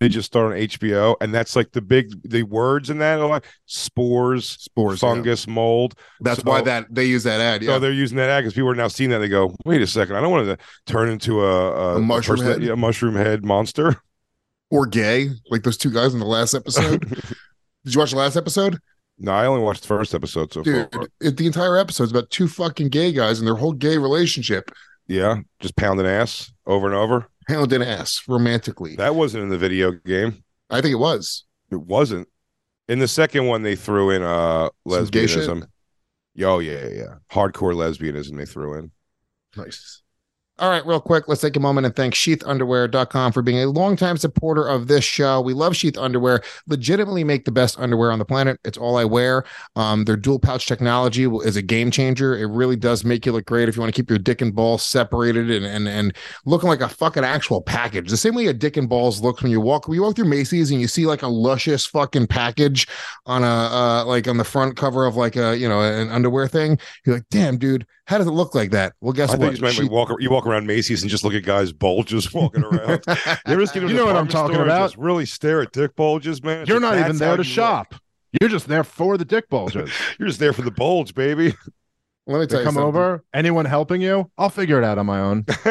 did 0.00 0.12
just 0.12 0.26
start 0.26 0.52
on 0.52 0.58
HBO, 0.58 1.14
and 1.20 1.34
that's 1.34 1.54
like 1.56 1.72
the 1.72 1.82
big 1.82 2.10
the 2.30 2.42
words 2.44 2.88
in 2.90 2.98
that 2.98 3.20
are 3.20 3.28
like 3.28 3.44
spores, 3.66 4.48
Spores, 4.60 5.02
yeah. 5.02 5.08
fungus, 5.08 5.46
mold. 5.46 5.94
That's 6.20 6.40
So- 6.42 6.50
why 6.50 6.62
that 6.62 6.86
they 6.90 7.04
use 7.04 7.22
that 7.24 7.40
ad. 7.40 7.62
Yeah, 7.62 7.74
So 7.74 7.78
they're 7.80 7.92
using 7.92 8.16
that 8.16 8.30
ad 8.30 8.42
because 8.44 8.54
people 8.54 8.70
are 8.70 8.74
now 8.74 8.88
seeing 8.88 9.10
that. 9.10 9.18
They 9.18 9.28
go, 9.28 9.54
"Wait 9.64 9.82
a 9.82 9.86
second, 9.86 10.16
I 10.16 10.20
don't 10.20 10.30
want 10.30 10.46
to 10.46 10.56
turn 10.86 11.08
into 11.10 11.42
a, 11.44 11.72
a, 11.72 11.96
A 11.96 12.00
mushroom 12.00 12.38
that- 12.40 12.44
head? 12.44 12.62
yeah, 12.62 12.74
mushroom 12.74 13.14
head 13.16 13.44
monster." 13.44 13.96
or 14.70 14.86
gay, 14.86 15.30
like 15.50 15.62
those 15.62 15.76
two 15.76 15.90
guys 15.90 16.14
in 16.14 16.18
the 16.20 16.26
last 16.26 16.52
episode. 16.54 17.00
Did 17.84 17.94
you 17.94 17.98
watch 18.00 18.10
the 18.10 18.16
last 18.16 18.34
episode? 18.36 18.78
No, 19.18 19.30
I 19.30 19.46
only 19.46 19.62
watched 19.62 19.82
the 19.82 19.88
first 19.88 20.14
episode 20.14 20.52
so 20.52 20.62
Dude, 20.62 20.88
far. 20.92 21.06
it, 21.20 21.36
the 21.36 21.46
entire 21.46 21.76
episode 21.76 22.04
is 22.04 22.10
about 22.10 22.30
two 22.30 22.48
fucking 22.48 22.88
gay 22.88 23.12
guys 23.12 23.38
and 23.38 23.46
their 23.46 23.54
whole 23.54 23.72
gay 23.74 23.98
relationship. 23.98 24.70
Yeah, 25.06 25.36
just 25.60 25.76
pounding 25.76 26.06
ass 26.06 26.50
over 26.66 26.86
and 26.86 26.96
over. 26.96 27.28
An 27.48 27.82
ass 27.82 28.22
romantically. 28.28 28.96
That 28.96 29.14
wasn't 29.14 29.44
in 29.44 29.48
the 29.48 29.58
video 29.58 29.92
game. 29.92 30.44
I 30.70 30.80
think 30.80 30.92
it 30.92 30.98
was. 30.98 31.44
It 31.70 31.80
wasn't. 31.80 32.28
In 32.88 32.98
the 32.98 33.08
second 33.08 33.46
one, 33.46 33.62
they 33.62 33.76
threw 33.76 34.10
in 34.10 34.22
uh 34.22 34.68
Some 34.88 35.06
gay 35.06 35.26
shit? 35.26 35.48
lesbianism. 35.48 35.66
Oh 36.42 36.58
yeah, 36.58 36.86
yeah, 36.86 36.88
yeah. 36.88 37.14
Hardcore 37.32 37.74
lesbianism 37.74 38.36
they 38.36 38.44
threw 38.44 38.78
in. 38.78 38.90
Nice. 39.56 40.02
All 40.60 40.70
right, 40.70 40.86
real 40.86 41.00
quick, 41.00 41.26
let's 41.26 41.40
take 41.40 41.56
a 41.56 41.60
moment 41.60 41.84
and 41.84 41.96
thank 41.96 42.14
sheathunderwear.com 42.14 43.32
for 43.32 43.42
being 43.42 43.58
a 43.58 43.66
longtime 43.66 44.16
supporter 44.16 44.68
of 44.68 44.86
this 44.86 45.02
show. 45.02 45.40
We 45.40 45.52
love 45.52 45.74
Sheath 45.74 45.98
Underwear, 45.98 46.42
legitimately 46.68 47.24
make 47.24 47.44
the 47.44 47.50
best 47.50 47.76
underwear 47.76 48.12
on 48.12 48.20
the 48.20 48.24
planet. 48.24 48.60
It's 48.64 48.78
all 48.78 48.96
I 48.96 49.04
wear. 49.04 49.42
Um, 49.74 50.04
their 50.04 50.16
dual 50.16 50.38
pouch 50.38 50.66
technology 50.66 51.24
is 51.24 51.56
a 51.56 51.62
game 51.62 51.90
changer. 51.90 52.36
It 52.36 52.46
really 52.46 52.76
does 52.76 53.04
make 53.04 53.26
you 53.26 53.32
look 53.32 53.46
great 53.46 53.68
if 53.68 53.74
you 53.74 53.82
want 53.82 53.92
to 53.92 54.00
keep 54.00 54.08
your 54.08 54.20
dick 54.20 54.42
and 54.42 54.54
balls 54.54 54.84
separated 54.84 55.50
and 55.50 55.66
and 55.66 55.88
and 55.88 56.14
looking 56.44 56.68
like 56.68 56.82
a 56.82 56.88
fucking 56.88 57.24
actual 57.24 57.60
package. 57.60 58.08
The 58.08 58.16
same 58.16 58.36
way 58.36 58.46
a 58.46 58.52
dick 58.52 58.76
and 58.76 58.88
balls 58.88 59.20
looks 59.20 59.42
when 59.42 59.50
you 59.50 59.60
walk 59.60 59.88
when 59.88 59.96
you 59.96 60.02
walk 60.02 60.14
through 60.14 60.28
Macy's 60.28 60.70
and 60.70 60.80
you 60.80 60.86
see 60.86 61.04
like 61.04 61.22
a 61.22 61.28
luscious 61.28 61.84
fucking 61.84 62.28
package 62.28 62.86
on 63.26 63.42
a 63.42 63.46
uh 63.46 64.04
like 64.04 64.28
on 64.28 64.36
the 64.36 64.44
front 64.44 64.76
cover 64.76 65.04
of 65.04 65.16
like 65.16 65.34
a 65.34 65.58
you 65.58 65.68
know 65.68 65.80
an 65.80 66.10
underwear 66.10 66.46
thing. 66.46 66.78
You're 67.04 67.16
like, 67.16 67.28
damn, 67.28 67.58
dude, 67.58 67.86
how 68.06 68.18
does 68.18 68.26
it 68.26 68.32
look 68.32 68.54
like 68.54 68.70
that? 68.72 68.92
Well, 69.00 69.12
guess 69.12 69.30
I 69.30 69.32
think 69.32 69.44
what? 69.44 69.56
you 69.56 69.62
when 69.62 69.72
Sheath- 69.72 69.84
you 70.20 70.30
walk 70.30 70.43
walk 70.44 70.52
around 70.52 70.66
Macy's 70.66 71.02
and 71.02 71.10
just 71.10 71.24
look 71.24 71.34
at 71.34 71.42
guys 71.44 71.72
bulges 71.72 72.32
walking 72.34 72.64
around. 72.64 73.02
you 73.08 73.14
ever 73.46 73.60
just 73.60 73.74
get 73.74 73.80
to 73.80 73.86
a 73.86 73.88
You 73.88 73.96
know 73.96 74.06
what 74.06 74.16
I'm 74.16 74.28
talking 74.28 74.56
about. 74.56 74.90
just 74.90 74.96
Really 74.98 75.26
stare 75.26 75.62
at 75.62 75.72
dick 75.72 75.96
bulges, 75.96 76.42
man. 76.42 76.66
You're 76.66 76.80
not 76.80 76.98
even 76.98 77.16
there 77.18 77.36
to 77.36 77.42
you 77.42 77.48
shop. 77.48 77.94
You're 78.40 78.50
just 78.50 78.66
there 78.68 78.84
for 78.84 79.16
the 79.16 79.24
dick 79.24 79.48
bulges. 79.48 79.90
You're 80.18 80.28
just 80.28 80.40
there 80.40 80.52
for 80.52 80.62
the 80.62 80.70
bulge, 80.72 81.14
baby. 81.14 81.54
Let 82.26 82.40
me 82.40 82.46
tell 82.46 82.58
they 82.58 82.62
you 82.62 82.64
come 82.64 82.74
something. 82.74 82.82
over. 82.82 83.22
Anyone 83.34 83.64
helping 83.66 84.00
you? 84.00 84.30
I'll 84.38 84.48
figure 84.48 84.78
it 84.78 84.84
out 84.84 84.98
on 84.98 85.06
my 85.06 85.20
own. 85.20 85.44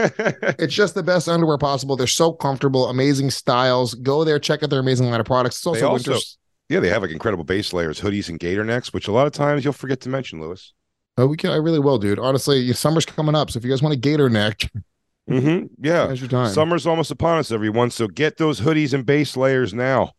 It's 0.59 0.73
just 0.73 0.93
the 0.95 1.01
best 1.03 1.27
underwear 1.27 1.57
possible. 1.57 1.95
They're 1.95 2.05
so 2.07 2.31
comfortable, 2.31 2.87
amazing 2.89 3.31
styles. 3.31 3.95
Go 3.95 4.23
there, 4.23 4.37
check 4.39 4.61
out 4.63 4.69
their 4.69 4.79
amazing 4.79 5.09
line 5.09 5.19
of 5.19 5.25
products. 5.25 5.57
It's 5.57 5.65
also, 5.65 5.79
They 5.79 5.85
also- 5.85 6.11
winter. 6.11 6.25
yeah, 6.69 6.79
they 6.79 6.89
have 6.89 7.01
like 7.01 7.11
incredible 7.11 7.43
base 7.43 7.73
layers, 7.73 7.99
hoodies, 7.99 8.29
and 8.29 8.39
gator 8.39 8.63
necks, 8.63 8.93
which 8.93 9.07
a 9.07 9.11
lot 9.11 9.25
of 9.27 9.33
times 9.33 9.63
you'll 9.63 9.73
forget 9.73 9.99
to 10.01 10.09
mention, 10.09 10.39
Lewis. 10.39 10.73
Oh, 11.17 11.27
we 11.27 11.37
can. 11.37 11.51
I 11.51 11.57
really 11.57 11.79
will, 11.79 11.97
dude. 11.99 12.19
Honestly, 12.19 12.71
summer's 12.73 13.05
coming 13.05 13.35
up, 13.35 13.51
so 13.51 13.57
if 13.57 13.63
you 13.63 13.69
guys 13.69 13.81
want 13.81 13.93
a 13.93 13.97
gator 13.99 14.29
neck, 14.29 14.69
Mm-hmm. 15.29 15.67
Yeah. 15.81 16.07
now's 16.07 16.19
your 16.19 16.29
time. 16.29 16.51
Summer's 16.53 16.85
almost 16.85 17.09
upon 17.09 17.37
us, 17.37 17.49
everyone. 17.49 17.91
So 17.91 18.07
get 18.09 18.35
those 18.35 18.59
hoodies 18.59 18.93
and 18.93 19.05
base 19.05 19.37
layers 19.37 19.73
now. 19.73 20.11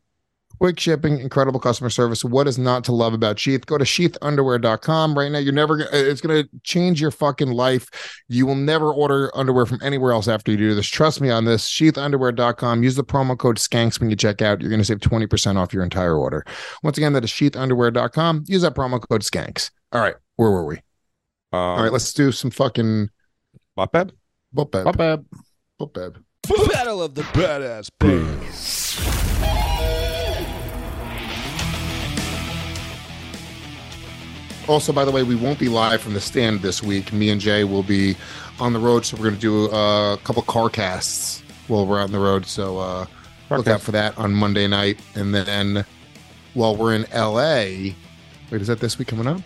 Quick 0.61 0.81
shipping, 0.81 1.19
incredible 1.21 1.61
customer 1.61 1.91
service. 1.91 2.25
What 2.25 2.49
is 2.49 2.57
not 2.57 2.85
to 2.85 2.93
love 2.93 3.13
about 3.13 3.39
Sheath? 3.39 3.67
Go 3.67 3.77
to 3.77 3.85
sheathunderwear.com 3.85 5.19
right 5.19 5.31
now. 5.31 5.39
You're 5.41 5.53
never 5.53 5.77
gonna 5.77 5.91
it's 5.93 6.23
gonna 6.23 6.45
change 6.63 7.03
your 7.03 7.11
fucking 7.11 7.51
life. 7.51 7.91
You 8.29 8.47
will 8.47 8.55
never 8.55 8.91
order 8.91 9.31
underwear 9.37 9.67
from 9.67 9.81
anywhere 9.83 10.13
else 10.13 10.27
after 10.27 10.51
you 10.53 10.57
do 10.57 10.75
this. 10.75 10.87
Trust 10.87 11.21
me 11.21 11.29
on 11.29 11.45
this. 11.45 11.69
Sheathunderwear.com. 11.69 12.83
Use 12.83 12.95
the 12.97 13.05
promo 13.05 13.37
code 13.37 13.59
skanks 13.59 14.01
when 14.01 14.09
you 14.09 14.17
check 14.17 14.41
out. 14.41 14.63
You're 14.63 14.71
gonna 14.71 14.85
save 14.85 15.01
20% 15.01 15.57
off 15.57 15.75
your 15.75 15.83
entire 15.83 16.17
order. 16.17 16.47
Once 16.83 16.97
again, 16.97 17.13
that 17.13 17.25
is 17.25 17.31
sheathunderwear.com. 17.31 18.45
Use 18.47 18.63
that 18.63 18.75
promo 18.75 19.01
code 19.07 19.21
skanks. 19.23 19.71
All 19.93 20.01
right, 20.01 20.15
where 20.37 20.51
were 20.51 20.65
we? 20.65 20.77
Um, 21.53 21.61
All 21.61 21.83
right, 21.83 21.93
let's 21.93 22.13
do 22.13 22.33
some 22.33 22.51
fucking 22.51 23.11
Bopeb? 23.79 24.11
Bopeb. 24.55 24.85
Bopeb. 24.85 25.25
Bopeb. 25.81 26.23
Battle 26.73 27.03
of 27.03 27.15
the 27.15 27.23
Badass 27.23 27.91
Pigs. 27.99 29.01
Also, 34.69 34.93
by 34.93 35.05
the 35.05 35.11
way, 35.11 35.23
we 35.23 35.35
won't 35.35 35.59
be 35.59 35.69
live 35.69 36.01
from 36.01 36.15
the 36.15 36.21
stand 36.21 36.61
this 36.61 36.83
week. 36.83 37.13
Me 37.13 37.29
and 37.29 37.41
Jay 37.41 37.65
will 37.65 37.83
be 37.83 38.17
on 38.59 38.73
the 38.73 38.79
road, 38.79 39.05
so 39.05 39.17
we're 39.17 39.25
going 39.25 39.35
to 39.35 39.41
do 39.41 39.71
uh, 39.71 40.15
a 40.15 40.19
couple 40.19 40.43
car 40.43 40.71
casts 40.71 41.43
while 41.69 41.87
we're 41.87 41.99
out 41.99 42.05
on 42.05 42.13
the 42.13 42.19
road. 42.19 42.47
So 42.47 42.79
uh, 42.79 43.07
look 43.51 43.67
out 43.67 43.83
for 43.83 43.93
that 43.93 44.17
on 44.17 44.33
Monday 44.33 44.67
night. 44.67 44.99
And 45.15 45.35
then 45.35 45.85
while 46.55 46.77
we're 46.77 46.95
in 46.95 47.03
LA, 47.15 47.93
wait, 48.51 48.63
is 48.63 48.69
that 48.69 48.81
this 48.81 48.99
week 48.99 49.09
coming 49.09 49.27
up? 49.27 49.41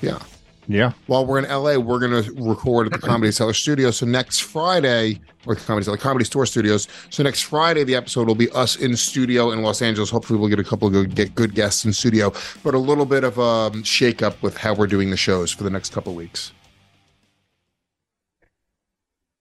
Yeah. 0.00 0.18
Yeah. 0.66 0.92
While 1.06 1.26
we're 1.26 1.38
in 1.38 1.44
LA, 1.44 1.76
we're 1.76 1.98
going 1.98 2.24
to 2.24 2.32
record 2.42 2.86
at 2.86 2.92
the 2.92 3.06
Comedy 3.06 3.30
Cellar 3.32 3.52
Studio. 3.52 3.90
So 3.90 4.06
next 4.06 4.40
Friday, 4.40 5.20
or 5.46 5.54
the 5.54 5.60
Comedy 5.60 5.84
Cellar 5.84 5.96
Comedy 5.96 6.24
Store 6.24 6.46
Studios. 6.46 6.88
So 7.10 7.22
next 7.22 7.42
Friday, 7.42 7.84
the 7.84 7.94
episode 7.94 8.26
will 8.26 8.34
be 8.34 8.50
us 8.50 8.76
in 8.76 8.96
studio 8.96 9.50
in 9.50 9.62
Los 9.62 9.82
Angeles. 9.82 10.10
Hopefully, 10.10 10.38
we'll 10.38 10.48
get 10.48 10.58
a 10.58 10.64
couple 10.64 10.88
of 10.88 10.94
good, 10.94 11.14
get 11.14 11.34
good 11.34 11.54
guests 11.54 11.84
in 11.84 11.92
studio, 11.92 12.32
but 12.62 12.74
a 12.74 12.78
little 12.78 13.06
bit 13.06 13.24
of 13.24 13.38
a 13.38 13.42
um, 13.42 13.82
shake 13.82 14.22
up 14.22 14.40
with 14.42 14.56
how 14.56 14.74
we're 14.74 14.86
doing 14.86 15.10
the 15.10 15.16
shows 15.16 15.50
for 15.50 15.64
the 15.64 15.70
next 15.70 15.92
couple 15.92 16.12
of 16.12 16.16
weeks. 16.16 16.52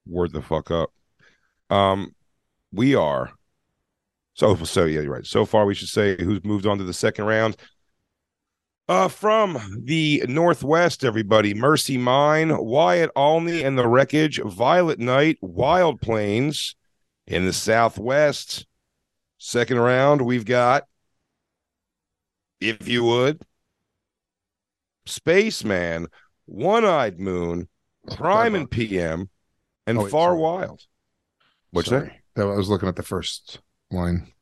Word 0.06 0.34
the 0.34 0.42
fuck 0.42 0.70
up. 0.70 0.92
Um, 1.70 2.14
we 2.72 2.96
are. 2.96 3.32
So 4.34 4.56
so 4.56 4.86
yeah, 4.86 5.02
you're 5.02 5.14
right. 5.14 5.26
So 5.26 5.46
far, 5.46 5.66
we 5.66 5.76
should 5.76 5.90
say 5.90 6.16
who's 6.22 6.44
moved 6.44 6.66
on 6.66 6.78
to 6.80 6.84
the 6.84 6.94
second 6.94 7.26
round. 7.26 7.56
Uh, 8.90 9.08
from 9.08 9.82
the 9.86 10.24
Northwest, 10.28 11.06
everybody, 11.06 11.54
Mercy 11.54 11.98
Mine, 11.98 12.56
Wyatt 12.58 13.12
Alney 13.16 13.64
and 13.66 13.78
the 13.78 13.88
Wreckage, 13.88 14.42
Violet 14.44 15.00
Night, 15.00 15.38
Wild 15.42 16.02
Plains. 16.02 16.76
In 17.26 17.46
the 17.46 17.54
Southwest, 17.54 18.68
second 19.38 19.80
round, 19.80 20.22
we've 20.24 20.44
got, 20.44 20.84
if 22.60 22.86
you 22.86 23.06
would, 23.06 23.42
Spaceman, 25.06 26.08
One 26.46 26.84
Eyed 26.84 27.22
Moon, 27.22 27.70
Prime 28.18 28.56
and 28.56 28.70
PM, 28.70 29.30
and 29.88 29.98
Oh, 29.98 30.04
wait, 30.04 30.12
Far 30.12 30.32
sorry. 30.32 30.40
Wild. 30.42 30.82
What's 31.72 31.88
Sorry. 31.88 32.08
that? 32.08 32.18
That 32.36 32.48
I 32.52 32.56
was 32.56 32.68
looking 32.68 32.90
at 32.90 32.98
the 32.98 33.04
first 33.04 33.62
line. 33.90 34.34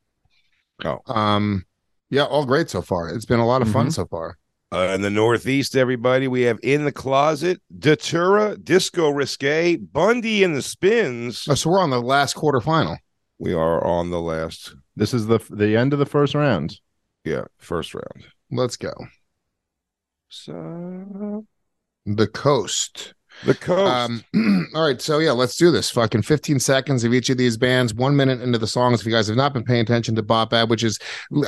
Oh. 0.84 0.98
Um, 1.06 1.64
yeah, 2.12 2.24
all 2.24 2.44
great 2.46 2.70
so 2.70 2.80
far. 2.82 3.08
It's 3.08 3.24
been 3.24 3.40
a 3.40 3.46
lot 3.46 3.62
of 3.62 3.68
fun 3.72 3.88
Mhm. 3.88 3.92
so 3.94 4.06
far. 4.06 4.38
Uh, 4.70 4.92
in 4.94 5.02
the 5.02 5.10
Northeast, 5.10 5.74
everybody, 5.76 6.28
we 6.28 6.42
have 6.42 6.58
In 6.62 6.84
the 6.84 6.92
Closet, 6.92 7.60
Datura, 7.78 8.56
Disco 8.56 9.10
Risque, 9.10 9.76
Bundy 9.76 10.44
and 10.44 10.54
the 10.56 10.62
Spins. 10.62 11.46
Oh, 11.48 11.54
so 11.54 11.68
we're 11.70 11.80
on 11.80 11.90
the 11.90 12.00
last 12.00 12.36
quarterfinal. 12.36 12.96
We 13.38 13.52
are 13.52 13.84
on 13.84 14.10
the 14.10 14.20
last, 14.20 14.74
This 14.96 15.12
is 15.12 15.26
the 15.26 15.40
the 15.50 15.76
end 15.76 15.92
of 15.92 15.98
the 15.98 16.06
first 16.06 16.34
round. 16.34 16.78
yeah, 17.24 17.44
first 17.58 17.92
round. 17.94 18.26
Let's 18.50 18.76
go. 18.76 18.92
So, 20.28 21.44
The 22.06 22.26
coast. 22.26 23.14
The 23.44 23.54
coast. 23.54 24.24
Um, 24.34 24.68
all 24.74 24.84
right, 24.84 25.00
so 25.00 25.18
yeah, 25.18 25.32
let's 25.32 25.56
do 25.56 25.70
this. 25.70 25.90
Fucking 25.90 26.22
15 26.22 26.60
seconds 26.60 27.04
of 27.04 27.12
each 27.14 27.30
of 27.30 27.38
these 27.38 27.56
bands, 27.56 27.94
one 27.94 28.16
minute 28.16 28.40
into 28.40 28.58
the 28.58 28.66
songs. 28.66 29.00
If 29.00 29.06
you 29.06 29.12
guys 29.12 29.28
have 29.28 29.36
not 29.36 29.52
been 29.52 29.64
paying 29.64 29.80
attention 29.80 30.14
to 30.16 30.22
Bop 30.22 30.52
Ab, 30.52 30.70
which 30.70 30.84
is 30.84 30.98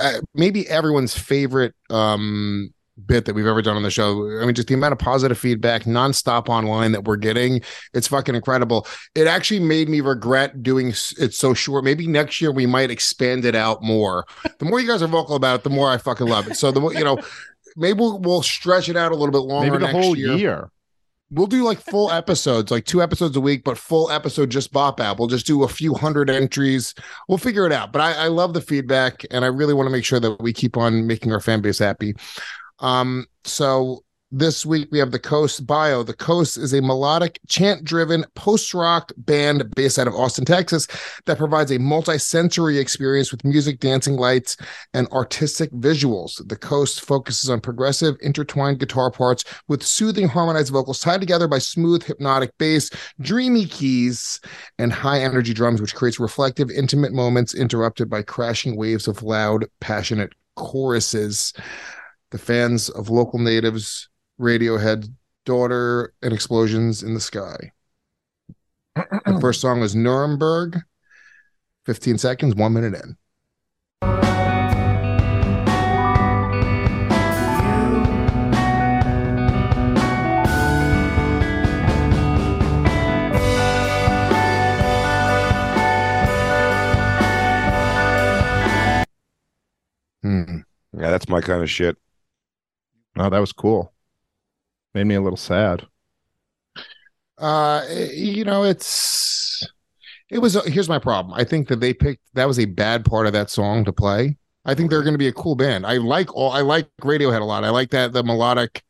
uh, 0.01 0.21
maybe 0.35 0.69
everyone's 0.69 1.17
favorite 1.17 1.75
um 1.91 2.73
bit 3.07 3.25
that 3.25 3.35
we've 3.35 3.47
ever 3.47 3.63
done 3.63 3.77
on 3.77 3.83
the 3.83 3.91
show. 3.91 4.41
I 4.41 4.45
mean, 4.45 4.55
just 4.55 4.69
the 4.69 4.75
amount 4.75 4.93
of 4.93 4.99
positive 4.99 5.39
feedback 5.39 5.83
nonstop 5.83 6.49
online 6.49 6.93
that 6.93 7.05
we're 7.05 7.17
getting, 7.17 7.61
it's 7.93 8.09
fucking 8.09 8.35
incredible. 8.35 8.87
It 9.15 9.27
actually 9.27 9.61
made 9.61 9.89
me 9.89 10.01
regret 10.01 10.63
doing 10.63 10.89
it 11.19 11.35
so 11.35 11.55
short. 11.55 11.85
Maybe 11.85 12.07
next 12.07 12.41
year 12.41 12.53
we 12.53 12.67
might 12.67 12.91
expand 12.91 13.45
it 13.45 13.55
out 13.55 13.83
more. 13.83 14.27
The 14.59 14.65
more 14.65 14.81
you 14.81 14.87
guys 14.87 15.03
are 15.03 15.09
vocal 15.09 15.37
about 15.37 15.61
it, 15.61 15.65
the 15.65 15.71
more 15.71 15.91
I 15.91 15.99
fucking 15.99 16.27
love 16.27 16.49
it. 16.49 16.57
So 16.57 16.71
the 16.71 16.81
more, 16.81 16.95
you 16.95 17.05
know, 17.05 17.19
maybe 17.77 17.99
we'll, 17.99 18.19
we'll 18.21 18.43
stretch 18.43 18.89
it 18.89 18.97
out 18.97 19.13
a 19.13 19.17
little 19.17 19.33
bit 19.33 19.39
longer. 19.39 19.73
Maybe 19.73 19.87
the 19.87 19.93
next 19.93 20.05
whole 20.05 20.17
year. 20.17 20.37
year. 20.37 20.71
We'll 21.31 21.47
do 21.47 21.65
like 21.65 21.81
full 21.81 22.13
episodes, 22.13 22.71
like 22.71 22.85
two 22.85 23.03
episodes 23.03 23.37
a 23.37 23.41
week, 23.41 23.65
but 23.65 23.79
full 23.79 24.11
episode 24.11 24.51
just 24.51 24.73
bop 24.73 25.01
app. 25.01 25.19
We'll 25.19 25.29
just 25.29 25.47
do 25.47 25.65
a 25.65 25.69
few 25.69 25.95
hundred 25.95 26.31
entries. 26.31 26.95
We'll 27.29 27.39
figure 27.39 27.67
it 27.67 27.73
out. 27.73 27.93
But 27.93 28.03
I, 28.03 28.13
I 28.13 28.29
love 28.29 28.55
the 28.55 28.61
feedback, 28.61 29.25
and 29.31 29.45
I 29.45 29.49
really 29.49 29.75
want 29.75 29.87
to 29.87 29.91
make 29.91 30.05
sure 30.05 30.21
that 30.21 30.41
we 30.41 30.53
keep 30.53 30.77
on 30.77 31.07
making 31.07 31.33
our 31.33 31.41
fan 31.41 31.61
base 31.61 31.79
happy. 31.79 32.15
Um, 32.79 33.27
so 33.45 34.04
this 34.37 34.67
week 34.67 34.89
we 34.91 34.99
have 34.99 35.13
the 35.13 35.19
Coast 35.19 35.65
Bio. 35.65 36.03
The 36.03 36.13
Coast 36.13 36.57
is 36.57 36.75
a 36.75 36.83
melodic, 36.83 37.39
chant-driven 37.49 38.25
post-rock 38.35 39.13
band 39.17 39.73
based 39.77 39.97
out 39.99 40.09
of 40.09 40.15
Austin, 40.15 40.45
Texas, 40.45 40.89
that 41.27 41.39
provides 41.39 41.71
a 41.71 41.79
multi-sensory 41.79 42.79
experience 42.79 43.31
with 43.31 43.45
music, 43.45 43.79
dancing 43.79 44.17
lights, 44.17 44.57
and 44.93 45.07
artistic 45.09 45.71
visuals. 45.71 46.47
The 46.49 46.57
Coast 46.57 47.03
focuses 47.03 47.49
on 47.49 47.61
progressive, 47.61 48.17
intertwined 48.23 48.81
guitar 48.81 49.11
parts 49.11 49.45
with 49.69 49.85
soothing 49.85 50.27
harmonized 50.27 50.73
vocals 50.73 50.99
tied 50.99 51.21
together 51.21 51.47
by 51.47 51.59
smooth, 51.59 52.03
hypnotic 52.03 52.51
bass, 52.59 52.91
dreamy 53.21 53.67
keys, 53.67 54.41
and 54.81 54.93
high 54.93 55.21
energy 55.21 55.55
drums, 55.55 55.81
which 55.81 55.95
creates 55.95 56.19
reflective, 56.19 56.71
intimate 56.71 57.13
moments 57.13 57.55
interrupted 57.55 58.11
by 58.11 58.23
crashing 58.23 58.77
waves 58.77 59.07
of 59.07 59.23
loud, 59.23 59.65
passionate 59.81 60.33
choruses. 60.57 61.53
The 62.33 62.39
fans 62.39 62.89
of 62.89 63.11
local 63.11 63.39
natives, 63.39 64.09
Radiohead, 64.41 65.09
Daughter, 65.45 66.13
and 66.23 66.33
Explosions 66.33 67.03
in 67.03 67.15
the 67.15 67.21
Sky. 67.21 67.73
the 68.97 69.39
first 69.41 69.61
song 69.61 69.83
is 69.83 69.95
Nuremberg. 69.95 70.81
15 71.87 72.19
seconds, 72.19 72.55
one 72.55 72.73
minute 72.73 72.95
in. 72.95 73.17
Hmm. 90.23 90.61
yeah, 90.95 91.11
that's 91.11 91.29
my 91.29 91.43
kind 91.43 91.63
of 91.63 91.69
shit. 91.69 91.99
Oh, 93.17 93.29
that 93.29 93.39
was 93.39 93.53
cool. 93.53 93.94
Made 94.95 95.05
me 95.07 95.15
a 95.17 95.21
little 95.21 95.37
sad. 95.37 95.87
Uh, 97.37 97.83
you 98.13 98.45
know, 98.45 98.63
it's 98.63 99.67
it 100.31 100.39
was. 100.39 100.55
Here's 100.67 100.89
my 100.89 100.99
problem. 101.01 101.35
I 101.35 101.45
think 101.45 101.69
that 101.69 101.81
they 101.81 101.93
picked 101.93 102.23
that 102.35 102.47
was 102.47 102.59
a 102.61 102.65
bad 102.67 103.05
part 103.05 103.27
of 103.27 103.33
that 103.33 103.51
song 103.51 103.85
to 103.85 103.93
play. 103.93 104.37
I 104.65 104.75
think 104.75 104.89
they're 104.89 105.03
going 105.03 105.15
to 105.15 105.19
be 105.19 105.29
a 105.29 105.33
cool 105.33 105.57
band. 105.57 105.85
I 105.85 105.97
like 105.99 106.33
all. 106.35 106.53
I 106.53 106.61
like 106.61 106.89
Radiohead 107.03 107.41
a 107.41 107.45
lot. 107.45 107.65
I 107.65 107.71
like 107.71 107.91
that 107.91 108.13
the 108.13 108.23
melodic, 108.23 108.83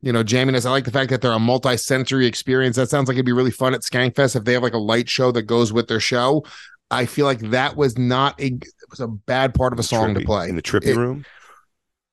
you 0.00 0.12
know, 0.12 0.22
jamminess. 0.22 0.64
I 0.64 0.70
like 0.70 0.84
the 0.84 0.92
fact 0.92 1.10
that 1.10 1.20
they're 1.20 1.32
a 1.32 1.38
multi-sensory 1.40 2.26
experience. 2.26 2.76
That 2.76 2.88
sounds 2.88 3.08
like 3.08 3.16
it'd 3.16 3.26
be 3.26 3.32
really 3.32 3.50
fun 3.50 3.74
at 3.74 3.80
Skankfest 3.82 4.36
if 4.36 4.44
they 4.44 4.52
have 4.54 4.62
like 4.62 4.74
a 4.74 4.78
light 4.78 5.08
show 5.08 5.32
that 5.32 5.42
goes 5.42 5.72
with 5.72 5.88
their 5.88 6.00
show. 6.00 6.44
I 6.90 7.04
feel 7.04 7.26
like 7.26 7.40
that 7.50 7.76
was 7.76 7.98
not 7.98 8.40
a 8.40 8.46
it 8.46 8.90
was 8.90 9.00
a 9.00 9.08
bad 9.08 9.54
part 9.54 9.72
of 9.72 9.78
a 9.78 9.82
song 9.82 10.14
to 10.14 10.20
play 10.20 10.48
in 10.48 10.54
the 10.56 10.62
trippy 10.62 10.86
It- 10.86 10.96
room. 10.96 11.26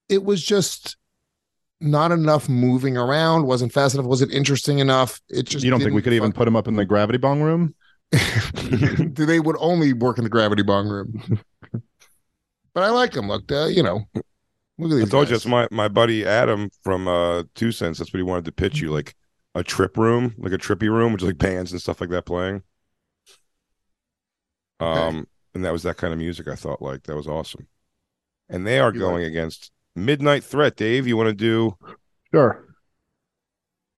it 0.10 0.24
was 0.26 0.44
just 0.44 0.98
not 1.82 2.12
enough 2.12 2.48
moving 2.50 2.98
around. 2.98 3.46
wasn't 3.46 3.72
fast 3.74 3.96
enough. 3.96 4.06
wasn't 4.06 4.32
interesting 4.32 4.80
enough. 4.80 5.20
It 5.30 5.44
just 5.44 5.64
you 5.64 5.72
don't 5.72 5.80
think 5.80 5.92
we 5.92 6.02
didn't 6.02 6.04
could 6.04 6.14
even 6.14 6.32
put 6.32 6.48
him 6.48 6.56
up 6.56 6.68
in 6.68 6.76
the 6.76 6.86
gravity 6.86 7.18
bong 7.18 7.42
room? 7.42 7.76
they 8.12 9.40
would 9.40 9.58
only 9.60 9.94
work 9.94 10.18
in 10.18 10.24
the 10.24 10.30
gravity 10.30 10.64
bong 10.64 10.88
room. 10.88 11.42
but 12.74 12.84
I 12.84 12.90
like 12.90 13.12
them. 13.12 13.28
Look, 13.28 13.52
uh, 13.52 13.66
you 13.66 13.84
know, 13.84 14.06
look 14.78 14.92
at 14.92 14.96
I 14.96 15.00
these 15.00 15.10
told 15.10 15.30
you 15.30 15.36
it's 15.36 15.46
my 15.46 15.68
my 15.72 15.88
buddy 15.88 16.26
Adam 16.26 16.70
from 16.84 17.08
uh 17.08 17.44
Two 17.56 17.72
Cents. 17.72 18.00
That's 18.00 18.14
what 18.14 18.20
he 18.20 18.24
wanted 18.24 18.46
to 18.46 18.52
pitch 18.52 18.80
you, 18.80 18.92
like 18.92 19.16
a 19.54 19.64
trip 19.64 19.98
room, 19.98 20.36
like 20.38 20.54
a 20.54 20.58
trippy 20.58 20.90
room, 20.90 21.14
which 21.14 21.22
is 21.22 21.28
like 21.28 21.38
bands 21.38 21.72
and 21.72 21.82
stuff 21.82 22.02
like 22.02 22.10
that 22.12 22.26
playing. 22.26 22.64
Um, 24.80 25.28
and 25.54 25.64
that 25.64 25.72
was 25.72 25.84
that 25.84 25.98
kind 25.98 26.14
of 26.14 26.20
music. 26.20 26.48
I 26.48 26.56
thought 26.56 26.82
like 26.82 27.04
that 27.04 27.16
was 27.16 27.28
awesome. 27.28 27.68
And 28.50 28.68
they 28.68 28.80
are 28.80 28.94
You 28.94 29.00
going 29.00 29.24
against 29.24 29.72
Midnight 29.96 30.44
Threat. 30.44 30.76
Dave, 30.76 31.08
you 31.08 31.18
want 31.18 31.30
to 31.30 31.34
do? 31.34 31.78
Sure. 32.34 32.66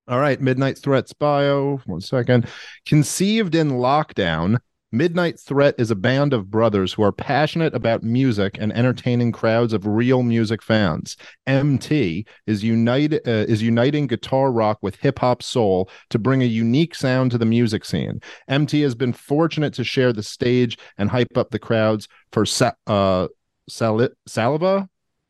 All 0.08 0.20
right, 0.20 0.40
Midnight 0.40 0.78
Threat's 0.78 1.14
bio. 1.14 1.82
One 1.86 2.02
second. 2.02 2.48
Conceived 2.86 3.56
in 3.56 3.72
lockdown, 3.72 4.60
Midnight 4.94 5.38
Threat 5.38 5.76
is 5.78 5.92
a 5.92 5.96
band 5.96 6.32
of 6.32 6.50
brothers 6.50 6.94
who 6.94 7.04
are 7.04 7.12
passionate 7.12 7.76
about 7.76 8.04
music 8.04 8.58
and 8.58 8.72
entertaining 8.72 9.34
crowds 9.34 9.74
of 9.74 9.86
real 9.86 10.24
music 10.24 10.64
fans. 10.64 11.18
MT 11.46 12.26
is 12.46 12.64
unite 12.64 13.14
uh, 13.14 13.20
is 13.26 13.62
uniting 13.62 14.08
guitar 14.08 14.50
rock 14.50 14.78
with 14.82 14.96
hip 14.96 15.20
hop 15.20 15.44
soul 15.44 15.90
to 16.10 16.18
bring 16.18 16.42
a 16.42 16.46
unique 16.46 16.96
sound 16.96 17.32
to 17.32 17.38
the 17.38 17.46
music 17.46 17.84
scene. 17.84 18.22
MT 18.48 18.80
has 18.82 18.96
been 18.96 19.12
fortunate 19.12 19.74
to 19.74 19.84
share 19.84 20.14
the 20.14 20.24
stage 20.24 20.78
and 20.98 21.10
hype 21.10 21.38
up 21.38 21.50
the 21.50 21.60
crowds 21.60 22.08
for 22.32 22.46
sa- 22.46 22.72
uh, 22.88 23.28
sali- 23.68 24.10
saliva, 24.26 24.88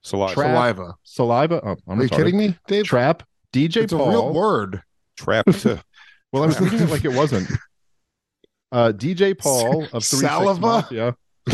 Saliva. 0.08 0.34
Trap. 0.34 0.48
Saliva. 0.56 0.96
saliva. 1.04 1.62
Oh, 1.64 1.76
I'm 1.88 2.00
Are 2.00 2.04
you 2.04 2.10
retarded. 2.10 2.16
kidding 2.16 2.38
me, 2.38 2.58
Dave? 2.68 2.86
Trap. 2.86 3.24
DJ 3.54 3.84
it's 3.84 3.94
Paul. 3.94 4.08
a 4.08 4.10
real 4.10 4.34
word. 4.34 4.82
Trap. 5.18 5.46
Well, 6.34 6.44
I 6.44 6.48
was 6.48 6.60
reading 6.60 6.82
it 6.82 6.90
like 6.90 7.06
it 7.06 7.14
wasn't. 7.14 7.50
Uh, 8.70 8.92
DJ 8.94 9.36
Paul 9.40 9.84
of 9.86 9.90
Three 9.92 10.02
Six 10.02 10.20
Saliva? 10.30 10.60
Mafia. 10.60 11.16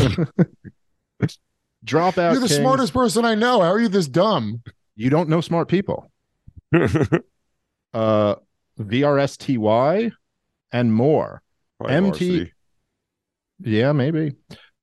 Dropout. 1.86 2.32
You're 2.32 2.40
the 2.40 2.48
Kings. 2.48 2.56
smartest 2.56 2.92
person 2.92 3.24
I 3.24 3.36
know. 3.36 3.60
How 3.60 3.68
are 3.68 3.78
you 3.78 3.86
this 3.88 4.08
dumb? 4.08 4.62
You 4.96 5.10
don't 5.10 5.28
know 5.28 5.40
smart 5.40 5.68
people. 5.68 6.10
Uh, 7.92 8.34
VRSTY 8.80 10.10
and 10.72 10.92
more. 10.92 11.40
Probably 11.78 11.96
MT. 11.96 12.40
RC. 12.40 12.50
Yeah, 13.60 13.92
maybe. 13.92 14.34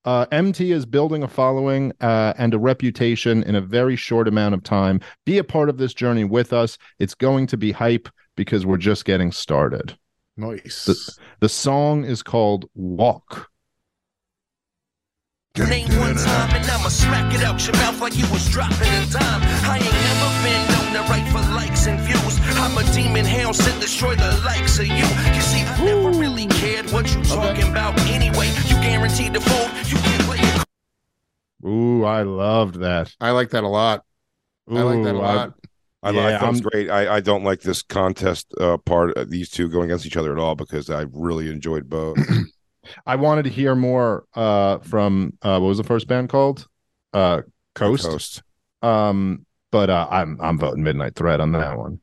Uh, 0.04 0.26
MT 0.32 0.72
is 0.72 0.84
building 0.84 1.22
a 1.22 1.28
following 1.28 1.92
uh, 2.00 2.32
and 2.36 2.54
a 2.54 2.58
reputation 2.58 3.42
in 3.44 3.54
a 3.54 3.60
very 3.60 3.96
short 3.96 4.26
amount 4.26 4.54
of 4.54 4.62
time. 4.62 5.00
Be 5.24 5.38
a 5.38 5.44
part 5.44 5.68
of 5.68 5.78
this 5.78 5.94
journey 5.94 6.24
with 6.24 6.52
us. 6.52 6.76
It's 6.98 7.14
going 7.14 7.46
to 7.48 7.56
be 7.56 7.72
hype 7.72 8.08
because 8.36 8.66
we're 8.66 8.78
just 8.78 9.04
getting 9.04 9.30
started. 9.30 9.96
Nice. 10.36 10.86
The, 10.86 11.18
the 11.40 11.48
song 11.48 12.04
is 12.04 12.22
called 12.22 12.68
Walk. 12.74 13.48
Name 15.58 15.86
one 15.98 16.16
time 16.16 16.50
and 16.56 16.70
I'ma 16.70 16.88
smack 16.88 17.34
it 17.34 17.42
out 17.42 17.62
your 17.66 17.76
mouth 17.76 18.00
like 18.00 18.16
you 18.16 18.24
was 18.32 18.48
dropping 18.48 18.88
a 18.88 19.06
dime. 19.10 19.42
I 19.68 19.76
ain't 19.76 19.92
never 19.92 20.28
been 20.42 20.62
known 20.72 20.92
to 20.94 21.10
write 21.12 21.28
for 21.30 21.51
likes 21.86 21.86
and 21.86 22.00
views. 22.00 22.38
I'm 22.58 22.76
a 22.78 22.92
demon 22.92 23.24
hound 23.24 23.56
sent 23.56 23.80
destroy 23.80 24.14
the 24.14 24.40
likes 24.44 24.78
of 24.78 24.86
you. 24.86 24.94
You 24.94 25.40
see, 25.40 25.62
I 25.62 25.84
never 25.84 26.10
really 26.10 26.46
cared 26.46 26.90
what 26.90 27.12
you 27.14 27.22
talking 27.24 27.68
about 27.70 27.98
anyway. 28.02 28.48
You 28.66 28.74
guaranteed 28.76 29.34
to 29.34 29.40
fold. 29.40 29.70
You 29.88 29.96
can't 29.98 30.22
play 30.22 30.38
it. 30.40 30.64
Ooh, 31.68 32.04
I 32.04 32.22
loved 32.22 32.76
that. 32.80 33.14
I 33.20 33.30
like 33.30 33.50
that 33.50 33.64
a 33.64 33.68
lot. 33.68 34.04
I 34.70 34.82
like 34.82 35.02
that 35.04 35.14
a 35.14 35.18
Ooh, 35.18 35.22
I- 35.22 35.34
lot. 35.34 35.54
I 36.04 36.10
Yeah, 36.10 36.20
like 36.24 36.40
that. 36.40 36.48
was 36.50 36.60
I'm- 36.60 36.68
great. 36.70 36.90
I, 36.90 37.16
I 37.16 37.20
don't 37.20 37.44
like 37.44 37.60
this 37.60 37.82
contest 37.82 38.52
uh, 38.60 38.76
part. 38.78 39.16
Uh, 39.16 39.24
these 39.28 39.48
two 39.50 39.68
going 39.68 39.84
against 39.84 40.04
each 40.06 40.16
other 40.16 40.32
at 40.32 40.38
all 40.38 40.54
because 40.56 40.90
I 40.90 41.06
really 41.12 41.48
enjoyed 41.50 41.88
both. 41.88 42.18
I 43.06 43.14
wanted 43.16 43.44
to 43.44 43.50
hear 43.50 43.76
more 43.76 44.24
uh, 44.34 44.78
from 44.78 45.34
uh, 45.42 45.58
what 45.60 45.68
was 45.68 45.78
the 45.78 45.84
first 45.84 46.08
band 46.08 46.28
called? 46.28 46.66
Uh, 47.12 47.42
Coast. 47.76 48.04
Coast. 48.04 48.42
Um, 48.82 49.46
but 49.72 49.90
uh, 49.90 50.08
I'm 50.10 50.40
I'm 50.40 50.58
voting 50.58 50.84
Midnight 50.84 51.16
Threat 51.16 51.40
on 51.40 51.52
that 51.54 51.76
one. 51.78 52.00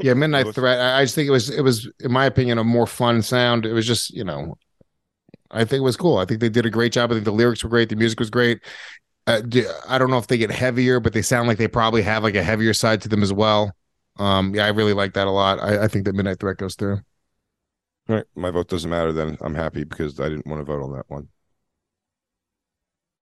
Yeah, 0.00 0.14
Midnight 0.14 0.48
Threat. 0.48 0.78
I 0.80 1.00
I 1.00 1.04
just 1.04 1.14
think 1.14 1.28
it 1.28 1.32
was 1.32 1.50
it 1.50 1.62
was, 1.62 1.88
in 2.00 2.12
my 2.12 2.26
opinion, 2.26 2.58
a 2.58 2.64
more 2.64 2.86
fun 2.86 3.22
sound. 3.22 3.66
It 3.66 3.72
was 3.72 3.86
just, 3.86 4.10
you 4.10 4.24
know, 4.24 4.56
I 5.50 5.64
think 5.64 5.80
it 5.80 5.84
was 5.84 5.96
cool. 5.96 6.18
I 6.18 6.24
think 6.24 6.40
they 6.40 6.48
did 6.48 6.66
a 6.66 6.70
great 6.70 6.92
job. 6.92 7.10
I 7.10 7.14
think 7.14 7.24
the 7.26 7.32
lyrics 7.32 7.64
were 7.64 7.70
great. 7.70 7.88
The 7.90 7.96
music 7.96 8.20
was 8.20 8.30
great. 8.30 8.62
Uh, 9.26 9.42
d- 9.42 9.66
I 9.88 9.98
don't 9.98 10.10
know 10.10 10.18
if 10.18 10.28
they 10.28 10.38
get 10.38 10.50
heavier, 10.50 11.00
but 11.00 11.12
they 11.14 11.22
sound 11.22 11.48
like 11.48 11.58
they 11.58 11.68
probably 11.68 12.02
have 12.02 12.22
like 12.24 12.36
a 12.36 12.44
heavier 12.44 12.74
side 12.74 13.02
to 13.02 13.08
them 13.08 13.22
as 13.22 13.32
well. 13.32 13.72
Um, 14.18 14.54
yeah, 14.54 14.66
I 14.66 14.70
really 14.70 14.94
like 14.94 15.14
that 15.14 15.28
a 15.28 15.30
lot. 15.32 15.60
I, 15.60 15.84
I 15.84 15.88
think 15.88 16.06
that 16.06 16.14
Midnight 16.14 16.40
Threat 16.40 16.58
goes 16.58 16.76
through. 16.76 17.00
All 18.08 18.14
right, 18.16 18.26
my 18.36 18.50
vote 18.52 18.68
doesn't 18.68 18.90
matter. 18.90 19.12
Then 19.12 19.36
I'm 19.40 19.54
happy 19.56 19.82
because 19.84 20.20
I 20.20 20.28
didn't 20.28 20.46
want 20.46 20.60
to 20.60 20.64
vote 20.64 20.82
on 20.82 20.92
that 20.92 21.08
one. 21.10 21.28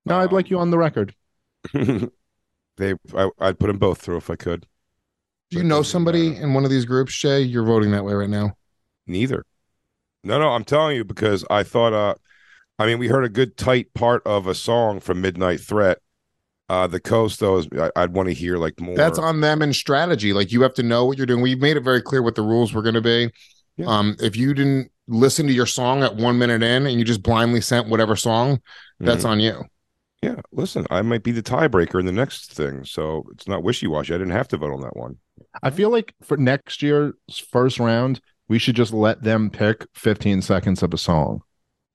No, 0.05 0.19
I'd 0.21 0.33
like 0.33 0.51
you 0.51 0.59
on 0.59 0.71
the 0.71 0.77
record. 0.79 1.15
they, 2.81 2.95
I, 3.17 3.29
I'd 3.39 3.59
put 3.59 3.69
them 3.69 3.79
both 3.79 4.01
through 4.01 4.17
if 4.17 4.31
I 4.31 4.37
could. 4.37 4.67
Do 5.51 5.59
you 5.59 5.65
know 5.65 5.83
somebody 5.83 6.37
in 6.37 6.55
one 6.55 6.65
of 6.65 6.71
these 6.71 6.85
groups, 6.85 7.13
Shay? 7.13 7.41
You're 7.41 7.65
voting 7.65 7.91
that 7.91 8.05
way 8.05 8.15
right 8.15 8.29
now. 8.31 8.55
Neither. 9.07 9.45
No, 10.23 10.39
no, 10.39 10.51
I'm 10.51 10.65
telling 10.65 10.97
you 10.97 11.05
because 11.05 11.45
I 11.51 11.63
thought. 11.63 11.93
Uh, 11.93 12.15
I 12.79 12.87
mean, 12.87 12.99
we 12.99 13.09
heard 13.09 13.25
a 13.25 13.29
good 13.29 13.57
tight 13.57 13.93
part 13.93 14.23
of 14.25 14.47
a 14.47 14.55
song 14.55 15.01
from 15.01 15.21
Midnight 15.21 15.61
Threat. 15.61 15.99
Uh, 16.69 16.87
the 16.87 17.01
coast, 17.01 17.41
though, 17.41 17.59
is, 17.59 17.69
I, 17.79 17.91
I'd 17.97 18.15
want 18.15 18.29
to 18.29 18.35
hear 18.35 18.57
like 18.57 18.81
more. 18.81 18.97
That's 18.97 19.19
on 19.19 19.41
them 19.41 19.61
in 19.61 19.73
strategy. 19.75 20.33
Like 20.33 20.53
you 20.53 20.63
have 20.63 20.75
to 20.75 20.83
know 20.83 21.05
what 21.05 21.19
you're 21.19 21.27
doing. 21.27 21.43
We 21.43 21.57
made 21.57 21.77
it 21.77 21.83
very 21.83 22.01
clear 22.01 22.23
what 22.23 22.37
the 22.37 22.43
rules 22.43 22.73
were 22.73 22.83
going 22.83 22.95
to 22.95 23.01
be. 23.01 23.31
Um, 23.87 24.17
if 24.21 24.37
you 24.37 24.55
didn't 24.55 24.91
listen 25.09 25.47
to 25.47 25.53
your 25.53 25.67
song 25.67 26.03
at 26.03 26.15
one 26.15 26.39
minute 26.39 26.63
in 26.63 26.87
and 26.87 26.99
you 26.99 27.05
just 27.05 27.23
blindly 27.23 27.61
sent 27.61 27.89
whatever 27.89 28.15
song, 28.15 28.61
that's 29.01 29.25
Mhm. 29.25 29.29
on 29.29 29.41
you. 29.41 29.65
Yeah, 30.23 30.41
listen, 30.53 30.87
I 30.91 31.01
might 31.01 31.23
be 31.23 31.33
the 31.33 31.43
tiebreaker 31.43 31.99
in 31.99 32.05
the 32.05 32.13
next 32.13 32.53
thing, 32.53 32.85
so 32.85 33.25
it's 33.33 33.49
not 33.49 33.63
wishy 33.63 33.87
washy. 33.87 34.15
I 34.15 34.19
didn't 34.19 34.33
have 34.33 34.49
to 34.49 34.59
vote 34.59 34.73
on 34.73 34.83
that 34.83 34.97
one. 34.97 35.17
I 35.63 35.71
feel 35.71 35.89
like 35.91 36.15
for 36.23 36.37
next 36.37 36.83
year's 36.83 37.15
first 37.51 37.79
round, 37.79 38.21
we 38.47 38.59
should 38.59 38.77
just 38.77 38.93
let 38.93 39.23
them 39.23 39.49
pick 39.49 39.87
15 39.95 40.43
seconds 40.43 40.83
of 40.83 40.93
a 40.93 40.99
song 40.99 41.41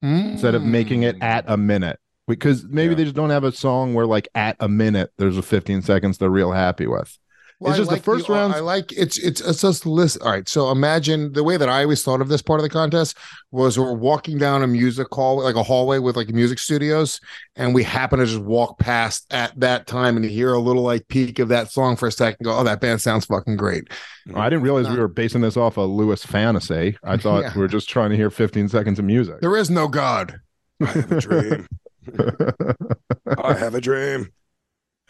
instead 0.01 0.55
of 0.55 0.63
making 0.63 1.03
it 1.03 1.17
mm. 1.17 1.23
at 1.23 1.45
a 1.47 1.57
minute. 1.57 1.99
Because 2.27 2.65
maybe 2.67 2.95
they 2.95 3.03
just 3.03 3.15
don't 3.15 3.29
have 3.29 3.43
a 3.43 3.51
song 3.51 3.93
where, 3.93 4.07
like, 4.07 4.27
at 4.33 4.55
a 4.59 4.67
minute, 4.67 5.11
there's 5.17 5.37
a 5.37 5.43
15 5.43 5.83
seconds 5.83 6.17
they're 6.17 6.29
real 6.29 6.51
happy 6.51 6.87
with. 6.87 7.19
Well, 7.61 7.71
it's 7.71 7.77
I 7.77 7.81
just 7.81 7.91
like 7.91 8.01
the 8.01 8.03
first 8.03 8.27
round. 8.27 8.53
I 8.53 8.59
like 8.59 8.91
it's 8.91 9.17
it's 9.17 9.39
it's 9.39 9.61
just 9.61 9.85
list. 9.85 10.21
All 10.21 10.29
right, 10.29 10.47
so 10.47 10.71
imagine 10.71 11.31
the 11.31 11.43
way 11.43 11.55
that 11.55 11.69
I 11.69 11.83
always 11.83 12.03
thought 12.03 12.19
of 12.19 12.27
this 12.27 12.41
part 12.41 12.59
of 12.59 12.63
the 12.63 12.69
contest 12.69 13.17
was 13.51 13.79
we're 13.79 13.93
walking 13.93 14.37
down 14.37 14.61
a 14.61 14.67
music 14.67 15.07
hall, 15.09 15.41
like 15.41 15.55
a 15.55 15.63
hallway 15.63 15.99
with 15.99 16.17
like 16.17 16.27
music 16.29 16.59
studios, 16.59 17.21
and 17.55 17.73
we 17.73 17.81
happen 17.83 18.19
to 18.19 18.25
just 18.25 18.41
walk 18.41 18.77
past 18.77 19.25
at 19.31 19.57
that 19.59 19.87
time 19.87 20.17
and 20.17 20.25
hear 20.25 20.53
a 20.53 20.59
little 20.59 20.83
like 20.83 21.07
peak 21.07 21.39
of 21.39 21.47
that 21.47 21.71
song 21.71 21.95
for 21.95 22.07
a 22.07 22.11
second. 22.11 22.43
Go, 22.43 22.57
oh, 22.57 22.63
that 22.65 22.81
band 22.81 23.01
sounds 23.01 23.25
fucking 23.25 23.55
great. 23.55 23.87
I 24.35 24.49
didn't 24.49 24.63
realize 24.63 24.89
we 24.89 24.97
were 24.97 25.07
basing 25.07 25.39
this 25.41 25.55
off 25.55 25.77
a 25.77 25.81
Luis 25.81 26.25
fantasy. 26.25 26.97
I 27.03 27.15
thought 27.17 27.43
Yeah. 27.43 27.53
we 27.55 27.61
were 27.61 27.67
just 27.69 27.87
trying 27.87 28.09
to 28.09 28.17
hear 28.17 28.29
15 28.29 28.67
seconds 28.67 28.99
of 28.99 29.05
music. 29.05 29.39
There 29.39 29.55
is 29.55 29.69
no 29.69 29.87
God. 29.87 30.35
I 30.81 30.87
have 30.87 31.11
a 31.11 31.21
dream. 31.21 31.67
I 33.37 33.53
have 33.53 33.75
a 33.75 33.81
dream. 33.81 34.27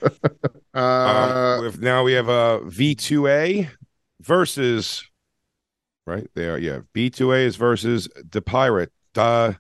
Uh, 0.74 1.62
um, 1.74 1.80
now 1.80 2.04
we 2.04 2.12
have 2.12 2.28
a 2.28 2.60
V2A 2.66 3.70
versus 4.20 5.10
right 6.06 6.28
there. 6.36 6.58
Yeah, 6.58 6.80
B2A 6.94 7.46
is 7.46 7.56
versus 7.56 8.10
the 8.30 8.42
pirate, 8.42 8.92
the 9.14 9.58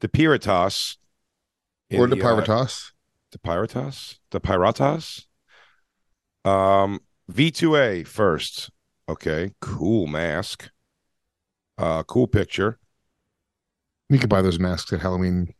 the 0.00 0.08
Piratas, 0.08 0.98
or 1.90 2.06
the 2.06 2.16
in 2.16 2.20
uh, 2.20 2.24
Piratas. 2.26 2.90
the 3.32 3.38
Piratas, 3.38 4.18
the 4.32 4.40
Piratas. 4.42 5.24
Um, 6.44 7.00
V2A 7.32 8.06
first. 8.06 8.68
Okay, 9.08 9.52
cool 9.62 10.06
mask. 10.06 10.68
Uh, 11.78 12.02
cool 12.02 12.26
picture. 12.26 12.78
You 14.10 14.18
could 14.18 14.28
buy 14.28 14.42
those 14.42 14.58
masks 14.58 14.92
at 14.92 15.00
Halloween, 15.00 15.54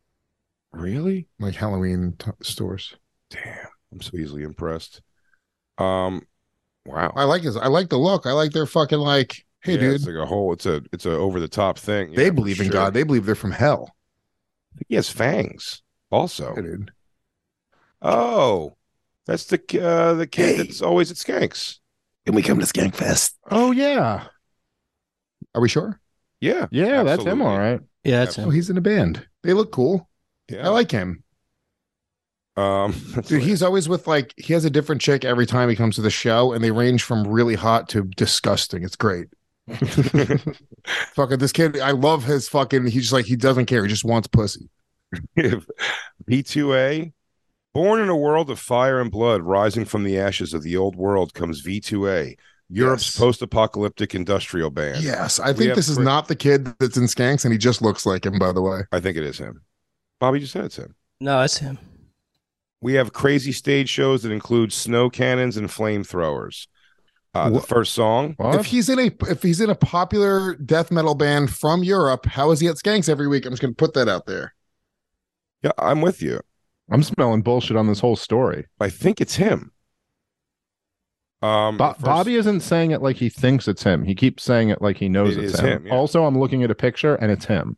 Really? 0.72 1.26
like 1.38 1.54
Halloween 1.54 2.16
t- 2.18 2.30
stores. 2.42 2.94
Damn, 3.30 3.68
I'm 3.92 4.00
so 4.00 4.16
easily 4.16 4.42
impressed. 4.42 5.02
Um, 5.78 6.26
wow. 6.86 7.12
I 7.16 7.24
like 7.24 7.42
this. 7.42 7.56
I 7.56 7.66
like 7.68 7.88
the 7.88 7.98
look. 7.98 8.26
I 8.26 8.32
like 8.32 8.52
their 8.52 8.66
fucking 8.66 8.98
like. 8.98 9.44
Hey, 9.62 9.72
Yeah, 9.74 9.80
dude, 9.80 9.94
it's 9.96 10.06
like 10.06 10.14
a 10.16 10.26
whole. 10.26 10.52
It's 10.52 10.66
a 10.66 10.82
it's 10.92 11.06
a 11.06 11.10
over 11.10 11.38
the 11.40 11.48
top 11.48 11.78
thing. 11.78 12.12
they 12.14 12.24
Yeah, 12.24 12.28
for 12.30 12.34
believe 12.34 12.58
in 12.60 12.66
sure. 12.66 12.72
God. 12.72 12.94
They 12.94 13.02
believe 13.02 13.26
they're 13.26 13.34
from 13.34 13.52
hell. 13.52 13.94
He 14.88 14.94
has 14.94 15.10
fangs. 15.10 15.82
Also. 16.10 16.54
Hey, 16.54 16.62
dude. 16.62 16.92
Oh, 18.02 18.76
that's 19.26 19.44
the 19.44 19.60
uh, 19.82 20.14
the 20.14 20.26
kid 20.26 20.58
that's 20.60 20.80
always 20.82 21.10
at 21.10 21.16
Skanks. 21.18 21.78
Can 22.26 22.34
we 22.34 22.42
come 22.42 22.58
to 22.58 22.66
Skankfest? 22.66 23.32
Oh, 23.50 23.72
yeah. 23.72 24.24
Are 25.54 25.60
we 25.60 25.68
sure? 25.68 26.00
Yeah. 26.40 26.66
Yeah, 26.70 27.02
that's 27.02 27.24
him. 27.24 27.42
All 27.42 27.58
right. 27.58 27.80
Yeah, 28.04 28.24
that's 28.24 28.38
Oh, 28.38 28.44
him. 28.44 28.50
he's 28.52 28.70
in 28.70 28.76
a 28.78 28.80
band. 28.82 29.26
They 29.42 29.52
look 29.52 29.72
cool. 29.72 30.08
Yeah. 30.48 30.66
I 30.66 30.70
like 30.70 30.90
him. 30.90 31.22
Um, 32.60 32.94
Dude, 33.26 33.42
he's 33.42 33.62
always 33.62 33.88
with 33.88 34.06
like 34.06 34.34
he 34.36 34.52
has 34.52 34.64
a 34.64 34.70
different 34.70 35.00
chick 35.00 35.24
every 35.24 35.46
time 35.46 35.68
he 35.68 35.76
comes 35.76 35.94
to 35.96 36.02
the 36.02 36.10
show, 36.10 36.52
and 36.52 36.62
they 36.62 36.70
range 36.70 37.02
from 37.02 37.26
really 37.26 37.54
hot 37.54 37.88
to 37.90 38.02
disgusting. 38.04 38.82
It's 38.82 38.96
great. 38.96 39.28
fucking 41.14 41.38
this 41.38 41.52
kid, 41.52 41.78
I 41.78 41.92
love 41.92 42.24
his 42.24 42.48
fucking. 42.48 42.84
He's 42.86 43.02
just 43.02 43.12
like 43.12 43.26
he 43.26 43.36
doesn't 43.36 43.66
care. 43.66 43.84
He 43.84 43.88
just 43.88 44.04
wants 44.04 44.28
pussy. 44.28 44.68
V2A. 46.28 47.12
Born 47.72 48.00
in 48.00 48.08
a 48.08 48.16
world 48.16 48.50
of 48.50 48.58
fire 48.58 49.00
and 49.00 49.12
blood, 49.12 49.42
rising 49.42 49.84
from 49.84 50.02
the 50.02 50.18
ashes 50.18 50.52
of 50.54 50.64
the 50.64 50.76
old 50.76 50.96
world 50.96 51.34
comes 51.34 51.62
V2A, 51.64 52.36
Europe's 52.68 53.06
Yes. 53.06 53.16
post-apocalyptic 53.16 54.12
industrial 54.12 54.70
band. 54.70 55.04
Yes, 55.04 55.38
I 55.38 55.52
We 55.52 55.58
think 55.58 55.74
this 55.76 55.88
is 55.88 55.94
Chris- 55.96 56.04
not 56.04 56.26
the 56.26 56.34
kid 56.34 56.64
that's 56.80 56.96
in 56.96 57.04
Skanks, 57.04 57.44
and 57.44 57.52
he 57.52 57.58
just 57.58 57.80
looks 57.80 58.04
like 58.04 58.26
him. 58.26 58.40
By 58.40 58.50
the 58.50 58.60
way, 58.60 58.80
I 58.90 58.98
think 58.98 59.16
it 59.16 59.22
is 59.22 59.38
him. 59.38 59.62
Bobby 60.18 60.40
just 60.40 60.52
said 60.52 60.64
it's 60.64 60.76
him. 60.78 60.96
No, 61.20 61.42
it's 61.42 61.58
him. 61.58 61.78
We 62.80 62.94
have 62.94 63.12
crazy 63.12 63.52
stage 63.52 63.88
shows 63.88 64.22
that 64.22 64.32
include 64.32 64.72
snow 64.72 65.10
cannons 65.10 65.56
and 65.56 65.68
flamethrowers. 65.68 66.66
Uh, 67.32 67.48
the 67.50 67.60
first 67.60 67.94
song, 67.94 68.34
if 68.40 68.66
he's 68.66 68.88
in 68.88 68.98
a 68.98 69.10
if 69.28 69.40
he's 69.42 69.60
in 69.60 69.70
a 69.70 69.74
popular 69.76 70.56
death 70.56 70.90
metal 70.90 71.14
band 71.14 71.54
from 71.54 71.84
Europe, 71.84 72.26
how 72.26 72.50
is 72.50 72.58
he 72.58 72.66
at 72.66 72.74
Skanks 72.74 73.08
every 73.08 73.28
week? 73.28 73.46
I'm 73.46 73.52
just 73.52 73.62
gonna 73.62 73.72
put 73.74 73.94
that 73.94 74.08
out 74.08 74.26
there. 74.26 74.52
yeah, 75.62 75.70
I'm 75.78 76.00
with 76.00 76.22
you. 76.22 76.40
I'm 76.90 77.04
smelling 77.04 77.42
bullshit 77.42 77.76
on 77.76 77.86
this 77.86 78.00
whole 78.00 78.16
story. 78.16 78.66
I 78.80 78.88
think 78.90 79.20
it's 79.20 79.36
him. 79.36 79.70
Um, 81.40 81.76
Bo- 81.76 81.92
first- 81.92 82.00
Bobby 82.04 82.34
isn't 82.34 82.60
saying 82.60 82.90
it 82.90 83.00
like 83.00 83.16
he 83.16 83.28
thinks 83.28 83.68
it's 83.68 83.84
him. 83.84 84.02
He 84.02 84.16
keeps 84.16 84.42
saying 84.42 84.70
it 84.70 84.82
like 84.82 84.96
he 84.96 85.08
knows 85.08 85.36
It 85.36 85.44
it's 85.44 85.60
him. 85.60 85.68
him, 85.68 85.86
yeah. 85.86 85.94
Also, 85.94 86.24
I'm 86.24 86.36
looking 86.38 86.64
at 86.64 86.70
a 86.72 86.74
picture 86.74 87.14
and 87.14 87.30
it's 87.30 87.44
him. 87.44 87.76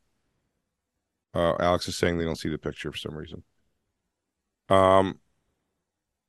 Uh, 1.34 1.56
Alex 1.60 1.88
is 1.88 1.96
saying 1.98 2.16
they 2.16 2.24
don't 2.24 2.36
see 2.38 2.48
the 2.48 2.56
picture 2.58 2.90
for 2.90 2.96
some 2.98 3.14
reason. 3.14 3.42
Um, 4.72 5.20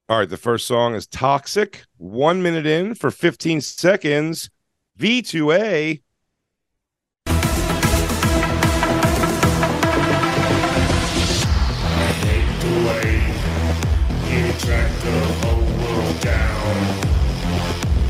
all 0.10 0.20
right. 0.20 0.30
The 0.30 0.36
first 0.36 0.68
song 0.68 0.95
is 0.95 1.07
"Toxic." 1.07 1.86
One 1.98 2.44
minute 2.44 2.65
in 2.65 2.94
for 2.94 3.10
15 3.10 3.61
seconds. 3.61 4.49
V2A. 4.99 6.02
the 12.60 12.70
way 12.88 13.10
you 14.30 14.52
drag 14.60 14.91
the 15.02 15.20
whole 15.40 15.65
world 15.80 16.20
down. 16.22 16.76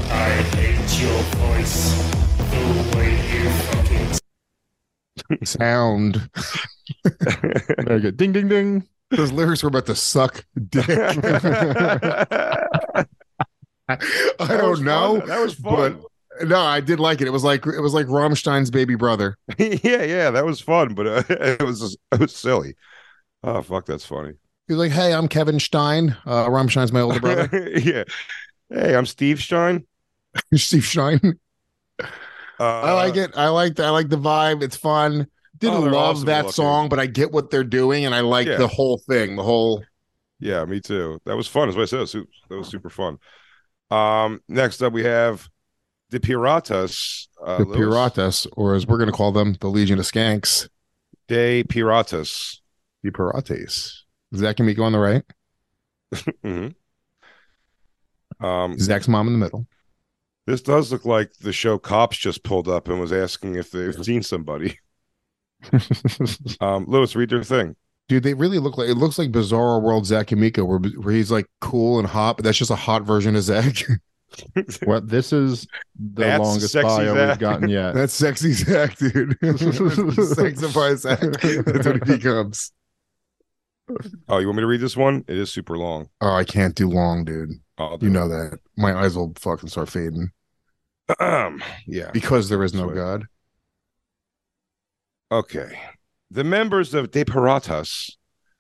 I 0.10 0.30
hate 0.56 1.02
your 1.02 1.22
voice, 1.38 1.94
the 2.38 2.64
way 2.98 3.12
you 3.34 3.44
fucking 3.68 5.46
Sound. 5.46 6.30
Very 7.86 8.02
good. 8.02 8.18
Ding 8.18 8.32
ding 8.32 8.48
ding. 8.48 8.88
Those 9.16 9.32
lyrics 9.32 9.64
were 9.64 9.70
about 9.70 9.86
to 9.88 9.96
suck 9.96 10.46
dick. 10.70 10.86
I 10.90 13.06
don't 14.40 14.84
know. 14.84 15.20
fun. 15.20 15.28
That 15.28 15.40
was 15.40 15.56
fun. 15.56 16.04
But 16.40 16.48
no, 16.48 16.60
I 16.60 16.82
did 16.82 17.00
like 17.00 17.22
it. 17.22 17.28
It 17.28 17.32
was 17.32 17.44
like 17.44 17.66
it 17.66 17.80
was 17.80 17.94
like 17.94 18.08
Rammstein's 18.08 18.72
baby 18.72 18.96
brother. 18.96 19.38
yeah, 19.58 20.04
yeah, 20.04 20.32
that 20.32 20.46
was 20.46 20.60
fun, 20.60 20.96
but 20.96 21.08
uh, 21.08 21.24
it 21.30 21.62
was 21.62 21.80
just, 21.80 21.98
it 22.12 22.20
was 22.20 22.36
silly. 22.36 22.76
Oh 23.44 23.62
fuck, 23.62 23.86
that's 23.86 24.06
funny. 24.06 24.34
He's 24.68 24.78
like, 24.78 24.92
"Hey, 24.92 25.14
I'm 25.14 25.28
Kevin 25.28 25.60
Stein. 25.60 26.16
Uh, 26.26 26.50
Rammstein's 26.50 26.92
my 26.92 27.02
older 27.02 27.20
brother, 27.20 27.70
yeah. 27.78 28.04
Hey, 28.70 28.96
I'm 28.96 29.06
Steve 29.06 29.42
Stein. 29.42 29.86
Steve 30.56 30.86
Stein." 30.86 31.40
Uh, 32.00 32.06
I 32.60 32.94
like 32.94 33.16
it. 33.16 33.32
I 33.36 33.50
like. 33.50 33.80
I 33.80 33.90
like 33.90 34.10
the 34.10 34.18
vibe. 34.18 34.64
It's 34.64 34.78
fun. 34.78 35.28
Didn't 35.60 35.76
Oh, 35.78 35.82
love 35.82 35.94
awesome 36.18 36.26
that 36.26 36.46
looking. 36.46 36.52
song, 36.54 36.90
but 36.90 37.00
I 37.00 37.06
get 37.06 37.32
what 37.32 37.50
they're 37.50 37.64
doing, 37.64 38.06
and 38.06 38.14
I 38.16 38.22
like 38.22 38.48
Yeah. 38.48 38.58
the 38.58 38.68
whole 38.68 38.98
thing. 38.98 39.36
The 39.36 39.44
whole. 39.44 39.84
Yeah, 40.40 40.66
me 40.66 40.82
too. 40.82 41.20
That 41.26 41.38
was 41.38 41.48
fun. 41.48 41.70
As 41.70 41.78
I 41.78 41.86
said, 41.86 41.98
it 41.98 42.02
was 42.02 42.12
su- 42.12 42.28
that 42.50 42.58
was 42.58 42.68
super 42.68 42.90
fun. 42.90 43.18
Um, 43.92 44.42
next 44.50 44.82
up 44.82 44.92
we 44.94 45.04
have 45.04 45.48
the 46.10 46.20
Piratas. 46.20 47.28
Uh, 47.42 47.60
the 47.60 47.66
Luis. 47.66 47.78
Piratas, 47.80 48.48
or 48.54 48.76
as 48.76 48.86
we're 48.88 48.98
going 48.98 49.10
to 49.12 49.16
call 49.16 49.32
them, 49.32 49.56
the 49.62 49.68
Legion 49.68 50.00
of 50.00 50.06
Skanks. 50.06 50.68
De 51.28 51.64
Piratas. 51.64 52.60
The 53.04 53.12
Pirates. 53.12 54.06
Zach 54.36 54.60
and 54.60 54.68
Miko 54.68 54.84
on 54.84 54.92
the 54.92 55.00
right. 55.00 55.24
hmm 56.44 56.68
Um, 58.46 58.78
Zach's 58.80 59.08
mom 59.08 59.28
in 59.28 59.34
the 59.34 59.40
middle. 59.40 59.68
this 60.48 60.62
does 60.62 60.92
look 60.92 61.06
like 61.06 61.34
the 61.40 61.54
show 61.54 61.78
Cops 61.78 62.18
just 62.18 62.44
pulled 62.44 62.68
up 62.68 62.88
and 62.90 63.00
was 63.00 63.14
asking 63.14 63.56
if 63.56 63.72
they've 63.72 63.96
seen 64.04 64.24
somebody. 64.24 64.80
Um, 66.62 66.86
Luis, 66.88 67.16
read 67.16 67.32
your 67.32 67.44
thing. 67.44 67.76
Dude, 68.10 68.24
they 68.24 68.34
really 68.34 68.60
look 68.60 68.78
like 68.78 68.90
it 68.90 68.96
looks 68.96 69.18
like 69.18 69.32
Bizarro 69.32 69.82
World 69.82 70.06
Zach 70.06 70.32
and 70.32 70.42
Miko, 70.42 70.66
where, 70.66 70.80
where 70.80 71.14
he's 71.14 71.32
like 71.32 71.46
cool 71.62 72.00
and 72.00 72.08
hot, 72.08 72.38
but 72.38 72.44
that's 72.44 72.58
just 72.58 72.72
a 72.72 72.76
hot 72.76 73.04
version 73.04 73.36
of 73.36 73.44
Zach. 73.44 73.76
Well, 74.88 75.02
this 75.02 75.32
is 75.32 75.68
the 75.96 76.24
That's 76.24 76.44
longest 76.44 76.72
sexy 76.72 76.88
bio 76.88 77.14
Zach. 77.14 77.30
we've 77.30 77.40
gotten 77.40 77.70
yet. 77.70 77.92
that's 77.96 78.14
sexy 78.14 78.54
Zach, 78.54 78.98
dude. 78.98 79.38
Sexified 79.42 80.98
Zach. 80.98 81.20
That's 81.20 81.86
what 81.86 82.08
he 82.08 82.16
becomes. 82.18 82.72
Oh, 84.30 84.40
you 84.40 84.48
want 84.48 84.58
me 84.58 84.62
to 84.62 84.68
read 84.68 84.82
this 84.82 84.98
one? 84.98 85.24
It 85.28 85.38
is 85.38 85.52
super 85.52 85.78
long. 85.78 86.10
Oh, 86.20 86.34
I 86.34 86.46
can't 86.46 86.74
do 86.74 86.90
long, 86.90 87.26
dude. 87.26 87.52
I'll 87.78 87.98
do 88.00 88.08
You 88.08 88.12
know 88.12 88.28
that. 88.28 88.60
My 88.76 88.96
eyes 88.96 89.16
will 89.16 89.34
fucking 89.38 89.70
start 89.70 89.90
fading. 89.90 90.32
Um, 91.20 91.62
yeah. 91.86 92.10
because 92.12 92.50
there 92.50 92.64
is 92.64 92.74
no 92.74 92.88
Sweet. 92.88 92.96
God. 92.96 93.26
Okay. 95.34 95.80
The 96.30 96.44
members 96.44 96.94
of 96.94 97.10
De 97.10 97.26
Piratas, 97.26 98.18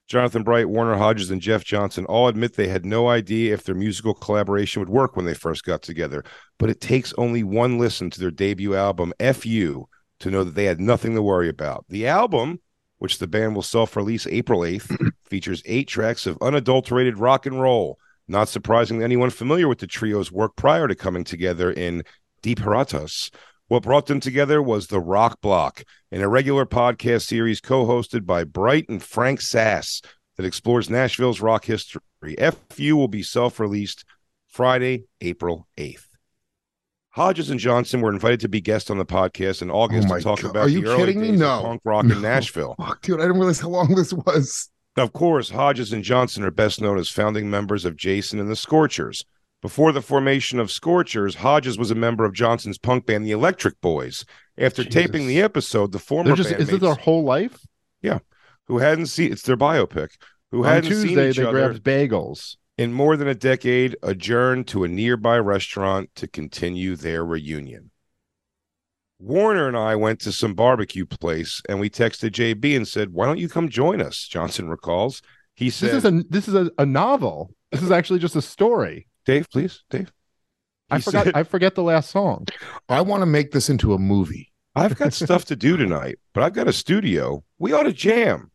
Jonathan 0.08 0.42
Bright, 0.42 0.68
Warner 0.68 0.98
Hodges, 0.98 1.30
and 1.30 1.40
Jeff 1.40 1.64
Johnson 1.64 2.04
all 2.06 2.28
admit 2.28 2.56
they 2.56 2.68
had 2.68 2.84
no 2.84 3.10
idea 3.10 3.54
if 3.54 3.64
their 3.64 3.76
musical 3.76 4.16
collaboration 4.16 4.80
would 4.80 4.90
work 4.90 5.16
when 5.16 5.28
they 5.28 5.36
first 5.36 5.66
got 5.66 5.84
together. 5.84 6.24
But 6.58 6.72
it 6.72 6.82
takes 6.82 7.14
only 7.16 7.44
one 7.44 7.78
listen 7.78 8.10
to 8.10 8.20
their 8.20 8.32
debut 8.32 8.74
album, 8.74 9.14
FU, 9.20 9.86
to 10.22 10.32
know 10.32 10.44
that 10.44 10.56
they 10.56 10.66
had 10.66 10.80
nothing 10.80 11.14
to 11.14 11.22
worry 11.22 11.48
about. 11.48 11.86
The 11.90 12.08
album, 12.08 12.60
which 12.98 13.20
the 13.20 13.28
band 13.28 13.54
will 13.54 13.62
self 13.62 13.96
release 13.96 14.26
April 14.26 14.62
8th, 14.62 15.12
features 15.26 15.62
eight 15.68 15.88
tracks 15.88 16.26
of 16.26 16.40
unadulterated 16.42 17.20
rock 17.20 17.46
and 17.46 17.62
roll. 17.62 18.00
Not 18.28 18.50
surprising 18.50 18.98
to 18.98 19.06
anyone 19.06 19.30
familiar 19.30 19.68
with 19.68 19.78
the 19.78 19.86
trio's 19.86 20.32
work 20.32 20.56
prior 20.56 20.88
to 20.88 20.96
coming 20.96 21.24
together 21.24 21.72
in 21.72 22.02
De 22.42 22.56
Piratas. 22.56 23.30
What 23.68 23.84
brought 23.84 24.08
them 24.08 24.20
together 24.20 24.62
was 24.62 24.88
the 24.88 25.00
Rock 25.00 25.40
Block, 25.42 25.84
an 26.12 26.22
irregular 26.22 26.66
podcast 26.66 27.24
series 27.24 27.62
co-hosted 27.62 28.26
by 28.26 28.44
Bright 28.44 28.90
and 28.90 29.02
Frank 29.02 29.42
Sass 29.42 30.02
that 30.38 30.46
explores 30.46 30.90
Nashville's 30.90 31.42
rock 31.42 31.66
history. 31.66 32.02
FU 32.70 32.96
will 32.96 33.08
be 33.08 33.24
self-released 33.24 34.04
Friday, 34.48 35.06
April 35.22 35.68
8th. 35.78 36.06
Hodges 37.12 37.50
and 37.50 37.60
Johnson 37.60 38.02
were 38.02 38.12
invited 38.12 38.40
to 38.42 38.50
be 38.50 38.60
guests 38.60 38.90
on 38.90 38.98
the 38.98 39.06
podcast 39.06 39.62
in 39.62 39.70
August 39.72 40.08
Oh 40.12 40.18
to 40.18 40.24
talk 40.24 40.42
God. 40.42 40.50
about 40.52 40.66
Are 40.66 40.70
you 40.70 40.82
the 40.82 40.88
early 40.90 40.98
kidding 41.06 41.22
me? 41.22 41.28
days 41.32 41.36
of 41.36 41.40
No. 41.42 41.62
punk 41.62 41.82
rock 41.86 42.06
No. 42.06 42.16
in 42.16 42.22
Nashville. 42.22 42.76
Fuck, 42.80 43.02
dude, 43.02 43.20
I 43.20 43.24
didn't 43.24 43.38
realize 43.38 43.60
how 43.60 43.70
long 43.70 43.94
this 43.96 44.12
was. 44.14 44.70
Of 44.98 45.14
course, 45.14 45.50
Hodges 45.50 45.94
and 45.94 46.04
Johnson 46.04 46.44
are 46.44 46.52
best 46.52 46.82
known 46.82 46.98
as 46.98 47.10
founding 47.10 47.50
members 47.50 47.86
of 47.86 47.96
Jason 47.96 48.40
and 48.40 48.50
the 48.50 48.56
Scorchers. 48.56 49.26
Before 49.64 49.94
the 49.94 50.02
formation 50.02 50.60
of 50.60 50.70
Scorchers, 50.70 51.36
Hodges 51.36 51.78
was 51.78 51.90
a 51.90 51.96
member 51.96 52.26
of 52.26 52.34
Johnson's 52.34 52.78
punk 52.78 53.06
band, 53.06 53.26
the 53.26 53.32
Electric 53.32 53.80
Boys. 53.80 54.26
After 54.58 54.84
taping 54.84 55.26
the 55.26 55.42
episode, 55.42 55.94
the 55.94 56.00
former 56.00 56.36
just 56.36 56.52
is 56.52 56.68
this 56.68 56.82
their 56.82 56.96
whole 56.96 57.24
life? 57.24 57.66
yeah, 58.02 58.20
who 58.68 58.80
hadn't 58.80 59.06
seen 59.06 59.32
it's 59.32 59.44
their 59.44 59.56
biopic, 59.56 60.10
who 60.52 60.66
On 60.66 60.70
hadn't 60.70 60.92
seen 60.92 61.08
Tuesday 61.08 61.30
each 61.30 61.38
they 61.38 61.44
other 61.44 61.52
grabbed 61.70 61.82
bagels. 61.82 62.58
in 62.78 62.92
more 62.92 63.16
than 63.16 63.30
a 63.30 63.34
decade, 63.34 63.96
adjourned 64.04 64.68
to 64.68 64.84
a 64.84 64.90
nearby 64.90 65.40
restaurant 65.40 66.10
to 66.16 66.28
continue 66.28 66.98
their 66.98 67.24
reunion. 67.24 67.92
Warner 69.18 69.70
and 69.70 69.78
I 69.78 69.96
went 69.96 70.20
to 70.22 70.34
some 70.34 70.56
barbecue 70.56 71.06
place 71.06 71.62
and 71.70 71.80
we 71.80 71.90
texted 71.90 72.32
JB 72.32 72.76
and 72.76 72.86
said, 72.86 73.14
"Why 73.14 73.28
don't 73.28 73.40
you 73.40 73.48
come 73.48 73.70
join 73.70 74.02
us?" 74.02 74.28
Johnson 74.28 74.68
recalls. 74.68 75.22
He 75.56 75.70
said, 75.70 75.92
This 75.92 76.04
is 76.04 76.06
a 76.06 76.24
this 76.30 76.48
is 76.50 76.54
a, 76.54 76.70
a 76.78 76.86
novel. 76.86 77.56
This 77.72 77.82
is 77.82 77.92
actually 77.92 78.20
just 78.20 78.36
a 78.36 78.42
story. 78.42 79.08
Dave, 79.26 79.50
please, 79.50 79.84
Dave. 79.90 80.12
I 80.90 80.98
He 80.98 81.02
forgot 81.04 81.26
said- 81.26 81.36
I 81.36 81.44
forget 81.44 81.76
the 81.76 81.84
last 81.84 82.10
song. 82.12 82.48
I 82.90 83.02
want 83.02 83.22
to 83.22 83.26
make 83.26 83.52
this 83.52 83.70
into 83.70 83.94
a 83.94 83.98
movie. 84.00 84.52
I've 84.76 84.96
got 84.98 85.14
stuff 85.14 85.46
to 85.46 85.56
do 85.56 85.78
tonight, 85.78 86.18
but 86.34 86.44
I've 86.44 86.54
got 86.54 86.68
a 86.68 86.74
studio. 86.74 87.44
We 87.60 87.74
ought 87.74 87.84
to 87.84 87.94
jam. 87.94 88.52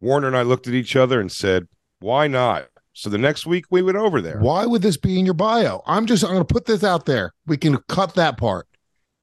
Warner 0.00 0.26
and 0.26 0.36
I 0.36 0.42
looked 0.42 0.66
at 0.66 0.74
each 0.74 0.96
other 0.96 1.20
and 1.20 1.30
said, 1.30 1.68
Why 2.00 2.26
not? 2.26 2.66
So 2.92 3.08
the 3.08 3.18
next 3.18 3.46
week 3.46 3.66
we 3.70 3.80
went 3.82 3.96
over 3.96 4.20
there. 4.20 4.40
Why 4.40 4.66
would 4.66 4.82
this 4.82 4.96
be 4.96 5.18
in 5.18 5.24
your 5.24 5.34
bio? 5.34 5.80
I'm 5.86 6.06
just 6.06 6.24
I'm 6.24 6.30
going 6.30 6.44
to 6.44 6.52
put 6.52 6.66
this 6.66 6.82
out 6.82 7.06
there. 7.06 7.32
We 7.46 7.56
can 7.56 7.78
cut 7.88 8.14
that 8.14 8.36
part. 8.36 8.66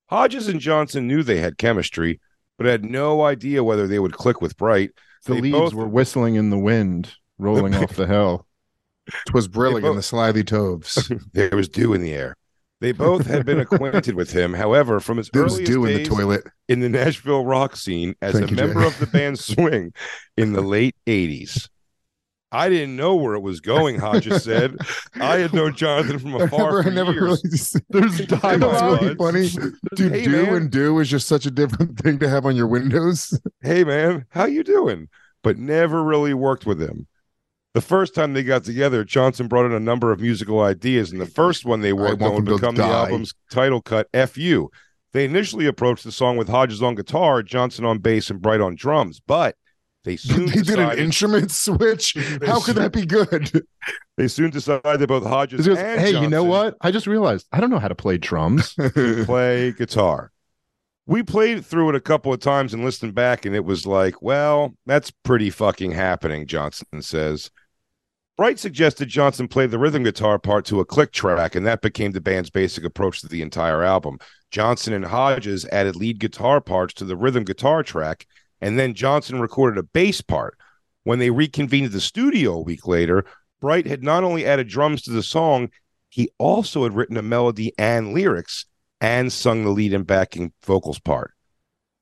Hodges 0.10 0.48
and 0.48 0.61
Johnson 0.61 1.06
knew 1.07 1.22
they 1.22 1.40
had 1.40 1.57
chemistry, 1.57 2.22
but 2.57 2.65
had 2.65 2.86
no 2.86 3.24
idea 3.26 3.64
whether 3.64 3.86
they 3.88 3.99
would 3.99 4.14
click 4.14 4.41
with 4.41 4.56
Bright. 4.57 4.91
The 5.26 5.34
They 5.36 5.41
leaves 5.41 5.57
both- 5.57 5.74
were 5.74 5.88
whistling 5.88 6.36
in 6.36 6.49
the 6.49 6.57
wind, 6.57 7.14
rolling 7.38 7.76
off 7.84 7.95
the 7.95 8.07
hill. 8.07 8.47
Twas 9.28 9.48
brillig 9.48 9.82
both- 9.82 9.92
in 9.92 9.96
the 9.98 10.04
slithy 10.04 10.44
toves. 10.44 11.12
There 11.34 11.50
was 11.54 11.70
dew 11.70 11.94
in 11.94 12.02
the 12.02 12.14
air. 12.14 12.36
They 12.80 12.92
both 12.92 13.26
had 13.26 13.44
been 13.46 13.60
acquainted 13.60 14.14
with 14.14 14.32
him. 14.32 14.54
However, 14.54 15.00
from 15.00 15.18
his 15.18 15.30
There 15.34 15.44
was 15.44 15.58
dew 15.60 15.86
in 15.86 15.96
the 15.98 16.06
toilet. 16.06 16.44
in 16.68 16.80
the 16.80 16.90
Nashville 16.90 17.44
rock 17.44 17.76
scene 17.76 18.14
as 18.22 18.34
Thank 18.34 18.46
a 18.46 18.50
you, 18.52 18.56
Jay. 18.56 18.66
member 18.68 18.84
of 18.86 19.00
the 19.00 19.08
band 19.08 19.40
Swing 19.40 19.94
in 20.38 20.54
the 20.54 20.62
late 20.62 20.96
80s. 21.08 21.70
I 22.52 22.70
didn't 22.70 22.96
know 22.96 23.16
where 23.16 23.34
it 23.34 23.42
was 23.42 23.60
going, 23.60 24.00
Hodges 24.00 24.44
said. 24.44 24.78
I 25.16 25.38
had 25.40 25.54
known 25.54 25.76
Jonathan 25.76 26.18
from 26.20 26.36
I 26.40 26.44
afar 26.46 26.82
never, 26.82 26.84
for 26.84 26.90
I 26.90 26.94
never 26.94 27.12
years. 27.14 27.44
really. 27.44 27.86
There's 27.90 28.28
dialogue. 28.28 29.02
really 29.02 29.16
funny, 29.16 29.50
dude. 29.96 30.12
Hey, 30.14 30.24
do 30.26 30.32
man. 30.46 30.54
and 30.56 30.72
do 30.72 30.98
is 31.00 31.10
just 31.10 31.28
such 31.28 31.46
a 31.46 31.52
different 31.52 31.98
thing 32.00 32.20
to 32.20 32.30
have 32.30 32.46
on 32.46 32.56
your 32.56 32.68
windows. 32.68 33.38
hey 33.64 33.84
man 33.84 34.26
how 34.30 34.46
you 34.46 34.64
doing 34.64 35.10
but 35.44 35.58
never 35.58 36.04
really 36.04 36.34
worked 36.34 36.66
with 36.66 36.80
him 36.82 37.08
the 37.78 37.82
first 37.82 38.16
time 38.16 38.34
they 38.34 38.44
got 38.44 38.64
together 38.64 39.04
johnson 39.04 39.48
brought 39.48 39.68
in 39.68 39.72
a 39.72 39.80
number 39.80 40.12
of 40.12 40.20
musical 40.20 40.62
ideas 40.62 41.12
and 41.12 41.22
the 41.22 41.28
first 41.28 41.64
one 41.64 41.82
they 41.82 41.94
worked 41.94 42.22
on 42.24 42.34
would 42.34 42.45
become 42.45 42.74
the 42.74 42.84
album's 42.84 43.36
title 43.52 43.82
cut 43.82 44.08
fu 44.30 44.70
they 45.14 45.26
initially 45.26 45.68
approached 45.68 46.04
the 46.04 46.12
song 46.12 46.38
with 46.38 46.48
hodges 46.48 46.82
on 46.82 46.95
guitar 46.95 47.44
johnson 47.44 47.86
on 47.86 47.99
bass 47.99 48.32
and 48.32 48.41
bright 48.41 48.62
on 48.62 48.74
drums 48.74 49.22
but 49.28 49.56
they 50.08 50.16
soon 50.16 50.45
they 50.45 50.62
did 50.62 50.80
an 50.80 50.98
instrument 50.98 51.52
switch. 51.52 52.16
How 52.45 52.62
could 52.62 52.78
that 52.78 52.94
be 52.94 53.06
good? 53.06 53.62
they 54.18 54.30
soon 54.30 54.52
decided 54.52 55.02
that 55.02 55.08
both 55.08 55.26
hodges 55.26 55.68
goes, 55.68 55.78
and 55.78 55.99
hey, 55.99 56.18
you 56.18 56.30
know 56.30 56.45
what? 56.45 56.78
I 56.80 56.91
just 56.91 57.08
realized 57.08 57.45
I 57.52 57.60
don't 57.60 57.70
know 57.70 57.80
how 57.80 57.90
to 57.90 57.95
play 57.95 58.18
drums. 58.18 58.74
play 59.26 59.74
guitar. 59.74 60.32
We 61.06 61.24
played 61.24 61.66
through 61.66 61.90
it 61.90 61.95
a 61.95 62.02
couple 62.02 62.34
of 62.34 62.40
times 62.40 62.74
and 62.74 62.86
listened 62.86 63.16
back, 63.16 63.45
and 63.45 63.54
it 63.56 63.66
was 63.66 63.86
like, 63.86 64.22
well, 64.22 64.74
that's 64.86 65.12
pretty 65.12 65.49
fucking 65.49 65.91
happening, 65.91 66.48
Johnson 66.48 67.02
says. 67.02 67.52
Bright 68.38 68.59
suggested 68.59 69.09
Johnson 69.09 69.47
play 69.47 69.65
the 69.65 69.80
rhythm 69.80 70.03
guitar 70.03 70.38
part 70.38 70.64
to 70.65 70.80
a 70.80 70.85
click 70.85 71.11
track, 71.11 71.55
and 71.55 71.65
that 71.65 71.81
became 71.81 72.11
the 72.11 72.22
band's 72.22 72.51
basic 72.51 72.84
approach 72.84 73.19
to 73.22 73.27
the 73.27 73.41
entire 73.41 73.81
album. 73.81 74.19
Johnson 74.51 74.93
and 74.93 75.05
Hodges 75.05 75.65
added 75.72 75.95
lead 75.95 76.19
guitar 76.19 76.61
parts 76.61 76.93
to 76.95 77.05
the 77.05 77.18
rhythm 77.18 77.43
guitar 77.43 77.81
track, 77.81 78.27
and 78.61 78.77
then 78.77 78.93
Johnson 78.93 79.41
recorded 79.41 79.80
a 79.80 79.84
bass 79.84 80.22
part. 80.22 80.55
When 81.03 81.18
they 81.18 81.31
reconvened 81.31 81.91
the 81.91 81.99
studio 81.99 82.53
a 82.53 82.61
week 82.61 82.85
later, 82.85 83.26
Bright 83.59 83.88
had 83.88 84.03
not 84.03 84.23
only 84.23 84.45
added 84.45 84.68
drums 84.68 85.01
to 85.03 85.11
the 85.11 85.23
song, 85.23 85.72
he 86.07 86.30
also 86.38 86.84
had 86.84 86.93
written 86.93 87.18
a 87.18 87.23
melody 87.23 87.73
and 87.80 88.14
lyrics 88.14 88.65
and 89.01 89.34
sung 89.34 89.64
the 89.64 89.72
lead 89.72 89.95
and 89.95 90.05
backing 90.05 90.53
vocals 90.64 90.99
part. 90.99 91.34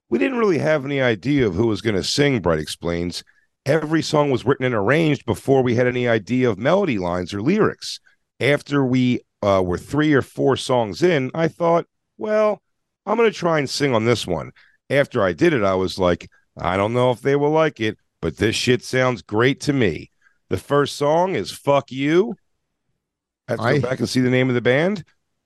We 0.10 0.20
didn't 0.20 0.40
really 0.40 0.58
have 0.58 0.84
any 0.84 1.02
idea 1.02 1.48
of 1.48 1.56
who 1.56 1.68
was 1.68 1.82
going 1.82 1.96
to 1.96 2.04
sing, 2.04 2.42
Bright 2.42 2.60
explains. 2.60 3.24
Every 3.66 4.02
song 4.02 4.30
was 4.30 4.46
written 4.46 4.66
and 4.66 4.76
arranged 4.76 5.26
before 5.26 5.64
we 5.64 5.76
had 5.76 5.88
any 5.88 6.08
idea 6.08 6.50
of 6.50 6.58
melody 6.60 7.00
lines 7.00 7.34
or 7.34 7.42
lyrics. 7.42 8.00
After 8.40 8.86
we 8.86 9.22
uh, 9.42 9.64
were 9.66 9.78
three 9.78 10.14
or 10.14 10.22
four 10.22 10.56
songs 10.56 11.02
in, 11.02 11.32
I 11.34 11.48
thought, 11.48 11.86
well, 12.18 12.62
I'm 13.06 13.18
going 13.18 13.32
to 13.32 13.38
try 13.38 13.58
and 13.60 13.70
sing 13.70 13.96
on 13.96 14.06
this 14.06 14.28
one. 14.28 14.52
after 14.90 15.24
I 15.24 15.34
did 15.34 15.54
it, 15.54 15.64
I 15.64 15.74
was 15.74 15.98
like, 15.98 16.30
I 16.58 16.78
don't 16.78 16.94
know 16.94 17.10
if 17.12 17.22
they 17.22 17.36
will 17.36 17.50
like 17.52 17.80
it, 17.80 17.98
but 18.22 18.38
this 18.38 18.56
shit 18.56 18.84
sounds 18.84 19.22
great 19.24 19.60
to 19.62 19.74
me. 19.74 20.12
The 20.50 20.58
first 20.58 20.96
song 20.96 21.34
is 21.36 21.52
"Fuck 21.52 21.92
You." 21.92 22.36
I 23.48 23.52
have 23.54 23.60
to 23.60 23.66
I- 23.66 23.80
go 23.80 23.90
back 23.90 24.00
and 24.00 24.08
see 24.08 24.22
the 24.22 24.30
name 24.30 24.48
of 24.50 24.56
the 24.56 24.62
band. 24.62 25.04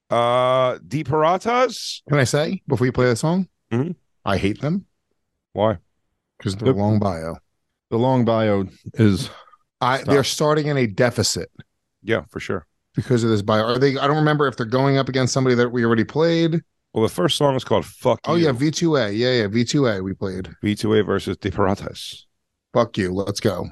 Uh, 0.09 0.77
De 0.87 1.03
Piratas. 1.03 2.01
Can 2.09 2.17
I 2.19 2.23
say 2.25 2.61
before 2.67 2.85
you 2.85 2.91
play 2.91 3.05
the 3.05 3.15
song? 3.15 3.47
Mhm. 3.71 3.95
I 4.25 4.37
hate 4.37 4.59
them 4.59 4.85
Why? 5.53 5.77
because 6.37 6.55
they're 6.55 6.73
long 6.73 6.99
bio. 6.99 7.37
The 7.89 7.97
long 7.97 8.25
bio 8.25 8.65
is 8.95 9.29
I 9.81 10.03
they're 10.03 10.23
starting 10.23 10.67
in 10.67 10.77
a 10.77 10.85
deficit 10.87 11.49
Yeah, 12.03 12.21
for 12.29 12.39
sure. 12.39 12.65
because 12.95 13.23
of 13.23 13.29
this 13.29 13.41
bio. 13.41 13.63
Are 13.65 13.77
they? 13.79 13.97
I 13.97 14.07
don't 14.07 14.17
remember 14.17 14.47
if 14.47 14.57
they're 14.57 14.65
going 14.65 14.97
up 14.97 15.09
against 15.09 15.33
somebody 15.33 15.55
that 15.55 15.69
we 15.69 15.83
already 15.85 16.03
played. 16.03 16.61
Well, 16.93 17.03
the 17.03 17.09
first 17.13 17.37
song 17.37 17.55
is 17.55 17.63
called 17.63 17.85
"Fuck 17.85 18.19
Oh 18.25 18.35
You." 18.35 18.45
yeah, 18.45 18.51
V2A. 18.51 19.15
Yeah, 19.17 19.31
yeah, 19.41 19.47
V2A. 19.47 20.03
We 20.03 20.13
played. 20.13 20.49
V2A 20.63 21.05
versus 21.05 21.37
De 21.37 21.49
Piratas. 21.51 22.23
Fuck 22.73 22.97
you. 22.97 23.13
Let's 23.13 23.39
go. 23.39 23.67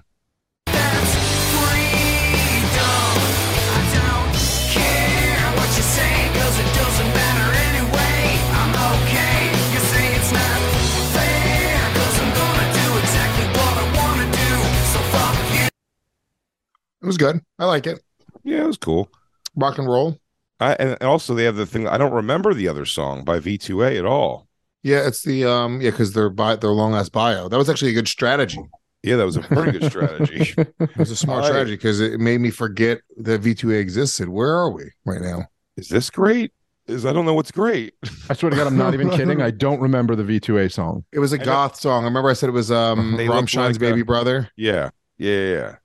It 17.01 17.05
was 17.05 17.17
good. 17.17 17.39
I 17.59 17.65
like 17.65 17.87
it. 17.87 17.99
Yeah, 18.43 18.63
it 18.63 18.67
was 18.67 18.77
cool. 18.77 19.09
Rock 19.55 19.77
and 19.77 19.87
roll. 19.87 20.19
I, 20.59 20.73
and 20.73 21.01
also 21.03 21.35
they 21.35 21.43
have 21.43 21.55
the 21.55 21.65
thing. 21.65 21.87
I 21.87 21.97
don't 21.97 22.13
remember 22.13 22.53
the 22.53 22.67
other 22.67 22.85
song 22.85 23.23
by 23.23 23.39
V2A 23.39 23.99
at 23.99 24.05
all. 24.05 24.47
Yeah, 24.83 25.05
it's 25.07 25.21
the 25.23 25.43
um 25.45 25.81
yeah 25.81 25.91
because 25.91 26.13
they're 26.13 26.29
their 26.29 26.71
long 26.71 26.95
ass 26.95 27.09
bio. 27.09 27.49
That 27.49 27.57
was 27.57 27.69
actually 27.69 27.91
a 27.91 27.93
good 27.93 28.07
strategy. 28.07 28.59
Yeah, 29.03 29.17
that 29.17 29.25
was 29.25 29.37
a 29.37 29.41
pretty 29.41 29.77
good 29.77 29.89
strategy. 29.91 30.53
It 30.79 30.97
was 30.97 31.11
a 31.11 31.15
smart 31.15 31.43
I- 31.43 31.47
strategy 31.47 31.75
because 31.75 31.99
it 31.99 32.19
made 32.19 32.41
me 32.41 32.49
forget 32.51 33.01
that 33.17 33.41
V2A 33.41 33.79
existed. 33.79 34.29
Where 34.29 34.55
are 34.55 34.71
we 34.71 34.91
right 35.05 35.21
now? 35.21 35.45
Is 35.75 35.89
this 35.89 36.09
great? 36.09 36.51
Is 36.87 37.05
I 37.05 37.11
don't 37.13 37.25
know 37.25 37.33
what's 37.33 37.51
great. 37.51 37.93
I 38.29 38.33
swear 38.33 38.49
to 38.49 38.55
God, 38.55 38.65
I'm 38.67 38.77
not 38.77 38.93
even 38.93 39.09
kidding. 39.17 39.41
I 39.41 39.51
don't 39.51 39.79
remember 39.81 40.15
the 40.15 40.23
V2A 40.23 40.71
song. 40.71 41.03
It 41.11 41.19
was 41.19 41.33
a 41.33 41.35
I 41.35 41.39
know- 41.39 41.45
goth 41.45 41.75
song. 41.75 42.03
I 42.03 42.07
remember 42.07 42.29
I 42.29 42.33
said 42.33 42.49
it 42.49 42.53
was 42.53 42.71
um 42.71 43.17
They 43.17 43.27
look 43.27 43.35
Rammstein's 43.35 43.75
like, 43.75 43.79
baby 43.79 44.01
uh, 44.01 44.05
brother. 44.05 44.49
Yeah, 44.55 44.89
yeah, 45.17 45.41
yeah. 45.53 45.75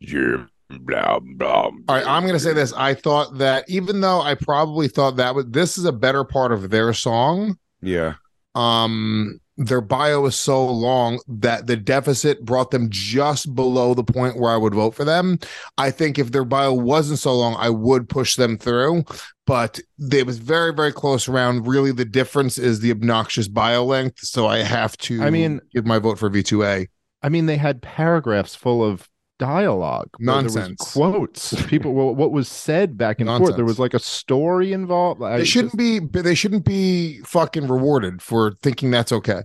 Yeah, 0.00 0.44
blah 0.70 1.18
blah. 1.20 1.52
All 1.64 1.72
right, 1.88 2.06
I'm 2.06 2.26
gonna 2.26 2.38
say 2.38 2.52
this. 2.52 2.72
I 2.72 2.94
thought 2.94 3.38
that 3.38 3.64
even 3.68 4.00
though 4.00 4.20
I 4.20 4.34
probably 4.34 4.88
thought 4.88 5.16
that 5.16 5.34
was 5.34 5.46
this 5.48 5.76
is 5.78 5.84
a 5.84 5.92
better 5.92 6.24
part 6.24 6.52
of 6.52 6.70
their 6.70 6.92
song. 6.92 7.58
Yeah, 7.82 8.14
Um, 8.54 9.40
their 9.56 9.80
bio 9.82 10.24
is 10.26 10.36
so 10.36 10.66
long 10.66 11.20
that 11.28 11.66
the 11.66 11.76
deficit 11.76 12.44
brought 12.44 12.70
them 12.70 12.88
just 12.90 13.54
below 13.54 13.92
the 13.94 14.04
point 14.04 14.38
where 14.38 14.50
I 14.50 14.56
would 14.56 14.74
vote 14.74 14.94
for 14.94 15.04
them. 15.04 15.38
I 15.76 15.90
think 15.90 16.18
if 16.18 16.32
their 16.32 16.44
bio 16.44 16.72
wasn't 16.72 17.18
so 17.18 17.34
long, 17.36 17.56
I 17.58 17.68
would 17.70 18.08
push 18.08 18.36
them 18.36 18.56
through. 18.58 19.04
But 19.46 19.80
it 20.12 20.26
was 20.26 20.38
very, 20.38 20.72
very 20.72 20.92
close 20.92 21.28
round. 21.28 21.66
Really, 21.66 21.92
the 21.92 22.04
difference 22.04 22.56
is 22.56 22.80
the 22.80 22.90
obnoxious 22.90 23.48
bio 23.48 23.84
length. 23.84 24.20
So 24.20 24.46
I 24.46 24.58
have 24.58 24.96
to. 24.98 25.22
I 25.22 25.30
mean- 25.30 25.60
give 25.74 25.84
my 25.86 25.98
vote 25.98 26.18
for 26.18 26.30
V2A. 26.30 26.86
I 27.22 27.28
mean, 27.28 27.46
they 27.46 27.56
had 27.58 27.82
paragraphs 27.82 28.54
full 28.54 28.82
of 28.82 29.08
dialogue, 29.40 30.10
where 30.18 30.34
there 30.34 30.44
was 30.44 30.54
Nonsense. 30.54 30.92
quotes. 30.92 31.66
People, 31.66 31.94
well, 31.94 32.14
what 32.14 32.30
was 32.30 32.46
said 32.46 32.96
back 32.96 33.20
and 33.20 33.28
forth. 33.28 33.56
There 33.56 33.64
was 33.64 33.78
like 33.78 33.94
a 33.94 33.98
story 33.98 34.72
involved. 34.72 35.22
I 35.22 35.38
They 35.38 35.44
shouldn't 35.44 35.72
just- 35.76 36.12
be. 36.12 36.20
They 36.20 36.34
shouldn't 36.34 36.64
be 36.64 37.20
fucking 37.20 37.66
rewarded 37.66 38.22
for 38.22 38.52
thinking 38.62 38.90
that's 38.90 39.10
okay. 39.10 39.42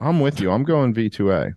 I'm 0.00 0.20
with 0.20 0.40
you. 0.40 0.50
I'm 0.50 0.64
going 0.64 0.92
V2A. 0.94 1.52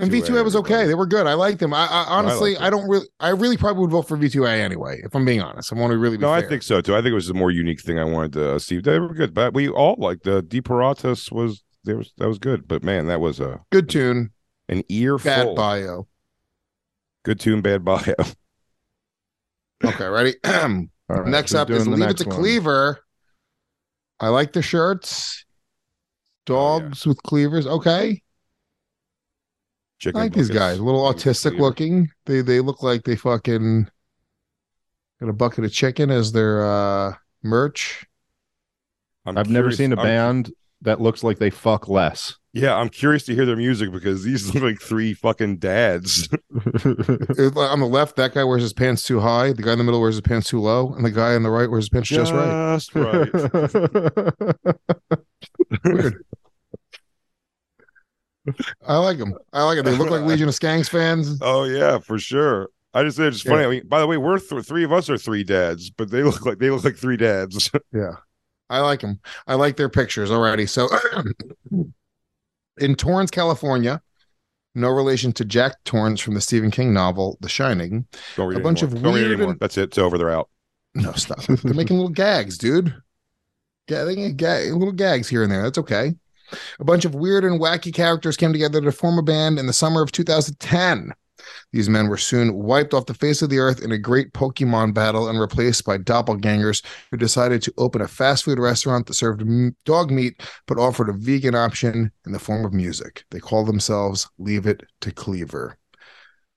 And 0.00 0.10
V2A 0.10 0.42
was 0.42 0.56
okay. 0.56 0.86
They 0.86 0.94
were 0.96 1.06
good. 1.06 1.28
I 1.28 1.34
liked 1.34 1.60
them. 1.60 1.72
I, 1.72 1.86
I 1.86 2.04
honestly, 2.08 2.52
liked 2.54 2.62
I, 2.62 2.70
don't 2.70 2.88
really, 2.88 3.06
I 3.20 3.28
really 3.28 3.56
probably 3.56 3.82
would 3.82 3.90
vote 3.90 4.08
for 4.08 4.16
V2A 4.16 4.58
anyway. 4.58 5.00
If 5.04 5.14
I'm 5.14 5.24
being 5.24 5.40
honest, 5.40 5.72
I 5.72 5.76
want 5.76 5.92
to 5.92 5.98
really 5.98 6.16
be 6.16 6.22
No, 6.22 6.32
I 6.32 6.42
think 6.42 6.62
so 6.62 6.80
too. 6.80 6.94
I 6.94 6.98
think 6.98 7.12
it 7.12 7.14
was 7.14 7.30
a 7.30 7.34
more 7.34 7.52
unique 7.52 7.80
thing 7.80 7.98
I 7.98 8.04
wanted 8.04 8.32
to 8.32 8.54
uh, 8.54 8.58
see. 8.58 8.80
They 8.80 8.98
were 8.98 9.14
good, 9.14 9.32
but 9.32 9.54
we 9.54 9.68
all 9.68 9.94
like 9.98 10.22
the 10.22 10.42
De 10.42 10.60
Piratas 10.60 11.30
was 11.30 11.62
there 11.84 11.96
was 11.96 12.12
that 12.18 12.26
was 12.26 12.38
good. 12.38 12.66
But 12.66 12.82
man, 12.82 13.06
that 13.06 13.20
was 13.20 13.38
a 13.38 13.60
good 13.70 13.88
tune, 13.88 14.30
an 14.68 14.82
ear 14.88 15.18
bad 15.18 15.54
bio. 15.54 16.08
Good 17.26 17.40
tune, 17.40 17.60
bad 17.60 17.84
bio. 17.84 18.14
Okay, 19.84 20.06
ready? 20.06 20.34
All 20.44 20.86
right, 21.10 21.26
next 21.26 21.52
up 21.54 21.68
is 21.68 21.86
Leave 21.86 22.08
It 22.08 22.16
to 22.18 22.28
one? 22.28 22.36
Cleaver. 22.38 23.00
I 24.18 24.28
like 24.28 24.52
the 24.54 24.62
shirts. 24.62 25.44
Dogs 26.46 27.04
with 27.04 27.22
cleavers. 27.24 27.66
Okay. 27.66 28.22
Chicken 29.98 30.18
I 30.20 30.24
like 30.24 30.32
these 30.32 30.48
guys. 30.48 30.78
A 30.78 30.82
little 30.82 31.02
autistic 31.02 31.50
cleaver. 31.50 31.62
looking. 31.62 32.08
They 32.24 32.40
they 32.40 32.60
look 32.60 32.82
like 32.82 33.02
they 33.02 33.16
fucking 33.16 33.86
got 35.20 35.28
a 35.28 35.32
bucket 35.34 35.64
of 35.66 35.72
chicken 35.72 36.10
as 36.10 36.32
their 36.32 36.64
uh 36.64 37.14
merch. 37.42 38.06
I'm 39.26 39.36
I've 39.36 39.50
never 39.50 39.64
curious- 39.64 39.76
seen 39.78 39.92
a 39.92 39.96
I'm- 39.96 40.04
band 40.06 40.52
that 40.82 41.02
looks 41.02 41.22
like 41.22 41.38
they 41.38 41.50
fuck 41.50 41.86
less. 41.88 42.36
Yeah, 42.58 42.74
I'm 42.74 42.88
curious 42.88 43.22
to 43.24 43.34
hear 43.34 43.44
their 43.44 43.54
music 43.56 43.92
because 43.92 44.24
these 44.24 44.54
look 44.54 44.62
like 44.62 44.80
three 44.80 45.12
fucking 45.12 45.58
dads. 45.58 46.26
On 46.54 47.80
the 47.80 47.88
left, 47.90 48.16
that 48.16 48.32
guy 48.32 48.44
wears 48.44 48.62
his 48.62 48.72
pants 48.72 49.02
too 49.02 49.20
high. 49.20 49.52
The 49.52 49.62
guy 49.62 49.72
in 49.72 49.78
the 49.78 49.84
middle 49.84 50.00
wears 50.00 50.14
his 50.14 50.22
pants 50.22 50.48
too 50.48 50.60
low, 50.60 50.94
and 50.94 51.04
the 51.04 51.10
guy 51.10 51.34
on 51.34 51.42
the 51.42 51.50
right 51.50 51.70
wears 51.70 51.84
his 51.84 51.88
pants 51.90 52.08
just 52.08 52.32
right. 52.32 52.76
Just 52.76 52.94
right. 52.94 53.30
Weird. 55.84 56.24
I 58.86 58.96
like 58.98 59.18
them. 59.18 59.34
I 59.52 59.64
like 59.64 59.78
it. 59.78 59.84
They 59.84 59.96
look 59.96 60.08
like 60.08 60.22
Legion 60.22 60.48
of 60.48 60.54
Skanks 60.54 60.88
fans. 60.88 61.38
Oh 61.42 61.64
yeah, 61.64 61.98
for 61.98 62.18
sure. 62.18 62.70
I 62.94 63.02
just 63.02 63.18
think 63.18 63.34
it's 63.34 63.44
Yeah. 63.44 63.50
funny. 63.52 63.64
I 63.64 63.68
mean, 63.68 63.86
by 63.86 64.00
the 64.00 64.06
way, 64.06 64.16
we're 64.16 64.38
th- 64.38 64.64
three 64.64 64.84
of 64.84 64.92
us 64.92 65.10
are 65.10 65.18
three 65.18 65.44
dads, 65.44 65.90
but 65.90 66.10
they 66.10 66.22
look 66.22 66.46
like 66.46 66.58
they 66.58 66.70
look 66.70 66.84
like 66.84 66.96
three 66.96 67.18
dads. 67.18 67.70
Yeah. 67.92 68.12
I 68.70 68.80
like 68.80 69.00
them. 69.00 69.20
I 69.46 69.54
like 69.54 69.76
their 69.76 69.88
pictures 69.88 70.30
already. 70.30 70.66
So 70.66 70.88
in 72.78 72.94
Torrance, 72.94 73.30
California, 73.30 74.02
no 74.74 74.88
relation 74.90 75.32
to 75.32 75.44
Jack 75.44 75.76
Torrance 75.84 76.20
from 76.20 76.34
the 76.34 76.40
Stephen 76.40 76.70
King 76.70 76.92
novel 76.92 77.38
The 77.40 77.48
Shining. 77.48 78.06
Don't 78.36 78.48
read 78.48 78.58
A 78.58 78.62
bunch 78.62 78.82
anymore. 78.82 78.96
of 78.98 79.02
Don't 79.02 79.14
read 79.14 79.20
weird 79.22 79.32
anymore. 79.32 79.50
and- 79.52 79.60
That's 79.60 79.78
it. 79.78 79.84
It's 79.84 79.98
over. 79.98 80.18
They're 80.18 80.30
out. 80.30 80.50
No, 80.94 81.12
stop. 81.12 81.40
They're 81.42 81.74
making 81.74 81.96
little 81.96 82.10
gags, 82.12 82.56
dude. 82.58 82.94
Yeah, 83.88 84.04
they 84.04 84.16
get 84.16 84.36
gag, 84.36 84.72
little 84.72 84.92
gags 84.92 85.28
here 85.28 85.42
and 85.42 85.52
there. 85.52 85.62
That's 85.62 85.78
okay. 85.78 86.14
A 86.80 86.84
bunch 86.84 87.04
of 87.04 87.14
weird 87.14 87.44
and 87.44 87.60
wacky 87.60 87.92
characters 87.92 88.36
came 88.36 88.52
together 88.52 88.80
to 88.80 88.92
form 88.92 89.18
a 89.18 89.22
band 89.22 89.58
in 89.58 89.66
the 89.66 89.72
summer 89.72 90.02
of 90.02 90.12
2010. 90.12 91.12
These 91.72 91.88
men 91.88 92.08
were 92.08 92.16
soon 92.16 92.54
wiped 92.54 92.94
off 92.94 93.06
the 93.06 93.14
face 93.14 93.42
of 93.42 93.50
the 93.50 93.58
earth 93.58 93.82
in 93.82 93.92
a 93.92 93.98
great 93.98 94.32
Pokemon 94.32 94.94
battle 94.94 95.28
and 95.28 95.40
replaced 95.40 95.84
by 95.84 95.98
doppelgangers 95.98 96.84
who 97.10 97.16
decided 97.16 97.62
to 97.62 97.74
open 97.78 98.00
a 98.00 98.08
fast 98.08 98.44
food 98.44 98.58
restaurant 98.58 99.06
that 99.06 99.14
served 99.14 99.42
dog 99.84 100.10
meat 100.10 100.42
but 100.66 100.78
offered 100.78 101.08
a 101.08 101.12
vegan 101.12 101.54
option 101.54 102.10
in 102.24 102.32
the 102.32 102.38
form 102.38 102.64
of 102.64 102.72
music. 102.72 103.24
They 103.30 103.40
call 103.40 103.64
themselves 103.64 104.28
Leave 104.38 104.66
It 104.66 104.82
to 105.02 105.12
Cleaver. 105.12 105.78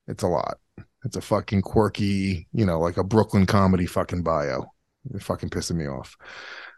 It's 0.08 0.24
a 0.24 0.28
lot. 0.28 0.58
It's 1.06 1.16
a 1.16 1.22
fucking 1.22 1.62
quirky, 1.62 2.48
you 2.52 2.66
know, 2.66 2.80
like 2.80 2.98
a 2.98 3.04
Brooklyn 3.04 3.46
comedy 3.46 3.86
fucking 3.86 4.24
bio. 4.24 4.66
You're 5.10 5.22
fucking 5.22 5.50
pissing 5.50 5.78
me 5.78 5.88
off. 5.88 6.18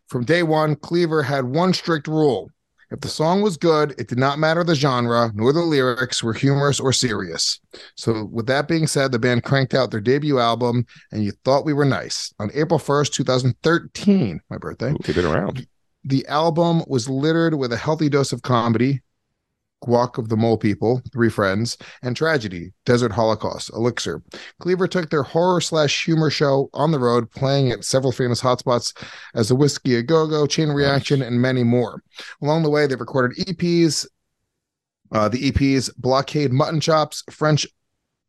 From 0.07 0.25
day 0.25 0.43
one, 0.43 0.75
Cleaver 0.75 1.23
had 1.23 1.45
one 1.45 1.73
strict 1.73 2.07
rule. 2.07 2.49
If 2.91 2.99
the 2.99 3.07
song 3.07 3.41
was 3.41 3.55
good, 3.55 3.95
it 3.97 4.09
did 4.09 4.19
not 4.19 4.37
matter 4.37 4.63
the 4.65 4.75
genre, 4.75 5.31
nor 5.33 5.53
the 5.53 5.61
lyrics 5.61 6.21
were 6.21 6.33
humorous 6.33 6.77
or 6.79 6.91
serious. 6.91 7.59
So, 7.95 8.25
with 8.25 8.47
that 8.47 8.67
being 8.67 8.85
said, 8.85 9.11
the 9.13 9.19
band 9.19 9.43
cranked 9.43 9.73
out 9.73 9.91
their 9.91 10.01
debut 10.01 10.39
album, 10.39 10.85
and 11.11 11.23
you 11.23 11.31
thought 11.45 11.63
we 11.63 11.71
were 11.73 11.85
nice. 11.85 12.33
On 12.37 12.51
April 12.53 12.79
1st, 12.79 13.13
2013, 13.13 14.41
my 14.49 14.57
birthday, 14.57 14.93
They've 15.05 15.15
been 15.15 15.25
around. 15.25 15.65
the 16.03 16.27
album 16.27 16.83
was 16.87 17.07
littered 17.07 17.53
with 17.55 17.71
a 17.71 17.77
healthy 17.77 18.09
dose 18.09 18.33
of 18.33 18.41
comedy, 18.41 19.01
Guac 19.83 20.17
of 20.17 20.29
the 20.29 20.37
Mole 20.37 20.57
People, 20.57 21.01
Three 21.11 21.29
Friends, 21.29 21.77
and 22.01 22.15
tragedy, 22.15 22.73
Desert 22.85 23.11
Holocaust, 23.11 23.71
Elixir. 23.73 24.21
Cleaver 24.59 24.87
took 24.87 25.09
their 25.09 25.23
horror 25.23 25.61
slash 25.61 26.05
humor 26.05 26.29
show 26.29 26.69
on 26.73 26.91
the 26.91 26.99
road, 26.99 27.31
playing 27.31 27.71
at 27.71 27.83
several 27.83 28.11
famous 28.11 28.41
hotspots 28.41 28.93
as 29.33 29.49
the 29.49 29.55
Whiskey 29.55 29.95
a 29.95 30.03
Go 30.03 30.27
Go, 30.27 30.45
Chain 30.45 30.69
Reaction, 30.69 31.21
and 31.21 31.41
many 31.41 31.63
more. 31.63 32.03
Along 32.41 32.63
the 32.63 32.69
way, 32.69 32.87
they 32.87 32.95
recorded 32.95 33.37
EPs. 33.37 34.07
Uh, 35.11 35.27
the 35.27 35.51
EPs 35.51 35.89
Blockade 35.97 36.53
Mutton 36.53 36.79
Chops, 36.79 37.23
French 37.29 37.67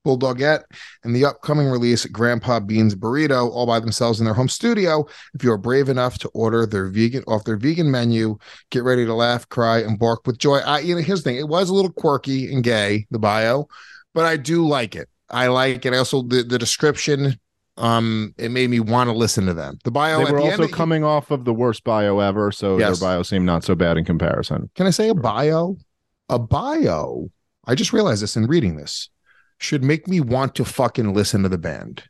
Bulldogette, 0.05 0.62
and 1.05 1.15
the 1.15 1.24
upcoming 1.24 1.69
release 1.69 2.05
Grandpa 2.07 2.61
Beans 2.61 2.95
Burrito, 2.95 3.51
all 3.51 3.66
by 3.66 3.81
themselves 3.81 4.19
in 4.19 4.24
their 4.24 4.35
home 4.35 4.49
studio. 4.49 5.07
If 5.35 5.45
you 5.45 5.53
are 5.53 5.59
brave 5.59 5.89
enough 5.89 6.19
to 6.19 6.29
order 6.29 6.66
their 6.66 6.89
vegan 6.89 7.24
off 7.27 7.45
their 7.45 7.57
vegan 7.57 7.91
menu, 7.91 8.37
get 8.70 8.83
ready 8.83 9.05
to 9.05 9.15
laugh, 9.15 9.49
cry, 9.49 9.79
and 9.79 9.99
bark 9.99 10.27
with 10.27 10.39
joy. 10.39 10.59
I, 10.59 10.81
you 10.81 10.95
know, 10.95 11.03
here's 11.03 11.23
the 11.23 11.31
thing: 11.31 11.39
it 11.39 11.49
was 11.49 11.69
a 11.69 11.74
little 11.74 11.93
quirky 11.93 12.53
and 12.53 12.62
gay, 12.62 13.07
the 13.11 13.19
bio, 13.19 13.69
but 14.15 14.24
I 14.24 14.37
do 14.37 14.66
like 14.66 14.97
it. 14.97 15.09
I 15.31 15.47
like 15.49 15.87
it. 15.87 15.95
I 15.95 15.99
also 15.99 16.23
the 16.23 16.43
the 16.43 16.59
description 16.59 17.39
um, 17.79 18.35
it 18.37 18.51
made 18.51 18.69
me 18.70 18.81
want 18.81 19.09
to 19.09 19.16
listen 19.16 19.47
to 19.47 19.55
them. 19.55 19.79
The 19.85 19.91
bio 19.91 20.24
they 20.24 20.31
were 20.31 20.41
also 20.41 20.65
end, 20.65 20.73
coming 20.73 21.05
off 21.05 21.31
of 21.31 21.45
the 21.45 21.55
worst 21.55 21.85
bio 21.85 22.19
ever, 22.19 22.53
so 22.53 22.79
Yes. 22.79 23.01
their 23.01 23.09
bio 23.09 23.23
seemed 23.23 23.47
not 23.47 23.65
so 23.65 23.74
bad 23.74 23.97
in 23.97 24.05
comparison. 24.05 24.70
Can 24.74 24.87
I 24.87 24.91
say 24.91 25.09
a 25.09 25.15
bio? 25.15 25.77
A 26.29 26.39
bio. 26.39 27.31
I 27.65 27.74
just 27.74 27.93
realized 27.93 28.23
this 28.23 28.37
in 28.37 28.47
reading 28.47 28.77
this 28.77 29.09
should 29.62 29.84
make 29.84 30.09
me 30.09 30.20
want 30.20 30.55
to 30.56 30.64
fucking 30.64 31.14
listen 31.14 31.43
to 31.43 31.48
the 31.48 31.59
band. 31.59 32.05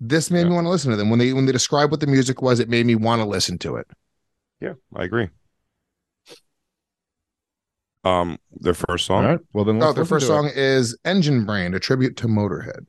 This 0.00 0.30
made 0.30 0.44
me 0.46 0.54
want 0.54 0.64
to 0.66 0.70
listen 0.70 0.90
to 0.90 0.96
them. 0.96 1.08
When 1.08 1.18
they 1.18 1.32
when 1.32 1.46
they 1.46 1.52
described 1.52 1.90
what 1.90 2.00
the 2.00 2.06
music 2.06 2.42
was, 2.42 2.58
it 2.60 2.68
made 2.68 2.84
me 2.84 2.94
want 2.96 3.22
to 3.22 3.26
listen 3.26 3.58
to 3.58 3.76
it. 3.76 3.86
Yeah, 4.60 4.74
I 4.94 5.04
agree. 5.04 5.28
Um, 8.02 8.38
their 8.52 8.74
first 8.74 9.06
song. 9.06 9.24
All 9.24 9.30
right. 9.30 9.40
Well, 9.52 9.64
then 9.64 9.76
Oh, 9.82 9.86
let's 9.86 9.94
their 9.96 10.04
first 10.04 10.26
song 10.26 10.50
is 10.54 10.98
Engine 11.04 11.46
Brain, 11.46 11.72
a 11.74 11.80
tribute 11.80 12.16
to 12.18 12.26
Motorhead. 12.26 12.84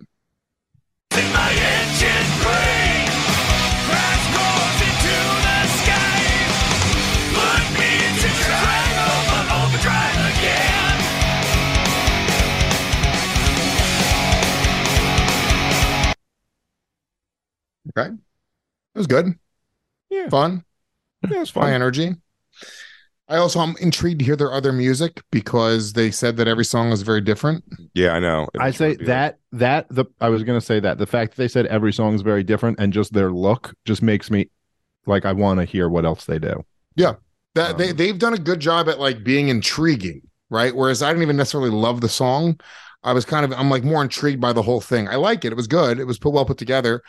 Okay. 17.97 18.09
It 18.09 18.97
was 18.97 19.07
good. 19.07 19.38
Yeah. 20.09 20.30
Fun. 20.30 20.63
Yeah, 21.30 21.41
it's 21.41 21.51
High 21.51 21.61
fun. 21.61 21.73
energy. 21.73 22.15
I 23.27 23.38
also 23.38 23.59
I'm 23.59 23.76
intrigued 23.77 24.19
to 24.19 24.26
hear 24.26 24.35
their 24.35 24.53
other 24.53 24.72
music 24.72 25.22
because 25.31 25.93
they 25.93 26.11
said 26.11 26.38
that 26.38 26.47
every 26.47 26.65
song 26.65 26.91
is 26.91 27.01
very 27.01 27.22
different. 27.22 27.63
Yeah, 27.95 28.11
I 28.11 28.19
know. 28.19 28.47
I 28.59 28.69
say 28.69 28.95
that 28.97 29.39
that 29.51 29.88
the 29.89 30.05
I 30.22 30.30
was 30.30 30.43
gonna 30.43 30.61
say 30.61 30.80
that 30.80 30.99
the 30.99 31.07
fact 31.07 31.31
that 31.31 31.38
they 31.41 31.47
said 31.47 31.65
every 31.65 31.91
song 31.91 32.13
is 32.13 32.22
very 32.22 32.43
different 32.43 32.80
and 32.80 32.93
just 32.93 33.13
their 33.13 33.31
look 33.31 33.73
just 33.84 34.03
makes 34.03 34.30
me 34.30 34.49
like 35.07 35.26
I 35.26 35.34
want 35.34 35.59
to 35.59 35.65
hear 35.65 35.89
what 35.89 36.05
else 36.05 36.26
they 36.26 36.38
do. 36.38 36.63
Yeah. 36.95 37.15
That 37.55 37.77
they 37.77 37.91
Um, 37.91 37.95
they've 37.97 38.19
done 38.19 38.34
a 38.35 38.38
good 38.39 38.59
job 38.59 38.89
at 38.89 38.99
like 38.99 39.23
being 39.23 39.47
intriguing, 39.47 40.22
right? 40.51 40.76
Whereas 40.76 41.01
I 41.01 41.09
didn't 41.09 41.23
even 41.23 41.38
necessarily 41.38 41.72
love 41.72 42.01
the 42.01 42.09
song. 42.09 42.59
I 43.03 43.13
was 43.13 43.26
kind 43.26 43.43
of 43.43 43.53
I'm 43.57 43.69
like 43.72 43.84
more 43.84 44.03
intrigued 44.03 44.41
by 44.41 44.53
the 44.53 44.61
whole 44.61 44.81
thing. 44.81 45.07
I 45.07 45.15
like 45.15 45.45
it. 45.45 45.51
It 45.51 45.55
was 45.55 45.67
good. 45.67 45.99
It 45.99 46.05
was 46.05 46.19
put 46.19 46.31
well 46.34 46.45
put 46.45 46.57
together. 46.59 47.01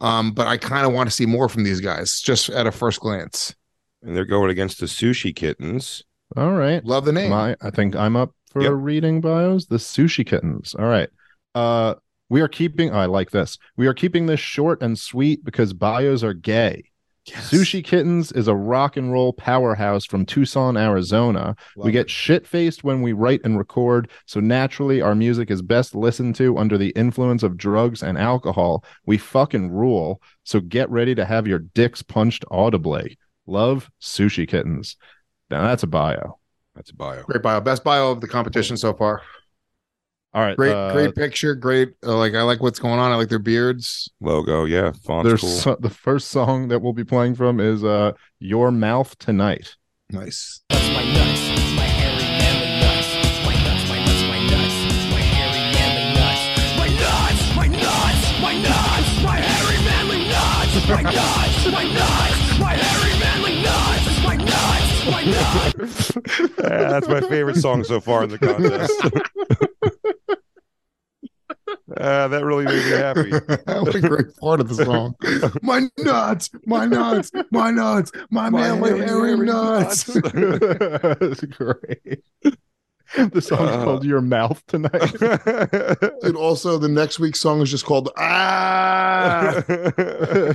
Um, 0.00 0.32
but 0.32 0.46
I 0.46 0.56
kind 0.56 0.86
of 0.86 0.92
want 0.92 1.08
to 1.08 1.14
see 1.14 1.26
more 1.26 1.48
from 1.48 1.64
these 1.64 1.80
guys 1.80 2.20
just 2.20 2.50
at 2.50 2.66
a 2.66 2.72
first 2.72 3.00
glance. 3.00 3.54
And 4.02 4.14
they're 4.14 4.24
going 4.24 4.50
against 4.50 4.80
the 4.80 4.86
Sushi 4.86 5.34
Kittens. 5.34 6.02
All 6.36 6.52
right. 6.52 6.84
Love 6.84 7.04
the 7.04 7.12
name. 7.12 7.30
My 7.30 7.56
I 7.62 7.70
think 7.70 7.94
I'm 7.94 8.16
up 8.16 8.34
for 8.50 8.62
Yep. 8.62 8.72
reading 8.76 9.20
bios. 9.20 9.66
The 9.66 9.76
sushi 9.76 10.26
kittens. 10.26 10.74
All 10.74 10.86
right. 10.86 11.08
Uh 11.54 11.94
we 12.28 12.40
are 12.40 12.48
keeping 12.48 12.90
oh, 12.90 12.98
I 12.98 13.06
like 13.06 13.30
this. 13.30 13.58
We 13.76 13.86
are 13.86 13.94
keeping 13.94 14.26
this 14.26 14.40
short 14.40 14.82
and 14.82 14.98
sweet 14.98 15.44
because 15.44 15.72
bios 15.72 16.24
are 16.24 16.34
gay. 16.34 16.84
Sushi 17.26 17.82
Kittens 17.82 18.32
is 18.32 18.48
a 18.48 18.54
rock 18.54 18.96
and 18.96 19.10
roll 19.10 19.32
powerhouse 19.32 20.04
from 20.04 20.26
Tucson, 20.26 20.76
Arizona. 20.76 21.56
we 21.76 21.90
get 21.90 22.10
shit 22.10 22.46
faced 22.46 22.84
when 22.84 23.00
we 23.00 23.12
write 23.12 23.40
and 23.44 23.56
record, 23.56 24.10
so 24.26 24.40
naturally 24.40 25.00
our 25.00 25.14
music 25.14 25.50
is 25.50 25.62
best 25.62 25.94
listened 25.94 26.34
to 26.36 26.58
under 26.58 26.76
the 26.76 26.90
influence 26.90 27.42
of 27.42 27.56
drugs 27.56 28.02
and 28.02 28.18
alcohol. 28.18 28.84
We 29.06 29.16
fucking 29.18 29.70
rule, 29.70 30.20
so 30.44 30.60
get 30.60 30.90
ready 30.90 31.14
to 31.14 31.24
have 31.24 31.46
your 31.46 31.60
dicks 31.60 32.02
punched 32.02 32.44
audibly. 32.50 33.18
Love 33.46 33.90
Sushi 34.00 34.46
Kittens. 34.46 34.96
Now 35.50 35.62
that's 35.62 35.82
a 35.82 35.86
bio. 35.88 36.38
That's 36.74 36.90
a 36.90 36.94
bio. 36.94 37.22
Great 37.22 37.42
bio. 37.42 37.60
Best 37.60 37.84
bio 37.84 38.10
of 38.10 38.20
the 38.20 38.28
competition 38.28 38.76
so 38.76 38.92
far. 38.92 39.22
All 40.34 40.42
right. 40.42 40.56
Great, 40.56 40.72
uh, 40.72 40.92
great 40.92 41.14
picture. 41.14 41.54
Great. 41.54 41.94
Uh, 42.04 42.16
like 42.16 42.34
I 42.34 42.42
like 42.42 42.60
what's 42.60 42.78
going 42.80 42.98
on. 42.98 43.12
I 43.12 43.14
like 43.14 43.28
their 43.28 43.38
beards. 43.38 44.10
Logo, 44.20 44.64
yeah. 44.64 44.90
Font's 45.04 45.28
There's 45.28 45.40
cool. 45.40 45.50
so- 45.50 45.76
the 45.78 45.90
first 45.90 46.28
song 46.28 46.68
that 46.68 46.80
we'll 46.80 46.92
be 46.92 47.04
playing 47.04 47.36
from 47.36 47.60
is 47.60 47.84
uh 47.84 48.12
Your 48.40 48.70
Mouth 48.72 49.16
Tonight. 49.18 49.76
Nice. 50.10 50.60
That's 50.70 50.88
my 50.88 51.04
nuts, 51.04 51.76
my 51.76 51.84
hairy 51.84 52.22
manly 52.22 52.80
nuts. 52.80 53.08
My 53.46 53.52
hairy 55.22 55.72
manly 55.72 56.14
nuts. 56.18 56.76
My 56.76 56.88
nuts, 56.88 57.56
my 57.56 57.66
nuts, 57.68 58.40
my 58.42 58.54
nuts, 58.58 59.22
my 59.22 59.36
hairy 59.38 59.78
manly 59.84 60.28
nuts. 60.28 60.88
My 60.88 61.02
nuts, 61.02 61.66
my 61.70 61.84
nuts, 61.94 62.58
my 62.58 62.74
hairy 62.74 63.14
manly 63.20 63.62
nuts. 63.62 64.06
My 64.24 64.36
nuts, 64.36 65.06
my 65.06 65.22
nuts. 65.24 66.10
Yeah, 66.64 66.88
that's 66.88 67.08
my 67.08 67.20
favorite 67.20 67.56
song 67.56 67.84
so 67.84 68.00
far 68.00 68.24
in 68.24 68.30
the 68.30 68.38
contest. 68.38 68.92
Uh, 71.96 72.28
that 72.28 72.44
really 72.44 72.64
made 72.64 72.84
me 72.84 72.90
happy. 72.90 73.30
what 73.80 73.94
a 73.94 74.00
great 74.00 74.36
part 74.36 74.60
of 74.60 74.68
the 74.68 74.84
song. 74.84 75.14
my 75.62 75.88
nuts, 75.98 76.50
my 76.66 76.86
nuts, 76.86 77.30
my 77.50 77.70
nuts, 77.70 78.10
my, 78.30 78.50
manly 78.50 78.98
hairy, 78.98 79.30
hairy 79.30 79.46
nuts. 79.46 80.04
That's 80.14 81.44
great. 81.44 82.24
The 83.32 83.40
song's 83.40 83.70
Uh. 83.70 83.84
called 83.84 84.04
Your 84.04 84.20
Mouth 84.20 84.62
Tonight. 84.66 85.20
and 86.22 86.36
also 86.36 86.78
the 86.78 86.88
next 86.88 87.18
week's 87.18 87.40
song 87.40 87.60
is 87.62 87.70
just 87.70 87.84
called 87.84 88.10
Ah. 88.16 89.62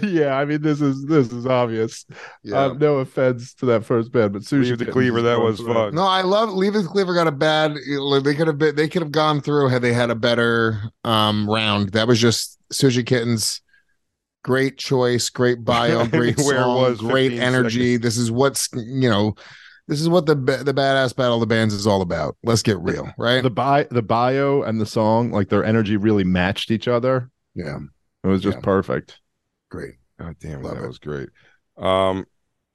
yeah, 0.03 0.36
I 0.38 0.45
mean 0.45 0.61
this 0.61 0.81
is 0.81 1.06
this 1.06 1.31
is 1.31 1.45
obvious. 1.45 2.06
Yeah. 2.44 2.65
Um, 2.65 2.77
no 2.80 2.98
offense 2.98 3.53
to 3.56 3.65
that 3.68 3.86
first 3.86 4.11
band, 4.11 4.34
but 4.34 4.41
Sushi 4.44 4.69
Leave 4.69 4.77
the 4.80 4.86
Cleaver 4.88 5.22
that 5.22 5.40
was 5.40 5.60
through. 5.60 5.73
fun. 5.73 5.95
No, 5.95 6.03
I 6.03 6.22
love 6.22 6.49
Leave 6.52 6.76
It 6.76 6.84
to 6.84 6.88
Cleaver 6.88 7.14
got 7.14 7.27
a 7.27 7.31
bad 7.31 7.76
they 8.23 8.36
could 8.36 8.48
have 8.48 8.57
been 8.57 8.76
they 8.76 8.88
could 8.88 9.02
have 9.02 9.11
gone 9.11 9.41
through 9.41 9.69
had 9.69 9.81
they 9.81 9.94
had 9.94 10.10
a 10.10 10.15
better 10.15 10.81
um 11.03 11.49
round. 11.49 11.94
That 11.94 12.07
was 12.07 12.19
just 12.19 12.60
Sushi 12.73 13.06
Kittens. 13.06 13.61
Great 14.44 14.77
choice, 14.77 15.30
great 15.30 15.65
bio, 15.65 16.06
great 16.07 16.38
where 16.38 16.61
song, 16.61 16.81
was 16.81 16.99
great 16.99 17.30
15 17.31 17.41
energy. 17.41 17.98
This 17.98 18.15
is 18.18 18.31
what's 18.31 18.69
you 18.73 19.10
know, 19.10 19.36
this 19.90 19.99
is 19.99 20.07
what 20.07 20.26
the 20.26 20.36
the 20.36 20.74
badass 20.74 21.16
battle 21.16 21.36
of 21.36 21.40
the 21.41 21.48
bands 21.48 21.74
is 21.74 21.86
all 21.88 22.02
about. 22.02 22.38
Let's 22.44 22.61
get 22.64 22.80
real, 22.80 23.11
right? 23.18 23.41
The 23.44 23.49
bi 23.49 23.84
the 23.91 24.02
bio 24.02 24.61
and 24.61 24.80
the 24.80 24.86
song, 24.86 25.32
like 25.32 25.49
their 25.49 25.64
energy 25.66 25.98
really 25.98 26.24
matched 26.24 26.72
each 26.72 26.88
other. 26.88 27.30
yeah, 27.56 27.80
It 28.24 28.28
was 28.28 28.41
just 28.41 28.57
Yeah. 28.57 28.61
perfect. 28.64 29.20
great. 29.70 29.95
God 30.20 30.36
damn, 30.40 30.61
Love 30.61 30.76
that 30.78 30.84
it. 30.84 30.88
was 30.88 30.99
great. 30.99 31.30
Um, 31.78 32.26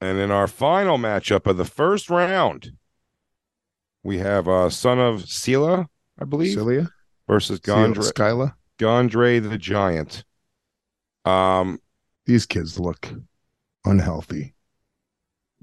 and 0.00 0.18
in 0.18 0.30
our 0.30 0.46
final 0.46 0.98
matchup 0.98 1.46
of 1.46 1.56
the 1.56 1.64
first 1.64 2.10
round, 2.10 2.72
we 4.02 4.18
have 4.18 4.48
uh 4.48 4.68
Son 4.70 4.98
of 4.98 5.22
Sela, 5.22 5.86
I 6.20 6.24
believe, 6.24 6.54
Celia, 6.54 6.90
versus 7.28 7.60
Gondre, 7.60 8.12
Skyla. 8.12 8.54
Gondre 8.78 9.40
the 9.48 9.56
Giant. 9.58 10.24
Um, 11.24 11.80
These 12.26 12.46
kids 12.46 12.78
look 12.78 13.10
unhealthy. 13.84 14.54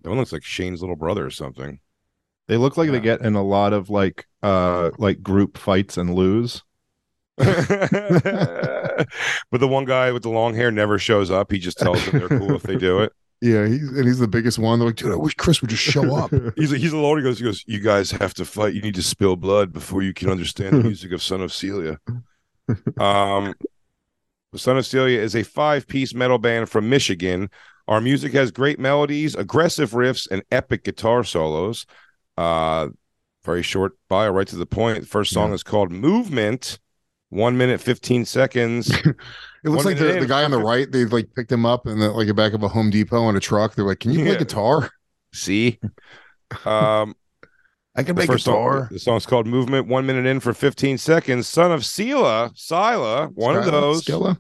That 0.04 0.10
one 0.10 0.18
looks 0.20 0.32
like 0.34 0.44
Shane's 0.44 0.82
little 0.82 0.96
brother 0.96 1.26
or 1.26 1.32
something. 1.32 1.80
They 2.48 2.58
look 2.58 2.78
like 2.78 2.88
Yeah. 2.88 2.94
they 2.94 3.00
get 3.00 3.22
in 3.22 3.36
a 3.36 3.44
lot 3.44 3.74
of 3.74 3.90
like 3.90 4.26
uh 4.44 4.92
like 4.98 5.22
group 5.22 5.58
fights 5.58 5.98
and 5.98 6.14
lose. 6.16 6.64
but 7.38 7.48
the 9.52 9.68
one 9.68 9.86
guy 9.86 10.12
with 10.12 10.24
the 10.24 10.30
long 10.30 10.54
hair 10.54 10.72
never 10.72 11.00
shows 11.00 11.32
up. 11.32 11.52
He 11.52 11.60
just 11.60 11.80
tells 11.80 12.04
them 12.06 12.20
they're 12.20 12.40
cool 12.40 12.56
if 12.56 12.64
they 12.64 12.76
do 12.78 13.00
it. 13.00 13.12
Yeah, 13.44 13.66
he's 13.66 13.82
and 13.82 14.06
he's 14.06 14.20
the 14.20 14.28
biggest 14.28 14.60
one. 14.60 14.78
They're 14.78 14.90
like, 14.90 14.98
dude, 14.98 15.12
I 15.12 15.16
wish 15.16 15.34
Chris 15.34 15.62
would 15.62 15.72
just 15.72 15.82
show 15.82 16.16
up. 16.16 16.32
He's 16.56 16.70
he's 16.70 16.94
lord 16.94 17.18
He 17.18 17.24
goes, 17.24 17.40
he 17.40 17.44
goes, 17.44 17.64
you 17.66 17.80
guys 17.80 18.12
have 18.12 18.36
to 18.36 18.46
fight. 18.46 18.76
You 18.76 18.84
need 18.84 18.94
to 18.94 19.02
spill 19.02 19.36
blood 19.36 19.74
before 19.74 20.04
you 20.04 20.14
can 20.14 20.30
understand 20.30 20.78
the 20.78 20.84
music 20.84 21.12
of 21.12 21.24
Son 21.24 21.42
of 21.42 21.52
Celia. 21.52 21.98
Um, 23.00 23.56
Son 24.56 24.78
of 24.78 24.86
Celia 24.86 25.20
is 25.20 25.36
a 25.36 25.42
five-piece 25.42 26.14
metal 26.14 26.38
band 26.38 26.70
from 26.70 26.88
Michigan. 26.88 27.50
Our 27.92 28.00
music 28.00 28.32
has 28.32 28.52
great 28.52 28.80
melodies, 28.80 29.36
aggressive 29.36 29.92
riffs, 29.92 30.26
and 30.32 30.44
epic 30.50 30.86
guitar 30.86 31.26
solos. 31.26 31.86
Uh, 32.38 32.88
very 33.44 33.62
short 33.62 33.98
bio, 34.08 34.30
right 34.30 34.48
to 34.48 34.56
the 34.56 34.66
point. 34.66 35.02
The 35.02 35.08
first 35.08 35.34
song 35.34 35.52
is 35.52 35.62
called 35.62 35.92
"Movement." 35.92 36.80
One 37.32 37.58
minute, 37.58 37.82
fifteen 37.82 38.24
seconds. 38.24 38.90
It 39.64 39.70
looks 39.70 39.86
One 39.86 39.94
like 39.94 40.04
the, 40.04 40.22
the 40.22 40.26
guy 40.26 40.44
on 40.44 40.50
the 40.50 40.58
right, 40.58 40.92
They've 40.92 41.12
like 41.12 41.36
picked 41.36 41.52
him 41.52 41.68
up 41.68 41.86
in 41.86 42.00
the 42.00 42.10
like 42.12 42.28
the 42.28 42.34
back 42.34 42.54
of 42.54 42.64
a 42.64 42.70
Home 42.70 42.90
Depot 42.90 43.28
in 43.30 43.36
a 43.36 43.40
truck. 43.42 43.76
They're 43.76 43.86
like, 43.86 44.00
Can 44.00 44.12
you 44.12 44.20
play 44.20 44.32
Yeah. 44.32 44.40
guitar? 44.40 44.90
See, 45.34 45.78
um, 46.66 47.14
I 47.94 48.04
can 48.04 48.16
the 48.16 48.26
first 48.26 48.46
song, 48.46 48.88
the 48.90 49.00
song's 49.00 49.26
called 49.26 49.48
"Movement." 49.48 49.88
One 49.88 50.06
minute 50.06 50.26
in 50.26 50.40
for 50.40 50.54
fifteen 50.54 50.98
seconds. 50.98 51.48
Son 51.50 51.74
of 51.74 51.82
Sela, 51.82 52.58
Sila, 52.58 53.28
one 53.34 53.58
of 53.58 53.66
those. 53.66 54.06
Skilla? 54.06 54.40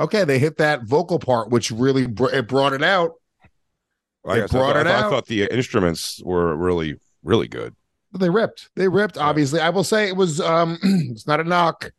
Okay, 0.00 0.24
they 0.24 0.38
hit 0.38 0.56
that 0.56 0.84
vocal 0.84 1.18
part, 1.18 1.50
which 1.50 1.70
really 1.70 2.06
br- 2.06 2.30
it 2.30 2.48
brought 2.48 2.72
it 2.72 2.82
out. 2.82 3.12
I, 4.26 4.40
guess 4.40 4.54
I 4.54 4.58
brought 4.58 4.74
thought, 4.74 4.76
it 4.76 4.86
I 4.86 4.92
thought- 4.92 5.04
I 5.04 5.10
thought 5.10 5.26
the 5.26 5.54
instruments 5.54 6.22
were 6.24 6.56
really, 6.56 6.96
really 7.22 7.48
good. 7.48 7.74
But 8.10 8.20
they 8.20 8.30
ripped. 8.30 8.70
They 8.74 8.88
ripped. 8.88 9.18
Obviously, 9.18 9.60
I 9.60 9.70
will 9.70 9.84
say 9.84 10.08
it 10.08 10.16
was. 10.16 10.40
um 10.40 10.78
It's 10.82 11.26
not 11.26 11.38
a 11.38 11.44
knock. 11.44 11.92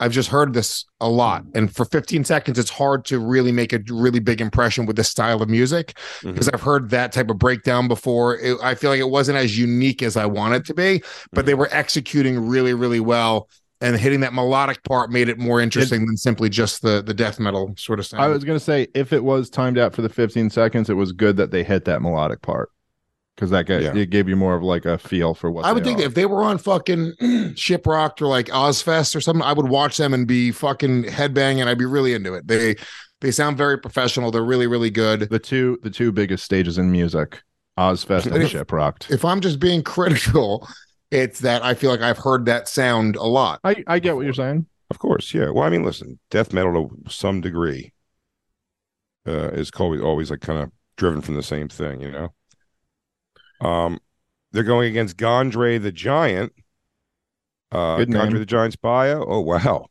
I've 0.00 0.10
just 0.12 0.28
heard 0.28 0.54
this 0.54 0.84
a 1.00 1.08
lot, 1.08 1.42
mm-hmm. 1.42 1.58
and 1.58 1.74
for 1.74 1.84
15 1.84 2.24
seconds, 2.24 2.58
it's 2.58 2.70
hard 2.70 3.04
to 3.06 3.18
really 3.20 3.52
make 3.52 3.72
a 3.72 3.80
really 3.88 4.18
big 4.18 4.40
impression 4.40 4.86
with 4.86 4.96
this 4.96 5.08
style 5.08 5.40
of 5.40 5.48
music 5.48 5.94
mm-hmm. 6.18 6.32
because 6.32 6.48
I've 6.48 6.62
heard 6.62 6.90
that 6.90 7.12
type 7.12 7.30
of 7.30 7.38
breakdown 7.38 7.86
before. 7.86 8.36
It, 8.36 8.58
I 8.60 8.74
feel 8.74 8.90
like 8.90 8.98
it 8.98 9.08
wasn't 9.08 9.38
as 9.38 9.56
unique 9.56 10.02
as 10.02 10.16
I 10.16 10.26
wanted 10.26 10.62
it 10.62 10.66
to 10.66 10.74
be, 10.74 10.98
but 10.98 11.40
mm-hmm. 11.40 11.46
they 11.46 11.54
were 11.54 11.68
executing 11.70 12.48
really, 12.48 12.74
really 12.74 13.00
well. 13.00 13.48
And 13.84 13.96
hitting 13.96 14.20
that 14.20 14.32
melodic 14.32 14.82
part 14.84 15.10
made 15.10 15.28
it 15.28 15.38
more 15.38 15.60
interesting 15.60 16.06
than 16.06 16.16
simply 16.16 16.48
just 16.48 16.82
the 16.82 17.02
the 17.02 17.14
death 17.14 17.38
metal 17.38 17.74
sort 17.76 17.98
of 17.98 18.06
sound. 18.06 18.22
I 18.22 18.28
was 18.28 18.42
gonna 18.44 18.58
say 18.60 18.88
if 18.94 19.12
it 19.12 19.22
was 19.22 19.50
timed 19.50 19.78
out 19.78 19.94
for 19.94 20.02
the 20.02 20.08
15 20.08 20.50
seconds, 20.50 20.88
it 20.90 20.94
was 20.94 21.12
good 21.12 21.36
that 21.36 21.50
they 21.50 21.62
hit 21.62 21.84
that 21.84 22.00
melodic 22.02 22.40
part 22.42 22.70
because 23.36 23.50
that 23.50 23.68
Yeah. 23.68 23.94
it 23.94 24.10
gave 24.10 24.28
you 24.28 24.36
more 24.36 24.54
of 24.54 24.62
like 24.62 24.84
a 24.84 24.96
feel 24.96 25.34
for 25.34 25.50
what 25.50 25.64
I 25.64 25.72
would 25.72 25.84
think 25.84 25.98
that 25.98 26.04
if 26.04 26.14
they 26.14 26.24
were 26.26 26.42
on 26.42 26.58
fucking 26.58 27.12
Shiprocked 27.54 28.22
or 28.22 28.26
like 28.26 28.46
Ozzfest 28.46 29.14
or 29.16 29.20
something, 29.20 29.42
I 29.42 29.52
would 29.52 29.68
watch 29.68 29.96
them 29.96 30.14
and 30.14 30.26
be 30.26 30.50
fucking 30.52 31.04
headbanging. 31.04 31.66
I'd 31.66 31.78
be 31.78 31.84
really 31.84 32.14
into 32.14 32.34
it. 32.34 32.46
They 32.48 32.76
they 33.20 33.30
sound 33.30 33.56
very 33.56 33.78
professional. 33.78 34.30
They're 34.30 34.42
really 34.44 34.66
really 34.66 34.90
good. 34.90 35.28
the 35.30 35.38
two 35.38 35.78
the 35.82 35.90
two 35.90 36.10
biggest 36.12 36.44
stages 36.44 36.78
in 36.78 36.90
music, 36.92 37.42
Ozzfest 37.78 38.26
and 38.32 38.42
If- 38.42 38.52
Shiprocked. 38.52 39.10
If 39.10 39.24
I'm 39.24 39.40
just 39.40 39.58
being 39.60 39.82
critical, 39.94 40.66
it's 41.14 41.40
that 41.40 41.64
I 41.64 41.74
feel 41.74 41.90
like 41.90 42.00
I've 42.00 42.18
heard 42.18 42.46
that 42.46 42.68
sound 42.68 43.16
a 43.16 43.22
lot. 43.24 43.60
I 43.64 43.82
I 43.86 43.98
get 44.00 44.16
what 44.16 44.24
you're 44.24 44.34
saying. 44.34 44.66
Of 44.90 44.98
course, 44.98 45.32
yeah. 45.32 45.50
Well, 45.50 45.64
I 45.64 45.70
mean, 45.70 45.84
listen, 45.84 46.18
death 46.30 46.52
metal 46.52 46.90
to 47.04 47.10
some 47.10 47.40
degree 47.40 47.92
uh, 49.26 49.50
is 49.52 49.70
always 49.76 50.00
always 50.00 50.30
like 50.30 50.40
kind 50.40 50.62
of 50.62 50.70
driven 50.96 51.20
from 51.20 51.34
the 51.34 51.42
same 51.42 51.68
thing, 51.68 52.00
you 52.00 52.12
know. 52.12 52.32
Um, 53.60 53.98
they're 54.52 54.62
going 54.62 54.90
against 54.90 55.16
Gondre 55.16 55.82
the 55.82 55.92
Giant. 55.92 56.52
Uh, 57.72 57.96
Good 57.96 58.10
Gondre 58.10 58.32
name. 58.32 58.38
the 58.38 58.46
Giant's 58.46 58.76
bio. 58.76 59.24
Oh 59.26 59.40
wow, 59.40 59.86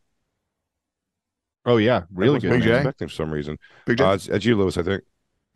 Oh 1.66 1.78
yeah, 1.78 2.04
really 2.14 2.38
I 2.38 2.40
good. 2.40 2.50
wasn't 2.52 2.66
name. 2.66 2.76
expecting 2.76 3.08
for 3.08 3.14
some 3.14 3.34
reason. 3.34 3.58
Big 3.86 3.98
J? 3.98 4.04
Uh, 4.04 4.14
it's, 4.14 4.28
it's 4.28 4.46
you, 4.46 4.56
Luis. 4.58 4.78
I 4.78 4.84
think. 4.84 5.04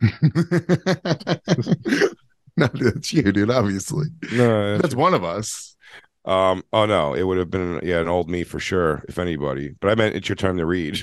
no, 2.74 2.90
that's 2.90 3.12
you, 3.12 3.30
dude. 3.32 3.50
Obviously, 3.50 4.06
No, 4.32 4.78
that's 4.78 4.94
one 4.94 5.14
of 5.14 5.24
us. 5.24 5.76
Um. 6.24 6.62
Oh 6.72 6.84
no, 6.86 7.14
it 7.14 7.22
would 7.22 7.38
have 7.38 7.50
been 7.50 7.80
yeah 7.82 8.00
an 8.00 8.08
old 8.08 8.28
me 8.28 8.44
for 8.44 8.60
sure, 8.60 9.04
if 9.08 9.18
anybody. 9.18 9.74
But 9.80 9.90
I 9.90 9.94
meant 9.94 10.14
it's 10.16 10.28
your 10.28 10.36
time 10.36 10.58
to 10.58 10.66
read. 10.66 10.98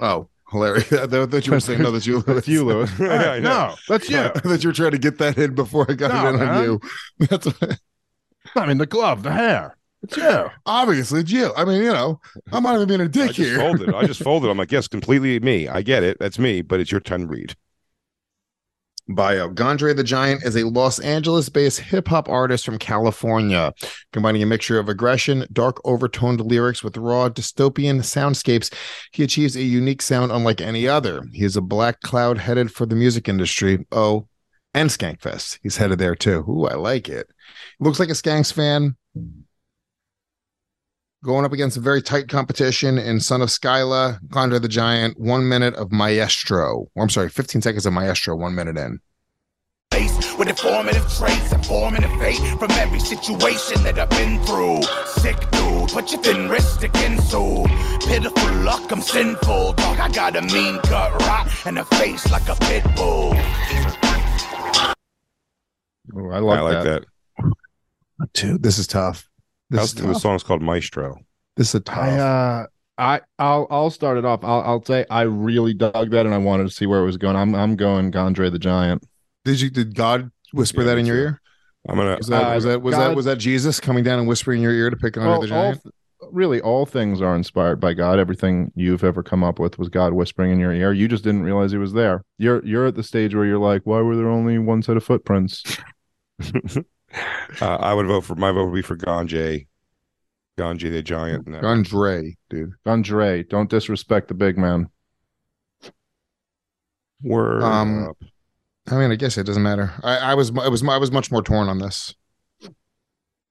Oh, 0.00 0.28
hilarious! 0.50 0.92
I 0.92 1.06
thought 1.06 1.30
that 1.30 1.46
you 1.46 1.52
were 1.52 1.60
saying 1.60 1.82
no, 1.82 1.90
that's 1.90 2.06
you. 2.06 2.20
That's 2.22 2.48
you, 2.48 2.64
Luis. 2.64 2.90
I 3.00 3.38
no, 3.38 3.74
that's 3.88 4.10
you. 4.10 4.16
that 4.44 4.60
you 4.62 4.68
were 4.68 4.74
trying 4.74 4.90
to 4.92 4.98
get 4.98 5.18
that 5.18 5.38
in 5.38 5.54
before 5.54 5.86
I 5.90 5.94
got 5.94 6.12
No, 6.12 6.26
it 6.28 6.34
in 6.34 6.48
on 6.48 6.64
you. 6.64 6.80
That's 7.20 7.46
what, 7.46 7.78
I 8.56 8.66
mean 8.66 8.78
the 8.78 8.86
glove, 8.86 9.22
the 9.22 9.32
hair. 9.32 9.76
It's 10.02 10.16
you. 10.16 10.50
obviously 10.66 11.20
it's 11.20 11.30
you. 11.32 11.52
I 11.56 11.64
mean, 11.64 11.82
you 11.82 11.92
know, 11.92 12.20
I'm 12.52 12.62
not 12.62 12.76
even 12.76 12.88
being 12.88 13.00
a 13.00 13.08
dick 13.08 13.32
just 13.32 13.38
here. 13.38 13.58
folded. 13.58 13.92
I 13.94 14.06
just 14.06 14.22
folded. 14.22 14.50
I'm 14.50 14.58
like, 14.58 14.70
yes, 14.70 14.88
completely 14.88 15.40
me. 15.40 15.68
I 15.68 15.82
get 15.82 16.02
it. 16.04 16.18
That's 16.20 16.38
me. 16.38 16.62
But 16.62 16.80
it's 16.80 16.92
your 16.92 17.00
time 17.00 17.22
to 17.22 17.26
read. 17.26 17.54
Bio. 19.08 19.48
Gondre 19.48 19.94
the 19.94 20.02
Giant 20.02 20.42
is 20.42 20.56
a 20.56 20.64
Los 20.64 20.98
Angeles 20.98 21.48
based 21.48 21.78
hip 21.78 22.08
hop 22.08 22.28
artist 22.28 22.64
from 22.64 22.78
California, 22.78 23.72
combining 24.12 24.42
a 24.42 24.46
mixture 24.46 24.80
of 24.80 24.88
aggression, 24.88 25.46
dark 25.52 25.80
overtoned 25.84 26.40
lyrics 26.40 26.82
with 26.82 26.96
raw 26.96 27.28
dystopian 27.28 27.98
soundscapes. 27.98 28.74
He 29.12 29.22
achieves 29.22 29.54
a 29.54 29.62
unique 29.62 30.02
sound 30.02 30.32
unlike 30.32 30.60
any 30.60 30.88
other. 30.88 31.22
He 31.32 31.44
is 31.44 31.56
a 31.56 31.60
black 31.60 32.00
cloud 32.00 32.38
headed 32.38 32.72
for 32.72 32.84
the 32.84 32.96
music 32.96 33.28
industry. 33.28 33.86
Oh, 33.92 34.26
and 34.74 34.90
Skankfest. 34.90 35.60
He's 35.62 35.76
headed 35.76 35.98
there 35.98 36.16
too. 36.16 36.44
Ooh, 36.48 36.66
I 36.66 36.74
like 36.74 37.08
it. 37.08 37.28
Looks 37.78 38.00
like 38.00 38.10
a 38.10 38.12
Skanks 38.12 38.52
fan. 38.52 38.96
Going 41.26 41.44
up 41.44 41.52
against 41.52 41.76
a 41.76 41.80
very 41.80 42.00
tight 42.02 42.28
competition 42.28 42.98
in 42.98 43.18
Son 43.18 43.42
of 43.42 43.48
Skyla, 43.48 44.20
Gondre 44.28 44.62
the 44.62 44.68
Giant, 44.68 45.18
one 45.18 45.48
minute 45.48 45.74
of 45.74 45.90
Maestro. 45.90 46.86
Or, 46.94 47.02
I'm 47.02 47.08
sorry, 47.08 47.30
15 47.30 47.62
seconds 47.62 47.84
of 47.84 47.92
Maestro, 47.92 48.36
one 48.36 48.54
minute 48.54 48.78
in. 48.78 49.00
with 50.38 50.48
informative 50.48 51.02
traits 51.12 51.50
and 51.50 51.66
formative 51.66 52.12
fate 52.20 52.38
from 52.60 52.70
every 52.70 53.00
situation 53.00 53.82
that 53.82 53.98
I've 53.98 54.08
been 54.10 54.40
through. 54.44 54.82
Sick 55.20 55.36
dude, 55.50 55.88
put 55.88 56.12
your 56.12 56.22
thin 56.22 56.48
wrist 56.48 56.84
against 56.84 57.28
so 57.28 57.66
pitiful 58.06 58.54
luck. 58.58 58.92
I'm 58.92 59.00
sinful, 59.00 59.72
dog. 59.72 59.98
I 59.98 60.08
got 60.08 60.36
a 60.36 60.42
mean 60.42 60.78
cut, 60.82 61.12
rot, 61.22 61.48
and 61.66 61.80
a 61.80 61.84
face 61.86 62.30
like 62.30 62.48
a 62.48 62.54
pit 62.54 62.84
bull. 62.94 63.32
Oh, 66.14 66.30
I 66.30 66.38
like, 66.38 66.58
I 66.58 66.62
like 66.62 66.84
that. 66.84 67.04
that. 67.38 68.32
Dude, 68.32 68.62
this 68.62 68.78
is 68.78 68.86
tough. 68.86 69.28
This 69.70 69.84
is 69.84 69.94
the 69.94 70.12
tough. 70.12 70.22
song's 70.22 70.42
called 70.42 70.62
Maestro. 70.62 71.16
This 71.56 71.74
is 71.74 71.82
tough. 71.84 71.96
I 71.98 72.18
uh 72.18 72.66
I 72.98 73.20
I'll 73.38 73.66
I'll 73.70 73.90
start 73.90 74.16
it 74.18 74.24
off. 74.24 74.44
I'll 74.44 74.60
I'll 74.62 74.84
say 74.84 75.04
I 75.10 75.22
really 75.22 75.74
dug 75.74 76.10
that 76.10 76.24
and 76.26 76.34
I 76.34 76.38
wanted 76.38 76.64
to 76.64 76.70
see 76.70 76.86
where 76.86 77.00
it 77.00 77.04
was 77.04 77.16
going. 77.16 77.36
I'm 77.36 77.54
I'm 77.54 77.76
going 77.76 78.10
Gondre 78.12 78.50
the 78.50 78.58
Giant. 78.58 79.04
did 79.44 79.60
you 79.60 79.70
did 79.70 79.94
God 79.94 80.30
whisper 80.52 80.80
Yeah, 80.82 80.86
that 80.88 80.98
in 80.98 81.06
your 81.06 81.16
ear? 81.16 81.40
I'm 81.88 81.96
gonna. 81.96 82.16
Was 82.16 82.26
that 82.28 82.50
Uh, 82.50 82.54
was 82.54 82.64
that 82.64 82.82
was 82.82 82.96
that 82.96 83.14
was 83.16 83.24
that 83.26 83.38
Jesus 83.38 83.80
coming 83.80 84.02
down 84.04 84.18
and 84.18 84.26
whispering 84.28 84.58
in 84.58 84.62
your 84.62 84.72
ear 84.72 84.90
to 84.90 84.96
pick 84.96 85.16
on 85.16 85.26
All- 85.26 85.40
the 85.40 85.46
giant? 85.46 85.82
th- 85.82 85.92
really 86.32 86.60
all 86.60 86.86
things 86.86 87.20
are 87.20 87.36
inspired 87.36 87.78
by 87.78 87.92
God. 87.94 88.18
Everything 88.18 88.72
you've 88.74 89.04
ever 89.04 89.22
come 89.22 89.44
up 89.44 89.58
with 89.60 89.78
was 89.78 89.88
God 89.88 90.12
whispering 90.14 90.50
in 90.50 90.58
your 90.58 90.72
ear. 90.72 90.92
You 90.92 91.06
just 91.06 91.22
didn't 91.22 91.42
realize 91.44 91.70
he 91.72 91.78
was 91.78 91.92
there. 91.92 92.24
You're 92.38 92.64
you're 92.64 92.86
at 92.86 92.94
the 92.96 93.02
stage 93.02 93.34
where 93.34 93.44
you're 93.44 93.58
like, 93.58 93.82
why 93.84 94.00
were 94.00 94.16
there 94.16 94.28
only 94.28 94.58
one 94.58 94.82
set 94.82 94.96
of 94.96 95.04
footprints? 95.04 95.62
uh, 97.60 97.76
I 97.76 97.94
would 97.94 98.06
vote 98.06 98.22
for 98.22 98.34
my 98.34 98.52
vote 98.52 98.66
would 98.66 98.74
be 98.74 98.82
for 98.82 98.96
Ganjay, 98.96 99.66
Ganjay 100.58 100.90
the 100.90 101.02
Giant. 101.02 101.46
No. 101.46 101.60
Gondre, 101.60 102.34
dude. 102.50 102.72
Gondre, 102.86 103.48
don't 103.48 103.70
disrespect 103.70 104.28
the 104.28 104.34
big 104.34 104.58
man. 104.58 104.88
Word 107.22 107.62
Um, 107.62 108.08
up. 108.08 108.16
I 108.88 108.98
mean, 108.98 109.10
I 109.10 109.16
guess 109.16 109.36
it 109.38 109.44
doesn't 109.44 109.62
matter. 109.62 109.92
I, 110.02 110.18
I 110.18 110.34
was 110.34 110.50
I 110.56 110.68
was 110.68 110.86
I 110.86 110.98
was 110.98 111.10
much 111.10 111.30
more 111.30 111.42
torn 111.42 111.68
on 111.68 111.78
this. 111.78 112.14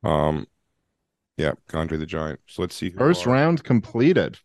Um, 0.04 0.46
yeah, 1.38 1.54
Gondre 1.70 1.98
the 2.00 2.06
Giant. 2.06 2.40
So 2.48 2.62
let's 2.62 2.76
see. 2.76 2.92
First 2.92 3.26
round 3.26 3.64
completed. 3.64 4.40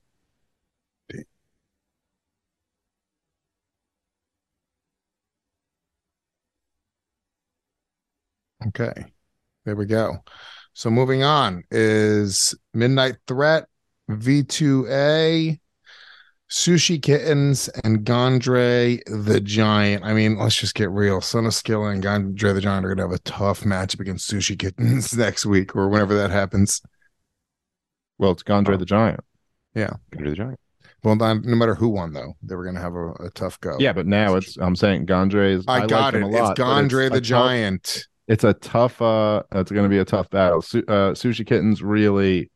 Okay. 8.69 8.93
There 9.65 9.77
we 9.77 9.87
go. 9.87 10.19
So 10.73 10.91
moving 10.91 11.23
on 11.23 11.65
is 11.71 12.55
Midnight 12.73 13.17
Threat, 13.27 13.67
V2A, 14.09 15.61
Sushi 16.51 17.01
Kittens, 17.03 17.69
and 17.85 18.05
Gondre 18.05 19.01
the 19.07 19.41
Giant. 19.41 20.05
I 20.05 20.15
mean, 20.15 20.39
let's 20.39 20.57
just 20.57 20.75
get 20.75 20.91
real. 20.91 21.21
Son 21.21 21.47
of 21.47 21.55
Skill 21.55 21.87
and 21.87 22.03
Gondre 22.03 22.55
the 22.55 22.61
Giant 22.61 22.85
are 22.87 22.95
gonna 22.95 23.09
have 23.09 23.13
a 23.19 23.23
tough 23.23 23.61
matchup 23.63 24.01
against 24.01 24.31
Sushi 24.31 24.59
Kittens 24.59 25.17
next 25.17 25.47
week 25.47 25.77
or 25.77 25.89
whenever 25.89 26.15
that 26.17 26.31
happens. 26.31 26.81
Well, 28.19 28.33
it's 28.33 28.43
Gondre 28.43 28.75
um, 28.75 28.79
the 28.81 28.87
Giant. 28.87 29.21
Yeah. 29.75 29.95
Gondre 30.13 30.31
the 30.31 30.35
Giant. 30.37 30.61
Well, 31.03 31.17
not, 31.17 31.45
no 31.45 31.57
matter 31.57 31.75
who 31.75 31.89
won, 31.89 32.13
though, 32.13 32.35
they 32.43 32.55
were 32.55 32.65
gonna 32.65 32.81
have 32.81 32.95
a, 32.95 33.11
a 33.25 33.31
tough 33.31 33.59
go. 33.61 33.77
Yeah, 33.79 33.93
but 33.93 34.07
now 34.07 34.35
it's 34.37 34.57
I'm 34.59 34.77
saying 34.77 35.07
Gondre 35.07 35.53
is 35.55 35.65
I, 35.67 35.81
like 35.81 35.89
got 35.89 36.15
him 36.15 36.25
it. 36.25 36.27
a 36.27 36.29
lot, 36.29 36.51
it's 36.53 36.61
Gondre 36.61 37.09
the 37.11 37.21
tough- 37.21 37.23
Giant. 37.23 38.07
It's 38.31 38.45
a 38.45 38.55
tough 38.55 39.03
uh 39.03 39.43
it's 39.53 39.71
gonna 39.73 39.89
be 39.89 39.99
a 39.99 40.05
tough 40.05 40.31
battle. 40.31 40.63
Su- 40.63 40.85
uh 40.89 41.13
Sushi 41.13 41.45
Kittens 41.47 41.83
really 41.83 42.51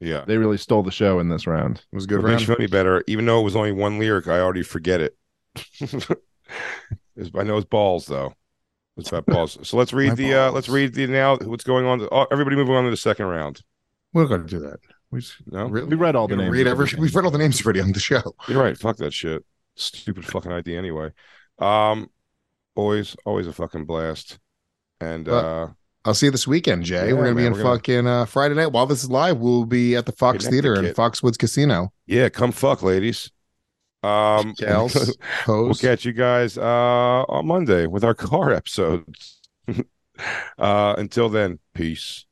Yeah, 0.00 0.24
they 0.26 0.36
really 0.36 0.58
stole 0.58 0.82
the 0.82 0.90
show 0.90 1.18
in 1.18 1.28
this 1.30 1.46
round. 1.46 1.78
It 1.92 1.96
was 1.96 2.04
a 2.04 2.08
good 2.08 2.22
What 2.22 2.30
makes 2.30 2.42
you 2.42 2.46
feel 2.48 2.56
any 2.58 2.66
better, 2.66 3.02
even 3.06 3.24
though 3.24 3.40
it 3.40 3.44
was 3.44 3.56
only 3.56 3.72
one 3.72 3.98
lyric, 3.98 4.28
I 4.28 4.38
already 4.40 4.62
forget 4.62 5.00
it. 5.00 5.16
It's- 5.80 6.06
I 7.34 7.42
know 7.42 7.56
it's 7.56 7.66
balls 7.66 8.06
though. 8.06 8.34
It's 8.96 9.08
about 9.08 9.26
balls. 9.26 9.58
So 9.66 9.76
let's 9.76 9.92
read 9.92 10.10
My 10.10 10.14
the. 10.14 10.34
uh. 10.34 10.50
Let's 10.52 10.68
read 10.68 10.94
the 10.94 11.06
now. 11.06 11.36
What's 11.38 11.64
going 11.64 11.86
on? 11.86 12.06
Oh, 12.12 12.26
everybody 12.30 12.54
moving 12.56 12.74
on 12.74 12.84
to 12.84 12.90
the 12.90 12.96
second 12.96 13.26
round. 13.26 13.62
We're 14.12 14.26
gonna 14.26 14.44
do 14.44 14.60
that. 14.60 14.78
We 15.10 15.20
just, 15.20 15.36
No, 15.46 15.66
really? 15.66 15.88
We 15.88 15.96
read 15.96 16.14
all 16.16 16.28
the 16.28 16.34
Gonna 16.36 16.44
names. 16.44 16.52
read 16.52 16.66
of 16.66 16.72
every, 16.72 16.84
everything. 16.84 17.00
we've 17.02 17.14
read 17.16 17.24
all 17.24 17.30
the 17.30 17.38
names 17.38 17.64
already 17.64 17.80
on 17.80 17.92
the 17.92 17.98
show. 18.00 18.34
you're 18.46 18.62
right. 18.62 18.76
Fuck 18.76 18.98
that 18.98 19.12
shit. 19.12 19.42
Stupid 19.76 20.24
fucking 20.26 20.52
idea. 20.52 20.78
Anyway, 20.78 21.10
um, 21.58 22.08
always, 22.76 23.16
always 23.24 23.46
a 23.48 23.52
fucking 23.52 23.86
blast. 23.86 24.38
And 25.00 25.24
But- 25.26 25.44
uh, 25.44 25.68
I'll 26.06 26.12
see 26.14 26.26
you 26.26 26.32
this 26.32 26.46
weekend, 26.46 26.84
Jay. 26.84 27.08
Yeah, 27.08 27.12
we're 27.14 27.24
gonna 27.24 27.34
be 27.34 27.46
in 27.46 27.52
we're 27.52 27.62
gonna- 27.62 27.76
fucking 27.76 28.06
uh, 28.06 28.24
Friday 28.26 28.54
night. 28.54 28.72
While 28.72 28.84
this 28.86 29.02
is 29.02 29.10
live, 29.10 29.38
we'll 29.38 29.64
be 29.64 29.96
at 29.96 30.04
the 30.04 30.12
Fox 30.12 30.46
Theater 30.46 30.74
in 30.74 30.84
Foxwoods 30.94 31.38
Casino. 31.38 31.92
yeah, 32.06 32.28
come 32.28 32.52
fuck, 32.52 32.82
ladies. 32.82 33.30
Um, 34.02 34.52
Gals, 34.58 35.16
we'll 35.48 35.72
catch 35.74 36.04
you 36.04 36.12
guys 36.12 36.58
uh 36.58 36.62
on 37.26 37.46
Monday 37.46 37.86
with 37.86 38.04
our 38.04 38.12
car 38.28 38.52
episodes. 38.52 39.40
uh, 40.58 40.94
until 40.98 41.30
then, 41.30 41.58
peace. 41.72 42.26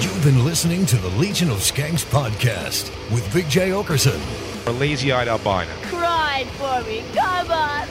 You've 0.00 0.24
been 0.24 0.44
listening 0.44 0.86
to 0.86 0.96
the 0.96 1.08
Legion 1.10 1.50
of 1.50 1.58
Skanks 1.58 2.04
podcast 2.04 2.90
with 3.14 3.32
Big 3.32 3.48
Jay 3.48 3.70
Oakerson. 3.70 4.18
A 4.66 4.72
lazy-eyed 4.72 5.28
albino. 5.28 5.70
Cry 5.82 6.44
for 6.58 6.82
me. 6.88 7.04
Come 7.14 7.50
on. 7.52 7.86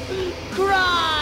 Cry. 0.51 1.14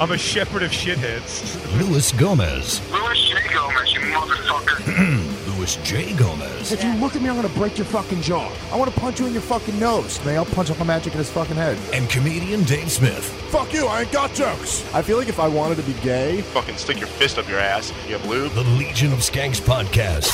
I'm 0.00 0.12
a 0.12 0.18
shepherd 0.18 0.62
of 0.62 0.70
shitheads. 0.70 1.56
Luis 1.80 2.12
Gomez. 2.12 2.80
Luis 2.92 3.18
J. 3.30 3.34
Gomez, 3.52 3.92
you 3.92 3.98
motherfucker. 3.98 5.48
Luis 5.56 5.74
J. 5.82 6.14
Gomez. 6.14 6.70
If 6.70 6.84
you 6.84 6.94
look 6.94 7.16
at 7.16 7.22
me, 7.22 7.28
I'm 7.28 7.34
gonna 7.34 7.48
break 7.48 7.76
your 7.76 7.84
fucking 7.86 8.22
jaw. 8.22 8.48
I 8.72 8.76
want 8.76 8.94
to 8.94 9.00
punch 9.00 9.18
you 9.18 9.26
in 9.26 9.32
your 9.32 9.42
fucking 9.42 9.76
nose. 9.80 10.24
May 10.24 10.36
I'll 10.36 10.44
punch 10.44 10.70
up 10.70 10.78
a 10.78 10.84
magic 10.84 11.14
in 11.14 11.18
his 11.18 11.28
fucking 11.30 11.56
head. 11.56 11.76
And 11.92 12.08
comedian 12.08 12.62
Dave 12.62 12.92
Smith. 12.92 13.24
Fuck 13.50 13.72
you, 13.74 13.86
I 13.86 14.02
ain't 14.02 14.12
got 14.12 14.32
jokes. 14.34 14.84
I 14.94 15.02
feel 15.02 15.18
like 15.18 15.28
if 15.28 15.40
I 15.40 15.48
wanted 15.48 15.78
to 15.78 15.82
be 15.82 15.94
gay, 15.94 16.42
fucking 16.42 16.76
stick 16.76 17.00
your 17.00 17.08
fist 17.08 17.36
up 17.36 17.48
your 17.48 17.58
ass 17.58 17.90
if 17.90 18.08
you 18.08 18.16
have 18.16 18.28
lube. 18.30 18.52
The 18.52 18.62
Legion 18.62 19.12
of 19.12 19.18
Skanks 19.18 19.60
podcast. 19.60 20.28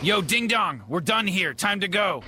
Yo, 0.00 0.22
ding 0.22 0.46
dong, 0.46 0.82
we're 0.88 1.00
done 1.00 1.26
here. 1.26 1.52
Time 1.52 1.80
to 1.80 1.88
go. 1.88 2.22